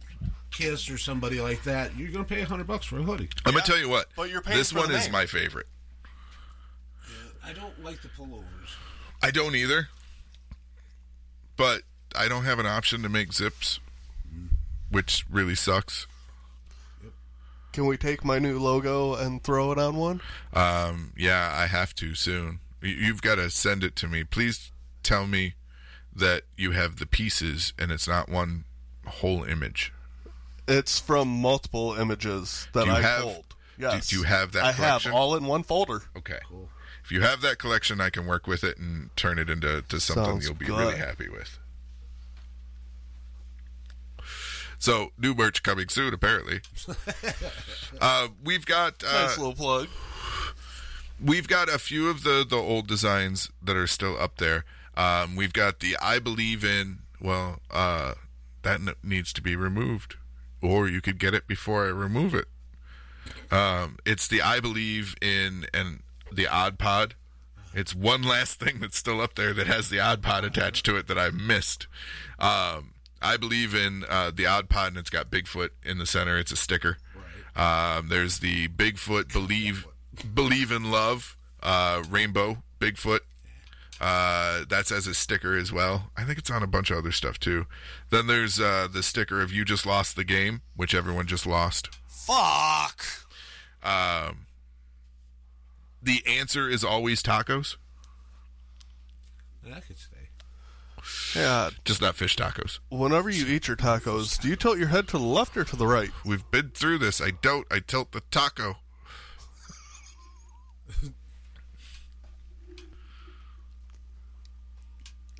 Kiss 0.50 0.90
or 0.90 0.98
somebody 0.98 1.40
like 1.40 1.62
that, 1.64 1.96
you're 1.96 2.10
going 2.10 2.24
to 2.24 2.28
pay 2.34 2.40
a 2.42 2.46
hundred 2.46 2.66
bucks 2.66 2.86
for 2.86 2.98
a 2.98 3.02
hoodie. 3.02 3.28
I'm 3.44 3.52
gonna 3.52 3.64
tell 3.64 3.78
you 3.78 3.88
what. 3.88 4.06
but 4.16 4.30
you're 4.30 4.40
paying 4.42 4.58
this 4.58 4.72
for 4.72 4.78
one 4.80 4.90
the 4.90 4.96
is 4.96 5.10
my 5.10 5.26
favorite. 5.26 5.66
I 7.44 7.52
don't 7.52 7.82
like 7.82 8.00
the 8.02 8.08
pullovers. 8.08 8.44
I 9.22 9.30
don't 9.30 9.54
either. 9.54 9.88
But 11.56 11.82
I 12.16 12.28
don't 12.28 12.44
have 12.44 12.58
an 12.58 12.66
option 12.66 13.02
to 13.02 13.08
make 13.08 13.32
zips, 13.32 13.78
which 14.90 15.24
really 15.30 15.54
sucks. 15.54 16.06
Can 17.72 17.86
we 17.86 17.96
take 17.96 18.24
my 18.24 18.38
new 18.38 18.58
logo 18.58 19.14
and 19.14 19.42
throw 19.42 19.72
it 19.72 19.78
on 19.78 19.96
one? 19.96 20.20
Um, 20.52 21.12
yeah, 21.16 21.52
I 21.54 21.66
have 21.66 21.94
to 21.96 22.14
soon. 22.14 22.60
You- 22.82 22.90
You've 22.90 23.22
got 23.22 23.36
to 23.36 23.48
send 23.50 23.84
it 23.84 23.96
to 23.96 24.08
me. 24.08 24.24
Please 24.24 24.70
tell 25.02 25.26
me 25.26 25.54
that 26.14 26.42
you 26.56 26.72
have 26.72 26.96
the 26.96 27.06
pieces 27.06 27.72
and 27.78 27.90
it's 27.90 28.06
not 28.08 28.28
one 28.28 28.64
whole 29.06 29.44
image. 29.44 29.92
It's 30.68 30.98
from 31.00 31.28
multiple 31.28 31.94
images 31.94 32.68
that 32.74 32.88
I 32.88 33.00
have- 33.00 33.22
pulled. 33.22 33.44
Yes, 33.78 34.08
do 34.08 34.16
you 34.18 34.22
have 34.24 34.52
that 34.52 34.64
I 34.64 34.72
collection? 34.74 35.10
have 35.12 35.18
all 35.20 35.34
in 35.34 35.44
one 35.46 35.62
folder. 35.64 36.02
Okay. 36.16 36.38
If 37.02 37.10
you 37.10 37.22
have 37.22 37.40
that 37.40 37.58
collection, 37.58 38.00
I 38.00 38.10
can 38.10 38.26
work 38.26 38.46
with 38.46 38.62
it 38.62 38.78
and 38.78 39.10
turn 39.16 39.38
it 39.38 39.48
into 39.50 39.82
to 39.82 39.98
something 39.98 40.24
Sounds 40.24 40.44
you'll 40.44 40.54
be 40.54 40.66
good. 40.66 40.78
really 40.78 40.98
happy 40.98 41.28
with. 41.28 41.58
So, 44.78 45.10
new 45.18 45.34
merch 45.34 45.62
coming 45.62 45.88
soon, 45.88 46.12
apparently. 46.12 46.60
uh, 48.00 48.28
we've 48.44 48.66
got 48.66 49.02
uh, 49.04 49.26
nice 49.26 49.38
little 49.38 49.54
plug. 49.54 49.88
We've 51.22 51.48
got 51.48 51.68
a 51.68 51.78
few 51.78 52.08
of 52.08 52.22
the 52.22 52.44
the 52.48 52.56
old 52.56 52.86
designs 52.86 53.50
that 53.62 53.76
are 53.76 53.86
still 53.86 54.18
up 54.20 54.38
there. 54.38 54.64
Um, 54.96 55.36
we've 55.36 55.52
got 55.52 55.80
the 55.80 55.96
I 56.00 56.18
believe 56.18 56.64
in. 56.64 56.98
Well, 57.20 57.60
uh, 57.70 58.14
that 58.62 58.80
n- 58.80 58.94
needs 59.02 59.32
to 59.34 59.42
be 59.42 59.54
removed, 59.56 60.16
or 60.60 60.88
you 60.88 61.00
could 61.00 61.18
get 61.18 61.34
it 61.34 61.46
before 61.46 61.84
I 61.86 61.88
remove 61.88 62.34
it. 62.34 62.46
Um, 63.50 63.98
it's 64.04 64.26
the 64.26 64.42
I 64.42 64.60
believe 64.60 65.14
in 65.22 65.66
and 65.72 66.00
the 66.30 66.46
Odd 66.48 66.78
Pod. 66.78 67.14
It's 67.74 67.94
one 67.94 68.22
last 68.22 68.60
thing 68.60 68.80
that's 68.80 68.98
still 68.98 69.20
up 69.20 69.34
there 69.34 69.54
that 69.54 69.66
has 69.66 69.88
the 69.88 70.00
Odd 70.00 70.22
Pod 70.22 70.44
attached 70.44 70.84
to 70.86 70.96
it 70.96 71.06
that 71.08 71.18
I 71.18 71.30
missed. 71.30 71.86
Um, 72.38 72.92
I 73.22 73.36
believe 73.36 73.74
in 73.74 74.04
uh, 74.08 74.32
the 74.34 74.46
Odd 74.46 74.68
Pod, 74.68 74.88
and 74.88 74.98
it's 74.98 75.10
got 75.10 75.30
Bigfoot 75.30 75.70
in 75.84 75.98
the 75.98 76.06
center. 76.06 76.36
It's 76.38 76.52
a 76.52 76.56
sticker. 76.56 76.98
Um, 77.54 78.08
there's 78.08 78.40
the 78.40 78.68
Bigfoot 78.68 79.32
believe 79.32 79.86
believe 80.34 80.70
in 80.70 80.90
love 80.90 81.36
uh, 81.62 82.02
rainbow 82.08 82.62
Bigfoot. 82.80 83.20
Uh, 84.00 84.64
that's 84.68 84.90
as 84.90 85.06
a 85.06 85.14
sticker 85.14 85.56
as 85.56 85.72
well. 85.72 86.10
I 86.16 86.24
think 86.24 86.38
it's 86.38 86.50
on 86.50 86.62
a 86.62 86.66
bunch 86.66 86.90
of 86.90 86.98
other 86.98 87.12
stuff 87.12 87.38
too. 87.38 87.66
Then 88.10 88.26
there's 88.26 88.58
uh, 88.58 88.88
the 88.92 89.02
sticker 89.02 89.40
of 89.40 89.52
you 89.52 89.64
just 89.64 89.86
lost 89.86 90.16
the 90.16 90.24
game, 90.24 90.62
which 90.74 90.92
everyone 90.94 91.26
just 91.26 91.46
lost. 91.46 91.88
Fuck. 92.08 93.04
Um, 93.82 94.46
the 96.02 96.22
answer 96.26 96.68
is 96.68 96.82
always 96.82 97.22
tacos. 97.22 97.76
That 99.64 99.86
could 99.86 99.98
stay. 99.98 100.16
Yeah. 101.38 101.70
Just 101.84 102.00
not 102.00 102.16
fish 102.16 102.36
tacos. 102.36 102.80
Whenever 102.88 103.30
you 103.30 103.46
eat 103.46 103.68
your 103.68 103.76
tacos, 103.76 104.40
do 104.40 104.48
you 104.48 104.56
tilt 104.56 104.78
your 104.78 104.88
head 104.88 105.06
to 105.08 105.18
the 105.18 105.24
left 105.24 105.56
or 105.56 105.64
to 105.64 105.76
the 105.76 105.86
right? 105.86 106.10
We've 106.24 106.48
been 106.50 106.70
through 106.70 106.98
this. 106.98 107.20
I 107.20 107.30
don't. 107.30 107.66
I 107.70 107.78
tilt 107.80 108.12
the 108.12 108.22
taco. 108.30 108.76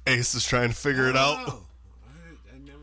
Ace 0.06 0.34
is 0.34 0.44
trying 0.44 0.70
to 0.70 0.74
figure 0.74 1.08
it 1.08 1.16
out. 1.16 1.38
Oh, 1.46 1.62
I, 2.06 2.54
I 2.54 2.58
never. 2.58 2.78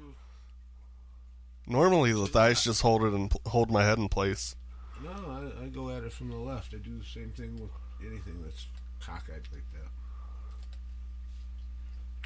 Normally, 1.68 2.14
the 2.14 2.28
thighs 2.28 2.64
just 2.64 2.82
hold 2.82 3.04
it 3.04 3.14
and 3.14 3.32
hold 3.46 3.72
my 3.72 3.84
head 3.84 3.98
in 3.98 4.10
place. 4.10 4.56
No, 5.04 5.12
I, 5.12 5.66
I 5.66 5.68
go 5.68 5.90
at 5.90 6.04
it 6.04 6.14
from 6.14 6.30
the 6.30 6.38
left. 6.38 6.74
I 6.74 6.78
do 6.78 6.98
the 6.98 7.06
same 7.06 7.32
thing 7.32 7.60
with 7.60 7.72
anything 8.02 8.42
that's 8.44 8.68
cockeyed 9.00 9.48
like 9.54 9.64
that. 9.74 9.90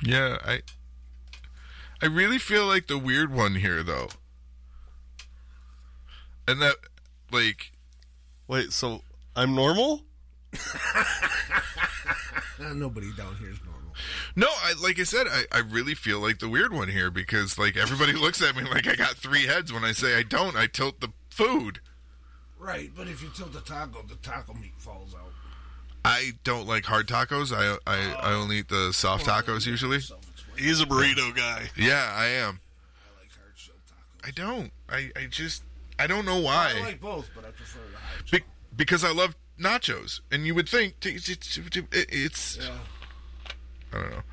Yeah, 0.04 0.38
I. 0.44 0.62
I 2.02 2.08
really 2.08 2.38
feel 2.38 2.66
like 2.66 2.88
the 2.88 2.98
weird 2.98 3.32
one 3.34 3.56
here, 3.56 3.82
though. 3.82 4.10
And 6.46 6.62
that, 6.62 6.76
like, 7.32 7.72
Wait, 8.48 8.74
so 8.74 9.02
I'm 9.36 9.56
normal? 9.56 10.04
Nobody 12.60 13.12
down 13.14 13.36
here 13.38 13.50
is 13.50 13.60
normal. 13.64 13.73
No, 14.36 14.48
I 14.48 14.74
like 14.82 15.00
I 15.00 15.04
said, 15.04 15.28
I, 15.30 15.44
I 15.52 15.60
really 15.60 15.96
feel 15.96 16.20
like 16.20 16.40
the 16.40 16.50
weird 16.50 16.74
one 16.74 16.88
here 16.90 17.12
because 17.12 17.58
like 17.58 17.78
everybody 17.78 18.14
looks 18.20 18.42
at 18.42 18.56
me 18.56 18.64
like 18.64 18.88
I 18.88 18.96
got 18.96 19.16
three 19.16 19.46
heads 19.46 19.72
when 19.72 19.84
I 19.84 19.92
say 19.92 20.18
I 20.18 20.24
don't. 20.24 20.56
I 20.56 20.68
tilt 20.68 21.00
the 21.00 21.10
food. 21.30 21.80
Right, 22.60 22.92
but 22.96 23.08
if 23.08 23.22
you 23.22 23.30
tilt 23.36 23.54
the 23.54 23.60
taco, 23.60 24.04
the 24.08 24.16
taco 24.16 24.54
meat 24.54 24.74
falls 24.78 25.14
out. 25.14 25.32
I 26.06 26.32
don't 26.44 26.68
like 26.68 26.86
hard 26.86 27.08
tacos. 27.08 27.54
I 27.54 27.78
I, 27.90 28.14
I 28.14 28.34
uh, 28.34 28.38
only 28.38 28.60
eat 28.60 28.70
the 28.70 28.92
soft 28.94 29.26
tacos 29.26 29.66
usually. 29.66 30.00
He's 30.58 30.82
a 30.82 30.86
burrito 30.86 31.36
guy. 31.36 31.70
Yeah, 31.76 32.14
I 32.16 32.26
am. 32.26 32.60
I 33.06 33.20
like 33.20 33.32
hard 33.38 33.54
shell 33.56 33.76
tacos. 33.88 34.28
I 34.28 34.32
don't. 34.32 34.72
I, 34.90 35.12
I 35.16 35.28
just 35.30 35.64
I 36.00 36.08
don't 36.08 36.26
know 36.26 36.40
why. 36.40 36.74
I 36.78 36.82
like 36.82 37.02
both, 37.02 37.30
but 37.36 37.46
I 37.46 37.52
prefer 37.52 37.80
the 37.92 37.98
hard 37.98 38.32
Be- 38.32 38.44
because 38.76 39.04
I 39.04 39.12
love 39.12 39.36
nachos, 39.60 40.22
and 40.32 40.46
you 40.46 40.56
would 40.56 40.68
think 40.68 41.00
t- 41.00 41.20
t- 41.20 41.36
t- 41.36 41.62
t- 41.70 41.84
it's. 41.92 42.58
Yeah. 42.58 42.78
I 43.94 44.00
don't 44.02 44.12
know. 44.12 44.24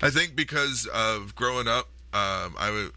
I 0.00 0.10
think 0.10 0.36
because 0.36 0.86
of 0.92 1.34
growing 1.34 1.66
up, 1.68 1.88
um, 2.14 2.54
I 2.58 2.66
w- 2.68 2.92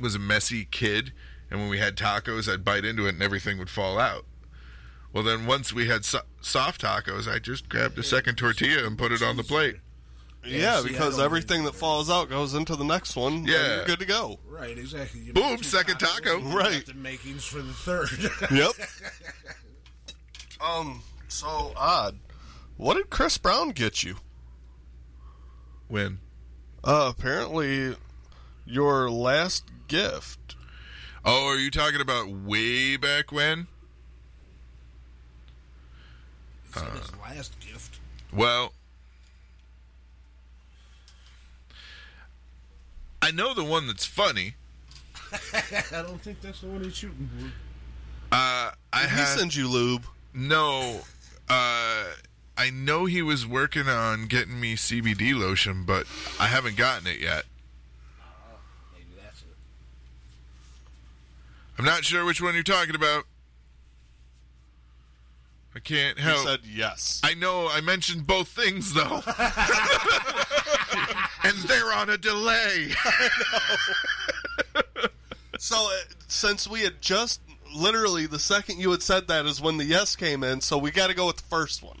was 0.00 0.14
a 0.14 0.18
messy 0.18 0.64
kid, 0.64 1.12
and 1.50 1.60
when 1.60 1.68
we 1.68 1.78
had 1.78 1.96
tacos, 1.96 2.52
I'd 2.52 2.64
bite 2.64 2.84
into 2.84 3.06
it, 3.06 3.10
and 3.14 3.22
everything 3.22 3.58
would 3.58 3.70
fall 3.70 3.98
out. 3.98 4.26
Well, 5.12 5.22
then 5.22 5.46
once 5.46 5.72
we 5.72 5.86
had 5.86 6.04
so- 6.04 6.22
soft 6.40 6.80
tacos, 6.82 7.28
I 7.32 7.38
just 7.38 7.68
grabbed 7.68 7.98
a 7.98 8.02
second 8.02 8.34
tortilla 8.36 8.84
and 8.86 8.98
put 8.98 9.12
it 9.12 9.22
on 9.22 9.36
the 9.36 9.44
plate. 9.44 9.76
Yeah, 10.46 10.82
because 10.84 11.18
everything 11.18 11.64
that 11.64 11.74
falls 11.74 12.10
out 12.10 12.28
goes 12.28 12.52
into 12.52 12.76
the 12.76 12.84
next 12.84 13.16
one. 13.16 13.32
and 13.34 13.48
Yeah. 13.48 13.76
you're 13.76 13.84
good 13.86 14.00
to 14.00 14.04
go. 14.04 14.40
Right, 14.46 14.76
exactly. 14.76 15.20
You 15.20 15.32
Boom, 15.32 15.52
make 15.52 15.58
two 15.62 15.64
second 15.64 15.94
tacos, 16.00 16.16
taco. 16.24 16.36
and 16.38 16.50
you 16.52 16.58
Right. 16.58 16.84
The 16.84 16.92
makings 16.94 17.44
for 17.46 17.62
the 17.62 17.72
third. 17.72 18.10
Yep. 18.50 18.72
um. 20.60 21.02
So 21.28 21.72
odd. 21.76 22.18
What 22.76 22.94
did 22.94 23.08
Chris 23.10 23.38
Brown 23.38 23.70
get 23.70 24.02
you? 24.02 24.16
When 25.88 26.18
Uh, 26.82 27.12
apparently, 27.16 27.96
your 28.66 29.10
last 29.10 29.64
gift. 29.88 30.56
oh, 31.24 31.46
are 31.48 31.56
you 31.56 31.70
talking 31.70 32.00
about 32.00 32.28
way 32.28 32.96
back 32.96 33.30
when? 33.32 33.66
It's 36.66 36.76
like 36.76 36.92
his 36.92 37.12
last 37.16 37.60
gift. 37.60 37.98
Well, 38.32 38.72
I 43.22 43.30
know 43.30 43.54
the 43.54 43.64
one 43.64 43.86
that's 43.86 44.04
funny. 44.04 44.54
I 45.32 46.02
don't 46.02 46.20
think 46.20 46.40
that's 46.40 46.60
the 46.60 46.66
one 46.66 46.84
he's 46.84 46.94
shooting 46.96 47.28
for. 47.38 47.46
Uh, 48.36 48.72
I 48.92 49.02
Did 49.02 49.10
he 49.10 49.16
had 49.16 49.38
send 49.38 49.54
you 49.54 49.68
lube? 49.68 50.04
no. 50.34 51.00
Uh, 51.48 52.04
I 52.56 52.70
know 52.70 53.04
he 53.06 53.20
was 53.22 53.44
working 53.46 53.88
on 53.88 54.26
getting 54.26 54.60
me 54.60 54.74
CBD 54.76 55.36
lotion, 55.38 55.84
but 55.84 56.06
I 56.38 56.46
haven't 56.46 56.76
gotten 56.76 57.06
it 57.08 57.18
yet. 57.20 57.44
Maybe 58.92 59.06
that's 59.22 59.40
it. 59.42 59.48
I'm 61.78 61.84
not 61.84 62.04
sure 62.04 62.24
which 62.24 62.40
one 62.40 62.54
you're 62.54 62.62
talking 62.62 62.94
about. 62.94 63.24
I 65.74 65.80
can't 65.80 66.16
He 66.16 66.22
help. 66.24 66.46
said 66.46 66.60
yes. 66.64 67.20
I 67.24 67.34
know 67.34 67.68
I 67.68 67.80
mentioned 67.80 68.28
both 68.28 68.46
things 68.46 68.94
though. 68.94 69.22
and 71.42 71.56
they're 71.66 71.92
on 71.92 72.10
a 72.10 72.18
delay. 72.18 72.92
So, 75.58 75.76
uh, 75.76 75.96
since 76.28 76.68
we 76.68 76.82
had 76.82 77.00
just 77.00 77.40
literally 77.74 78.26
the 78.26 78.38
second 78.40 78.80
you 78.80 78.90
had 78.90 79.00
said 79.02 79.28
that 79.28 79.46
is 79.46 79.62
when 79.62 79.78
the 79.78 79.84
yes 79.84 80.14
came 80.14 80.44
in, 80.44 80.60
so 80.60 80.76
we 80.76 80.90
got 80.90 81.06
to 81.06 81.14
go 81.14 81.26
with 81.26 81.36
the 81.36 81.42
first 81.44 81.82
one. 81.82 81.96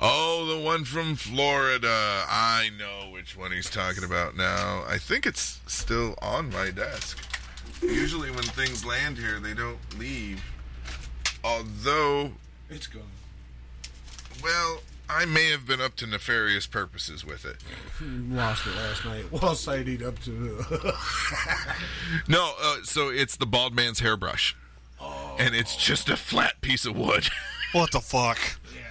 Oh, 0.00 0.46
the 0.46 0.58
one 0.64 0.84
from 0.84 1.14
Florida. 1.14 2.24
I 2.28 2.70
know 2.78 3.10
which 3.12 3.36
one 3.36 3.52
he's 3.52 3.68
talking 3.68 4.02
about 4.04 4.36
now. 4.36 4.82
I 4.88 4.96
think 4.98 5.26
it's 5.26 5.60
still 5.66 6.14
on 6.22 6.50
my 6.50 6.70
desk. 6.70 7.18
Usually, 7.82 8.30
when 8.30 8.42
things 8.44 8.84
land 8.84 9.18
here, 9.18 9.40
they 9.40 9.52
don't 9.54 9.78
leave. 9.98 10.42
Although, 11.44 12.32
It's 12.70 12.86
gone. 12.86 13.02
well, 14.42 14.80
I 15.08 15.24
may 15.24 15.50
have 15.50 15.66
been 15.66 15.80
up 15.80 15.96
to 15.96 16.06
nefarious 16.06 16.66
purposes 16.66 17.24
with 17.24 17.44
it. 17.44 17.56
Lost 18.02 18.66
it 18.66 18.76
last 18.76 19.04
night 19.04 19.24
while 19.30 19.54
sighting 19.54 20.04
up 20.04 20.18
to. 20.20 20.64
No, 22.28 22.52
uh, 22.60 22.76
so 22.84 23.08
it's 23.10 23.36
the 23.36 23.46
bald 23.46 23.74
man's 23.74 24.00
hairbrush. 24.00 24.56
And 25.38 25.54
it's 25.54 25.76
just 25.76 26.08
a 26.10 26.16
flat 26.16 26.60
piece 26.60 26.84
of 26.84 26.94
wood. 26.96 27.28
What 27.72 27.92
the 27.92 28.00
fuck? 28.00 28.38
yeah, 28.74 28.80
it's 28.80 28.89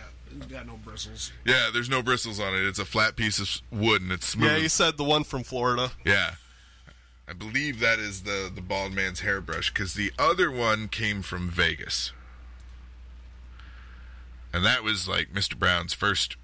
got 0.49 0.67
no 0.67 0.77
bristles. 0.77 1.31
yeah, 1.45 1.69
there's 1.73 1.89
no 1.89 2.01
bristles 2.01 2.39
on 2.39 2.53
it. 2.53 2.63
It's 2.65 2.79
a 2.79 2.85
flat 2.85 3.15
piece 3.15 3.39
of 3.39 3.61
wood 3.77 4.01
and 4.01 4.11
it's 4.11 4.27
smooth. 4.27 4.51
Yeah, 4.51 4.57
you 4.57 4.69
said 4.69 4.97
the 4.97 5.03
one 5.03 5.23
from 5.23 5.43
Florida. 5.43 5.91
Yeah. 6.05 6.35
I 7.27 7.33
believe 7.33 7.79
that 7.79 7.99
is 7.99 8.23
the 8.23 8.51
the 8.53 8.61
bald 8.61 8.91
man's 8.93 9.19
hairbrush 9.19 9.71
because 9.71 9.93
the 9.93 10.11
other 10.17 10.49
one 10.49 10.87
came 10.87 11.21
from 11.21 11.47
Vegas, 11.49 12.11
and 14.51 14.65
that 14.65 14.83
was 14.83 15.07
like 15.07 15.31
Mr. 15.31 15.55
Brown's 15.57 15.93
first 15.93 16.37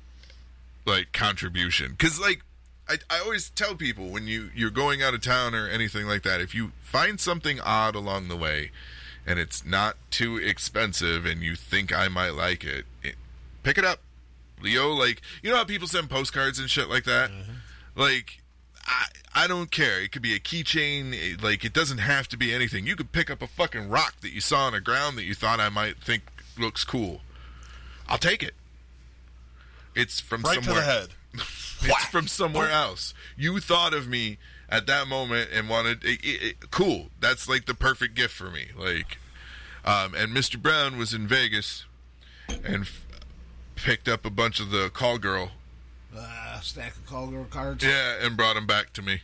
like 0.85 1.11
contribution. 1.11 1.91
Because 1.97 2.19
like 2.19 2.41
I, 2.87 2.97
I 3.09 3.19
always 3.19 3.49
tell 3.49 3.73
people 3.73 4.09
when 4.09 4.27
you 4.27 4.51
you're 4.55 4.69
going 4.69 5.01
out 5.01 5.15
of 5.15 5.21
town 5.21 5.55
or 5.55 5.67
anything 5.67 6.05
like 6.05 6.21
that, 6.21 6.39
if 6.39 6.53
you 6.53 6.71
find 6.83 7.19
something 7.19 7.59
odd 7.59 7.95
along 7.95 8.27
the 8.27 8.37
way, 8.37 8.69
and 9.25 9.39
it's 9.39 9.65
not 9.65 9.97
too 10.11 10.37
expensive, 10.37 11.25
and 11.25 11.41
you 11.41 11.55
think 11.55 11.91
I 11.91 12.09
might 12.09 12.35
like 12.35 12.63
it, 12.63 12.85
it 13.01 13.15
pick 13.65 13.77
it 13.77 13.83
up. 13.83 13.99
Leo, 14.61 14.89
like 14.93 15.21
you 15.43 15.49
know 15.49 15.57
how 15.57 15.65
people 15.65 15.87
send 15.87 16.09
postcards 16.09 16.57
and 16.59 16.69
shit 16.69 16.87
like 16.89 17.03
that, 17.03 17.29
like. 17.95 18.39
I, 18.87 19.05
I 19.33 19.47
don't 19.47 19.71
care. 19.71 19.99
It 19.99 20.11
could 20.11 20.21
be 20.21 20.35
a 20.35 20.39
keychain. 20.39 21.41
Like 21.41 21.65
it 21.65 21.73
doesn't 21.73 21.97
have 21.97 22.27
to 22.29 22.37
be 22.37 22.53
anything. 22.53 22.85
You 22.85 22.95
could 22.95 23.11
pick 23.11 23.31
up 23.31 23.41
a 23.41 23.47
fucking 23.47 23.89
rock 23.89 24.13
that 24.21 24.31
you 24.31 24.39
saw 24.39 24.67
on 24.67 24.73
the 24.73 24.79
ground 24.79 25.17
that 25.17 25.23
you 25.23 25.33
thought 25.33 25.59
I 25.59 25.69
might 25.69 25.97
think 25.97 26.21
looks 26.57 26.83
cool. 26.85 27.21
I'll 28.07 28.19
take 28.19 28.43
it. 28.43 28.53
It's 29.95 30.19
from 30.19 30.43
Right 30.43 30.59
to 30.59 30.63
somewhere. 30.63 30.81
the 30.85 30.87
head. 30.87 31.07
it's 31.33 32.05
from 32.11 32.27
somewhere 32.27 32.69
else. 32.69 33.13
You 33.35 33.59
thought 33.59 33.93
of 33.95 34.07
me 34.07 34.37
at 34.69 34.85
that 34.87 35.07
moment 35.07 35.49
and 35.51 35.67
wanted 35.67 36.03
it, 36.05 36.23
it, 36.23 36.43
it- 36.61 36.71
cool. 36.71 37.07
That's 37.19 37.49
like 37.49 37.65
the 37.65 37.73
perfect 37.73 38.13
gift 38.13 38.35
for 38.35 38.51
me. 38.51 38.67
Like, 38.77 39.17
um, 39.83 40.13
and 40.13 40.31
Mr. 40.31 40.61
Brown 40.61 40.97
was 40.97 41.13
in 41.13 41.27
Vegas 41.27 41.85
and 42.63 42.87
picked 43.75 44.07
up 44.07 44.25
a 44.25 44.29
bunch 44.29 44.59
of 44.59 44.71
the 44.71 44.89
call 44.89 45.17
girl. 45.17 45.51
Uh, 46.15 46.59
stack 46.61 46.95
of 46.95 47.05
call 47.05 47.27
girl 47.27 47.45
cards. 47.45 47.83
Yeah, 47.83 48.15
and 48.21 48.37
brought 48.37 48.55
them 48.55 48.65
back 48.67 48.93
to 48.93 49.01
me. 49.01 49.21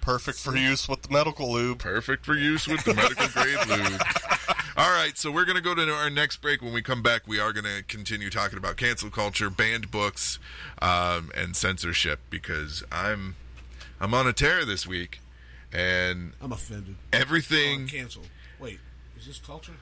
Perfect 0.00 0.38
for 0.38 0.56
use 0.56 0.88
with 0.88 1.02
the 1.02 1.12
medical 1.12 1.52
lube. 1.52 1.78
Perfect 1.78 2.24
for 2.24 2.34
use 2.34 2.66
with 2.66 2.82
the 2.84 2.94
medical 2.94 3.28
grade 3.28 3.58
lube. 3.68 4.00
All 4.76 4.90
right, 4.90 5.16
so 5.16 5.30
we're 5.30 5.44
going 5.44 5.56
to 5.56 5.62
go 5.62 5.74
to 5.74 5.92
our 5.92 6.08
next 6.08 6.38
break. 6.38 6.62
When 6.62 6.72
we 6.72 6.82
come 6.82 7.02
back, 7.02 7.22
we 7.26 7.38
are 7.40 7.52
going 7.52 7.64
to 7.64 7.82
continue 7.88 8.30
talking 8.30 8.58
about 8.58 8.76
cancel 8.76 9.10
culture, 9.10 9.50
banned 9.50 9.90
books, 9.90 10.38
um, 10.80 11.30
and 11.36 11.54
censorship 11.56 12.20
because 12.30 12.84
I'm 12.90 13.34
I'm 14.00 14.14
on 14.14 14.26
a 14.28 14.32
tear 14.32 14.64
this 14.64 14.86
week, 14.86 15.20
and 15.72 16.32
I'm 16.40 16.52
offended. 16.52 16.94
everything 17.12 17.84
Oh, 17.84 17.92
cancel. 17.92 18.22
Wait, 18.60 18.78
is 19.18 19.26
this 19.26 19.38
culture? 19.38 19.72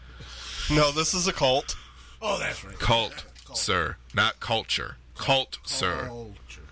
No, 0.70 0.90
this 0.92 1.12
is 1.14 1.28
a 1.28 1.32
cult. 1.32 1.76
Oh, 2.20 2.38
that's 2.38 2.64
right. 2.64 2.78
cult, 2.78 3.26
sir, 3.54 3.96
not 4.14 4.40
culture, 4.40 4.96
cult, 5.16 5.58
sir. 5.64 6.08
Culture. 6.08 6.62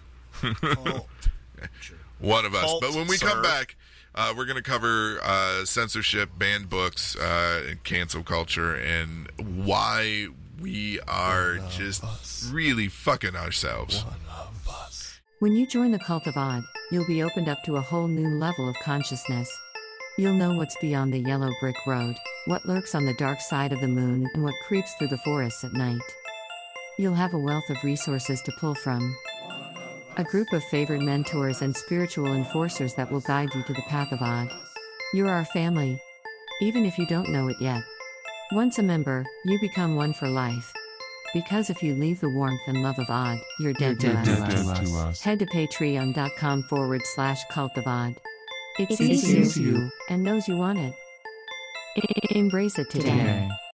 Culture. 0.74 1.98
one 2.18 2.44
of 2.44 2.54
us. 2.54 2.64
Cult, 2.64 2.80
but 2.82 2.94
when 2.94 3.06
we 3.06 3.16
sir. 3.16 3.28
come 3.28 3.42
back, 3.42 3.76
uh, 4.14 4.32
we're 4.36 4.44
going 4.44 4.56
to 4.56 4.62
cover 4.62 5.18
uh, 5.22 5.64
censorship, 5.64 6.30
banned 6.38 6.68
books, 6.68 7.16
uh, 7.16 7.62
and 7.68 7.82
cancel 7.84 8.22
culture, 8.22 8.74
and 8.74 9.30
why 9.38 10.28
we 10.60 11.00
are 11.08 11.58
just 11.70 12.04
really 12.50 12.88
fucking 12.88 13.34
ourselves. 13.36 14.04
When 15.40 15.52
you 15.52 15.66
join 15.66 15.90
the 15.90 15.98
cult 15.98 16.26
of 16.26 16.36
Odd, 16.36 16.62
you'll 16.90 17.06
be 17.06 17.22
opened 17.22 17.48
up 17.48 17.62
to 17.64 17.76
a 17.76 17.80
whole 17.80 18.06
new 18.06 18.38
level 18.38 18.68
of 18.68 18.76
consciousness. 18.82 19.50
You'll 20.16 20.34
know 20.34 20.54
what's 20.54 20.76
beyond 20.80 21.12
the 21.12 21.18
yellow 21.18 21.50
brick 21.60 21.76
road, 21.86 22.16
what 22.46 22.64
lurks 22.66 22.94
on 22.94 23.04
the 23.04 23.14
dark 23.14 23.40
side 23.40 23.72
of 23.72 23.80
the 23.80 23.88
moon, 23.88 24.28
and 24.32 24.44
what 24.44 24.54
creeps 24.66 24.94
through 24.94 25.08
the 25.08 25.18
forests 25.18 25.64
at 25.64 25.72
night. 25.72 26.00
You'll 26.96 27.14
have 27.14 27.34
a 27.34 27.38
wealth 27.38 27.68
of 27.70 27.82
resources 27.82 28.40
to 28.42 28.52
pull 28.60 28.74
from. 28.74 29.16
A 30.16 30.24
group 30.24 30.52
of 30.52 30.62
favored 30.64 31.00
mentors 31.02 31.60
and 31.60 31.76
spiritual 31.76 32.32
enforcers 32.32 32.94
that 32.94 33.10
will 33.10 33.20
guide 33.20 33.48
you 33.54 33.62
to 33.64 33.72
the 33.72 33.82
path 33.88 34.12
of 34.12 34.22
Odd. 34.22 34.48
You're 35.12 35.28
our 35.28 35.44
family, 35.46 36.00
even 36.62 36.84
if 36.86 36.96
you 36.98 37.06
don't 37.06 37.30
know 37.30 37.48
it 37.48 37.56
yet. 37.60 37.82
Once 38.52 38.78
a 38.78 38.82
member, 38.82 39.24
you 39.44 39.58
become 39.60 39.96
one 39.96 40.12
for 40.14 40.28
life. 40.28 40.72
Because 41.32 41.68
if 41.68 41.82
you 41.82 41.94
leave 41.94 42.20
the 42.20 42.30
warmth 42.30 42.60
and 42.68 42.80
love 42.82 42.98
of 43.00 43.10
Odd, 43.10 43.38
you're 43.58 43.72
dead, 43.72 43.98
to, 44.00 44.12
us. 44.12 45.20
Head 45.20 45.40
to 45.40 45.46
patreon.com 45.46 46.62
forward 46.64 47.00
slash 47.04 47.42
cult 47.50 47.76
of 47.76 47.86
Odd. 47.88 48.14
It, 48.78 48.90
It 48.92 48.96
sees, 48.98 49.22
sees 49.22 49.56
you, 49.56 49.70
you. 49.78 49.90
and 50.08 50.22
knows 50.22 50.46
you 50.46 50.56
want 50.56 50.78
it. 50.78 50.94
I- 51.96 52.02
I- 52.30 52.38
embrace 52.38 52.78
it 52.78 52.88
today. 52.90 53.10
Today. 53.10 53.48